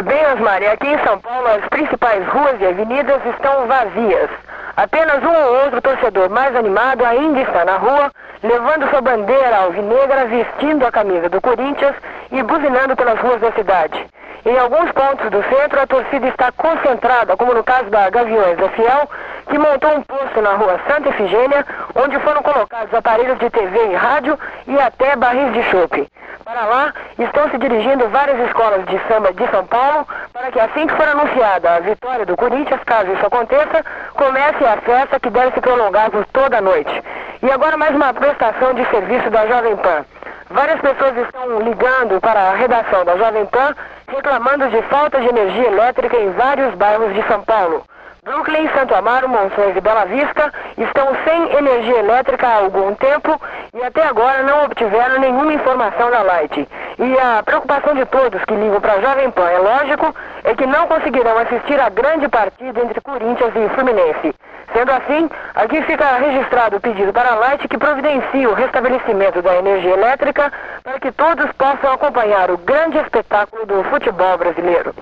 Bem, 0.04 0.26
Osmar, 0.32 0.62
aqui 0.62 0.86
em 0.88 0.98
São 1.04 1.18
Paulo 1.20 1.46
as 1.48 1.68
principais 1.68 2.26
ruas 2.28 2.60
e 2.60 2.66
avenidas 2.66 3.20
estão 3.26 3.66
vazias. 3.66 4.30
Apenas 4.76 5.22
um 5.22 5.32
ou 5.32 5.64
outro 5.64 5.80
torcedor 5.82 6.30
mais 6.30 6.56
animado 6.56 7.04
ainda 7.04 7.40
está 7.40 7.64
na 7.64 7.76
rua, 7.76 8.10
levando 8.42 8.90
sua 8.90 9.00
bandeira 9.00 9.56
alvinegra, 9.58 10.26
vestindo 10.26 10.86
a 10.86 10.90
camisa 10.90 11.28
do 11.28 11.40
Corinthians 11.40 11.94
e 12.32 12.42
buzinando 12.42 12.96
pelas 12.96 13.20
ruas 13.20 13.40
da 13.40 13.52
cidade. 13.52 14.06
Em 14.44 14.56
alguns 14.58 14.92
pontos 14.92 15.30
do 15.30 15.42
centro, 15.42 15.80
a 15.80 15.86
torcida 15.86 16.28
está 16.28 16.52
concentrada, 16.52 17.36
como 17.36 17.52
no 17.52 17.64
caso 17.64 17.90
da 17.90 18.08
Gaviões 18.10 18.56
da 18.56 18.68
Fiel, 18.70 19.10
que 19.48 19.58
montou 19.58 19.96
um 19.96 20.02
posto 20.02 20.40
na 20.40 20.54
rua 20.54 20.80
Santa 20.88 21.08
Efigênia, 21.08 21.64
onde 21.94 22.18
foram 22.20 22.42
colocados 22.42 22.92
aparelhos 22.92 23.38
de 23.38 23.50
TV 23.50 23.92
e 23.92 23.94
rádio 23.94 24.38
e 24.66 24.78
até 24.78 25.16
barris 25.16 25.52
de 25.52 25.62
chope. 25.64 26.08
Para 26.44 26.64
lá, 26.64 26.94
estão 27.18 27.50
se 27.50 27.58
dirigindo 27.58 28.08
várias 28.08 28.38
escolas 28.46 28.84
de 28.86 29.00
samba 29.08 29.32
de 29.32 29.48
São 29.48 29.66
Paulo, 29.66 30.06
para 30.32 30.50
que 30.52 30.60
assim 30.60 30.86
que 30.86 30.94
for 30.94 31.08
anunciada 31.08 31.74
a 31.74 31.80
vitória 31.80 32.24
do 32.24 32.36
Corinthians, 32.36 32.80
caso 32.84 33.12
isso 33.12 33.26
aconteça, 33.26 33.84
comece 34.14 34.64
a 34.64 34.76
festa 34.76 35.18
que 35.18 35.30
deve 35.30 35.52
se 35.52 35.60
prolongar 35.60 36.10
por 36.10 36.24
toda 36.26 36.58
a 36.58 36.60
noite. 36.60 37.02
E 37.42 37.50
agora 37.50 37.76
mais 37.76 37.94
uma 37.94 38.14
prestação 38.14 38.74
de 38.74 38.84
serviço 38.90 39.28
da 39.30 39.46
Jovem 39.46 39.76
Pan. 39.76 40.04
Várias 40.48 40.80
pessoas 40.80 41.16
estão 41.16 41.58
ligando 41.60 42.20
para 42.20 42.40
a 42.40 42.54
redação 42.54 43.04
da 43.04 43.16
Jovem 43.16 43.46
Pan 43.46 43.74
reclamando 44.06 44.68
de 44.68 44.80
falta 44.82 45.20
de 45.20 45.26
energia 45.26 45.66
elétrica 45.66 46.16
em 46.16 46.30
vários 46.30 46.74
bairros 46.76 47.12
de 47.12 47.26
São 47.26 47.42
Paulo. 47.42 47.84
Brooklyn, 48.26 48.68
Santo 48.74 48.92
Amaro, 48.92 49.28
Monções 49.28 49.76
e 49.76 49.80
Bela 49.80 50.04
Vista 50.06 50.52
estão 50.76 51.06
sem 51.22 51.56
energia 51.58 52.00
elétrica 52.00 52.48
há 52.48 52.56
algum 52.56 52.92
tempo 52.96 53.40
e 53.72 53.80
até 53.84 54.02
agora 54.04 54.42
não 54.42 54.64
obtiveram 54.64 55.20
nenhuma 55.20 55.54
informação 55.54 56.10
da 56.10 56.22
Light. 56.22 56.68
E 56.98 57.18
a 57.20 57.40
preocupação 57.44 57.94
de 57.94 58.04
todos 58.06 58.44
que 58.44 58.52
ligam 58.52 58.80
para 58.80 58.94
a 58.94 59.00
Jovem 59.00 59.30
Pan, 59.30 59.48
é 59.48 59.58
lógico, 59.58 60.12
é 60.46 60.54
que 60.54 60.64
não 60.64 60.86
conseguirão 60.86 61.36
assistir 61.38 61.78
a 61.80 61.90
grande 61.90 62.28
partida 62.28 62.80
entre 62.80 63.00
Corinthians 63.00 63.52
e 63.54 63.68
Fluminense. 63.74 64.32
Sendo 64.72 64.92
assim, 64.92 65.28
aqui 65.54 65.82
fica 65.82 66.16
registrado 66.18 66.76
o 66.76 66.80
pedido 66.80 67.12
para 67.12 67.32
a 67.32 67.34
Light 67.34 67.66
que 67.66 67.76
providencie 67.76 68.46
o 68.46 68.54
restabelecimento 68.54 69.42
da 69.42 69.56
energia 69.56 69.92
elétrica 69.92 70.52
para 70.84 71.00
que 71.00 71.10
todos 71.12 71.50
possam 71.52 71.92
acompanhar 71.92 72.50
o 72.50 72.58
grande 72.58 72.98
espetáculo 72.98 73.66
do 73.66 73.82
futebol 73.84 74.38
brasileiro. 74.38 74.94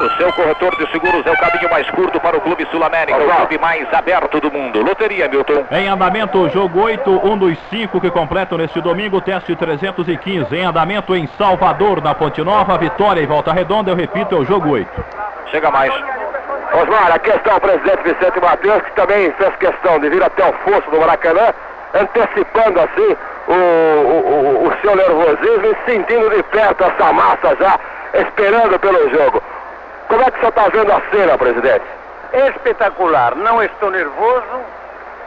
O 0.00 0.08
seu 0.16 0.32
corretor 0.32 0.74
de 0.76 0.90
seguros 0.90 1.26
é 1.26 1.30
o 1.30 1.36
caminho 1.36 1.70
mais 1.70 1.90
curto 1.90 2.18
para 2.20 2.34
o 2.34 2.40
Clube 2.40 2.66
Sul-América, 2.70 3.18
o 3.18 3.36
clube 3.36 3.58
mais 3.58 3.86
aberto 3.92 4.40
do 4.40 4.50
mundo. 4.50 4.80
Loteria, 4.80 5.28
Milton. 5.28 5.66
Em 5.70 5.88
andamento, 5.88 6.48
jogo 6.48 6.80
8, 6.80 7.20
um 7.22 7.36
dos 7.36 7.58
cinco 7.68 8.00
que 8.00 8.10
completam 8.10 8.56
neste 8.56 8.80
domingo, 8.80 9.20
teste 9.20 9.54
315. 9.54 10.56
Em 10.56 10.64
andamento 10.64 11.14
em 11.14 11.26
Salvador, 11.36 12.02
na 12.02 12.14
Ponte 12.14 12.42
Nova, 12.42 12.78
Vitória 12.78 13.20
e 13.20 13.26
Volta 13.26 13.52
Redonda, 13.52 13.90
eu 13.90 13.94
repito, 13.94 14.34
é 14.34 14.38
o 14.38 14.44
jogo 14.46 14.59
8. 14.68 15.04
Chega 15.50 15.70
mais. 15.70 15.92
Osmar, 16.72 17.12
aqui 17.12 17.30
está 17.30 17.56
o 17.56 17.60
presidente 17.60 18.02
Vicente 18.02 18.40
Matheus, 18.40 18.82
que 18.82 18.92
também 18.92 19.32
fez 19.32 19.56
questão 19.56 19.98
de 19.98 20.08
vir 20.08 20.22
até 20.22 20.48
o 20.48 20.52
fosso 20.52 20.88
do 20.90 21.00
Maracanã, 21.00 21.52
antecipando 21.94 22.80
assim 22.80 23.16
o, 23.48 23.52
o, 23.52 24.64
o, 24.64 24.68
o 24.68 24.80
seu 24.80 24.94
nervosismo 24.94 25.66
e 25.66 25.90
sentindo 25.90 26.30
de 26.30 26.42
perto 26.44 26.84
essa 26.84 27.12
massa 27.12 27.56
já, 27.58 27.78
esperando 28.14 28.78
pelo 28.78 29.10
jogo. 29.10 29.42
Como 30.08 30.22
é 30.22 30.30
que 30.30 30.40
você 30.40 30.46
está 30.46 30.68
vendo 30.68 30.92
a 30.92 31.02
cena, 31.10 31.38
presidente? 31.38 31.84
Espetacular, 32.32 33.34
não 33.34 33.62
estou 33.62 33.90
nervoso, 33.90 34.60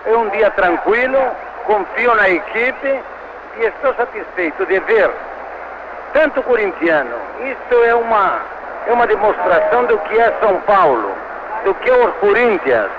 é 0.05 0.15
um 0.15 0.29
dia 0.29 0.49
tranquilo, 0.51 1.19
confio 1.65 2.15
na 2.15 2.29
equipe 2.29 3.01
e 3.57 3.65
estou 3.65 3.93
satisfeito 3.95 4.65
de 4.65 4.79
ver 4.79 5.09
tanto 6.13 6.41
corintiano. 6.43 7.15
Isto 7.41 7.83
é 7.83 7.95
uma, 7.95 8.39
é 8.87 8.93
uma 8.93 9.07
demonstração 9.07 9.85
do 9.85 9.97
que 9.99 10.19
é 10.19 10.33
São 10.39 10.59
Paulo, 10.61 11.11
do 11.63 11.73
que 11.75 11.89
é 11.89 11.93
o 11.93 12.11
Corinthians. 12.13 12.89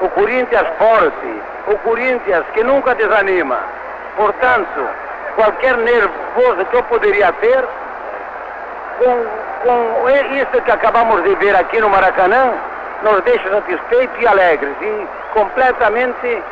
O 0.00 0.08
Corinthians 0.10 0.66
forte, 0.78 1.42
o 1.68 1.78
Corinthians 1.78 2.44
que 2.52 2.62
nunca 2.62 2.94
desanima. 2.94 3.58
Portanto, 4.16 4.88
qualquer 5.36 5.76
nervoso 5.76 6.64
que 6.70 6.76
eu 6.76 6.82
poderia 6.84 7.32
ter, 7.32 7.64
com, 8.98 9.26
com 9.64 10.10
isso 10.10 10.62
que 10.62 10.70
acabamos 10.70 11.22
de 11.24 11.34
ver 11.36 11.56
aqui 11.56 11.80
no 11.80 11.90
Maracanã, 11.90 12.52
nos 13.02 13.22
deixa 13.22 13.50
satisfeitos 13.50 14.20
e 14.20 14.26
alegres 14.26 14.74
e 14.80 15.08
completamente 15.32 16.42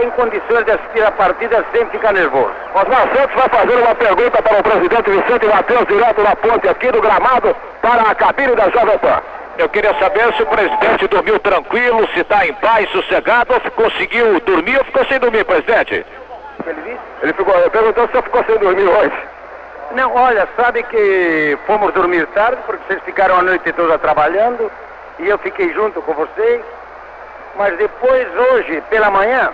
em 0.00 0.10
condições 0.10 0.64
de 0.64 0.70
assistir 0.72 1.04
a 1.04 1.10
partida 1.10 1.64
sem 1.72 1.86
ficar 1.86 2.12
nervoso. 2.12 2.52
Osmar 2.74 3.08
Santos 3.14 3.34
vai 3.34 3.48
fazer 3.48 3.76
uma 3.76 3.94
pergunta 3.94 4.42
para 4.42 4.58
o 4.58 4.62
presidente 4.62 5.10
Vicente 5.10 5.46
Matheus, 5.46 5.86
direto 5.86 6.22
da 6.22 6.36
ponte 6.36 6.68
aqui 6.68 6.90
do 6.92 7.00
gramado, 7.00 7.56
para 7.82 8.02
a 8.02 8.14
cabine 8.14 8.54
da 8.54 8.68
Jovem 8.70 8.98
Pan. 8.98 9.20
Eu 9.58 9.68
queria 9.68 9.92
saber 9.98 10.32
se 10.34 10.42
o 10.42 10.46
presidente 10.46 11.06
dormiu 11.08 11.38
tranquilo, 11.40 12.08
se 12.14 12.20
está 12.20 12.46
em 12.46 12.52
paz, 12.54 12.88
sossegado, 12.90 13.52
ou 13.52 13.60
se 13.60 13.70
conseguiu 13.70 14.40
dormir 14.40 14.78
ou 14.78 14.84
ficou 14.84 15.04
sem 15.06 15.18
dormir, 15.18 15.44
presidente? 15.44 16.06
Ele? 16.66 16.98
Ele 17.22 17.32
ficou, 17.32 17.54
ele 17.58 17.70
perguntou 17.70 18.08
se 18.08 18.22
ficou 18.22 18.44
sem 18.44 18.58
dormir 18.58 18.86
hoje. 18.86 19.12
Não, 19.92 20.14
olha, 20.14 20.48
sabe 20.56 20.82
que 20.84 21.58
fomos 21.66 21.92
dormir 21.92 22.26
tarde, 22.28 22.58
porque 22.64 22.82
vocês 22.86 23.02
ficaram 23.02 23.38
a 23.38 23.42
noite 23.42 23.72
toda 23.72 23.98
trabalhando, 23.98 24.70
e 25.18 25.28
eu 25.28 25.36
fiquei 25.38 25.72
junto 25.72 26.00
com 26.00 26.14
vocês, 26.14 26.62
mas 27.56 27.76
depois, 27.76 28.26
hoje, 28.36 28.80
pela 28.88 29.10
manhã, 29.10 29.50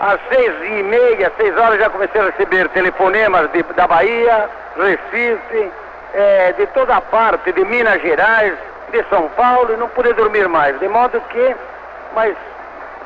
às 0.00 0.20
seis 0.28 0.54
e 0.62 0.82
meia, 0.82 1.32
seis 1.36 1.56
horas, 1.56 1.78
já 1.78 1.88
comecei 1.88 2.20
a 2.20 2.24
receber 2.24 2.68
telefonemas 2.70 3.50
de, 3.52 3.62
da 3.62 3.86
Bahia, 3.86 4.48
Recife, 4.76 5.70
é, 6.14 6.52
de 6.52 6.66
toda 6.68 6.96
a 6.96 7.00
parte, 7.00 7.52
de 7.52 7.64
Minas 7.64 8.00
Gerais, 8.02 8.54
de 8.90 9.04
São 9.08 9.28
Paulo, 9.30 9.72
e 9.72 9.76
não 9.76 9.88
pude 9.88 10.12
dormir 10.12 10.48
mais. 10.48 10.78
De 10.78 10.88
modo 10.88 11.20
que, 11.30 11.56
mas 12.14 12.36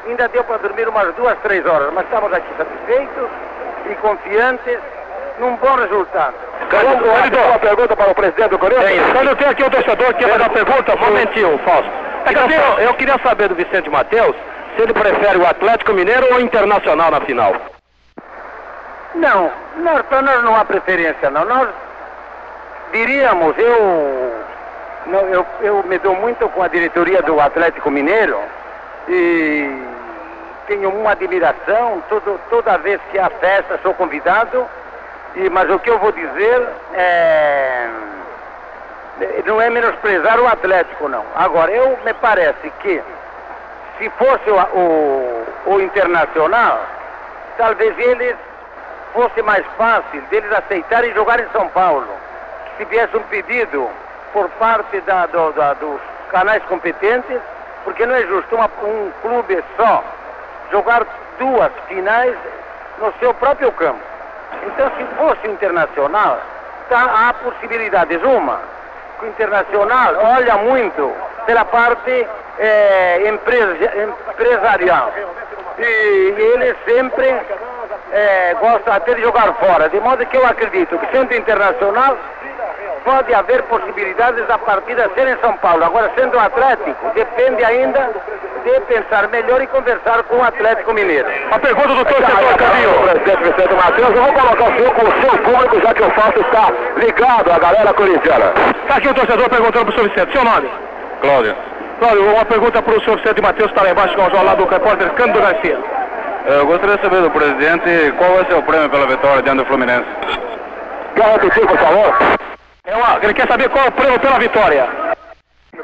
ainda 0.07 0.29
deu 0.29 0.45
para 0.45 0.59
dormir 0.59 0.89
umas 0.89 1.15
duas, 1.15 1.39
três 1.43 1.65
horas, 1.67 1.93
mas 1.93 2.05
estamos 2.05 2.33
aqui 2.33 2.49
satisfeitos 2.57 3.29
e 3.91 3.95
confiantes 3.97 4.79
num 5.39 5.57
bom 5.57 5.75
resultado. 5.77 6.35
Carlos, 6.69 7.01
uma 7.01 7.59
pergunta 7.59 7.97
para 7.97 8.11
o 8.11 8.15
presidente 8.15 8.51
do 8.51 8.59
Corinthians? 8.59 9.13
Quando 9.13 9.37
tem 9.37 9.49
aqui 9.49 9.63
o 9.63 9.71
torcedor 9.71 10.09
que 10.09 10.25
quer 10.25 10.29
fazer 10.29 10.43
uma 10.43 10.51
pergunta, 10.51 10.95
um 10.95 10.99
momentinho, 10.99 11.59
Fausto. 11.65 11.91
É 12.27 12.35
que 12.35 12.39
eu, 12.39 12.87
eu 12.87 12.95
queria 12.95 13.19
saber 13.23 13.49
do 13.49 13.55
Vicente 13.55 13.89
Matheus 13.89 14.37
se 14.75 14.83
ele 14.83 14.93
prefere 14.93 15.39
o 15.39 15.47
Atlético 15.47 15.93
Mineiro 15.93 16.27
ou 16.31 16.37
o 16.37 16.41
Internacional 16.41 17.11
na 17.11 17.21
final. 17.21 17.55
Não, 19.15 19.51
nós, 19.77 20.03
para 20.03 20.23
nós 20.23 20.43
não 20.45 20.55
há 20.57 20.65
preferência 20.65 21.31
não. 21.31 21.45
Nós 21.45 21.69
diríamos, 22.93 23.57
eu, 23.59 24.45
não, 25.07 25.21
eu, 25.29 25.47
eu 25.63 25.83
me 25.85 25.99
dou 25.99 26.15
muito 26.15 26.49
com 26.49 26.63
a 26.63 26.69
diretoria 26.69 27.23
do 27.23 27.41
Atlético 27.41 27.91
Mineiro 27.91 28.39
e 29.09 29.83
tenho 30.67 30.91
uma 30.91 31.13
admiração, 31.13 32.03
todo, 32.09 32.41
toda 32.49 32.79
vez 32.79 33.01
que 33.11 33.19
há 33.19 33.29
festa 33.29 33.79
sou 33.83 33.93
convidado, 33.95 34.67
e, 35.35 35.49
mas 35.51 35.69
o 35.71 35.79
que 35.79 35.91
eu 35.91 35.99
vou 35.99 36.13
dizer 36.13 36.69
é, 36.95 37.89
não 39.45 39.61
é 39.61 39.69
menosprezar 39.69 40.39
o 40.41 40.47
Atlético 40.47 41.09
não. 41.09 41.25
Agora, 41.35 41.71
eu 41.73 41.99
me 42.05 42.15
parece 42.15 42.71
que 42.81 43.03
se 44.01 44.09
fosse 44.11 44.51
o, 44.51 44.57
o, 44.57 45.75
o 45.75 45.81
Internacional, 45.81 46.83
talvez 47.59 47.97
eles 47.99 48.35
fosse 49.13 49.43
mais 49.43 49.65
fácil 49.77 50.23
deles 50.31 50.51
aceitarem 50.53 51.13
jogar 51.13 51.39
em 51.39 51.49
São 51.51 51.69
Paulo. 51.69 52.09
Se 52.79 52.85
viesse 52.87 53.15
um 53.15 53.23
pedido 53.25 53.91
por 54.33 54.49
parte 54.51 55.01
da, 55.03 55.27
do, 55.27 55.53
da, 55.53 55.75
dos 55.75 56.01
canais 56.31 56.63
competentes, 56.65 57.41
porque 57.85 58.07
não 58.07 58.15
é 58.15 58.23
justo 58.23 58.55
uma, 58.55 58.71
um 58.83 59.13
clube 59.21 59.63
só 59.77 60.03
jogar 60.73 61.05
duas 61.39 61.71
finais 61.87 62.35
no 62.99 63.13
seu 63.19 63.35
próprio 63.35 63.71
campo. 63.73 64.01
Então, 64.67 64.91
se 64.97 65.05
fosse 65.17 65.47
o 65.47 65.51
internacional, 65.51 66.41
tá, 66.89 67.29
há 67.29 67.35
possibilidades. 67.35 68.23
Uma, 68.23 68.61
o 69.21 69.27
internacional 69.27 70.15
olha 70.37 70.57
muito 70.57 71.15
pela 71.45 71.65
parte 71.67 72.27
é, 72.59 73.29
empresa, 73.29 73.77
empresarial. 74.31 75.13
E, 75.79 75.83
e 75.83 76.43
ele 76.55 76.77
sempre 76.85 77.27
é, 78.13 78.57
gosta 78.61 78.95
até 78.95 79.15
de 79.15 79.23
jogar 79.23 79.53
fora. 79.55 79.89
De 79.89 80.01
modo 80.01 80.25
que 80.27 80.37
eu 80.37 80.47
acredito 80.47 80.99
que, 80.99 81.07
sendo 81.11 81.35
internacional, 81.35 82.17
pode 83.05 83.33
haver 83.33 83.63
possibilidades 83.65 84.47
da 84.47 84.59
partida 84.59 85.11
ser 85.15 85.29
em 85.29 85.39
São 85.39 85.57
Paulo. 85.59 85.85
Agora, 85.85 86.11
sendo 86.17 86.39
Atlético, 86.39 87.11
depende 87.15 87.65
ainda 87.65 88.11
de 88.65 88.81
pensar 88.81 89.29
melhor 89.29 89.63
e 89.63 89.67
conversar 89.69 90.23
com 90.25 90.37
o 90.37 90.45
Atlético 90.45 90.93
Mineiro. 90.93 91.29
A 91.51 91.59
pergunta 91.59 91.89
do 91.89 92.05
torcedor 92.05 92.57
Caminho. 92.57 92.91
Presidente 93.03 93.43
Vicente 93.43 93.75
Matheus, 93.75 94.15
eu 94.15 94.23
vou 94.23 94.33
colocar 94.33 94.65
o 94.65 94.77
senhor 94.77 94.95
com 94.95 95.07
o 95.07 95.21
seu 95.21 95.39
público, 95.39 95.81
já 95.81 95.95
que 95.95 96.03
o 96.03 96.11
fato 96.11 96.41
está 96.41 96.73
ligado 96.97 97.53
à 97.53 97.59
galera 97.59 97.95
corintiana. 97.95 98.53
Está 98.83 98.97
aqui 98.97 99.09
o 99.09 99.15
torcedor 99.15 99.49
perguntando 99.49 99.87
para 99.87 99.91
o 99.91 99.95
senhor 99.95 100.09
Vicente. 100.09 100.33
Seu 100.33 100.45
nome? 100.45 100.71
Cláudio. 101.23 101.57
Cláudio, 102.01 102.33
uma 102.33 102.47
pergunta 102.47 102.81
para 102.81 102.97
o 102.97 103.01
senhor 103.03 103.19
Vicente 103.19 103.43
Matheus, 103.43 103.71
está 103.71 103.83
lá 103.83 103.91
embaixo 103.91 104.17
com 104.17 104.23
o 104.23 104.43
lá 104.43 104.55
do 104.55 104.65
repórter 104.65 105.11
Cândido 105.11 105.43
Garcia. 105.43 105.79
Eu 106.47 106.67
gostaria 106.67 106.97
de 106.97 107.03
saber 107.03 107.21
do 107.21 107.31
presidente 107.31 108.15
qual 108.17 108.37
vai 108.37 108.45
ser 108.47 108.55
o 108.55 108.63
prêmio 108.63 108.89
pela 108.89 109.07
vitória 109.07 109.43
diante 109.43 109.59
do 109.59 109.67
Fluminense. 109.67 110.07
Quer 111.15 111.33
repetir, 111.33 111.67
por 111.67 111.77
favor? 111.77 112.17
É 112.87 112.97
uma, 112.97 113.19
ele 113.23 113.35
quer 113.35 113.47
saber 113.47 113.69
qual 113.69 113.85
é 113.85 113.89
o 113.89 113.93
prêmio 113.93 114.19
pela 114.19 114.39
vitória. 114.39 114.89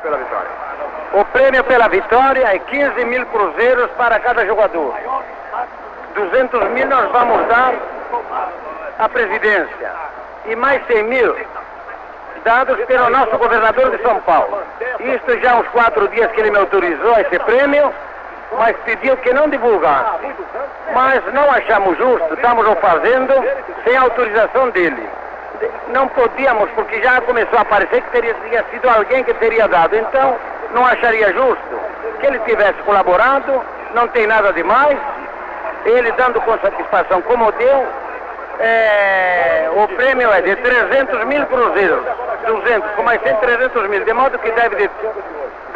Pela 0.02 0.16
vitória. 0.16 0.48
O 1.12 1.24
prêmio 1.26 1.64
pela 1.64 1.88
vitória 1.88 2.46
é 2.46 2.58
15 2.60 3.04
mil 3.04 3.26
cruzeiros 3.26 3.90
para 3.98 4.18
cada 4.18 4.46
jogador. 4.46 4.94
200 6.14 6.70
mil 6.70 6.86
nós 6.86 7.12
vamos 7.12 7.46
dar 7.46 7.74
à 8.98 9.06
presidência. 9.06 9.92
E 10.46 10.56
mais 10.56 10.80
100 10.86 11.02
mil 11.02 11.36
dados 12.46 12.78
pelo 12.84 13.10
nosso 13.10 13.36
governador 13.36 13.90
de 13.90 14.00
São 14.02 14.20
Paulo. 14.20 14.62
Isto 15.00 15.38
já 15.40 15.52
há 15.52 15.56
uns 15.56 15.68
quatro 15.68 16.06
dias 16.08 16.30
que 16.30 16.40
ele 16.40 16.52
me 16.52 16.58
autorizou 16.58 17.18
esse 17.18 17.38
prêmio, 17.40 17.92
mas 18.56 18.76
pediu 18.84 19.16
que 19.16 19.32
não 19.32 19.50
divulgasse. 19.50 20.26
Mas 20.94 21.20
não 21.34 21.50
achamos 21.50 21.98
justo, 21.98 22.34
estamos 22.34 22.64
o 22.68 22.76
fazendo 22.76 23.34
sem 23.82 23.96
autorização 23.96 24.70
dele. 24.70 25.10
Não 25.88 26.06
podíamos, 26.06 26.70
porque 26.70 27.02
já 27.02 27.20
começou 27.22 27.58
a 27.58 27.62
aparecer 27.62 28.00
que 28.02 28.10
teria, 28.10 28.36
sido 28.70 28.88
alguém 28.88 29.24
que 29.24 29.34
teria 29.34 29.66
dado. 29.66 29.96
Então, 29.96 30.36
não 30.72 30.86
acharia 30.86 31.32
justo 31.32 31.80
que 32.20 32.26
ele 32.26 32.38
tivesse 32.40 32.80
colaborado, 32.84 33.60
não 33.92 34.06
tem 34.08 34.26
nada 34.28 34.52
demais, 34.52 34.96
ele 35.84 36.12
dando 36.12 36.40
com 36.42 36.56
satisfação 36.58 37.20
como 37.22 37.50
deu, 37.52 37.86
é, 38.60 39.68
o 39.74 39.88
prêmio 39.88 40.30
é 40.32 40.40
de 40.40 40.56
300 40.56 41.24
mil 41.26 41.46
cruzeiros, 41.46 42.02
200, 42.46 42.90
com 42.92 43.02
mais 43.02 43.20
100, 43.22 43.36
300 43.36 43.88
mil, 43.88 44.04
de 44.04 44.12
modo 44.12 44.38
que 44.38 44.50
deve 44.52 44.76
de 44.76 44.90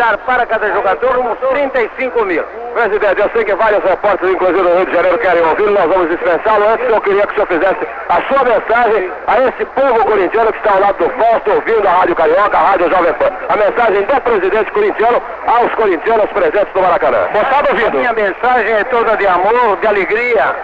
dar 0.00 0.16
para 0.18 0.46
cada 0.46 0.72
jogador 0.72 1.18
uns 1.18 1.38
35 1.50 2.24
mil. 2.24 2.42
Presidente, 2.72 3.20
eu 3.20 3.30
sei 3.34 3.44
que 3.44 3.54
vários 3.54 3.84
repórteres, 3.84 4.34
inclusive 4.34 4.62
do 4.62 4.76
Rio 4.76 4.86
de 4.86 4.94
Janeiro, 4.94 5.18
querem 5.18 5.42
ouvir, 5.42 5.70
nós 5.70 5.86
vamos 5.86 6.08
dispensá-lo. 6.08 6.68
Antes, 6.68 6.88
eu 6.88 7.00
queria 7.02 7.26
que 7.26 7.32
o 7.32 7.34
senhor 7.34 7.46
fizesse 7.48 7.86
a 8.08 8.22
sua 8.22 8.44
mensagem 8.44 9.12
a 9.26 9.40
esse 9.42 9.64
povo 9.66 10.04
corintiano 10.06 10.52
que 10.52 10.58
está 10.58 10.72
ao 10.72 10.80
lado 10.80 10.96
do 10.96 11.10
Fausto, 11.10 11.50
ouvindo 11.50 11.86
a 11.86 11.90
Rádio 11.90 12.16
Carioca, 12.16 12.56
a 12.56 12.60
Rádio 12.60 12.90
Jovem 12.90 13.12
Pan. 13.14 13.30
A 13.48 13.56
mensagem 13.56 14.02
do 14.02 14.20
presidente 14.22 14.72
corintiano 14.72 15.22
aos 15.46 15.74
corintianos 15.74 16.30
presentes 16.30 16.74
no 16.74 16.82
Maracanã. 16.82 17.28
Moçada 17.34 17.70
ouvindo. 17.70 17.88
A 17.88 17.90
minha 17.90 18.12
mensagem 18.14 18.72
é 18.72 18.84
toda 18.84 19.16
de 19.16 19.26
amor, 19.26 19.76
de 19.80 19.86
alegria, 19.86 20.54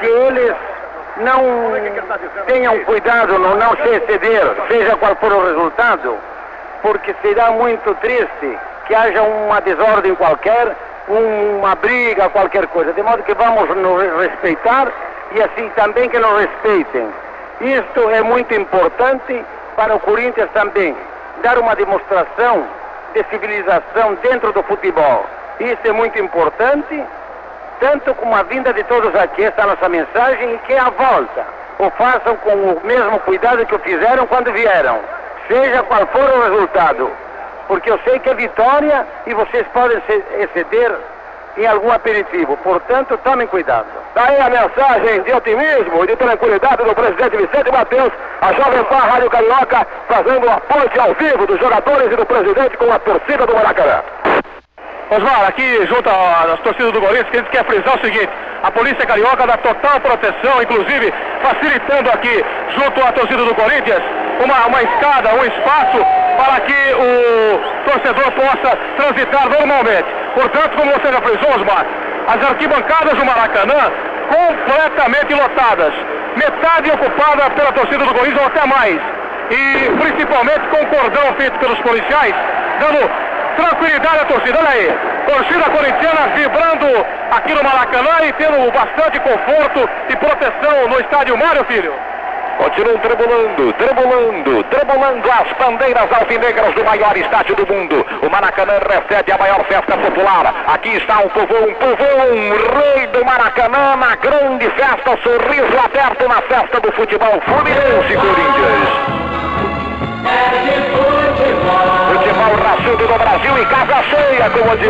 que 0.00 0.06
eles 0.06 0.54
não 1.18 1.72
tenham 2.46 2.78
cuidado 2.84 3.38
no 3.38 3.56
não 3.56 3.76
se 3.76 3.88
exceder, 3.88 4.44
seja 4.68 4.96
qual 4.96 5.14
for 5.16 5.32
o 5.32 5.46
resultado, 5.46 6.16
porque 6.82 7.14
será 7.22 7.50
muito 7.50 7.94
triste 7.96 8.58
que 8.86 8.94
haja 8.94 9.22
uma 9.22 9.60
desordem 9.60 10.14
qualquer, 10.14 10.74
uma 11.08 11.74
briga, 11.74 12.28
qualquer 12.30 12.66
coisa. 12.68 12.92
De 12.92 13.02
modo 13.02 13.22
que 13.22 13.34
vamos 13.34 13.68
nos 13.76 14.20
respeitar 14.20 14.88
e 15.32 15.42
assim 15.42 15.68
também 15.76 16.08
que 16.08 16.18
nos 16.18 16.40
respeitem. 16.40 17.08
Isto 17.60 18.10
é 18.10 18.22
muito 18.22 18.54
importante 18.54 19.44
para 19.76 19.94
o 19.94 20.00
Corinthians 20.00 20.50
também, 20.52 20.96
dar 21.42 21.58
uma 21.58 21.74
demonstração 21.74 22.66
de 23.14 23.24
civilização 23.30 24.14
dentro 24.22 24.52
do 24.52 24.62
futebol. 24.62 25.26
Isso 25.60 25.80
é 25.84 25.92
muito 25.92 26.18
importante, 26.18 27.04
tanto 27.80 28.14
como 28.14 28.34
a 28.34 28.42
vinda 28.42 28.72
de 28.72 28.82
todos 28.84 29.14
aqui, 29.14 29.44
esta 29.44 29.62
é 29.62 29.66
nossa 29.66 29.88
mensagem, 29.88 30.54
e 30.54 30.58
que 30.58 30.74
a 30.74 30.90
volta 30.90 31.46
o 31.78 31.90
façam 31.90 32.36
com 32.36 32.50
o 32.50 32.80
mesmo 32.84 33.18
cuidado 33.20 33.64
que 33.66 33.74
o 33.74 33.78
fizeram 33.78 34.26
quando 34.26 34.52
vieram, 34.52 35.00
seja 35.46 35.82
qual 35.84 36.06
for 36.08 36.28
o 36.28 36.42
resultado. 36.42 37.10
Porque 37.68 37.90
eu 37.90 37.98
sei 38.04 38.18
que 38.18 38.30
é 38.30 38.34
vitória 38.34 39.06
e 39.26 39.34
vocês 39.34 39.66
podem 39.72 40.00
se 40.06 40.24
exceder 40.40 40.96
em 41.58 41.66
algum 41.66 41.92
aperitivo. 41.92 42.56
Portanto, 42.58 43.18
tomem 43.24 43.46
cuidado. 43.46 43.86
Daí 44.14 44.40
a 44.40 44.48
mensagem 44.48 45.22
de 45.22 45.32
otimismo 45.32 46.04
e 46.04 46.06
de 46.06 46.16
tranquilidade 46.16 46.82
do 46.82 46.94
presidente 46.94 47.36
Vicente 47.36 47.70
Matheus, 47.70 48.12
a 48.40 48.52
Jovem 48.52 48.84
Pan 48.84 48.96
Rádio 48.96 49.30
Carioca, 49.30 49.86
fazendo 50.08 50.48
a 50.48 50.60
ponte 50.60 50.98
ao 50.98 51.14
vivo 51.14 51.46
dos 51.46 51.58
jogadores 51.58 52.12
e 52.12 52.16
do 52.16 52.24
presidente 52.24 52.76
com 52.76 52.92
a 52.92 52.98
torcida 53.00 53.46
do 53.46 53.54
Maracanã. 53.54 54.02
Osmar, 55.10 55.48
aqui 55.48 55.86
junto 55.86 56.08
às 56.08 56.60
torcidas 56.60 56.92
do 56.92 57.00
Corinthians, 57.00 57.30
que 57.30 57.36
a 57.36 57.40
gente 57.40 57.50
quer 57.50 57.64
frisar 57.64 57.96
o 57.96 58.04
seguinte, 58.04 58.28
a 58.62 58.70
Polícia 58.70 59.06
Carioca 59.06 59.46
dá 59.46 59.56
total 59.56 60.00
proteção, 60.00 60.62
inclusive 60.62 61.14
facilitando 61.42 62.10
aqui, 62.10 62.44
junto 62.76 63.02
à 63.02 63.12
torcida 63.12 63.42
do 63.42 63.54
Corinthians, 63.54 64.02
uma, 64.44 64.66
uma 64.66 64.82
escada, 64.82 65.34
um 65.34 65.44
espaço 65.44 65.98
para 66.36 66.60
que 66.60 66.94
o 66.94 67.90
torcedor 67.90 68.32
possa 68.32 68.76
transitar 68.96 69.48
normalmente. 69.48 70.08
Portanto, 70.34 70.76
como 70.76 70.92
você 70.92 71.12
já 71.12 71.22
frisou, 71.22 71.56
Osmar, 71.56 71.86
as 72.28 72.50
arquibancadas 72.50 73.14
do 73.14 73.24
Maracanã 73.24 73.92
completamente 74.28 75.32
lotadas, 75.32 75.94
metade 76.36 76.90
ocupada 76.90 77.50
pela 77.50 77.72
torcida 77.72 78.04
do 78.04 78.14
Corinthians 78.14 78.40
ou 78.40 78.46
até 78.46 78.66
mais. 78.66 79.00
E 79.50 79.90
principalmente 79.96 80.60
com 80.68 80.82
o 80.82 80.86
cordão 80.88 81.34
feito 81.38 81.58
pelos 81.58 81.80
policiais, 81.80 82.34
dando 82.78 83.10
tranquilidade 83.58 84.18
à 84.20 84.24
torcida. 84.24 84.58
Olha 84.58 84.70
aí, 84.70 84.98
torcida 85.26 85.64
corintiana 85.70 86.28
vibrando 86.34 87.06
aqui 87.32 87.52
no 87.52 87.64
Maracanã 87.64 88.24
e 88.24 88.32
tendo 88.34 88.72
bastante 88.72 89.18
conforto 89.20 89.90
e 90.08 90.16
proteção 90.16 90.88
no 90.88 91.00
estádio 91.00 91.36
Mário 91.36 91.64
Filho. 91.64 91.92
Continuam 92.58 92.98
tremulando, 92.98 93.72
tremulando, 93.74 94.64
tremulando 94.64 95.30
as 95.30 95.52
bandeiras 95.58 96.10
alvinegras 96.12 96.74
do 96.74 96.84
maior 96.84 97.16
estádio 97.16 97.54
do 97.54 97.64
mundo. 97.72 98.04
O 98.20 98.28
Maracanã 98.28 98.80
recebe 98.80 99.30
a 99.30 99.38
maior 99.38 99.64
festa 99.66 99.96
popular. 99.96 100.52
Aqui 100.66 100.96
está 100.96 101.20
o 101.20 101.30
povão, 101.30 101.68
um 102.32 102.96
rei 102.96 103.06
do 103.08 103.24
Maracanã 103.24 103.96
na 103.96 104.16
grande 104.16 104.68
festa, 104.70 105.16
sorriso 105.22 105.78
aberto 105.84 106.26
na 106.26 106.42
festa 106.42 106.80
do 106.80 106.92
futebol 106.92 107.40
Fluminense 107.46 108.16
Corinthians. 108.16 109.67
Futebol 112.12 112.54
raçudo 112.62 113.06
do 113.06 113.18
Brasil 113.18 113.58
e 113.58 113.66
casa 113.66 114.02
cheia, 114.04 114.50
como 114.50 114.76
diz. 114.76 114.88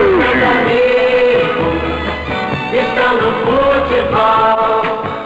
Estão 2.73 3.15
no 3.15 3.31
futebol. 3.45 4.78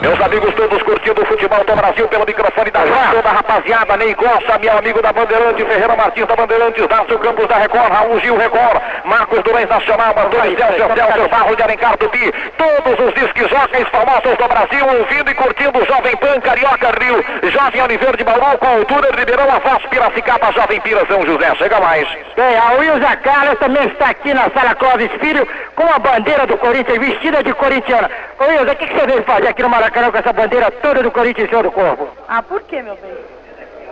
Meus 0.02 0.20
amigos 0.20 0.52
todos 0.56 0.82
curtindo 0.82 1.22
o 1.22 1.26
futebol 1.26 1.64
do 1.64 1.76
Brasil 1.76 2.08
pelo 2.08 2.26
microfone 2.26 2.72
da 2.72 2.80
Rádio, 2.80 3.14
toda 3.14 3.28
a 3.28 3.32
rapaziada, 3.34 3.96
Ney 3.96 4.12
Costa, 4.16 4.58
meu 4.58 4.76
amigo 4.76 5.00
da 5.00 5.12
Bandeirante, 5.12 5.64
Ferreira 5.64 5.94
Martins 5.94 6.26
da 6.26 6.34
Bandeirante, 6.34 6.88
Dácio 6.88 7.18
Campos 7.20 7.46
da 7.46 7.58
Record, 7.58 7.92
Raul 7.92 8.18
Gil 8.18 8.36
Record, 8.36 8.82
Marcos 9.04 9.40
Durães 9.44 9.68
Nacional, 9.68 10.12
Martins 10.12 10.58
Celso, 10.58 10.94
Celso 10.96 11.28
Barro 11.28 11.54
de 11.54 11.62
Alencar 11.62 11.96
Tupi, 11.98 12.34
todos 12.58 13.06
os 13.06 13.14
disques 13.14 13.48
jockeys 13.48 13.86
famosos 13.90 14.36
do 14.36 14.48
Brasil, 14.48 14.84
ouvindo 14.84 15.30
e 15.30 15.34
curtindo 15.34 15.78
o 15.78 15.86
Jovem 15.86 16.16
Pan, 16.16 16.40
Carioca 16.40 16.90
Rio, 17.00 17.24
Jovem 17.52 17.82
Oliveira 17.82 18.16
de 18.16 18.24
Bauru, 18.24 18.58
com 18.58 18.66
altura 18.66 19.08
Ribeirão, 19.16 19.54
Avaz, 19.54 19.86
Piracicaba, 19.88 20.52
Jovem 20.52 20.80
Pira, 20.80 21.06
São 21.06 21.24
José, 21.24 21.54
chega 21.54 21.78
mais. 21.78 22.08
É, 22.36 22.58
a 22.58 22.72
Wilza 22.72 23.16
Carlos 23.18 23.56
também 23.60 23.86
está 23.86 24.10
aqui 24.10 24.34
na 24.34 24.50
sala 24.50 24.74
Clóvis 24.74 25.12
Filho 25.20 25.46
com 25.76 25.86
a 25.94 26.00
bandeira 26.00 26.44
do 26.44 26.58
Corinthians, 26.58 26.98
vestida 26.98 27.40
de 27.44 27.54
corintiana. 27.54 28.10
Ô 28.40 28.44
Wilza, 28.50 28.72
o 28.72 28.76
que, 28.76 28.86
que 28.88 28.98
você 28.98 29.06
veio 29.06 29.22
fazer 29.22 29.46
aqui 29.46 29.62
no 29.62 29.68
Maracanã 29.68 29.91
com 30.10 30.18
essa 30.18 30.32
bandeira 30.32 30.70
toda 30.70 31.02
do 31.02 31.10
Corinthians 31.10 31.48
cima 31.48 31.62
do 31.62 31.70
corpo? 31.70 32.08
Ah, 32.28 32.42
por 32.42 32.62
que, 32.62 32.80
meu 32.82 32.96
bem? 32.96 33.12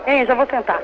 Hein, 0.07 0.27
já 0.27 0.35
vou 0.35 0.47
sentar. 0.47 0.81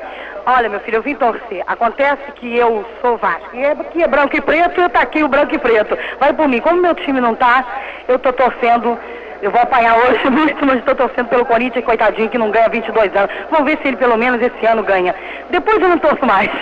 Olha, 0.46 0.68
meu 0.68 0.78
filho, 0.80 0.96
eu 0.96 1.02
vim 1.02 1.14
torcer. 1.14 1.64
Acontece 1.66 2.30
que 2.36 2.56
eu 2.56 2.84
sou 3.00 3.16
Vasco. 3.16 3.48
E 3.54 3.64
é, 3.64 3.72
aqui 3.72 4.02
é 4.02 4.06
branco 4.06 4.36
e 4.36 4.40
preto, 4.40 4.80
eu 4.80 4.88
tá 4.90 5.00
aqui 5.00 5.24
o 5.24 5.28
branco 5.28 5.54
e 5.54 5.58
preto. 5.58 5.98
Vai 6.20 6.32
por 6.32 6.46
mim. 6.46 6.60
Como 6.60 6.80
meu 6.80 6.94
time 6.94 7.20
não 7.20 7.34
tá, 7.34 7.64
eu 8.06 8.18
tô 8.18 8.32
torcendo. 8.32 8.98
Eu 9.42 9.50
vou 9.50 9.60
apanhar 9.60 9.96
hoje 9.98 10.30
muito, 10.30 10.64
mas 10.64 10.78
estou 10.78 10.94
torcendo 10.94 11.28
pelo 11.28 11.44
Corinthians, 11.44 11.84
coitadinho, 11.84 12.28
que 12.28 12.38
não 12.38 12.50
ganha 12.50 12.68
22 12.68 13.14
anos. 13.14 13.30
Vamos 13.50 13.66
ver 13.66 13.78
se 13.80 13.88
ele 13.88 13.96
pelo 13.96 14.16
menos 14.16 14.40
esse 14.40 14.66
ano 14.66 14.82
ganha. 14.82 15.14
Depois 15.50 15.80
eu 15.80 15.88
não 15.88 15.98
torço 15.98 16.24
mais. 16.24 16.50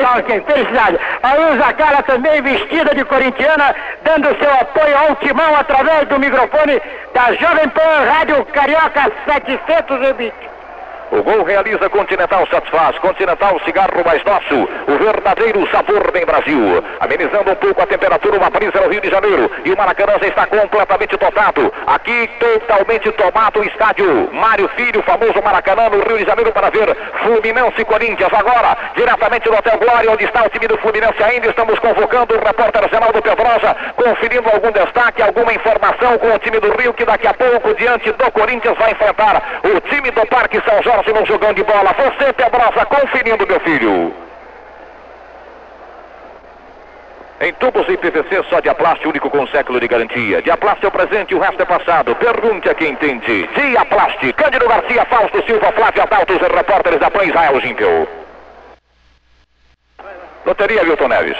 Tá, 0.00 0.18
ok, 0.18 0.42
felicidade. 0.46 0.98
A 1.22 1.36
Ilza 1.36 1.72
Cara 1.74 2.02
também 2.04 2.40
vestida 2.42 2.94
de 2.94 3.04
corintiana, 3.04 3.74
dando 4.02 4.28
seu 4.38 4.52
apoio 4.52 4.96
ao 4.96 5.16
timão 5.16 5.54
através 5.56 6.08
do 6.08 6.18
microfone 6.18 6.80
da 7.12 7.32
Jovem 7.34 7.68
Pan 7.68 8.10
Rádio 8.10 8.44
Carioca 8.46 9.12
720. 9.26 10.32
O 11.10 11.24
gol 11.24 11.42
realiza 11.42 11.90
Continental 11.90 12.46
Satisfaz. 12.46 12.96
Continental, 13.00 13.60
cigarro 13.64 14.04
mais 14.06 14.22
nosso. 14.22 14.68
O 14.86 14.96
verdadeiro 14.96 15.68
sabor 15.72 16.08
bem 16.12 16.24
Brasil. 16.24 16.84
Amenizando 17.00 17.50
um 17.50 17.56
pouco 17.56 17.82
a 17.82 17.86
temperatura, 17.86 18.36
uma 18.36 18.48
brisa 18.48 18.80
no 18.80 18.88
Rio 18.88 19.00
de 19.00 19.10
Janeiro. 19.10 19.50
E 19.64 19.72
o 19.72 19.76
Maracanã 19.76 20.12
já 20.20 20.28
está 20.28 20.46
completamente 20.46 21.16
dotado. 21.16 21.72
Aqui, 21.88 22.30
totalmente 22.38 23.10
tomado 23.12 23.58
o 23.58 23.64
estádio 23.64 24.30
Mário 24.32 24.68
Filho, 24.76 25.02
famoso 25.02 25.42
Maracanã, 25.42 25.88
no 25.88 26.00
Rio 26.00 26.18
de 26.18 26.24
Janeiro, 26.24 26.52
para 26.52 26.70
ver 26.70 26.96
Fluminense 27.24 27.84
Corinthians. 27.84 28.32
Agora, 28.32 28.78
diretamente 28.94 29.50
do 29.50 29.56
Hotel 29.56 29.78
Glória, 29.78 30.12
onde 30.12 30.24
está 30.24 30.44
o 30.44 30.48
time 30.48 30.68
do 30.68 30.78
Fluminense 30.78 31.20
ainda. 31.24 31.48
Estamos 31.48 31.76
convocando 31.80 32.36
o 32.36 32.38
repórter 32.38 32.88
Geraldo 32.88 33.20
Pedrosa, 33.20 33.76
conferindo 33.96 34.48
algum 34.48 34.70
destaque, 34.70 35.22
alguma 35.22 35.52
informação 35.52 36.16
com 36.18 36.32
o 36.32 36.38
time 36.38 36.60
do 36.60 36.70
Rio, 36.76 36.94
que 36.94 37.04
daqui 37.04 37.26
a 37.26 37.34
pouco, 37.34 37.74
diante 37.74 38.12
do 38.12 38.30
Corinthians, 38.30 38.78
vai 38.78 38.92
enfrentar 38.92 39.42
o 39.64 39.80
time 39.80 40.12
do 40.12 40.24
Parque 40.26 40.62
São 40.64 40.80
Jorge 40.84 40.99
no 41.08 41.26
jogão 41.26 41.52
de 41.52 41.62
bola. 41.62 41.94
Você, 41.94 42.32
Pedrosa, 42.32 42.84
conferindo, 42.86 43.46
meu 43.46 43.60
filho. 43.60 44.14
Em 47.40 47.54
tubos 47.54 47.88
e 47.88 47.96
PVC, 47.96 48.44
só 48.50 48.60
Diaplast, 48.60 49.06
único 49.08 49.30
com 49.30 49.46
século 49.46 49.80
de 49.80 49.88
garantia. 49.88 50.42
Diaplast 50.42 50.84
é 50.84 50.88
o 50.88 50.90
presente, 50.90 51.34
o 51.34 51.38
resto 51.38 51.62
é 51.62 51.64
passado. 51.64 52.14
Pergunte 52.16 52.68
a 52.68 52.74
quem 52.74 52.90
entende. 52.92 53.48
Diaplast, 53.54 54.32
Cândido 54.34 54.68
Garcia, 54.68 55.06
Fausto 55.06 55.42
Silva, 55.46 55.72
Flávio 55.72 56.02
Adaltos 56.02 56.36
e 56.36 56.54
repórteres 56.54 57.00
da 57.00 57.10
PAN 57.10 57.24
Israel 57.24 57.58
Gimpel. 57.60 58.06
Loteria 60.44 60.84
Milton 60.84 61.08
Neves. 61.08 61.38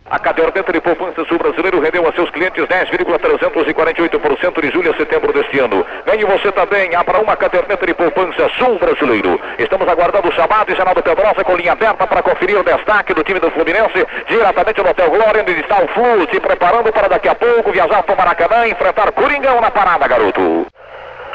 A 0.09 0.21
caderneta 0.21 0.73
de 0.73 0.81
poupança 0.81 1.25
sul 1.25 1.37
brasileiro 1.37 1.81
rendeu 1.81 2.07
a 2.09 2.13
seus 2.13 2.31
clientes 2.31 2.65
10,348% 2.65 4.61
de 4.61 4.71
julho 4.71 4.93
a 4.93 4.97
setembro 4.97 5.33
deste 5.33 5.59
ano. 5.59 5.85
Ganhe 6.07 6.25
você 6.25 6.53
também, 6.53 6.95
abra 6.95 7.19
uma 7.19 7.35
caderneta 7.35 7.85
de 7.85 7.93
poupança 7.93 8.49
sul 8.57 8.79
brasileiro. 8.79 9.41
Estamos 9.59 9.89
aguardando 9.89 10.29
o 10.29 10.33
chamado 10.33 10.71
e 10.71 10.77
Geraldo 10.77 11.03
Pedrosa 11.03 11.43
com 11.43 11.57
linha 11.57 11.73
aberta 11.73 12.07
para 12.07 12.23
conferir 12.23 12.57
o 12.57 12.63
destaque 12.63 13.15
do 13.15 13.25
time 13.25 13.41
do 13.41 13.51
Fluminense, 13.51 14.07
diretamente 14.29 14.81
no 14.81 14.91
Hotel 14.91 15.11
Glória, 15.11 15.43
onde 15.43 15.59
está 15.59 15.83
o 15.83 15.89
Flu, 15.89 16.29
se 16.31 16.39
preparando 16.39 16.93
para 16.93 17.09
daqui 17.09 17.29
a 17.29 17.35
pouco 17.35 17.73
viajar 17.73 18.05
para 18.05 18.15
o 18.15 18.19
Maracanã 18.19 18.65
e 18.65 18.71
enfrentar 18.71 19.11
Coringão 19.11 19.61
na 19.61 19.73
parada, 19.73 20.07
garoto. 20.07 20.69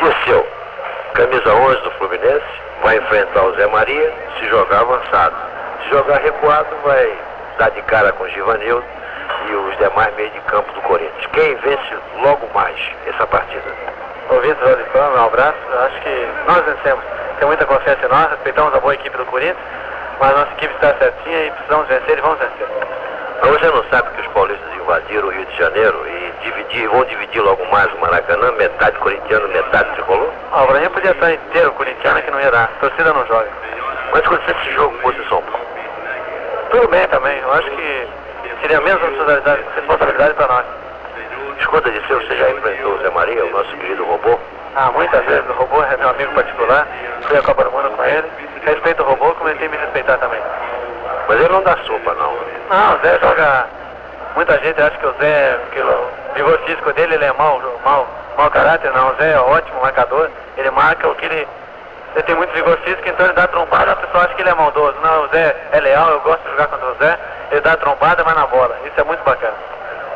Dirceu, 0.02 0.48
camisa 1.14 1.54
11 1.54 1.82
do 1.82 1.92
Fluminense, 1.92 2.46
vai 2.82 2.96
enfrentar 2.98 3.44
o 3.44 3.54
Zé 3.56 3.68
Maria, 3.68 4.14
se 4.40 4.48
jogar 4.48 4.80
avançado. 4.80 5.36
Se 5.84 5.90
jogar 5.90 6.22
recuado, 6.22 6.70
vai 6.86 7.31
dar 7.58 7.72
de 7.72 7.82
cara 7.84 8.12
com 8.14 8.24
o 8.24 8.30
Givanildo 8.30 8.84
e 9.50 9.54
os 9.54 9.78
demais 9.78 10.14
meios 10.16 10.34
de 10.34 10.40
campo 10.42 10.72
do 10.74 10.82
Corinthians. 10.82 11.26
Quem 11.34 11.56
vence 11.56 11.98
logo 12.24 12.48
mais 12.54 12.76
essa 13.08 13.26
partida? 13.28 13.72
Ô 14.30 14.40
Vitor 14.40 14.70
Olifano, 14.70 15.18
um 15.18 15.26
abraço. 15.26 15.58
Acho 15.86 16.02
que 16.02 16.28
nós 16.48 16.64
vencemos. 16.66 17.04
Tem 17.38 17.48
muita 17.48 17.66
confiança 17.66 18.06
em 18.06 18.10
nós, 18.10 18.30
respeitamos 18.30 18.74
a 18.74 18.80
boa 18.80 18.94
equipe 18.94 19.18
do 19.18 19.26
Corinthians, 19.26 19.58
mas 20.20 20.32
nossa 20.36 20.52
equipe 20.54 20.74
está 20.76 20.94
certinha 20.94 21.46
e 21.46 21.52
precisamos 21.52 21.88
vencer 21.88 22.18
e 22.18 22.22
vamos 22.22 22.40
vencer. 22.40 22.68
Mas 23.42 23.52
você 23.52 23.66
não 23.66 23.84
sabe 23.90 24.10
que 24.12 24.22
os 24.22 24.28
paulistas 24.28 24.74
invadiram 24.76 25.28
o 25.28 25.32
Rio 25.32 25.46
de 25.46 25.58
Janeiro 25.58 26.06
e 26.08 26.34
dividir, 26.44 26.88
vão 26.90 27.04
dividir 27.06 27.42
logo 27.42 27.66
mais 27.72 27.92
o 27.94 27.98
Maracanã, 27.98 28.52
metade 28.52 28.98
corintiano, 29.00 29.48
metade 29.48 29.90
tricolor? 29.96 30.30
Ah, 30.52 30.64
o 30.64 30.68
Brasil 30.68 30.92
podia 30.92 31.12
estar 31.12 31.34
inteiro 31.34 31.72
corintiano 31.74 32.22
que 32.22 32.30
não 32.30 32.40
ia 32.40 32.52
dar. 32.52 32.66
A 32.66 32.80
torcida 32.80 33.12
não 33.12 33.26
joga. 33.26 33.50
Mas 34.14 34.28
quando 34.28 34.42
esse 34.48 34.72
jogo 34.74 34.96
fosse 35.00 35.18
São 35.28 35.42
Paulo? 35.42 35.71
Tudo 36.72 36.88
bem 36.88 37.06
também. 37.10 37.38
Eu 37.38 37.54
acho 37.54 37.70
que 37.72 38.08
seria 38.62 38.80
menos 38.80 39.02
responsabilidade, 39.02 39.62
responsabilidade 39.76 40.34
para 40.36 40.48
nós. 40.48 40.66
Escuta 41.60 41.92
de 41.92 42.08
seu, 42.08 42.20
você 42.22 42.38
já 42.38 42.50
enfrentou 42.50 42.96
o 42.96 42.98
Zé 43.00 43.10
Maria, 43.10 43.46
o 43.46 43.52
nosso 43.52 43.76
querido 43.76 44.06
robô? 44.06 44.40
Ah, 44.76 44.90
muitas 44.94 45.24
vezes. 45.26 45.50
O 45.50 45.54
robô 45.54 45.84
é 45.84 45.98
meu 45.98 46.10
amigo 46.10 46.34
particular. 46.34 46.88
Fui 47.24 47.38
a 47.38 47.42
Copa 47.42 47.66
do 47.66 47.72
Mundo 47.72 47.92
com 47.92 48.04
ele. 48.06 48.26
Respeito 48.66 49.04
o 49.04 49.06
robô 49.06 49.32
tem 49.44 49.58
que 49.58 49.68
me 49.68 49.78
respeitar 49.78 50.18
também. 50.18 50.40
Mas 51.28 51.40
ele 51.40 51.50
não 51.50 51.62
dá 51.62 51.76
sopa, 51.86 52.14
não. 52.14 52.34
Não, 52.70 52.96
o 52.96 53.00
Zé 53.02 53.20
joga. 53.20 53.68
Muita 54.36 54.58
gente 54.60 54.82
acha 54.82 54.98
que 54.98 55.06
o 55.06 55.14
Zé, 55.20 55.60
que 55.74 55.82
o 55.82 56.08
vigor 56.36 56.58
físico 56.60 56.94
dele 56.94 57.16
ele 57.16 57.26
é 57.26 57.34
mau, 57.34 57.62
mau, 57.84 58.08
mau 58.38 58.50
caráter. 58.50 58.94
Não, 58.94 59.10
o 59.10 59.16
Zé 59.16 59.34
é 59.34 59.40
ótimo 59.40 59.82
marcador. 59.82 60.30
Ele 60.58 60.72
marca 60.72 61.08
o 61.10 61.16
que 61.16 61.26
ele 61.26 61.48
ele 62.14 62.24
tem 62.24 62.36
muito 62.36 62.54
vigor 62.54 62.78
físico, 62.80 63.08
então 63.08 63.26
ele 63.26 63.36
dá 63.36 63.48
trombada, 63.48 63.94
a 63.94 63.96
pessoa 63.96 64.26
acha 64.26 64.34
que 64.34 64.42
ele 64.42 64.50
é 64.50 64.54
maldoso. 64.54 64.98
Não, 65.02 65.24
o 65.24 65.28
Zé 65.30 65.56
é 65.72 65.80
leal, 65.80 66.10
eu 66.10 66.20
gosto 66.22 66.44
de 66.44 66.52
jogar 66.52 66.68
contra 66.68 66.92
o 66.92 66.96
Zé, 66.96 67.18
ele 67.52 67.62
dá 67.62 67.78
trombada, 67.78 68.24
mas 68.24 68.36
na 68.36 68.48
bola. 68.48 68.78
Isso 68.86 69.00
é 69.00 69.04
muito 69.04 69.24
bacana. 69.24 69.56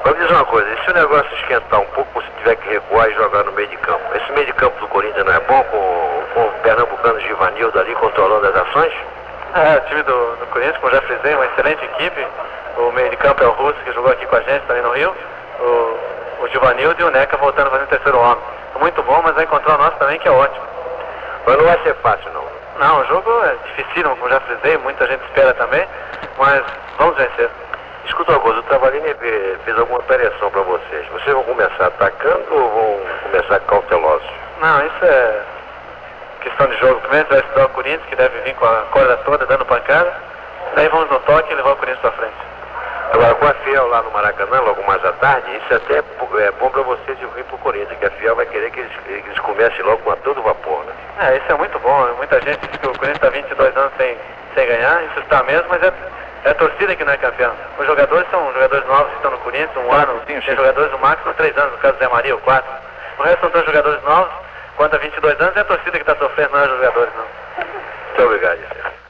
Vamos 0.03 0.19
dizer 0.19 0.33
uma 0.33 0.45
coisa, 0.45 0.69
e 0.69 0.83
se 0.83 0.91
o 0.91 0.93
negócio 0.93 1.33
esquentar 1.35 1.79
um 1.79 1.85
pouco, 1.87 2.21
você 2.21 2.27
tiver 2.37 2.55
que 2.57 2.69
recuar 2.69 3.09
e 3.09 3.13
jogar 3.15 3.43
no 3.43 3.51
meio 3.53 3.67
de 3.69 3.77
campo? 3.77 4.01
Esse 4.13 4.31
meio 4.33 4.45
de 4.45 4.53
campo 4.53 4.79
do 4.79 4.87
Corinthians 4.89 5.25
não 5.25 5.33
é 5.33 5.39
bom 5.39 5.63
com, 5.63 6.23
com 6.33 6.41
o 6.41 6.51
Pernambucano 6.61 7.19
Givanildo 7.21 7.79
ali 7.79 7.95
controlando 7.95 8.45
as 8.45 8.55
ações? 8.55 8.93
É, 9.55 9.77
o 9.77 9.81
time 9.87 10.03
do, 10.03 10.35
do 10.35 10.45
Corinthians, 10.51 10.77
como 10.77 10.93
já 10.93 11.01
frisei, 11.01 11.33
uma 11.33 11.45
excelente 11.45 11.83
equipe. 11.85 12.27
O 12.77 12.91
meio 12.91 13.09
de 13.09 13.17
campo 13.17 13.41
é 13.41 13.47
o 13.47 13.51
Russo, 13.51 13.79
que 13.85 13.93
jogou 13.93 14.11
aqui 14.11 14.25
com 14.27 14.35
a 14.35 14.41
gente 14.41 14.65
também 14.67 14.83
no 14.83 14.91
Rio. 14.91 15.15
O, 15.59 16.43
o 16.43 16.47
Givanildo 16.49 17.01
e 17.01 17.03
o 17.05 17.09
Neca 17.09 17.37
voltando 17.37 17.71
fazendo 17.71 17.87
o 17.87 17.89
terceiro 17.89 18.19
homem. 18.19 18.43
Muito 18.79 19.01
bom, 19.01 19.21
mas 19.23 19.33
vai 19.33 19.45
encontrar 19.45 19.75
o 19.75 19.77
nosso 19.77 19.97
também, 19.97 20.19
que 20.19 20.27
é 20.27 20.31
ótimo. 20.31 20.74
Mas 21.45 21.57
não 21.57 21.65
vai 21.65 21.79
ser 21.83 21.93
fácil, 21.95 22.31
não. 22.33 22.45
Não, 22.79 23.01
o 23.01 23.05
jogo 23.05 23.31
é 23.43 23.55
difícil, 23.67 24.09
como 24.09 24.29
já 24.29 24.39
frisei, 24.41 24.77
muita 24.79 25.07
gente 25.07 25.23
espera 25.23 25.53
também, 25.53 25.87
mas 26.37 26.63
vamos 26.97 27.15
vencer. 27.15 27.49
Escuta 28.05 28.33
uma 28.33 28.39
coisa, 28.39 28.59
o 28.59 28.63
Travalini 28.63 29.15
fez 29.63 29.79
alguma 29.79 29.99
pressão 30.03 30.51
para 30.51 30.61
vocês. 30.61 31.07
Vocês 31.07 31.33
vão 31.33 31.43
começar 31.43 31.87
atacando 31.87 32.53
ou 32.53 32.69
vão 32.69 32.99
começar 33.23 33.59
cautelosos? 33.61 34.29
Não, 34.61 34.85
isso 34.85 35.05
é 35.05 35.41
questão 36.41 36.67
de 36.67 36.77
jogo. 36.77 37.01
Primeiro 37.01 37.27
vai 37.29 37.39
estudar 37.39 37.65
o 37.65 37.69
Corinthians, 37.69 38.05
que 38.09 38.15
deve 38.15 38.39
vir 38.41 38.55
com 38.55 38.65
a 38.65 38.81
corda 38.91 39.17
toda 39.17 39.45
dando 39.45 39.65
pancada. 39.65 40.13
Daí 40.75 40.87
vamos 40.89 41.09
no 41.09 41.19
toque 41.21 41.51
e 41.51 41.55
levar 41.55 41.71
o 41.71 41.75
Corinthians 41.77 42.01
para 42.01 42.11
frente. 42.11 42.54
Agora, 43.13 43.35
com 43.35 43.45
a 43.45 43.53
Fiel 43.53 43.87
lá 43.87 44.01
no 44.01 44.11
Maracanã, 44.11 44.59
logo 44.61 44.83
mais 44.83 45.03
à 45.05 45.11
tarde, 45.13 45.55
isso 45.57 45.73
até 45.73 45.99
é 45.99 46.51
bom 46.59 46.69
para 46.69 46.81
vocês 46.81 47.17
de 47.17 47.25
vir 47.27 47.43
para 47.45 47.55
o 47.55 47.59
Corinthians, 47.59 47.97
que 47.97 48.05
a 48.05 48.11
Fiel 48.11 48.35
vai 48.35 48.45
querer 48.45 48.71
que 48.71 48.79
eles, 48.79 48.91
eles 49.07 49.39
comecem 49.39 49.83
logo 49.83 49.99
com 49.99 50.11
a 50.11 50.15
todo 50.17 50.41
vapor, 50.41 50.83
né? 50.85 50.93
É, 51.19 51.37
isso 51.37 51.51
é 51.51 51.55
muito 51.55 51.79
bom. 51.79 52.07
Muita 52.17 52.41
gente 52.41 52.59
diz 52.67 52.77
que 52.77 52.87
o 52.87 52.97
Corinthians 52.97 53.15
está 53.15 53.29
22 53.29 53.77
anos 53.77 53.93
sem, 53.97 54.17
sem 54.53 54.67
ganhar, 54.67 55.03
isso 55.03 55.19
está 55.19 55.43
mesmo, 55.43 55.67
mas 55.69 55.81
é, 55.83 55.93
é 56.43 56.49
a 56.49 56.55
torcida 56.55 56.95
que 56.95 57.03
não 57.03 57.13
é 57.13 57.17
campeão. 57.17 57.53
Os 57.79 57.85
jogadores 57.85 58.27
são 58.29 58.51
jogadores 58.53 58.85
novos 58.87 59.09
que 59.09 59.15
estão 59.15 59.31
no 59.31 59.37
Corinthians, 59.39 59.77
um 59.77 59.91
ano, 59.91 60.21
sim, 60.27 60.39
tem 60.39 60.55
jogadores 60.55 60.91
no 60.91 60.99
máximo 60.99 61.33
três 61.35 61.57
anos, 61.57 61.71
no 61.71 61.77
caso 61.77 61.93
do 61.93 61.99
Zé 61.99 62.07
Maria, 62.07 62.35
ou 62.35 62.41
quatro. 62.41 62.71
O 63.17 63.23
resto 63.23 63.41
são 63.41 63.49
todos 63.49 63.65
jogadores 63.65 64.03
novos, 64.03 64.33
quanto 64.75 64.95
a 64.95 64.99
22 64.99 65.39
anos 65.39 65.55
é 65.55 65.59
a 65.61 65.65
torcida 65.65 65.91
que 65.91 66.09
está 66.09 66.15
sofrendo, 66.15 66.51
não 66.51 66.59
é 66.59 66.63
os 66.63 66.71
jogadores, 66.71 67.13
não. 67.15 67.25
Muito 68.07 68.23
obrigado, 68.23 68.57
Zé. 68.57 69.04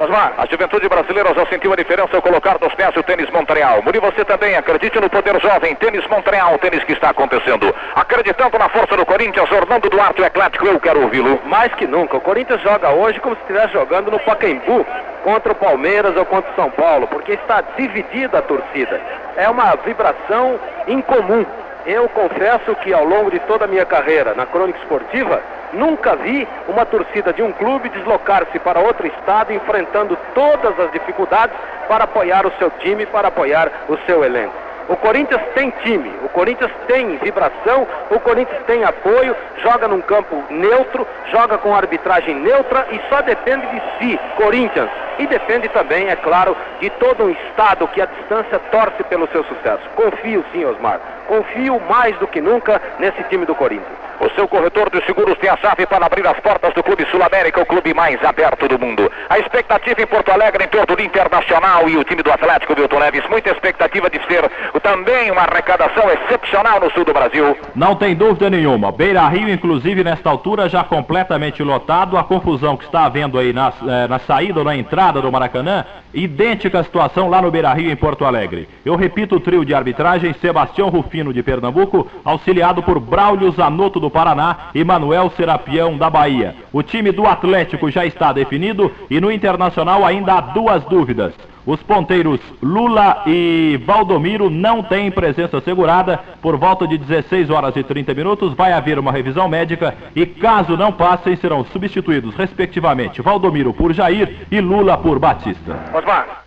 Osmar, 0.00 0.34
a 0.38 0.46
juventude 0.46 0.88
brasileira 0.88 1.34
já 1.34 1.44
sentiu 1.46 1.72
a 1.72 1.76
diferença 1.76 2.14
ao 2.14 2.22
colocar 2.22 2.56
nos 2.60 2.72
pés 2.74 2.96
o 2.96 3.02
tênis 3.02 3.28
Montreal. 3.30 3.82
Muri 3.82 3.98
você 3.98 4.24
também, 4.24 4.54
acredite 4.54 5.00
no 5.00 5.10
poder 5.10 5.40
jovem, 5.40 5.74
tênis 5.74 6.06
Montreal, 6.06 6.56
tênis 6.58 6.84
que 6.84 6.92
está 6.92 7.10
acontecendo. 7.10 7.74
Acreditando 7.96 8.56
na 8.60 8.68
força 8.68 8.96
do 8.96 9.04
Corinthians, 9.04 9.50
Orlando 9.50 9.90
Duarte, 9.90 10.22
o 10.22 10.24
Eclético, 10.24 10.68
eu 10.68 10.78
quero 10.78 11.02
ouvi-lo. 11.02 11.40
Mais 11.46 11.74
que 11.74 11.84
nunca, 11.84 12.16
o 12.16 12.20
Corinthians 12.20 12.60
joga 12.62 12.90
hoje 12.90 13.18
como 13.18 13.34
se 13.34 13.40
estivesse 13.40 13.72
jogando 13.72 14.12
no 14.12 14.20
Pacaembu 14.20 14.86
contra 15.24 15.50
o 15.50 15.56
Palmeiras 15.56 16.16
ou 16.16 16.24
contra 16.24 16.48
o 16.52 16.54
São 16.54 16.70
Paulo, 16.70 17.08
porque 17.08 17.32
está 17.32 17.60
dividida 17.76 18.38
a 18.38 18.42
torcida. 18.42 19.00
É 19.36 19.48
uma 19.48 19.74
vibração 19.84 20.60
incomum. 20.86 21.44
Eu 21.84 22.08
confesso 22.10 22.72
que 22.76 22.92
ao 22.92 23.04
longo 23.04 23.32
de 23.32 23.40
toda 23.40 23.64
a 23.64 23.68
minha 23.68 23.84
carreira 23.84 24.32
na 24.34 24.46
crônica 24.46 24.78
esportiva, 24.78 25.42
Nunca 25.72 26.16
vi 26.16 26.46
uma 26.66 26.84
torcida 26.86 27.32
de 27.32 27.42
um 27.42 27.52
clube 27.52 27.88
deslocar-se 27.90 28.58
para 28.58 28.80
outro 28.80 29.06
estado 29.06 29.52
enfrentando 29.52 30.16
todas 30.34 30.78
as 30.80 30.90
dificuldades 30.92 31.56
para 31.86 32.04
apoiar 32.04 32.46
o 32.46 32.52
seu 32.58 32.70
time, 32.78 33.06
para 33.06 33.28
apoiar 33.28 33.70
o 33.88 33.96
seu 34.06 34.24
elenco. 34.24 34.68
O 34.88 34.96
Corinthians 34.96 35.42
tem 35.54 35.70
time, 35.82 36.10
o 36.24 36.30
Corinthians 36.30 36.72
tem 36.86 37.18
vibração, 37.18 37.86
o 38.10 38.18
Corinthians 38.20 38.62
tem 38.66 38.84
apoio, 38.84 39.36
joga 39.62 39.86
num 39.86 40.00
campo 40.00 40.42
neutro, 40.48 41.06
joga 41.30 41.58
com 41.58 41.76
arbitragem 41.76 42.34
neutra 42.36 42.86
e 42.90 42.98
só 43.10 43.20
depende 43.20 43.66
de 43.66 43.82
si, 43.98 44.20
Corinthians. 44.36 44.88
E 45.18 45.26
depende 45.26 45.68
também, 45.68 46.08
é 46.08 46.16
claro, 46.16 46.56
de 46.80 46.88
todo 46.90 47.24
um 47.24 47.30
Estado 47.30 47.86
que 47.88 48.00
à 48.00 48.06
distância 48.06 48.58
torce 48.70 49.02
pelo 49.04 49.28
seu 49.28 49.44
sucesso. 49.44 49.82
Confio 49.94 50.42
sim, 50.52 50.64
Osmar. 50.64 51.17
Confio 51.28 51.80
mais 51.88 52.16
do 52.18 52.26
que 52.26 52.40
nunca 52.40 52.80
nesse 52.98 53.22
time 53.24 53.44
do 53.44 53.54
Corinthians. 53.54 54.08
O 54.18 54.28
seu 54.30 54.48
corretor 54.48 54.90
de 54.90 55.04
seguros 55.04 55.38
tem 55.38 55.48
a 55.48 55.56
chave 55.58 55.86
para 55.86 56.04
abrir 56.04 56.26
as 56.26 56.40
portas 56.40 56.74
do 56.74 56.82
Clube 56.82 57.06
Sul 57.08 57.22
América, 57.22 57.60
o 57.60 57.66
clube 57.66 57.94
mais 57.94 58.22
aberto 58.24 58.66
do 58.66 58.78
mundo. 58.78 59.12
A 59.28 59.38
expectativa 59.38 60.02
em 60.02 60.06
Porto 60.06 60.32
Alegre 60.32 60.64
em 60.64 60.68
torno 60.68 60.96
do 60.96 61.02
Internacional 61.02 61.88
e 61.88 61.96
o 61.96 62.02
time 62.02 62.22
do 62.22 62.32
Atlético 62.32 62.74
Milton 62.76 62.98
Neves. 62.98 63.28
Muita 63.28 63.50
expectativa 63.50 64.10
de 64.10 64.18
ser 64.26 64.50
também 64.82 65.30
uma 65.30 65.42
arrecadação 65.42 66.10
excepcional 66.10 66.80
no 66.80 66.90
sul 66.90 67.04
do 67.04 67.12
Brasil. 67.12 67.56
Não 67.76 67.94
tem 67.94 68.16
dúvida 68.16 68.50
nenhuma. 68.50 68.90
Beira 68.90 69.28
Rio, 69.28 69.48
inclusive, 69.48 70.02
nesta 70.02 70.28
altura, 70.30 70.68
já 70.68 70.82
completamente 70.82 71.62
lotado. 71.62 72.16
A 72.16 72.24
confusão 72.24 72.76
que 72.76 72.86
está 72.86 73.04
havendo 73.04 73.38
aí 73.38 73.52
na, 73.52 73.72
eh, 73.86 74.08
na 74.08 74.18
saída 74.18 74.58
ou 74.58 74.64
na 74.64 74.74
entrada 74.74 75.20
do 75.22 75.30
Maracanã, 75.30 75.84
idêntica 76.24 76.82
situação 76.82 77.28
lá 77.28 77.40
no 77.40 77.50
Beira 77.50 77.72
Rio, 77.72 77.90
em 77.90 77.96
Porto 77.96 78.24
Alegre. 78.24 78.68
Eu 78.84 78.96
repito 78.96 79.36
o 79.36 79.40
trio 79.40 79.64
de 79.64 79.74
arbitragem: 79.74 80.34
Sebastião 80.34 80.88
Rufino 80.88 81.32
de 81.32 81.42
Pernambuco, 81.42 82.06
auxiliado 82.24 82.82
por 82.82 82.98
Braulio 82.98 83.50
Zanotto 83.52 84.00
do 84.00 84.10
Paraná 84.10 84.70
e 84.74 84.84
Manuel 84.84 85.30
Serapião 85.36 85.96
da 85.96 86.10
Bahia. 86.10 86.54
O 86.72 86.82
time 86.82 87.12
do 87.12 87.26
Atlético 87.26 87.90
já 87.90 88.04
está 88.04 88.32
definido 88.32 88.90
e 89.10 89.20
no 89.20 89.30
Internacional 89.30 90.04
ainda 90.04 90.34
há 90.34 90.40
duas 90.40 90.84
dúvidas. 90.84 91.34
Os 91.68 91.82
ponteiros 91.82 92.40
Lula 92.62 93.24
e 93.26 93.78
Valdomiro 93.84 94.48
não 94.48 94.82
têm 94.82 95.10
presença 95.10 95.58
assegurada. 95.58 96.18
Por 96.40 96.56
volta 96.56 96.88
de 96.88 96.96
16 96.96 97.50
horas 97.50 97.76
e 97.76 97.84
30 97.84 98.14
minutos 98.14 98.54
vai 98.54 98.72
haver 98.72 98.98
uma 98.98 99.12
revisão 99.12 99.46
médica 99.46 99.94
e 100.16 100.24
caso 100.24 100.78
não 100.78 100.90
passem 100.90 101.36
serão 101.36 101.62
substituídos 101.66 102.34
respectivamente 102.34 103.20
Valdomiro 103.20 103.74
por 103.74 103.92
Jair 103.92 104.46
e 104.50 104.62
Lula 104.62 104.96
por 104.96 105.18
Batista. 105.18 105.78
Osmar. 105.92 106.42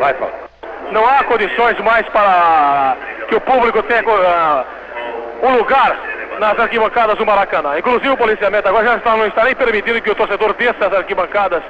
Vai, 0.00 0.14
Paulo. 0.14 0.34
Não 0.90 1.06
há 1.06 1.22
condições 1.22 1.78
mais 1.84 2.04
para 2.08 2.96
que 3.28 3.36
o 3.36 3.40
público 3.42 3.80
tenha 3.84 4.02
uh, 4.02 5.46
um 5.46 5.58
lugar 5.58 5.96
nas 6.40 6.58
arquibancadas 6.58 7.16
do 7.16 7.24
Maracanã. 7.24 7.78
Inclusive 7.78 8.10
o 8.10 8.16
policiamento 8.16 8.66
agora 8.66 8.84
já 8.84 8.96
está, 8.96 9.16
não 9.16 9.28
está 9.28 9.44
nem 9.44 9.54
permitindo 9.54 10.02
que 10.02 10.10
o 10.10 10.14
torcedor 10.16 10.54
desça 10.54 10.88
as 10.88 10.92
arquibancadas 10.92 11.62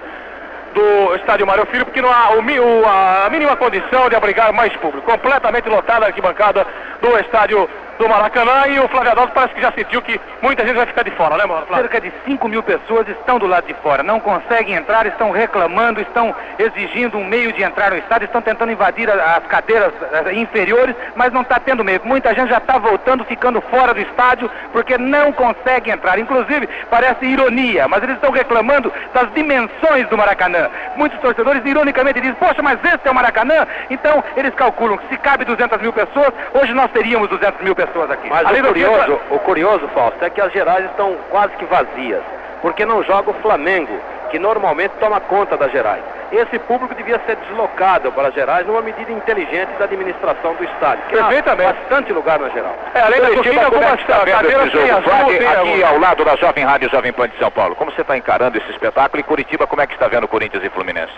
do 0.75 1.15
estádio 1.17 1.47
Mário 1.47 1.67
Filho, 1.67 1.85
porque 1.85 2.01
não 2.01 2.11
há 2.11 2.31
o, 2.31 2.87
a 2.87 3.29
mínima 3.31 3.57
condição 3.57 4.09
de 4.09 4.17
abrigar 4.17 4.53
mais 4.53 4.75
público. 4.77 5.11
Completamente 5.11 5.69
lotada 5.69 6.07
a 6.07 6.09
arquibancada 6.09 6.67
do 7.01 7.19
estádio 7.19 7.69
do 8.01 8.09
Maracanã 8.09 8.67
e 8.67 8.81
o 8.81 8.89
Flávio 8.89 9.13
Adalto 9.13 9.35
parece 9.35 9.55
que 9.55 9.61
já 9.61 9.71
sentiu 9.73 10.01
que 10.01 10.19
muita 10.41 10.67
gente 10.67 10.75
vai 10.75 10.87
ficar 10.87 11.03
de 11.03 11.11
fora, 11.11 11.37
né, 11.37 11.45
mano? 11.45 11.67
Cerca 11.69 12.01
de 12.01 12.11
5 12.25 12.49
mil 12.49 12.63
pessoas 12.63 13.07
estão 13.07 13.39
do 13.39 13.47
lado 13.47 13.67
de 13.67 13.75
fora, 13.75 14.03
não 14.03 14.19
conseguem 14.19 14.75
entrar, 14.75 15.05
estão 15.05 15.31
reclamando, 15.31 16.01
estão 16.01 16.35
exigindo 16.59 17.19
um 17.19 17.27
meio 17.27 17.53
de 17.53 17.63
entrar 17.63 17.91
no 17.91 17.99
estádio, 17.99 18.25
estão 18.25 18.41
tentando 18.41 18.73
invadir 18.73 19.11
as 19.11 19.45
cadeiras 19.49 19.93
inferiores, 20.33 20.97
mas 21.15 21.31
não 21.31 21.43
está 21.43 21.61
tendo 21.61 21.85
meio. 21.85 22.01
Muita 22.03 22.35
gente 22.35 22.49
já 22.49 22.57
está 22.57 22.79
voltando, 22.79 23.23
ficando 23.27 23.61
fora 23.61 23.93
do 23.93 24.01
estádio, 24.01 24.51
porque 24.73 24.97
não 24.97 25.31
consegue 25.31 25.91
entrar. 25.91 26.19
Inclusive, 26.19 26.71
parece 26.89 27.27
ironia, 27.27 27.87
mas 27.87 28.03
eles 28.03 28.15
estão 28.15 28.31
reclamando 28.31 28.91
das 29.13 29.31
dimensões 29.35 30.09
do 30.09 30.17
Maracanã. 30.17 30.71
Muitos 30.97 31.21
torcedores, 31.21 31.63
ironicamente, 31.67 32.19
dizem, 32.19 32.37
poxa, 32.37 32.63
mas 32.63 32.83
esse 32.83 33.07
é 33.07 33.11
o 33.11 33.15
Maracanã? 33.15 33.67
Então, 33.91 34.25
eles 34.39 34.55
calculam 34.55 34.97
que 34.97 35.09
se 35.09 35.19
cabe 35.19 35.45
200 35.45 35.83
mil 35.83 35.93
pessoas, 35.93 36.33
hoje 36.55 36.73
nós 36.73 36.91
teríamos 36.93 37.29
200 37.29 37.61
mil 37.61 37.75
pessoas 37.75 37.90
aqui. 38.11 38.29
Mas 38.29 38.51
o 38.51 38.63
curioso, 38.65 39.21
o 39.31 39.39
curioso, 39.41 39.89
Fausto, 39.89 40.25
é 40.25 40.31
que 40.31 40.41
as 40.41 40.53
gerais 40.53 40.85
estão 40.87 41.17
quase 41.31 41.55
que 41.57 41.65
vazias, 41.65 42.23
porque 42.63 42.85
não 42.85 43.03
joga 43.03 43.31
o 43.31 43.35
Flamengo, 43.35 43.99
que 44.31 44.39
normalmente 44.39 44.93
toma 45.01 45.21
conta 45.21 45.57
das 45.57 45.73
gerais. 45.73 46.03
Esse 46.31 46.61
público 46.61 46.95
devia 46.95 47.21
ser 47.27 47.35
deslocado 47.37 48.13
para 48.13 48.29
as 48.29 48.35
gerais 48.35 48.65
numa 48.65 48.81
medida 48.81 49.11
inteligente 49.11 49.71
da 49.79 49.85
administração 49.85 50.55
do 50.55 50.63
estádio. 50.63 51.03
Que 51.09 51.17
Perfeitamente. 51.17 51.73
bastante 51.73 52.13
lugar 52.13 52.39
na 52.39 52.49
geral. 52.51 52.73
É, 52.95 53.01
além 53.01 53.21
da 53.21 53.29
Curitiba, 53.31 53.65
algumas 53.65 54.01
Tá 54.05 54.19
vendo 54.19 54.37
cadeiras 54.37 54.67
esse 54.69 54.77
tem 54.77 54.87
jogo? 54.87 55.11
azul, 55.11 55.49
aqui 55.61 55.83
ao 55.83 55.99
lado 55.99 56.25
da 56.25 56.37
Jovem 56.37 56.65
Rádio 56.65 56.89
Jovem 56.89 57.13
Pan 57.13 57.29
de 57.29 57.37
São 57.39 57.51
Paulo. 57.51 57.75
Como 57.75 57.91
você 57.91 58.03
está 58.03 58.17
encarando 58.17 58.57
esse 58.57 58.71
espetáculo? 58.71 59.19
E 59.21 59.25
Curitiba, 59.25 59.67
como 59.67 59.83
é 59.83 59.87
que 59.89 59.95
está 59.95 60.07
vendo 60.07 60.29
Corinthians 60.29 60.63
e 60.63 60.69
Fluminense? 60.71 61.13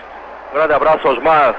Grande 0.51 0.73
abraço, 0.73 1.07
Osmar, 1.07 1.53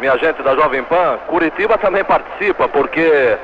minha 0.00 0.16
gente 0.18 0.42
da 0.42 0.56
Jovem 0.56 0.82
Pan. 0.82 1.18
Curitiba 1.28 1.78
também 1.78 2.02
participa, 2.02 2.66
porque 2.66 3.36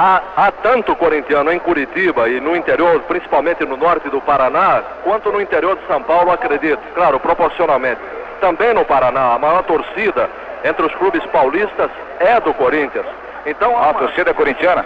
há, 0.00 0.22
há 0.34 0.50
tanto 0.50 0.96
corintiano 0.96 1.52
em 1.52 1.58
Curitiba 1.58 2.26
e 2.28 2.40
no 2.40 2.56
interior, 2.56 3.00
principalmente 3.00 3.64
no 3.66 3.76
norte 3.76 4.08
do 4.08 4.20
Paraná, 4.22 4.82
quanto 5.04 5.30
no 5.30 5.40
interior 5.40 5.76
de 5.76 5.86
São 5.86 6.02
Paulo, 6.02 6.32
acredito. 6.32 6.80
Claro, 6.94 7.20
proporcionalmente. 7.20 8.00
Também 8.40 8.72
no 8.72 8.84
Paraná, 8.86 9.34
a 9.34 9.38
maior 9.38 9.62
torcida 9.64 10.30
entre 10.64 10.86
os 10.86 10.94
clubes 10.94 11.24
paulistas 11.26 11.90
é 12.18 12.40
do 12.40 12.54
Corinthians. 12.54 13.04
Então, 13.44 13.76
A 13.76 13.92
torcida 13.92 14.30
é 14.30 14.34
corintiana? 14.34 14.84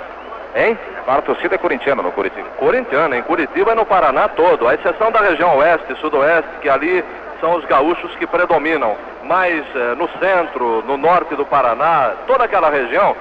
Hein? 0.56 0.76
A 1.06 1.22
torcida 1.22 1.54
é 1.54 1.58
corintiana 1.58 2.02
no 2.02 2.10
Curitiba. 2.10 2.48
Corintiana, 2.56 3.16
em 3.16 3.22
Curitiba 3.22 3.72
e 3.72 3.74
no 3.74 3.86
Paraná 3.86 4.28
todo, 4.28 4.66
à 4.66 4.74
exceção 4.74 5.12
da 5.12 5.20
região 5.20 5.56
oeste 5.58 5.92
e 5.92 5.96
sudoeste, 5.96 6.48
que 6.60 6.68
ali 6.68 7.04
são 7.40 7.54
os 7.54 7.64
gaúchos 7.66 8.14
que 8.16 8.26
predominam. 8.26 8.96
Mas 9.24 9.64
eh, 9.74 9.94
no 9.96 10.08
centro, 10.20 10.82
no 10.86 10.96
norte 10.96 11.34
do 11.34 11.44
Paraná, 11.44 12.12
toda 12.26 12.44
aquela 12.44 12.70
região, 12.70 13.16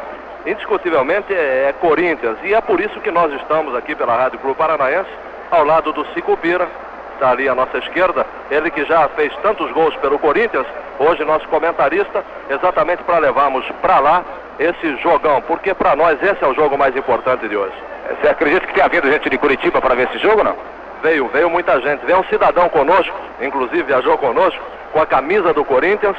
indiscutivelmente 0.46 1.34
é, 1.34 1.70
é 1.70 1.74
Corinthians. 1.80 2.38
E 2.44 2.54
é 2.54 2.62
por 2.62 2.80
isso 2.80 3.00
que 3.02 3.12
nós 3.12 3.32
estamos 3.34 3.76
aqui 3.76 3.96
pela 3.96 4.16
Rádio 4.16 4.40
Clube 4.40 4.58
Paranaense, 4.58 5.10
ao 5.52 5.64
lado 5.66 5.94
do 5.94 6.06
Cicupira, 6.14 6.68
está 7.14 7.32
ali 7.32 7.48
à 7.48 7.56
nossa 7.56 7.78
esquerda, 7.78 8.26
ele 8.50 8.70
que 8.72 8.84
já 8.86 9.08
fez 9.10 9.34
tantos 9.38 9.72
gols 9.72 9.96
pelo 9.98 10.20
Corinthians, 10.20 10.66
hoje 11.00 11.24
nosso 11.24 11.48
comentarista, 11.48 12.24
exatamente 12.50 13.04
para 13.04 13.20
levarmos 13.20 13.66
para 13.82 14.00
lá 14.00 14.24
esse 14.60 14.98
jogão, 14.98 15.42
porque 15.44 15.74
para 15.74 15.96
nós 15.96 16.22
esse 16.22 16.44
é 16.44 16.48
o 16.48 16.54
jogo 16.54 16.78
mais 16.78 16.96
importante 16.96 17.48
de 17.48 17.56
hoje. 17.56 17.74
Você 18.20 18.28
acredita 18.28 18.68
que 18.68 18.74
tenha 18.74 18.90
vindo 18.90 19.10
gente 19.10 19.30
de 19.30 19.38
Curitiba 19.38 19.80
para 19.80 19.96
ver 19.96 20.10
esse 20.10 20.20
jogo, 20.20 20.44
não? 20.44 20.56
Veio, 21.02 21.28
veio 21.28 21.50
muita 21.50 21.80
gente. 21.82 22.06
Veio 22.06 22.20
um 22.20 22.24
cidadão 22.26 22.68
conosco, 22.70 23.16
inclusive 23.42 23.84
viajou 23.84 24.18
conosco, 24.18 24.62
com 24.92 25.02
a 25.02 25.06
camisa 25.06 25.54
do 25.54 25.64
Corinthians, 25.64 26.16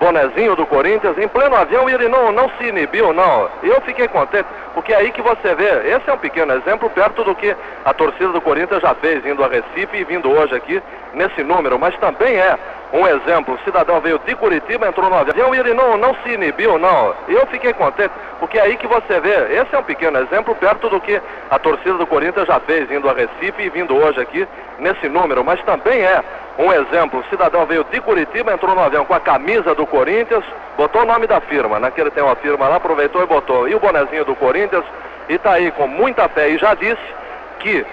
bonezinho 0.00 0.56
do 0.56 0.66
Corinthians, 0.66 1.16
em 1.18 1.28
pleno 1.28 1.56
avião, 1.56 1.88
e 1.88 1.94
ele 1.94 2.08
não, 2.08 2.32
não 2.32 2.50
se 2.58 2.64
inibiu, 2.64 3.12
não. 3.12 3.48
Eu 3.62 3.80
fiquei 3.82 4.08
contente, 4.08 4.46
porque 4.74 4.92
é 4.92 4.96
aí 4.96 5.12
que 5.12 5.22
você 5.22 5.54
vê, 5.54 5.88
esse 5.88 6.08
é 6.08 6.12
um 6.12 6.18
pequeno 6.18 6.52
exemplo 6.54 6.90
perto 6.90 7.24
do 7.24 7.34
que 7.34 7.54
a 7.84 7.92
torcida 7.92 8.28
do 8.28 8.40
Corinthians 8.40 8.82
já 8.82 8.94
fez, 8.94 9.24
indo 9.24 9.42
a 9.44 9.48
Recife 9.48 9.96
e 9.96 10.04
vindo 10.04 10.30
hoje 10.30 10.54
aqui 10.54 10.82
nesse 11.12 11.42
número, 11.42 11.78
mas 11.78 11.96
também 11.98 12.36
é 12.36 12.58
um 12.94 13.06
exemplo. 13.08 13.54
O 13.54 13.64
cidadão 13.64 14.00
veio 14.00 14.20
de 14.24 14.34
Curitiba, 14.36 14.86
entrou 14.86 15.10
no 15.10 15.16
avião 15.16 15.52
e 15.52 15.58
ele 15.58 15.74
não, 15.74 15.96
não 15.96 16.14
se 16.22 16.30
inibiu, 16.30 16.78
não. 16.78 17.12
Eu 17.26 17.44
fiquei 17.48 17.72
contente, 17.72 18.12
porque 18.38 18.56
é 18.56 18.62
aí 18.62 18.76
que 18.76 18.86
você 18.86 19.18
vê, 19.18 19.58
esse 19.60 19.74
é 19.74 19.78
um 19.78 19.82
pequeno 19.82 20.18
exemplo 20.20 20.54
perto 20.54 20.88
do 20.88 21.00
que 21.00 21.20
a 21.50 21.58
torcida 21.58 21.94
do 21.94 22.06
Corinthians 22.06 22.46
já 22.46 22.60
fez, 22.60 22.88
indo 22.90 23.10
a 23.10 23.12
Recife 23.12 23.62
e 23.62 23.68
vindo 23.68 23.96
hoje 23.96 24.20
aqui 24.20 24.46
nesse 24.78 25.08
número, 25.08 25.44
mas 25.44 25.60
também 25.62 26.02
é 26.02 26.22
um 26.56 26.72
exemplo. 26.72 27.18
O 27.18 27.24
cidadão 27.24 27.66
veio 27.66 27.84
de 27.90 28.00
Curitiba, 28.00 28.52
entrou 28.52 28.74
no 28.76 28.80
avião 28.80 29.04
com 29.04 29.14
a 29.14 29.20
camisa 29.20 29.74
do 29.74 29.84
Corinthians, 29.86 30.44
botou 30.76 31.02
o 31.02 31.06
nome 31.06 31.26
da 31.26 31.40
firma, 31.40 31.80
né? 31.80 31.90
Que 31.90 32.00
ele 32.00 32.12
tem 32.12 32.22
uma 32.22 32.36
firma 32.36 32.68
lá, 32.68 32.76
aproveitou 32.76 33.22
e 33.22 33.26
botou. 33.26 33.68
E 33.68 33.74
o 33.74 33.80
bonezinho 33.80 34.24
do 34.24 34.36
Corinthians, 34.36 34.84
e 35.28 35.36
tá 35.36 35.54
aí 35.54 35.72
com 35.72 35.88
muita 35.88 36.28
fé. 36.28 36.48
E 36.48 36.58
já 36.58 36.74
disse 36.74 37.02
que 37.58 37.84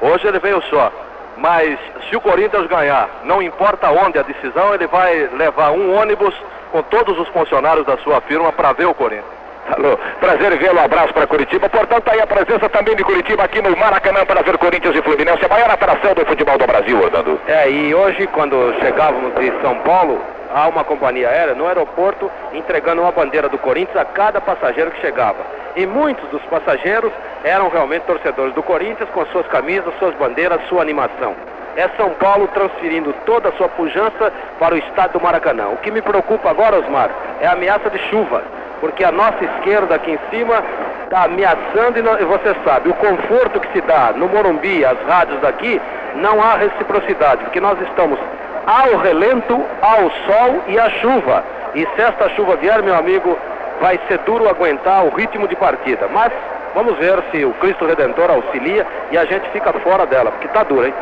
hoje 0.00 0.26
ele 0.26 0.40
veio 0.40 0.60
só. 0.62 0.90
Mas 1.38 1.78
se 2.08 2.16
o 2.16 2.20
Corinthians 2.20 2.66
ganhar, 2.66 3.08
não 3.24 3.40
importa 3.40 3.90
onde 3.90 4.18
a 4.18 4.22
decisão, 4.22 4.74
ele 4.74 4.86
vai 4.88 5.28
levar 5.28 5.70
um 5.70 5.96
ônibus 5.96 6.34
com 6.72 6.82
todos 6.82 7.18
os 7.18 7.28
funcionários 7.28 7.86
da 7.86 7.96
sua 7.98 8.20
firma 8.20 8.52
para 8.52 8.72
ver 8.72 8.86
o 8.86 8.94
Corinthians. 8.94 9.37
Alô, 9.76 9.98
prazer 10.18 10.56
vê-lo, 10.56 10.80
abraço 10.80 11.12
para 11.12 11.26
Curitiba. 11.26 11.68
Portanto, 11.68 12.04
tá 12.04 12.12
aí 12.12 12.20
a 12.20 12.26
presença 12.26 12.68
também 12.70 12.96
de 12.96 13.04
Curitiba 13.04 13.44
aqui 13.44 13.60
no 13.60 13.76
Maracanã 13.76 14.24
para 14.24 14.42
ver 14.42 14.56
Corinthians 14.56 14.96
e 14.96 15.02
Fluminense, 15.02 15.44
a 15.44 15.48
maior 15.48 15.70
atração 15.70 16.14
do 16.14 16.24
futebol 16.24 16.56
do 16.56 16.66
Brasil, 16.66 16.98
Orlando. 16.98 17.38
É, 17.46 17.70
e 17.70 17.94
hoje, 17.94 18.26
quando 18.28 18.74
chegávamos 18.80 19.34
de 19.34 19.52
São 19.60 19.74
Paulo, 19.80 20.22
há 20.54 20.68
uma 20.68 20.84
companhia 20.84 21.28
aérea 21.28 21.54
no 21.54 21.66
aeroporto 21.66 22.30
entregando 22.54 23.02
uma 23.02 23.12
bandeira 23.12 23.48
do 23.48 23.58
Corinthians 23.58 23.98
a 23.98 24.06
cada 24.06 24.40
passageiro 24.40 24.90
que 24.90 25.02
chegava. 25.02 25.44
E 25.76 25.86
muitos 25.86 26.26
dos 26.30 26.42
passageiros 26.44 27.12
eram 27.44 27.68
realmente 27.68 28.02
torcedores 28.02 28.54
do 28.54 28.62
Corinthians 28.62 29.10
com 29.10 29.24
suas 29.26 29.46
camisas, 29.48 29.92
suas 29.98 30.14
bandeiras, 30.14 30.60
sua 30.68 30.80
animação. 30.80 31.36
É 31.76 31.88
São 31.96 32.10
Paulo 32.14 32.48
transferindo 32.48 33.14
toda 33.24 33.50
a 33.50 33.52
sua 33.52 33.68
pujança 33.68 34.32
para 34.58 34.74
o 34.74 34.78
estado 34.78 35.12
do 35.12 35.20
Maracanã. 35.20 35.68
O 35.68 35.76
que 35.76 35.90
me 35.90 36.02
preocupa 36.02 36.50
agora, 36.50 36.78
Osmar, 36.78 37.10
é 37.40 37.46
a 37.46 37.52
ameaça 37.52 37.88
de 37.90 37.98
chuva, 38.10 38.42
porque 38.80 39.04
a 39.04 39.12
nossa 39.12 39.44
esquerda 39.44 39.94
aqui 39.94 40.12
em 40.12 40.18
cima 40.30 40.62
está 41.04 41.24
ameaçando 41.24 41.98
e, 41.98 42.02
não- 42.02 42.18
e 42.18 42.24
você 42.24 42.54
sabe, 42.64 42.88
o 42.90 42.94
conforto 42.94 43.60
que 43.60 43.72
se 43.72 43.80
dá 43.82 44.12
no 44.14 44.28
Morumbi, 44.28 44.84
as 44.84 44.98
rádios 45.08 45.40
daqui, 45.40 45.80
não 46.16 46.42
há 46.42 46.54
reciprocidade, 46.56 47.44
porque 47.44 47.60
nós 47.60 47.80
estamos 47.82 48.18
ao 48.66 48.98
relento, 48.98 49.64
ao 49.80 50.10
sol 50.26 50.62
e 50.66 50.78
à 50.78 50.90
chuva. 50.90 51.42
E 51.74 51.86
se 51.94 52.02
esta 52.02 52.28
chuva 52.30 52.56
vier, 52.56 52.82
meu 52.82 52.94
amigo, 52.96 53.38
vai 53.80 53.98
ser 54.08 54.18
duro 54.18 54.48
aguentar 54.48 55.04
o 55.04 55.10
ritmo 55.14 55.46
de 55.48 55.56
partida. 55.56 56.08
Mas 56.12 56.32
vamos 56.74 56.96
ver 56.98 57.22
se 57.30 57.44
o 57.44 57.52
Cristo 57.54 57.86
Redentor 57.86 58.30
auxilia 58.30 58.86
e 59.10 59.16
a 59.18 59.24
gente 59.24 59.48
fica 59.50 59.72
fora 59.74 60.04
dela, 60.06 60.30
porque 60.32 60.48
tá 60.48 60.62
duro, 60.64 60.86
hein? 60.86 60.94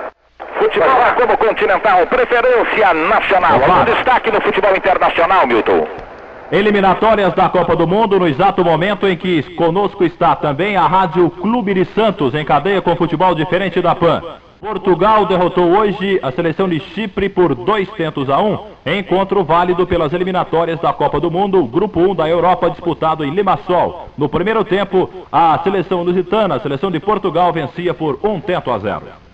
Futebol 0.59 0.89
é 0.89 1.13
como 1.21 1.37
continental, 1.37 2.07
preferência 2.07 2.95
nacional. 2.95 3.55
Algum 3.55 3.85
destaque 3.85 4.31
no 4.31 4.41
futebol 4.41 4.75
internacional, 4.77 5.47
Milton? 5.47 5.87
Eliminatórias 6.51 7.35
da 7.35 7.49
Copa 7.49 7.75
do 7.75 7.89
Mundo, 7.89 8.21
no 8.21 8.29
exato 8.29 8.65
momento 8.65 9.07
em 9.09 9.17
que 9.17 9.43
conosco 9.55 10.05
está 10.05 10.37
também 10.37 10.77
a 10.77 10.87
Rádio 10.87 11.29
Clube 11.29 11.75
de 11.75 11.85
Santos, 11.87 12.35
em 12.35 12.45
cadeia 12.45 12.81
com 12.81 12.95
futebol 12.95 13.35
diferente 13.35 13.83
da 13.83 13.97
PAN. 13.97 14.23
Portugal 14.61 15.27
derrotou 15.27 15.77
hoje 15.77 16.21
a 16.23 16.31
seleção 16.31 16.69
de 16.69 16.79
Chipre 16.79 17.29
por 17.29 17.55
dois 17.55 17.89
tentos 17.91 18.31
a 18.31 18.41
um, 18.41 18.59
encontro 18.87 19.43
válido 19.43 19.87
pelas 19.89 20.13
eliminatórias 20.13 20.81
da 20.81 20.93
Copa 20.93 21.19
do 21.19 21.31
Mundo, 21.33 21.65
Grupo 21.65 22.01
1 22.01 22.15
da 22.15 22.29
Europa, 22.29 22.71
disputado 22.71 23.25
em 23.25 23.31
Limassol. 23.31 24.09
No 24.17 24.29
primeiro 24.29 24.65
tempo, 24.65 25.11
a 25.31 25.59
seleção 25.65 26.05
lusitana, 26.05 26.55
a 26.55 26.61
seleção 26.61 26.93
de 26.93 27.01
Portugal, 27.01 27.53
vencia 27.53 27.93
por 27.93 28.21
um 28.23 28.41
tento 28.41 28.71
a 28.71 28.79
zero. 28.79 29.26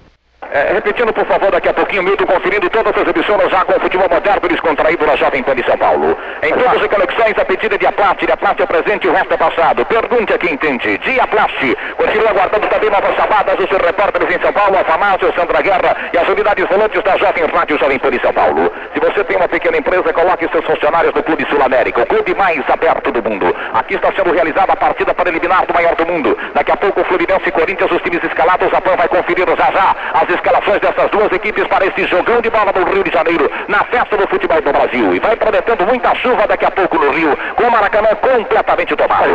É, 0.51 0.73
repetindo, 0.74 1.12
por 1.12 1.24
favor, 1.27 1.51
daqui 1.51 1.69
a 1.69 1.73
pouquinho, 1.73 2.02
Milton, 2.02 2.27
conferindo 2.27 2.69
todas 2.69 2.93
as 2.97 3.09
emissoras 3.09 3.51
já 3.51 3.64
com 3.64 3.74
o 3.74 3.81
futebol 3.81 4.09
moderno 4.10 4.40
e 4.44 4.48
descontraído 4.48 5.06
na 5.06 5.16
Jovem 5.16 5.43
Pan 5.43 5.55
de 5.55 5.64
São 5.64 5.78
Paulo. 5.78 6.19
Em 6.43 6.52
todas 6.52 6.82
as 6.82 6.86
conexões, 6.89 7.39
a 7.39 7.44
pedida 7.44 7.78
de 7.78 7.86
Aplast, 7.86 8.27
de 8.27 8.32
Aplast 8.32 8.60
é 8.60 8.66
presente 8.66 9.06
e 9.06 9.10
o 9.10 9.12
resto 9.12 9.32
é 9.32 9.36
passado. 9.36 9.86
Pergunte 9.86 10.35
a 10.35 10.39
quem 10.39 10.55
entende. 10.55 10.98
Diaplast. 10.98 11.77
Continua 11.97 12.31
aguardando 12.31 12.66
também 12.66 12.90
novas 12.90 13.14
chamadas 13.14 13.56
dos 13.56 13.70
repórteres 13.70 14.36
em 14.36 14.40
São 14.40 14.52
Paulo, 14.52 14.78
a 14.78 14.85
Famácio, 14.85 15.32
Sandra 15.35 15.62
Guerra 15.62 15.97
e 16.12 16.19
as 16.19 16.28
unidades 16.28 16.66
volantes 16.69 17.02
da 17.02 17.16
Jovem 17.16 17.44
Rádio 17.47 17.78
Jovem 17.78 17.98
Pan 17.98 18.10
de 18.10 18.20
São 18.20 18.32
Paulo. 18.32 18.73
Se 18.93 19.01
você 19.01 19.24
tem 19.24 19.36
uma 19.36 19.48
pequena 19.48 19.77
empresa, 19.78 20.12
coloque 20.12 20.48
seus 20.48 20.64
funcionários 20.64 21.14
no 21.14 21.23
Clube 21.23 21.47
Sul 21.48 21.62
América, 21.62 22.02
o 22.02 22.06
clube 22.06 22.35
mais 22.35 22.60
aberto 22.69 23.10
do 23.10 23.23
mundo. 23.23 23.56
Aqui 23.73 23.94
está 23.94 24.12
sendo 24.12 24.32
realizada 24.32 24.73
a 24.73 24.77
partida 24.77 25.14
para 25.14 25.31
eliminar 25.31 25.64
do 25.66 25.73
maior 25.73 25.94
do 25.94 26.06
mundo. 26.06 26.36
Daqui 26.52 26.73
a 26.73 26.77
pouco, 26.77 27.01
o 27.01 27.05
Fluminense 27.05 27.48
e 27.48 27.52
Corinthians, 27.52 27.90
os 27.90 28.02
times 28.02 28.23
escalados, 28.24 28.73
a 28.74 28.81
PAN 28.81 28.97
vai 28.97 29.09
conferir 29.09 29.47
já 29.56 29.70
já 29.73 29.97
as 30.14 30.32
escalações 30.33 30.81
dessas 30.81 31.11
duas 31.11 31.31
equipes 31.33 31.67
para 31.69 31.87
esse 31.87 32.05
jogão 32.07 32.41
de 32.41 32.51
bola 32.51 32.73
no 32.75 32.85
Rio 32.93 33.05
de 33.05 33.11
Janeiro, 33.11 33.51
na 33.69 33.85
festa 33.85 34.17
do 34.17 34.27
futebol 34.29 34.61
do 34.61 34.73
Brasil. 34.73 35.15
E 35.15 35.21
vai 35.21 35.37
prometendo 35.37 35.87
muita 35.87 36.15
chuva 36.17 36.47
daqui 36.47 36.65
a 36.65 36.71
pouco 36.71 36.99
no 36.99 37.11
Rio, 37.11 37.37
com 37.57 37.65
o 37.65 37.71
Maracanã 37.71 38.09
completamente 38.17 38.97
tomado. 38.97 39.31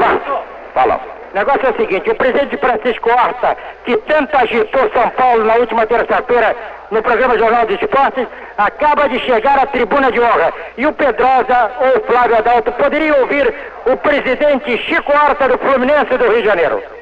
Fala. 0.73 1.17
O 1.31 1.35
negócio 1.37 1.67
é 1.67 1.69
o 1.71 1.75
seguinte, 1.75 2.09
o 2.09 2.15
presidente 2.15 2.57
Francisco 2.57 3.09
Horta, 3.09 3.57
que 3.85 3.97
tanto 3.97 4.35
agitou 4.37 4.89
São 4.91 5.09
Paulo 5.09 5.43
na 5.43 5.55
última 5.55 5.85
terça-feira 5.85 6.55
no 6.89 7.03
programa 7.03 7.37
Jornal 7.37 7.65
de 7.65 7.73
Esportes, 7.75 8.27
acaba 8.57 9.09
de 9.09 9.19
chegar 9.19 9.59
à 9.59 9.65
tribuna 9.65 10.11
de 10.11 10.19
honra. 10.19 10.53
E 10.77 10.87
o 10.87 10.93
Pedrosa 10.93 11.71
ou 11.81 12.01
Flávio 12.03 12.37
Adalto 12.37 12.71
poderiam 12.71 13.19
ouvir 13.19 13.53
o 13.85 13.97
presidente 13.97 14.77
Chico 14.83 15.11
Horta 15.11 15.49
do 15.49 15.57
Fluminense 15.57 16.17
do 16.17 16.27
Rio 16.29 16.41
de 16.41 16.47
Janeiro. 16.47 16.96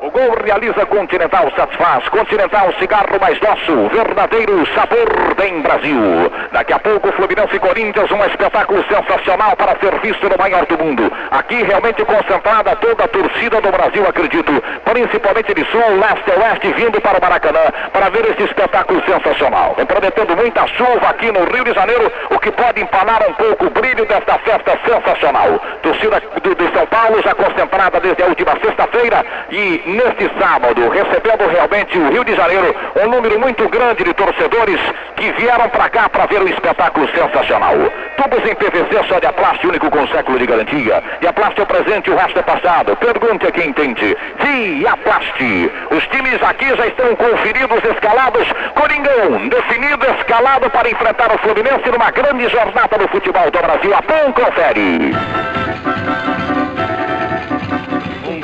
O 0.00 0.10
gol 0.10 0.34
realiza 0.44 0.84
Continental 0.86 1.50
Satisfaz. 1.56 2.08
Continental 2.08 2.72
Cigarro 2.78 3.18
mais 3.20 3.38
nosso. 3.40 3.88
Verdadeiro 3.88 4.66
sabor 4.74 5.34
tem 5.36 5.60
Brasil. 5.62 6.30
Daqui 6.52 6.72
a 6.72 6.78
pouco 6.78 7.12
Fluminense 7.12 7.54
e 7.54 7.60
Corinthians, 7.60 8.10
um 8.10 8.24
espetáculo 8.24 8.84
sensacional 8.84 9.56
para 9.56 9.78
ser 9.78 9.98
visto 10.00 10.28
no 10.28 10.36
maior 10.36 10.66
do 10.66 10.78
mundo. 10.78 11.12
Aqui 11.30 11.62
realmente 11.62 12.04
concentrada 12.04 12.74
toda 12.76 13.04
a 13.04 13.08
torcida 13.08 13.60
do 13.60 13.70
Brasil, 13.70 14.04
acredito. 14.06 14.52
Principalmente 14.84 15.54
de 15.54 15.64
sul, 15.66 15.80
leste 15.80 16.30
a 16.32 16.40
oeste, 16.42 16.72
vindo 16.72 17.00
para 17.00 17.18
o 17.18 17.22
Maracanã 17.22 17.64
para 17.92 18.10
ver 18.10 18.30
esse 18.30 18.42
espetáculo 18.42 19.00
sensacional. 19.04 19.74
Vem 19.76 19.86
prometendo 19.86 20.36
muita 20.36 20.66
chuva 20.66 21.08
aqui 21.08 21.30
no 21.30 21.44
Rio 21.44 21.64
de 21.64 21.72
Janeiro, 21.72 22.10
o 22.30 22.38
que 22.40 22.50
pode 22.50 22.80
empanar 22.80 23.22
um 23.28 23.32
pouco 23.34 23.66
o 23.66 23.70
brilho 23.70 24.04
desta 24.06 24.38
festa 24.38 24.78
sensacional. 24.84 25.60
Torcida 25.82 26.20
do, 26.42 26.74
São 26.74 26.86
Paulo 26.86 27.22
já 27.22 27.34
concentrada 27.34 28.00
desde 28.00 28.22
a 28.22 28.26
última 28.26 28.52
sexta-feira 28.60 29.24
e 29.50 29.83
neste 29.86 30.30
sábado, 30.38 30.88
recebendo 30.88 31.46
realmente 31.48 31.98
o 31.98 32.10
Rio 32.10 32.24
de 32.24 32.34
Janeiro 32.34 32.74
um 33.02 33.08
número 33.08 33.38
muito 33.38 33.68
grande 33.68 34.04
de 34.04 34.14
torcedores 34.14 34.80
que 35.16 35.32
vieram 35.32 35.68
para 35.68 35.88
cá 35.88 36.08
para 36.08 36.26
ver 36.26 36.42
um 36.42 36.48
espetáculo 36.48 37.08
sensacional. 37.08 37.74
Tubos 38.16 38.48
em 38.48 38.54
PVC 38.54 39.08
só 39.08 39.18
de 39.18 39.26
Aplast, 39.26 39.66
único 39.66 39.90
com 39.90 40.06
século 40.08 40.38
de 40.38 40.46
garantia. 40.46 41.02
E 41.20 41.26
Aplast 41.26 41.58
é 41.58 41.62
o 41.62 41.66
presente, 41.66 42.10
o 42.10 42.16
resto 42.16 42.38
é 42.38 42.42
passado. 42.42 42.96
Pergunte 42.96 43.46
a 43.46 43.50
quem 43.50 43.68
entende. 43.68 44.16
Sim, 44.40 44.86
Aplast. 44.86 45.42
Os 45.90 46.06
times 46.08 46.42
aqui 46.42 46.68
já 46.76 46.86
estão 46.86 47.14
conferidos, 47.16 47.84
escalados. 47.84 48.46
Coringão, 48.74 49.48
definido, 49.48 50.06
escalado 50.18 50.70
para 50.70 50.90
enfrentar 50.90 51.34
o 51.34 51.38
Fluminense 51.38 51.90
numa 51.90 52.10
grande 52.10 52.48
jornada 52.48 52.96
no 52.98 53.08
futebol 53.08 53.50
do 53.50 53.58
Brasil. 53.58 53.94
A 53.94 54.02
PAN 54.02 54.32
confere. 54.32 55.12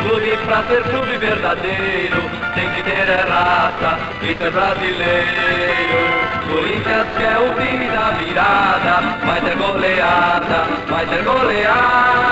Clube 0.02 0.36
pra 0.46 0.62
ser 0.64 0.82
clube 0.84 1.18
verdadeiro 1.18 2.30
tem 2.54 2.70
que 2.70 2.82
ter 2.82 3.08
é 3.08 3.24
raça 3.28 3.98
e 4.22 4.34
ser 4.34 4.50
brasileiro. 4.50 6.20
Corinthians 6.48 7.06
que 7.16 7.22
é 7.22 7.38
o 7.38 7.54
time 7.60 7.86
da 7.90 8.10
virada, 8.12 9.16
vai 9.24 9.40
ter 9.40 9.56
goleada, 9.56 10.66
vai 10.88 11.06
ter 11.06 11.22
goleada. 11.22 12.30